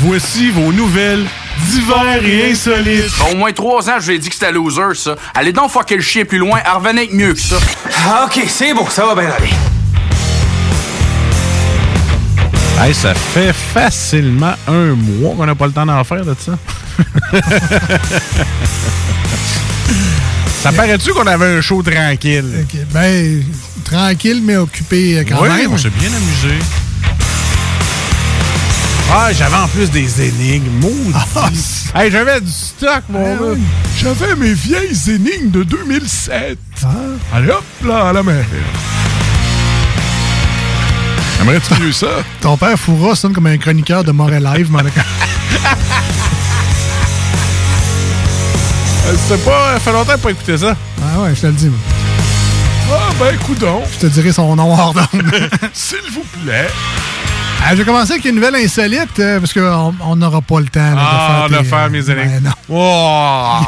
Voici 0.00 0.50
vos 0.50 0.72
nouvelles 0.72 1.26
divers 1.70 2.24
et 2.24 2.50
insolites. 2.52 3.10
Au 3.30 3.36
moins 3.36 3.52
trois 3.52 3.88
ans, 3.90 3.94
je 4.00 4.08
lui 4.08 4.16
ai 4.16 4.18
dit 4.18 4.28
que 4.28 4.34
c'était 4.34 4.52
loser, 4.52 4.94
ça. 4.94 5.16
Allez 5.34 5.52
donc 5.52 5.70
fucker 5.70 5.96
le 5.96 6.02
chien 6.02 6.24
plus 6.24 6.38
loin, 6.38 6.58
revenait 6.74 7.02
avec 7.02 7.12
mieux 7.14 7.32
que 7.34 7.40
ça. 7.40 7.56
Ah, 8.06 8.26
ok, 8.26 8.44
c'est 8.48 8.72
bon, 8.74 8.86
ça 8.88 9.06
va 9.06 9.14
bien 9.14 9.30
aller. 9.30 9.50
Hey, 12.80 12.92
ça 12.92 13.14
fait 13.14 13.52
facilement 13.52 14.54
un 14.66 14.94
mois 14.94 15.34
qu'on 15.36 15.46
n'a 15.46 15.54
pas 15.54 15.66
le 15.66 15.72
temps 15.72 15.86
d'en 15.86 16.02
faire 16.04 16.24
de 16.24 16.34
ça. 16.38 16.58
ça 20.62 20.72
paraît-tu 20.72 21.12
qu'on 21.12 21.26
avait 21.26 21.56
un 21.58 21.60
show 21.60 21.82
tranquille? 21.82 22.44
Ok, 22.62 22.78
Ben, 22.92 23.42
tranquille, 23.84 24.40
mais 24.42 24.56
occupé 24.56 25.18
euh, 25.18 25.24
quand 25.28 25.40
oui, 25.42 25.48
même. 25.50 25.72
on 25.72 25.78
s'est 25.78 25.90
bien 25.90 26.08
amusé. 26.08 26.58
Ah, 29.12 29.32
j'avais 29.32 29.56
en 29.56 29.68
plus 29.68 29.90
des 29.90 30.22
énigmes. 30.28 30.70
Maudit. 30.80 31.90
hey, 31.94 32.10
j'avais 32.10 32.40
du 32.40 32.50
stock, 32.50 33.02
mon 33.08 33.24
Ah 33.24 33.38
gars. 33.38 33.46
oui. 33.54 33.60
J'avais 33.98 34.34
mes 34.34 34.52
vieilles 34.54 34.98
énigmes 35.08 35.50
de 35.50 35.62
2007. 35.62 36.58
Allez 37.32 37.50
hop, 37.50 37.64
là, 37.84 38.08
à 38.08 38.12
la 38.12 38.22
mer. 38.22 38.44
Aimerais-tu 41.40 41.80
mieux 41.82 41.92
ça? 41.92 42.06
Ton 42.40 42.56
père 42.56 42.78
Foura 42.78 43.14
sonne 43.14 43.32
comme 43.32 43.46
un 43.46 43.58
chroniqueur 43.58 44.02
de 44.04 44.12
Montréal 44.12 44.50
Live. 44.56 44.70
cas- 44.72 45.02
Euh, 49.06 49.14
C'est 49.28 49.44
pas... 49.44 49.74
Ça 49.74 49.80
fait 49.80 49.92
longtemps 49.92 50.14
que 50.14 50.18
pas 50.18 50.30
écouté 50.30 50.56
ça. 50.56 50.74
Ah 51.02 51.20
ouais, 51.20 51.34
je 51.34 51.40
te 51.42 51.46
le 51.46 51.52
dis. 51.52 51.66
moi. 51.68 51.78
Ah, 52.90 53.12
ben, 53.20 53.36
coudon. 53.38 53.82
Je 53.92 53.98
te 53.98 54.06
dirai 54.06 54.32
son 54.32 54.56
nom 54.56 54.72
hors 54.72 54.94
d'onde. 54.94 55.04
S'il 55.74 55.98
vous 56.12 56.24
plaît. 56.42 56.68
Ah, 57.66 57.70
je 57.70 57.76
vais 57.76 57.84
commencer 57.84 58.12
avec 58.12 58.24
une 58.26 58.34
nouvelle 58.34 58.56
insolite, 58.56 59.18
euh, 59.20 59.40
parce 59.40 59.52
qu'on 59.54 59.94
on 60.00 60.16
n'aura 60.16 60.42
pas 60.42 60.60
le 60.60 60.66
temps 60.66 60.80
là, 60.94 60.96
Ah, 60.98 61.46
de 61.48 61.54
faire, 61.54 61.58
de 61.60 61.64
tes, 61.64 61.70
faire 61.70 61.84
euh, 61.84 61.88
mes 61.90 62.02
ben 62.02 62.18
énigmes. 62.18 62.44
non. 62.44 62.50
Oh! 62.68 63.60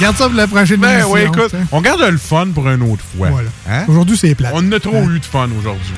Garde 0.00 0.16
ça 0.16 0.26
pour 0.26 0.36
la 0.36 0.46
prochaine 0.46 0.80
Ben 0.80 0.90
émission. 0.90 1.12
oui, 1.12 1.20
écoute, 1.22 1.54
on 1.72 1.80
garde 1.80 2.00
le 2.02 2.18
fun 2.18 2.48
pour 2.54 2.68
une 2.68 2.82
autre 2.82 3.02
fois. 3.16 3.30
Voilà. 3.30 3.48
Hein? 3.70 3.84
Aujourd'hui, 3.88 4.16
c'est 4.18 4.34
plat. 4.34 4.50
On 4.52 4.72
a 4.72 4.80
trop 4.80 5.08
eu 5.08 5.20
de 5.20 5.24
fun 5.24 5.48
aujourd'hui. 5.58 5.94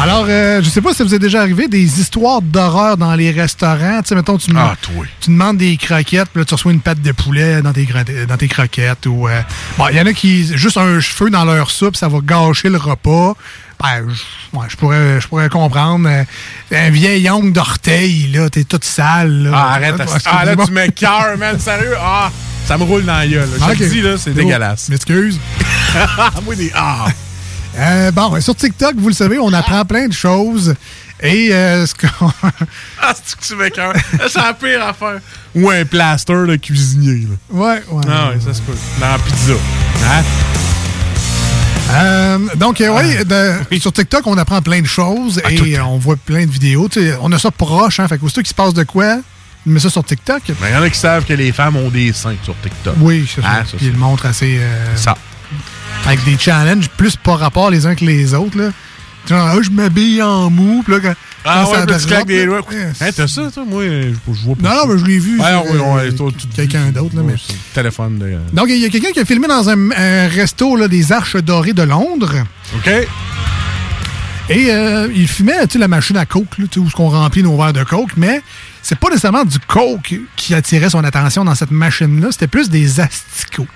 Alors, 0.00 0.24
euh, 0.28 0.60
je 0.62 0.68
sais 0.68 0.80
pas 0.80 0.90
si 0.90 0.96
ça 0.98 1.04
vous 1.04 1.14
est 1.14 1.18
déjà 1.20 1.40
arrivé, 1.42 1.68
des 1.68 2.00
histoires 2.00 2.42
d'horreur 2.42 2.96
dans 2.96 3.14
les 3.14 3.30
restaurants. 3.30 4.00
Tu 4.02 4.08
sais, 4.08 4.14
mettons, 4.16 4.38
tu, 4.38 4.50
Ah, 4.56 4.74
toi. 4.82 5.04
tu 5.20 5.30
demandes 5.30 5.58
des 5.58 5.76
croquettes, 5.76 6.28
puis 6.32 6.40
là, 6.40 6.44
tu 6.44 6.54
reçois 6.54 6.72
une 6.72 6.80
patte 6.80 7.00
de 7.00 7.12
poulet 7.12 7.62
dans 7.62 7.72
tes, 7.72 7.86
dans 8.28 8.36
tes 8.36 8.48
croquettes. 8.48 9.06
Ou, 9.06 9.28
euh, 9.28 9.40
bon, 9.78 9.84
il 9.90 9.96
y 9.96 10.00
en 10.00 10.06
a 10.06 10.12
qui, 10.12 10.44
juste 10.56 10.76
un 10.76 10.98
cheveu 10.98 11.30
dans 11.30 11.44
leur 11.44 11.70
soupe, 11.70 11.94
ça 11.96 12.08
va 12.08 12.18
gâcher 12.24 12.68
le 12.70 12.78
repas. 12.78 13.34
Ben, 13.82 14.06
je, 14.08 14.56
ouais, 14.58 14.66
je 14.68 14.76
pourrais, 14.76 15.20
je 15.20 15.26
pourrais 15.28 15.48
comprendre. 15.48 16.08
Euh, 16.08 16.24
un 16.72 16.90
vieil 16.90 17.28
ongle 17.30 17.52
d'orteil, 17.52 18.28
là, 18.32 18.48
t'es 18.48 18.64
toute 18.64 18.84
sale. 18.84 19.44
Là. 19.44 19.50
Ah, 19.54 19.72
arrête. 19.74 19.96
Ouais, 19.96 20.04
ah, 20.26 20.44
là, 20.44 20.52
excusez-moi. 20.52 20.66
tu 20.66 20.72
m'écœures, 20.72 21.38
man. 21.38 21.58
Sérieux? 21.58 21.94
Ah, 22.00 22.30
ça 22.66 22.78
me 22.78 22.84
roule 22.84 23.04
dans 23.04 23.16
la 23.18 23.26
gueule. 23.26 23.48
là. 23.50 23.56
Je 23.60 23.64
te 23.66 23.72
Ok. 23.72 23.78
le 23.80 23.88
dis, 23.88 24.00
là, 24.02 24.16
c'est 24.18 24.32
dégueulasse. 24.34 24.88
M'excuse. 24.88 25.38
Moi, 26.44 26.54
des. 26.54 26.70
Ah! 26.74 27.06
Euh, 27.78 28.10
bon, 28.12 28.40
sur 28.40 28.54
TikTok, 28.54 28.94
vous 28.98 29.08
le 29.08 29.14
savez, 29.14 29.38
on 29.38 29.52
apprend 29.52 29.84
plein 29.84 30.06
de 30.06 30.12
choses. 30.12 30.74
Et 31.20 31.52
euh, 31.52 31.86
ce 31.86 31.94
qu'on. 31.94 32.30
Ah, 33.00 33.14
c'est 33.24 33.36
que 33.38 33.44
tu 33.44 33.56
m'écœures. 33.56 33.94
c'est 34.28 34.36
la 34.36 34.54
pire 34.54 34.84
affaire. 34.86 35.18
Ou 35.56 35.70
un 35.70 35.84
plaster 35.84 36.46
de 36.46 36.56
cuisinier, 36.56 37.26
là. 37.28 37.36
ouais, 37.50 37.82
ouais. 37.90 38.02
Ah, 38.08 38.28
ouais, 38.30 38.40
ça 38.40 38.54
se 38.54 38.60
peut. 38.62 38.76
Dans 39.00 39.08
la 39.08 39.18
pizza. 39.18 39.52
Hein? 40.04 40.22
Euh, 41.90 42.38
donc, 42.56 42.80
euh, 42.80 42.88
ouais, 42.90 43.24
de- 43.24 43.78
sur 43.78 43.92
TikTok, 43.92 44.26
on 44.26 44.38
apprend 44.38 44.62
plein 44.62 44.80
de 44.80 44.86
choses 44.86 45.40
et 45.50 45.78
on 45.80 45.98
voit 45.98 46.16
plein 46.16 46.46
de 46.46 46.50
vidéos. 46.50 46.88
On 47.20 47.30
a 47.32 47.38
ça 47.38 47.50
proche, 47.50 48.00
hein. 48.00 48.08
Fait 48.08 48.18
que 48.18 48.24
aussitôt 48.24 48.40
qu'il 48.40 48.48
se 48.48 48.54
passe 48.54 48.72
de 48.74 48.84
quoi, 48.84 49.18
on 49.66 49.70
met 49.70 49.80
ça 49.80 49.90
sur 49.90 50.02
TikTok. 50.04 50.42
Mais 50.60 50.70
il 50.70 50.74
y 50.74 50.76
en 50.76 50.82
a 50.82 50.88
qui 50.90 50.98
savent 50.98 51.24
que 51.24 51.34
les 51.34 51.52
femmes 51.52 51.76
ont 51.76 51.90
des 51.90 52.12
seins 52.12 52.36
sur 52.42 52.54
TikTok. 52.62 52.94
Oui, 53.00 53.28
c'est 53.32 53.42
ça. 53.42 53.48
Ah, 53.60 53.64
ça, 53.64 53.76
ils 53.80 53.92
le 53.92 53.98
montrent 53.98 54.26
assez. 54.26 54.56
euh, 54.58 54.96
Ça. 54.96 55.16
Avec 56.06 56.24
des 56.24 56.38
challenges 56.38 56.88
plus 56.96 57.16
par 57.16 57.38
rapport 57.38 57.70
les 57.70 57.84
uns 57.86 57.94
que 57.94 58.04
les 58.04 58.32
autres, 58.34 58.58
là. 58.58 58.70
Genre, 59.28 59.48
ah, 59.48 59.56
je 59.62 59.70
m'habille 59.70 60.20
en 60.22 60.50
mou, 60.50 60.82
puis 60.84 60.94
là, 60.94 61.00
quand. 61.00 61.14
Ah 61.44 61.64
quand 61.64 61.72
ouais, 61.72 61.92
ça 61.92 61.98
tu 61.98 62.06
claques 62.06 62.26
des 62.26 62.46
doigts. 62.46 62.60
Hein, 63.00 63.10
t'as 63.14 63.26
ça, 63.26 63.50
toi? 63.52 63.64
Moi, 63.66 63.84
je, 63.84 64.12
je 64.32 64.40
vois 64.44 64.54
pas. 64.54 64.62
Non, 64.62 64.70
ça. 64.70 64.86
non, 64.86 64.92
mais 64.92 64.98
je 65.00 65.04
l'ai 65.06 65.18
vu 65.18 65.40
ouais, 65.40 66.08
quelqu'un 66.54 66.90
d'autre, 66.92 67.16
là, 67.16 67.22
mais- 67.24 67.34
téléphone 67.74 68.18
de. 68.18 68.36
Donc, 68.52 68.66
il 68.68 68.78
y 68.78 68.84
a 68.84 68.88
quelqu'un 68.88 69.10
qui 69.12 69.20
a 69.20 69.24
filmé 69.24 69.48
dans 69.48 69.68
un, 69.68 69.90
un 69.90 70.28
resto 70.28 70.76
là, 70.76 70.88
des 70.88 71.10
Arches 71.12 71.36
Dorées 71.36 71.72
de 71.72 71.82
Londres. 71.82 72.34
OK. 72.76 72.90
Et 74.48 74.70
euh, 74.70 75.08
il 75.14 75.28
fumait 75.28 75.66
tu 75.66 75.74
sais, 75.74 75.78
la 75.78 75.88
machine 75.88 76.16
à 76.16 76.26
coke, 76.26 76.58
là, 76.58 76.66
tu 76.70 76.80
sais, 76.80 76.86
où 76.86 76.88
on 76.98 77.08
remplit 77.08 77.42
nos 77.42 77.56
verres 77.56 77.72
de 77.72 77.84
coke, 77.84 78.10
mais 78.16 78.42
c'est 78.82 78.98
pas 78.98 79.08
nécessairement 79.08 79.44
du 79.44 79.58
coke 79.60 80.14
qui 80.36 80.54
attirait 80.54 80.90
son 80.90 81.04
attention 81.04 81.44
dans 81.44 81.54
cette 81.54 81.70
machine-là, 81.70 82.28
c'était 82.32 82.48
plus 82.48 82.68
des 82.68 83.00
asticots. 83.00 83.68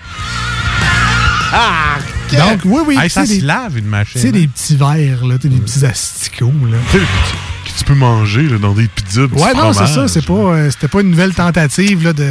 Ah! 1.52 1.98
Donc, 2.32 2.60
oui, 2.64 2.82
oui. 2.86 2.98
Hey, 3.00 3.08
ça 3.10 3.24
se 3.24 3.44
lave, 3.44 3.78
une 3.78 3.86
machine. 3.86 4.20
C'est 4.20 4.32
des 4.32 4.48
petits 4.48 4.76
verres, 4.76 5.24
là, 5.26 5.36
tu 5.38 5.42
sais, 5.42 5.48
des 5.48 5.60
petits 5.60 5.84
asticots. 5.86 6.52
Là. 6.70 6.76
Tu 6.90 6.98
sais, 6.98 7.04
que 7.04 7.68
tu- 7.68 7.72
tu 7.78 7.84
peux 7.84 7.94
manger 7.94 8.42
là, 8.48 8.58
dans 8.58 8.72
des 8.74 8.88
pizzas. 8.88 9.22
Ouais, 9.26 9.54
non, 9.54 9.72
c'est 9.72 9.86
ça. 9.86 10.20
Pas, 10.22 10.32
euh, 10.32 10.70
c'était 10.70 10.88
pas 10.88 11.00
une 11.00 11.10
nouvelle 11.10 11.34
tentative 11.34 12.02
là, 12.04 12.12
de, 12.12 12.28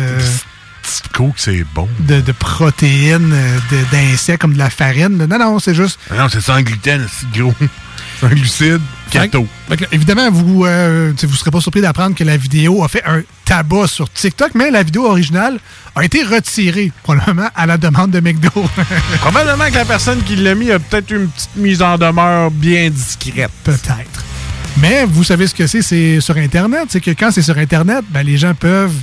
coke, 1.13 1.33
c'est 1.37 1.65
bon. 1.73 1.87
de, 1.99 2.19
de 2.21 2.31
protéines, 2.31 3.31
euh, 3.33 3.57
de- 3.71 3.91
d'insectes 3.91 4.41
comme 4.41 4.53
de 4.53 4.57
la 4.59 4.69
farine. 4.69 5.17
là. 5.17 5.27
Non, 5.27 5.39
non, 5.39 5.59
c'est 5.59 5.75
juste. 5.75 5.99
Ah 6.11 6.15
non, 6.17 6.27
c'est 6.29 6.41
sans 6.41 6.61
gluten, 6.61 7.05
c'est 7.09 7.39
gros. 7.39 7.53
Sans 8.21 8.29
glucides, 8.29 8.79
keto. 9.09 9.47
Fait 9.69 9.77
que, 9.77 9.85
évidemment, 9.91 10.29
vous 10.31 10.65
ne 10.65 11.27
vous 11.27 11.35
serez 11.35 11.51
pas 11.51 11.61
surpris 11.61 11.81
d'apprendre 11.81 12.15
que 12.15 12.23
la 12.23 12.37
vidéo 12.37 12.83
a 12.83 12.87
fait 12.87 13.03
un 13.05 13.21
tabac 13.45 13.87
sur 13.87 14.09
TikTok, 14.09 14.51
mais 14.55 14.71
la 14.71 14.83
vidéo 14.83 15.05
originale 15.05 15.59
a 15.95 16.03
été 16.03 16.23
retirée, 16.23 16.91
probablement 17.03 17.49
à 17.55 17.65
la 17.65 17.77
demande 17.77 18.11
de 18.11 18.19
McDo. 18.19 18.49
Probablement 19.21 19.65
que 19.69 19.75
la 19.75 19.85
personne 19.85 20.21
qui 20.23 20.35
l'a 20.35 20.55
mis 20.55 20.71
a 20.71 20.79
peut-être 20.79 21.11
une 21.11 21.27
petite 21.29 21.55
mise 21.55 21.81
en 21.81 21.97
demeure 21.97 22.51
bien 22.51 22.89
discrète. 22.89 23.51
Peut-être. 23.63 24.23
Mais 24.77 25.05
vous 25.05 25.23
savez 25.23 25.47
ce 25.47 25.55
que 25.55 25.67
c'est, 25.67 25.81
c'est 25.81 26.19
sur 26.19 26.35
Internet? 26.35 26.87
C'est 26.89 26.99
que 26.99 27.11
quand 27.11 27.31
c'est 27.31 27.41
sur 27.41 27.57
Internet, 27.57 28.03
ben, 28.09 28.23
les 28.23 28.37
gens 28.37 28.53
peuvent 28.53 28.95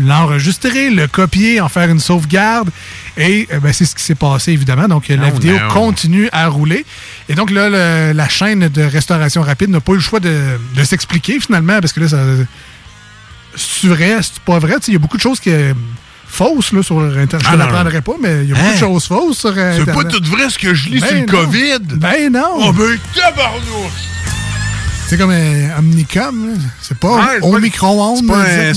l'enregistrer, 0.00 0.90
le 0.90 1.06
copier, 1.06 1.60
en 1.60 1.68
faire 1.68 1.88
une 1.88 2.00
sauvegarde. 2.00 2.70
Et 3.16 3.46
euh, 3.52 3.60
ben, 3.60 3.72
c'est 3.72 3.84
ce 3.84 3.94
qui 3.94 4.02
s'est 4.02 4.14
passé, 4.14 4.52
évidemment. 4.52 4.88
Donc, 4.88 5.08
la 5.08 5.28
Oh 5.28 5.34
vidéo 5.34 5.58
non. 5.58 5.68
continue 5.68 6.28
à 6.32 6.46
rouler. 6.48 6.84
Et 7.28 7.34
donc, 7.34 7.50
là, 7.50 7.68
le- 7.68 8.12
la 8.12 8.28
chaîne 8.28 8.68
de 8.68 8.82
restauration 8.82 9.42
rapide 9.42 9.70
n'a 9.70 9.80
pas 9.80 9.92
eu 9.92 9.96
le 9.96 10.00
choix 10.00 10.20
de, 10.20 10.58
de 10.76 10.84
s'expliquer, 10.84 11.38
finalement, 11.40 11.80
parce 11.80 11.92
que 11.92 12.00
là, 12.00 12.08
ça. 12.08 12.18
C'est 13.56 13.88
vrai, 13.88 14.18
c'est 14.22 14.38
pas 14.40 14.58
vrai? 14.58 14.76
Il 14.86 14.92
y 14.92 14.96
a 14.96 15.00
beaucoup 15.00 15.16
de 15.16 15.22
choses 15.22 15.40
qui. 15.40 15.50
euh, 15.50 15.74
fausses 16.32 16.72
là, 16.72 16.80
sur 16.84 17.00
Internet. 17.00 17.44
Je 17.44 17.52
ne 17.52 17.56
l'apprendrai 17.56 18.00
pas, 18.02 18.12
mais 18.22 18.44
il 18.44 18.50
y 18.50 18.52
a 18.52 18.54
beaucoup 18.54 18.68
Hein? 18.68 18.74
de 18.74 18.78
choses 18.78 19.04
fausses 19.08 19.38
sur 19.38 19.48
euh, 19.50 19.72
C'est 19.74 19.80
Internet. 19.82 20.04
pas 20.04 20.08
tout 20.16 20.24
vrai 20.30 20.48
ce 20.48 20.56
que 20.60 20.72
je 20.74 20.88
lis 20.88 21.00
Ben 21.00 21.08
sur 21.08 21.16
le 21.16 21.20
non. 21.26 21.26
COVID? 21.44 21.78
Ben 21.96 22.32
non! 22.32 22.50
Oh, 22.54 22.72
ben, 22.72 22.96
tabarnouche! 23.16 24.09
C'est 25.10 25.18
comme 25.18 25.30
un 25.32 25.76
Omnicom, 25.76 26.56
c'est 26.80 26.96
pas 26.96 27.16
Ouais, 27.16 27.22
c'est 27.40 27.44
au 27.44 27.50
pas- 27.50 27.58
micro-ondes. 27.58 28.18
C'est 28.18 28.26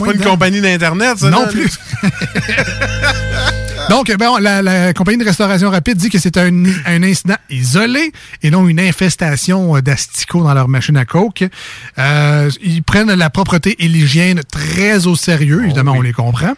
pas, 0.03 0.10
un- 0.10 0.14
une 0.15 0.19
compagnie 0.23 0.61
d'Internet, 0.61 1.19
ça? 1.19 1.30
Non 1.30 1.41
là? 1.43 1.47
plus. 1.47 1.77
Donc, 3.89 4.11
ben, 4.18 4.39
la, 4.39 4.61
la 4.61 4.93
compagnie 4.93 5.18
de 5.18 5.26
restauration 5.26 5.69
rapide 5.69 5.97
dit 5.97 6.10
que 6.10 6.18
c'est 6.18 6.38
un, 6.38 6.64
un 6.85 7.03
incident 7.03 7.35
isolé 7.49 8.11
et 8.41 8.49
non 8.49 8.68
une 8.68 8.80
infestation 8.80 9.76
euh, 9.76 9.81
d'asticots 9.81 10.41
dans 10.43 10.53
leur 10.53 10.68
machine 10.68 10.97
à 10.97 11.05
coke. 11.05 11.43
Euh, 11.99 12.49
ils 12.61 12.81
prennent 12.81 13.14
la 13.14 13.30
propreté 13.30 13.76
et 13.84 13.88
l'hygiène 13.88 14.41
très 14.49 15.05
au 15.05 15.15
sérieux, 15.15 15.64
évidemment, 15.65 15.93
on 15.93 16.01
les 16.01 16.14
comprend. 16.14 16.53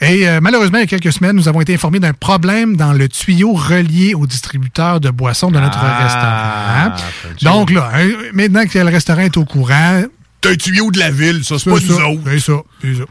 Et 0.00 0.28
euh, 0.28 0.40
malheureusement, 0.40 0.78
il 0.78 0.82
y 0.82 0.84
a 0.84 0.86
quelques 0.86 1.12
semaines, 1.12 1.34
nous 1.34 1.48
avons 1.48 1.60
été 1.60 1.74
informés 1.74 1.98
d'un 1.98 2.12
problème 2.12 2.76
dans 2.76 2.92
le 2.92 3.08
tuyau 3.08 3.54
relié 3.54 4.14
au 4.14 4.26
distributeur 4.26 5.00
de 5.00 5.10
boissons 5.10 5.50
de 5.50 5.58
notre 5.58 5.78
Ah, 5.80 6.94
restaurant. 6.94 7.56
Donc 7.58 7.70
là, 7.70 7.90
hein, 7.94 8.08
maintenant 8.32 8.64
que 8.66 8.78
le 8.78 8.84
restaurant 8.90 9.22
est 9.22 9.36
au 9.36 9.44
courant, 9.44 10.02
C'est 10.44 10.50
un 10.52 10.56
tuyau 10.56 10.90
de 10.90 10.98
la 10.98 11.10
ville, 11.10 11.42
ça, 11.44 11.56
c'est 11.58 11.70
pas 11.70 11.76
nous 11.80 11.92
autres. 11.94 12.20
C'est 12.26 12.38
ça, 12.40 12.52
c'est 12.82 12.94
ça. 12.94 13.04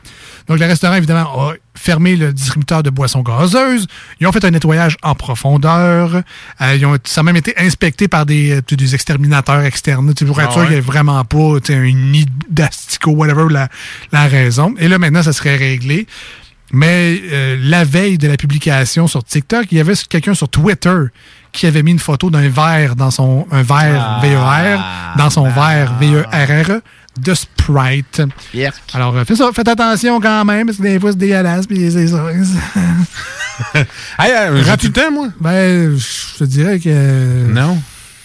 Donc, 0.48 0.60
le 0.60 0.66
restaurant, 0.66 0.96
évidemment, 0.96 1.50
a 1.50 1.54
fermé 1.74 2.16
le 2.16 2.32
distributeur 2.32 2.84
de 2.84 2.90
boissons 2.90 3.22
gazeuses. 3.22 3.88
Ils 4.20 4.28
ont 4.28 4.32
fait 4.32 4.46
un 4.46 4.52
nettoyage 4.52 4.98
en 5.02 5.16
profondeur. 5.16 6.22
Euh, 6.62 6.76
ils 6.76 6.86
ont, 6.86 6.98
ça 7.04 7.22
a 7.22 7.24
même 7.24 7.36
été 7.36 7.54
inspecté 7.58 8.08
par 8.08 8.26
des, 8.26 8.58
euh, 8.58 8.76
des 8.76 8.96
exterminateurs 8.96 9.62
externes, 9.64 10.14
pour 10.14 10.42
être 10.42 10.50
Ah 10.50 10.54
sûr 10.54 10.62
qu'il 10.64 10.72
n'y 10.72 10.78
ait 10.78 10.82
vraiment 10.82 11.24
pas 11.24 11.58
un 11.70 11.92
nid 11.92 12.28
d'asticot, 12.50 13.12
whatever 13.12 13.48
la, 13.50 13.70
la 14.12 14.28
raison. 14.28 14.74
Et 14.78 14.88
là, 14.88 15.00
maintenant, 15.00 15.24
ça 15.24 15.34
serait 15.34 15.56
réglé. 15.56 16.08
Mais 16.72 17.22
euh, 17.32 17.58
la 17.60 17.84
veille 17.84 18.18
de 18.18 18.28
la 18.28 18.38
publication 18.38 19.08
sur 19.08 19.24
TikTok, 19.24 19.68
il 19.72 19.78
y 19.78 19.82
avait 19.82 19.94
quelqu'un 20.10 20.34
sur 20.34 20.50
Twitter 20.50 20.98
qui 21.52 21.68
avait 21.68 21.84
mis 21.84 21.92
une 21.92 22.00
photo 22.00 22.30
d'un 22.30 22.50
verre 22.50 22.96
dans 22.96 23.12
son 23.12 23.48
un 23.52 23.62
verre 23.62 24.20
VER 24.22 24.78
dans 25.18 25.30
son 25.30 25.50
verre 25.50 25.94
VERR 26.00 26.82
de 27.20 27.34
Sprite. 27.34 28.22
Alors 28.94 29.16
euh, 29.16 29.24
faites 29.26 29.38
ça, 29.38 29.50
faites 29.54 29.68
attention 29.68 30.20
quand 30.20 30.46
même 30.46 30.66
parce 30.68 30.78
que 30.78 30.84
des 30.84 31.00
fois 31.00 31.12
c'est 31.12 31.18
dégueulasse 31.18 31.68
puis 31.68 31.92
c'est 31.92 32.08
ça. 32.08 32.26
hey, 34.20 34.32
euh, 34.32 34.64
j'ai 34.82 34.92
temps, 34.92 35.12
moi. 35.12 35.30
Ben 35.40 35.98
je 35.98 36.38
te 36.38 36.44
dirais 36.44 36.80
que 36.80 37.48
Non. 37.48 37.78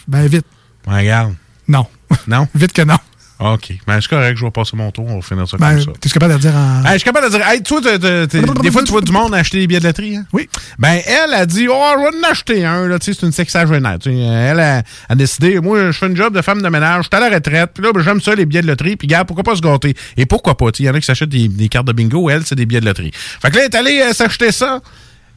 Ben 0.09 0.27
vite. 0.27 0.47
Regarde. 0.87 1.35
Non. 1.69 1.87
Non? 2.27 2.49
Vite 2.55 2.73
que 2.73 2.83
non. 2.83 2.97
OK. 3.41 3.73
Ben, 3.87 3.99
c'est 4.01 4.09
correct, 4.09 4.37
je 4.37 4.45
vais 4.45 4.51
passer 4.51 4.77
mon 4.77 4.91
tour, 4.91 5.07
on 5.09 5.17
va 5.17 5.23
finir 5.23 5.49
ça 5.49 5.57
Ben, 5.57 5.71
comme 5.77 5.81
ça. 5.81 5.91
tu 6.01 6.09
es 6.09 6.11
capable 6.11 6.35
de 6.35 6.39
dire 6.39 6.55
en 6.55 6.83
je 6.85 6.91
suis 6.99 7.05
capable 7.05 7.27
de 7.33 7.37
dire, 7.39 7.49
hey, 7.49 7.63
toi, 7.63 7.81
t'as- 7.83 8.27
des 8.27 8.71
fois, 8.71 8.83
tu 8.85 8.91
vois 8.93 9.01
du 9.01 9.13
monde 9.13 9.35
acheter 9.35 9.59
des 9.61 9.67
billets 9.67 9.81
de 9.81 9.87
loterie. 9.87 10.17
Hein? 10.17 10.27
Oui. 10.33 10.49
Ben, 10.79 11.01
elle 11.07 11.33
a 11.33 11.47
dit, 11.47 11.67
oh, 11.69 11.83
je 11.97 12.01
vais 12.03 12.27
en 12.27 12.31
acheter 12.31 12.65
un. 12.67 12.87
Là, 12.87 12.99
tu 12.99 13.07
sais, 13.13 13.19
c'est 13.19 13.27
une 13.27 13.33
sexagénaire. 13.33 13.97
Elle 14.07 14.61
a, 14.61 14.83
a 15.09 15.15
décidé, 15.15 15.59
moi, 15.61 15.87
je 15.91 15.99
fais 15.99 16.07
une 16.07 16.17
job 16.17 16.35
de 16.37 16.43
femme 16.43 16.61
de 16.63 16.69
ménage, 16.69 17.05
je 17.11 17.17
suis 17.17 17.25
à 17.25 17.29
la 17.29 17.35
retraite, 17.35 17.71
puis 17.75 17.83
là, 17.83 17.93
ben, 17.93 18.03
j'aime 18.03 18.21
ça, 18.21 18.35
les 18.35 18.45
billets 18.47 18.63
de 18.63 18.67
loterie, 18.67 18.97
puis 18.97 19.09
gars, 19.09 19.25
pourquoi 19.25 19.43
pas 19.45 19.57
se 19.57 19.63
gâter? 19.63 19.95
Et 20.17 20.27
pourquoi 20.27 20.57
pas? 20.57 20.67
Il 20.79 20.85
y 20.85 20.91
en 20.91 20.95
a 20.95 21.01
qui 21.01 21.07
s'achètent 21.07 21.29
des, 21.31 21.49
des 21.49 21.69
cartes 21.69 21.87
de 21.87 21.93
bingo, 21.93 22.29
elle, 22.31 22.45
c'est 22.45 22.55
des 22.57 22.67
billets 22.67 22.81
de 22.81 22.87
loterie. 22.87 23.13
Fait 23.15 23.51
que 23.51 23.57
là, 23.57 23.63
elle 23.65 23.71
est 23.71 23.75
allée 23.75 24.01
euh, 24.03 24.13
s'acheter 24.13 24.53
ça. 24.53 24.81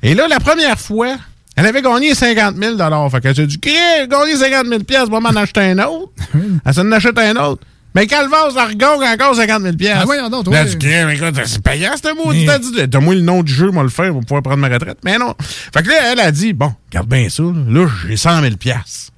Et 0.02 0.14
là, 0.16 0.28
la 0.28 0.40
première 0.40 0.78
fois, 0.80 1.16
elle 1.56 1.66
avait 1.66 1.82
gagné 1.82 2.14
50 2.16 2.56
000 2.58 3.10
Fait 3.10 3.22
qu'elle 3.22 3.36
s'est 3.36 3.48
dit, 3.48 3.58
gagné 3.60 4.36
50 4.36 4.68
000 4.68 4.84
pièces, 4.84 5.08
va 5.10 5.20
m'en 5.20 5.30
acheter 5.30 5.62
un 5.62 5.80
autre. 5.80 6.12
elle 6.66 6.74
s'en 6.74 6.92
achète 6.92 7.18
un 7.18 7.36
autre. 7.38 7.64
Mais 7.96 8.08
Calvas, 8.08 8.50
regagne 8.50 9.04
encore 9.14 9.36
50 9.36 9.62
000 9.62 9.76
pièces. 9.76 9.98
Ah, 10.02 10.06
voyons 10.06 10.30
donc, 10.30 10.46
Là, 10.48 10.52
ouais. 10.52 10.58
elle 10.62 10.70
dit, 10.70 10.78
Crée, 10.80 11.06
mais 11.06 11.16
écoute, 11.16 11.40
c'est 11.46 11.62
payant, 11.62 11.92
ce 11.96 12.16
mot. 12.16 12.32
Mais- 12.34 12.46
T'as 12.46 12.58
dit, 12.60 12.88
donne-moi 12.88 13.16
le 13.16 13.22
nom 13.22 13.44
du 13.44 13.54
jeu, 13.54 13.70
moi 13.70 13.84
le 13.84 13.90
faire, 13.90 14.12
pour 14.12 14.22
pouvoir 14.22 14.42
prendre 14.42 14.58
ma 14.58 14.68
retraite. 14.70 14.98
Mais 15.06 15.18
non. 15.18 15.36
Fait 15.40 15.84
que 15.84 15.90
là, 15.90 16.12
elle 16.14 16.20
a 16.20 16.32
dit, 16.32 16.54
bon, 16.54 16.74
garde 16.92 17.08
bien 17.08 17.30
ça, 17.30 17.44
là, 17.44 17.52
Là, 17.68 17.88
j'ai 18.08 18.18
100 18.18 18.42
000 18.42 18.56
pièces. 18.58 19.10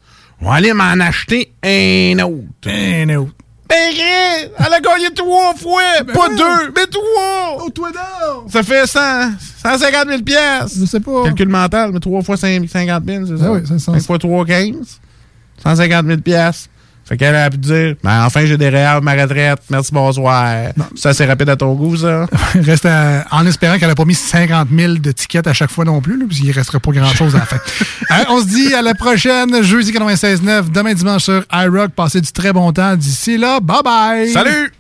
On 0.42 0.50
va 0.50 0.56
aller 0.56 0.74
m'en 0.74 0.84
acheter 1.00 1.54
un 1.64 2.20
autre. 2.20 2.70
Un 2.70 3.16
autre. 3.18 3.32
Ben, 3.68 3.76
elle 4.60 4.74
a 4.74 4.80
gagné 4.80 5.10
trois 5.16 5.56
fois, 5.56 5.82
pas 6.14 6.30
deux, 6.30 6.72
mais 6.76 6.86
trois. 6.86 7.64
Oh, 7.66 7.70
toi 7.72 7.90
donc! 7.90 8.52
Ça 8.52 8.62
fait 8.62 8.86
100, 8.86 9.00
150 9.64 10.08
000 10.08 10.22
pièces. 10.22 10.78
Je 10.80 10.86
sais 10.86 11.00
pas. 11.00 11.24
Calcul 11.24 11.48
mental, 11.50 11.90
mais 11.92 12.00
3 12.00 12.22
fois 12.22 12.38
5 12.38 12.70
50 12.70 13.04
000, 13.08 13.26
c'est 13.26 13.38
ça? 13.38 13.44
Ah 13.48 13.52
oui, 13.54 13.62
c'est 13.68 13.80
ça. 13.80 13.94
5 13.94 14.04
fois 14.04 14.20
3, 14.20 14.46
15. 14.46 14.76
150 15.64 16.06
000 16.06 16.20
pièces. 16.22 16.70
Fait 17.08 17.18
qu'elle 17.18 17.36
a 17.36 17.52
pu 17.52 17.58
dire, 17.58 17.96
ben 18.04 18.26
enfin 18.26 18.46
j'ai 18.48 18.58
des 18.58 18.70
réels, 18.70 19.00
ma 19.04 19.14
retraite, 19.14 19.60
merci, 19.70 19.92
bonsoir. 19.94 20.72
Ça, 20.96 21.14
c'est 21.14 21.26
rapide 21.26 21.50
à 21.50 21.56
ton 21.56 21.74
goût, 21.76 21.96
ça? 21.98 22.26
Reste 22.56 22.88
à- 22.88 23.26
en 23.30 23.46
espérant 23.46 23.78
qu'elle 23.78 23.90
n'a 23.90 23.96
pas 23.96 24.06
mis 24.06 24.16
50 24.16 24.70
000 24.76 24.94
de 24.96 25.12
tickets 25.12 25.46
à 25.46 25.54
chaque 25.54 25.70
fois 25.70 25.86
non 25.86 26.02
plus, 26.02 26.18
là, 26.18 26.26
parce 26.28 26.40
qu'il 26.40 26.52
restera 26.52 26.80
pas 26.80 26.92
grand-chose 26.92 27.36
à 27.36 27.40
la 27.40 27.46
fin. 27.46 27.58
Hein, 28.10 28.24
on 28.30 28.42
se 28.42 28.48
dit 28.48 28.74
à 28.74 28.82
la 28.82 28.96
prochaine, 28.96 29.62
jeudi 29.64 29.92
96.9, 29.92 30.72
demain 30.72 30.94
dimanche 30.96 31.24
sur 31.26 31.44
iRock. 31.54 31.92
Passez 31.92 32.22
du 32.22 32.32
très 32.32 32.52
bon 32.52 32.72
temps. 32.72 32.96
D'ici 32.96 33.38
là, 33.38 33.60
bye-bye! 33.60 34.32
Salut! 34.34 34.74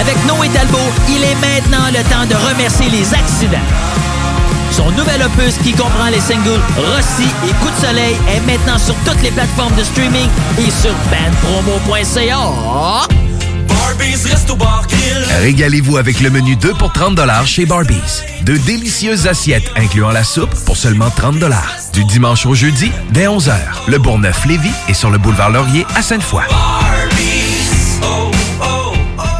Avec 0.00 0.16
Noé 0.26 0.48
Talbot, 0.48 0.78
il 1.08 1.22
est 1.22 1.34
maintenant 1.36 1.86
le 1.92 2.02
temps 2.10 2.26
de 2.28 2.34
remercier 2.50 2.88
les 2.90 3.14
accidents. 3.14 3.58
Son 4.78 4.92
nouvel 4.92 5.20
opus 5.24 5.58
qui 5.64 5.72
comprend 5.72 6.08
les 6.08 6.20
singles 6.20 6.60
Rossi 6.76 7.28
et 7.44 7.52
Coup 7.60 7.68
de 7.68 7.84
soleil 7.84 8.14
est 8.28 8.40
maintenant 8.46 8.78
sur 8.78 8.94
toutes 9.04 9.20
les 9.24 9.32
plateformes 9.32 9.74
de 9.74 9.82
streaming 9.82 10.28
et 10.56 10.70
sur 10.70 10.94
bandpromo.ca. 11.10 12.36
Régalez-vous 15.40 15.96
avec 15.96 16.20
le 16.20 16.30
menu 16.30 16.54
2 16.54 16.74
pour 16.74 16.92
30 16.92 17.18
chez 17.44 17.66
Barbies. 17.66 18.22
De 18.42 18.56
délicieuses 18.56 19.26
assiettes 19.26 19.68
incluant 19.74 20.10
la 20.10 20.22
soupe 20.22 20.54
pour 20.64 20.76
seulement 20.76 21.10
30 21.10 21.42
Du 21.92 22.04
dimanche 22.04 22.46
au 22.46 22.54
jeudi, 22.54 22.92
dès 23.10 23.26
11h, 23.26 23.56
le 23.88 23.98
Bourgneuf-Lévis 23.98 24.70
est 24.88 24.94
sur 24.94 25.10
le 25.10 25.18
boulevard 25.18 25.50
Laurier 25.50 25.86
à 25.96 26.02
Sainte-Foy. 26.02 26.44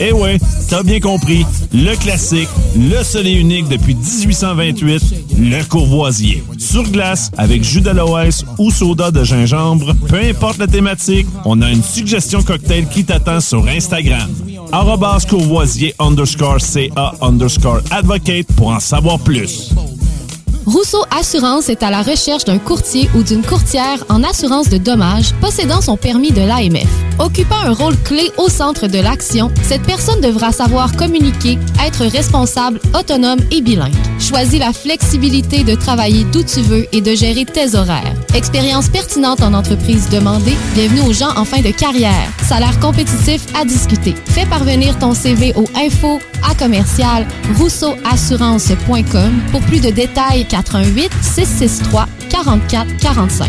Eh 0.00 0.12
ouais, 0.12 0.38
t'as 0.68 0.82
bien 0.82 0.98
compris, 0.98 1.46
le 1.72 1.94
classique, 1.96 2.48
le 2.76 3.02
seul 3.04 3.26
et 3.28 3.32
unique 3.32 3.68
depuis 3.68 3.94
1828, 3.94 5.02
le 5.38 5.62
courvoisier. 5.64 6.42
Sur 6.58 6.82
glace, 6.84 7.30
avec 7.36 7.62
jus 7.62 7.80
d'aloès 7.80 8.44
ou 8.58 8.70
soda 8.70 9.10
de 9.10 9.22
gingembre, 9.22 9.94
peu 10.08 10.18
importe 10.18 10.58
la 10.58 10.66
thématique, 10.66 11.26
on 11.44 11.62
a 11.62 11.70
une 11.70 11.82
suggestion 11.82 12.42
cocktail 12.42 12.88
qui 12.88 13.04
t'attend 13.04 13.40
sur 13.40 13.66
Instagram. 13.68 14.28
Arrobas 14.72 15.26
courvoisier 15.28 15.94
underscore 16.00 16.60
CA 16.60 17.14
underscore 17.20 17.80
advocate 17.90 18.46
pour 18.56 18.68
en 18.68 18.80
savoir 18.80 19.20
plus. 19.20 19.70
Rousseau 20.66 21.04
Assurance 21.16 21.68
est 21.68 21.82
à 21.82 21.90
la 21.90 22.02
recherche 22.02 22.44
d'un 22.44 22.58
courtier 22.58 23.08
ou 23.14 23.22
d'une 23.22 23.42
courtière 23.42 24.02
en 24.08 24.24
assurance 24.24 24.70
de 24.70 24.78
dommages 24.78 25.32
possédant 25.40 25.82
son 25.82 25.96
permis 25.96 26.32
de 26.32 26.40
l'AMF. 26.40 27.03
Occupant 27.18 27.60
un 27.64 27.72
rôle 27.72 27.96
clé 27.98 28.30
au 28.38 28.48
centre 28.48 28.86
de 28.86 28.98
l'action, 28.98 29.50
cette 29.62 29.82
personne 29.82 30.20
devra 30.20 30.52
savoir 30.52 30.96
communiquer, 30.96 31.58
être 31.84 32.04
responsable, 32.04 32.80
autonome 32.98 33.38
et 33.50 33.60
bilingue. 33.60 33.94
Choisis 34.18 34.58
la 34.58 34.72
flexibilité 34.72 35.64
de 35.64 35.74
travailler 35.74 36.24
d'où 36.24 36.42
tu 36.42 36.60
veux 36.60 36.86
et 36.92 37.00
de 37.00 37.14
gérer 37.14 37.44
tes 37.44 37.76
horaires. 37.76 38.14
Expérience 38.34 38.88
pertinente 38.88 39.42
en 39.42 39.54
entreprise 39.54 40.08
demandée, 40.08 40.56
bienvenue 40.74 41.02
aux 41.08 41.12
gens 41.12 41.36
en 41.36 41.44
fin 41.44 41.60
de 41.60 41.70
carrière. 41.70 42.28
Salaire 42.42 42.78
compétitif 42.80 43.46
à 43.54 43.64
discuter. 43.64 44.14
Fais 44.26 44.46
parvenir 44.46 44.98
ton 44.98 45.14
CV 45.14 45.52
au 45.56 45.66
info 45.76 46.18
à 46.48 46.54
commercial 46.54 47.26
rousseauassurance.com 47.58 49.32
pour 49.52 49.60
plus 49.62 49.80
de 49.80 49.90
détails 49.90 50.46
88 50.48 51.10
663 51.22 52.06
44 52.30 52.96
45. 52.96 53.48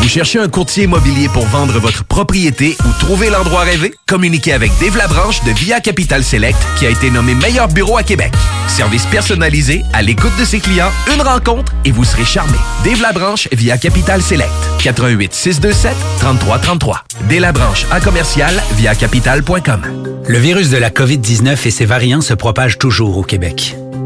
Vous 0.00 0.08
cherchez 0.08 0.38
un 0.38 0.48
courtier 0.48 0.84
immobilier 0.84 1.28
pour 1.28 1.44
vendre 1.46 1.78
votre 1.80 2.04
propriété 2.04 2.76
ou 2.84 3.00
trouver 3.00 3.30
l'endroit 3.30 3.62
rêvé? 3.62 3.94
Communiquez 4.06 4.52
avec 4.52 4.70
Dave 4.80 4.96
Labranche 4.96 5.42
de 5.44 5.50
Via 5.50 5.80
Capital 5.80 6.22
Select 6.22 6.58
qui 6.78 6.86
a 6.86 6.90
été 6.90 7.10
nommé 7.10 7.34
meilleur 7.34 7.68
bureau 7.68 7.96
à 7.96 8.02
Québec. 8.02 8.32
Service 8.68 9.04
personnalisé, 9.06 9.82
à 9.92 10.02
l'écoute 10.02 10.32
de 10.38 10.44
ses 10.44 10.60
clients, 10.60 10.90
une 11.12 11.20
rencontre 11.20 11.72
et 11.84 11.90
vous 11.90 12.04
serez 12.04 12.24
charmé. 12.24 12.56
Dave 12.84 13.02
Labranche 13.02 13.48
via 13.52 13.76
Capital 13.76 14.22
Select. 14.22 14.50
88 14.78 15.34
627 15.34 15.96
3333. 16.20 17.04
Dave 17.28 17.40
Labranche 17.40 17.84
à 17.90 18.00
commercial 18.00 18.54
via 18.76 18.94
capital.com. 18.94 19.82
Le 20.26 20.38
virus 20.38 20.70
de 20.70 20.76
la 20.76 20.90
COVID-19 20.90 21.66
et 21.66 21.70
ses 21.70 21.86
variants 21.86 22.20
se 22.20 22.34
propagent 22.34 22.78
toujours 22.78 23.18
au 23.18 23.22
Québec. 23.22 23.74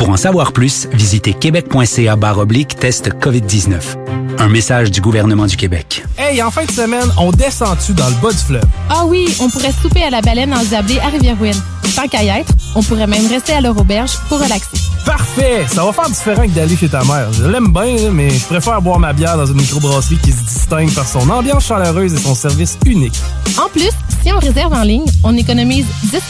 Pour 0.00 0.08
en 0.08 0.16
savoir 0.16 0.52
plus, 0.52 0.88
visitez 0.94 1.34
québec.ca 1.34 2.16
oblique 2.38 2.74
test 2.74 3.10
COVID-19. 3.20 4.38
Un 4.38 4.48
message 4.48 4.90
du 4.90 5.02
gouvernement 5.02 5.44
du 5.44 5.58
Québec. 5.58 6.06
Hey, 6.16 6.42
en 6.42 6.50
fin 6.50 6.64
de 6.64 6.70
semaine, 6.70 7.04
on 7.18 7.30
descend-tu 7.32 7.92
dans 7.92 8.08
le 8.08 8.14
bas 8.14 8.32
du 8.32 8.38
fleuve? 8.38 8.64
Ah 8.88 9.04
oui, 9.04 9.28
on 9.42 9.50
pourrait 9.50 9.72
souper 9.72 10.02
à 10.02 10.08
la 10.08 10.22
baleine 10.22 10.54
endiablée 10.54 10.98
à 11.00 11.08
Rivière-Ouine. 11.08 11.62
Tant 11.94 12.08
qu'à 12.08 12.22
y 12.22 12.28
être, 12.28 12.50
on 12.74 12.82
pourrait 12.82 13.06
même 13.06 13.26
rester 13.26 13.52
à 13.52 13.60
leur 13.60 13.76
auberge 13.76 14.12
pour 14.30 14.40
relaxer. 14.40 14.78
Parfait! 15.04 15.66
Ça 15.68 15.84
va 15.84 15.92
faire 15.92 16.08
différent 16.08 16.42
que 16.42 16.50
d'aller 16.50 16.76
chez 16.76 16.88
ta 16.88 17.02
mère. 17.04 17.32
Je 17.32 17.44
l'aime 17.44 17.72
bien, 17.72 18.10
mais 18.10 18.30
je 18.30 18.44
préfère 18.44 18.80
boire 18.82 18.98
ma 18.98 19.12
bière 19.12 19.36
dans 19.36 19.46
une 19.46 19.56
microbrasserie 19.60 20.18
qui 20.18 20.32
se 20.32 20.42
distingue 20.42 20.92
par 20.94 21.06
son 21.06 21.28
ambiance 21.30 21.66
chaleureuse 21.66 22.14
et 22.14 22.18
son 22.18 22.34
service 22.34 22.78
unique. 22.84 23.18
En 23.58 23.68
plus, 23.68 23.90
si 24.22 24.32
on 24.32 24.38
réserve 24.38 24.72
en 24.72 24.82
ligne, 24.82 25.06
on 25.24 25.36
économise 25.36 25.86
10 26.04 26.20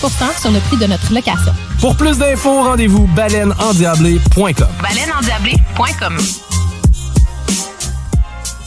sur 0.41 0.51
le 0.51 0.61
prix 0.61 0.77
de 0.77 0.87
notre 0.87 1.13
location. 1.13 1.53
Pour 1.81 1.97
plus 1.97 2.19
d'infos, 2.19 2.63
rendez-vous 2.63 3.07
baleineendiablée.com. 3.09 4.67
Baleineendiablée.com 4.83 6.17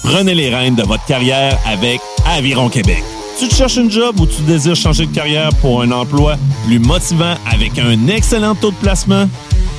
Prenez 0.03 0.35
les 0.35 0.53
rênes 0.53 0.75
de 0.75 0.83
votre 0.83 1.05
carrière 1.05 1.57
avec 1.65 2.01
Aviron 2.25 2.69
Québec. 2.69 3.03
Tu 3.39 3.47
te 3.47 3.55
cherches 3.55 3.77
une 3.77 3.89
job 3.89 4.19
ou 4.19 4.25
tu 4.25 4.41
désires 4.43 4.75
changer 4.75 5.05
de 5.05 5.13
carrière 5.13 5.49
pour 5.61 5.81
un 5.81 5.91
emploi 5.91 6.35
plus 6.65 6.79
motivant 6.79 7.35
avec 7.51 7.79
un 7.79 8.07
excellent 8.07 8.53
taux 8.53 8.71
de 8.71 8.75
placement? 8.75 9.27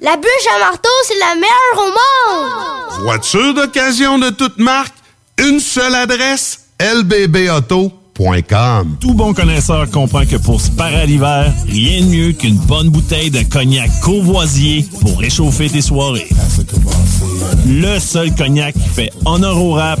La 0.00 0.16
bûche 0.16 0.48
à 0.56 0.58
marteau, 0.58 0.88
c'est 1.06 1.18
la 1.20 1.36
meilleure 1.36 1.78
au 1.78 1.86
monde. 1.86 3.04
Voiture 3.04 3.54
d'occasion 3.54 4.18
de 4.18 4.30
toute 4.30 4.58
marque, 4.58 4.92
une 5.38 5.60
seule 5.60 5.94
adresse, 5.94 6.62
lbbauto.com. 6.80 8.00
Tout 9.00 9.14
bon 9.14 9.32
connaisseur 9.34 9.88
comprend 9.92 10.26
que 10.26 10.34
pour 10.34 10.60
se 10.60 10.72
parer 10.72 11.02
à 11.02 11.06
l'hiver, 11.06 11.52
rien 11.68 12.00
de 12.00 12.06
mieux 12.06 12.32
qu'une 12.32 12.56
bonne 12.56 12.88
bouteille 12.88 13.30
de 13.30 13.44
cognac 13.44 13.88
courvoisier 14.00 14.84
pour 15.00 15.16
réchauffer 15.20 15.70
tes 15.70 15.80
soirées. 15.80 16.28
Le 17.68 18.00
seul 18.00 18.34
cognac 18.34 18.74
qui 18.74 18.88
fait 18.88 19.12
honneur 19.24 19.62
au 19.62 19.74
rap, 19.74 20.00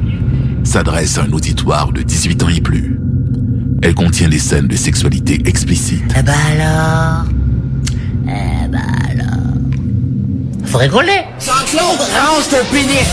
s'adresse 0.71 1.17
à 1.17 1.23
un 1.23 1.33
auditoire 1.33 1.91
de 1.91 2.01
18 2.01 2.43
ans 2.43 2.47
et 2.47 2.61
plus. 2.61 2.97
Elle 3.83 3.93
contient 3.93 4.29
des 4.29 4.39
scènes 4.39 4.67
de 4.67 4.77
sexualité 4.77 5.41
explicite. 5.45 6.01
Eh 6.17 6.21
ben 6.21 6.33
alors? 6.53 7.25
Eh 8.25 8.67
ben 8.69 8.79
alors? 9.09 9.57
Faut 10.67 10.77
rigoler 10.77 11.25
Jean-Claude, 11.41 11.99
range 11.99 12.47
ton 12.49 12.63
pénis 12.71 13.05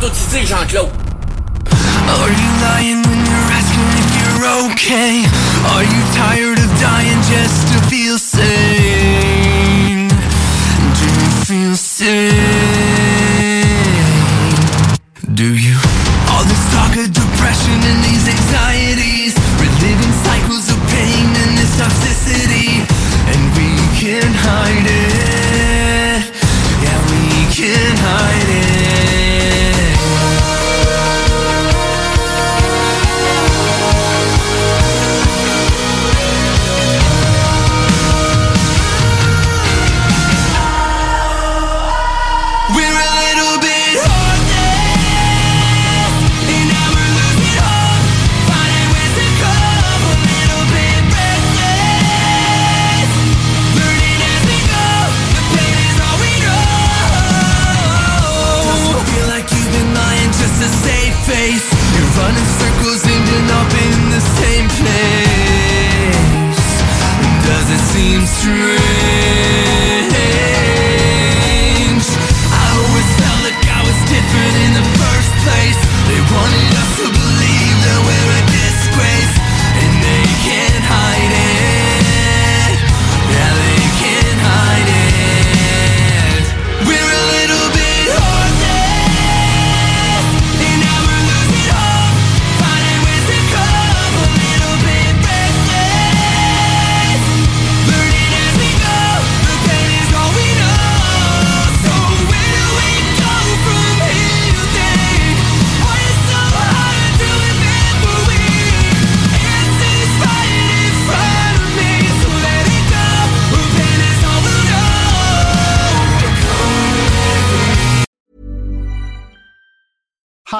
Tout 0.00 0.06
ici, 0.06 0.46
Jean-Claude 0.46 0.88
Are 2.08 2.30
you 2.30 2.50
lying 2.62 3.02
when 3.02 3.18
you're 3.26 3.52
asking 3.52 3.84
if 4.00 4.08
you're 4.16 4.46
okay? 4.72 5.26
Are 5.74 5.84
you 5.84 6.02
tired 6.14 6.58
of 6.58 6.70
dying 6.80 7.20
just 7.28 7.68
to 7.68 7.78
feel 7.90 8.16
sane? 8.16 10.08
Do 10.08 11.04
you 11.04 11.30
feel 11.44 11.76
sane? 11.76 12.99
Do 15.40 15.56
you? 15.56 15.78
All 16.28 16.44
this 16.44 16.64
talk 16.70 16.94
of 16.98 17.14
depression 17.14 17.72
and 17.72 18.04
these 18.04 18.28
anxieties, 18.28 19.19
dream 68.42 68.89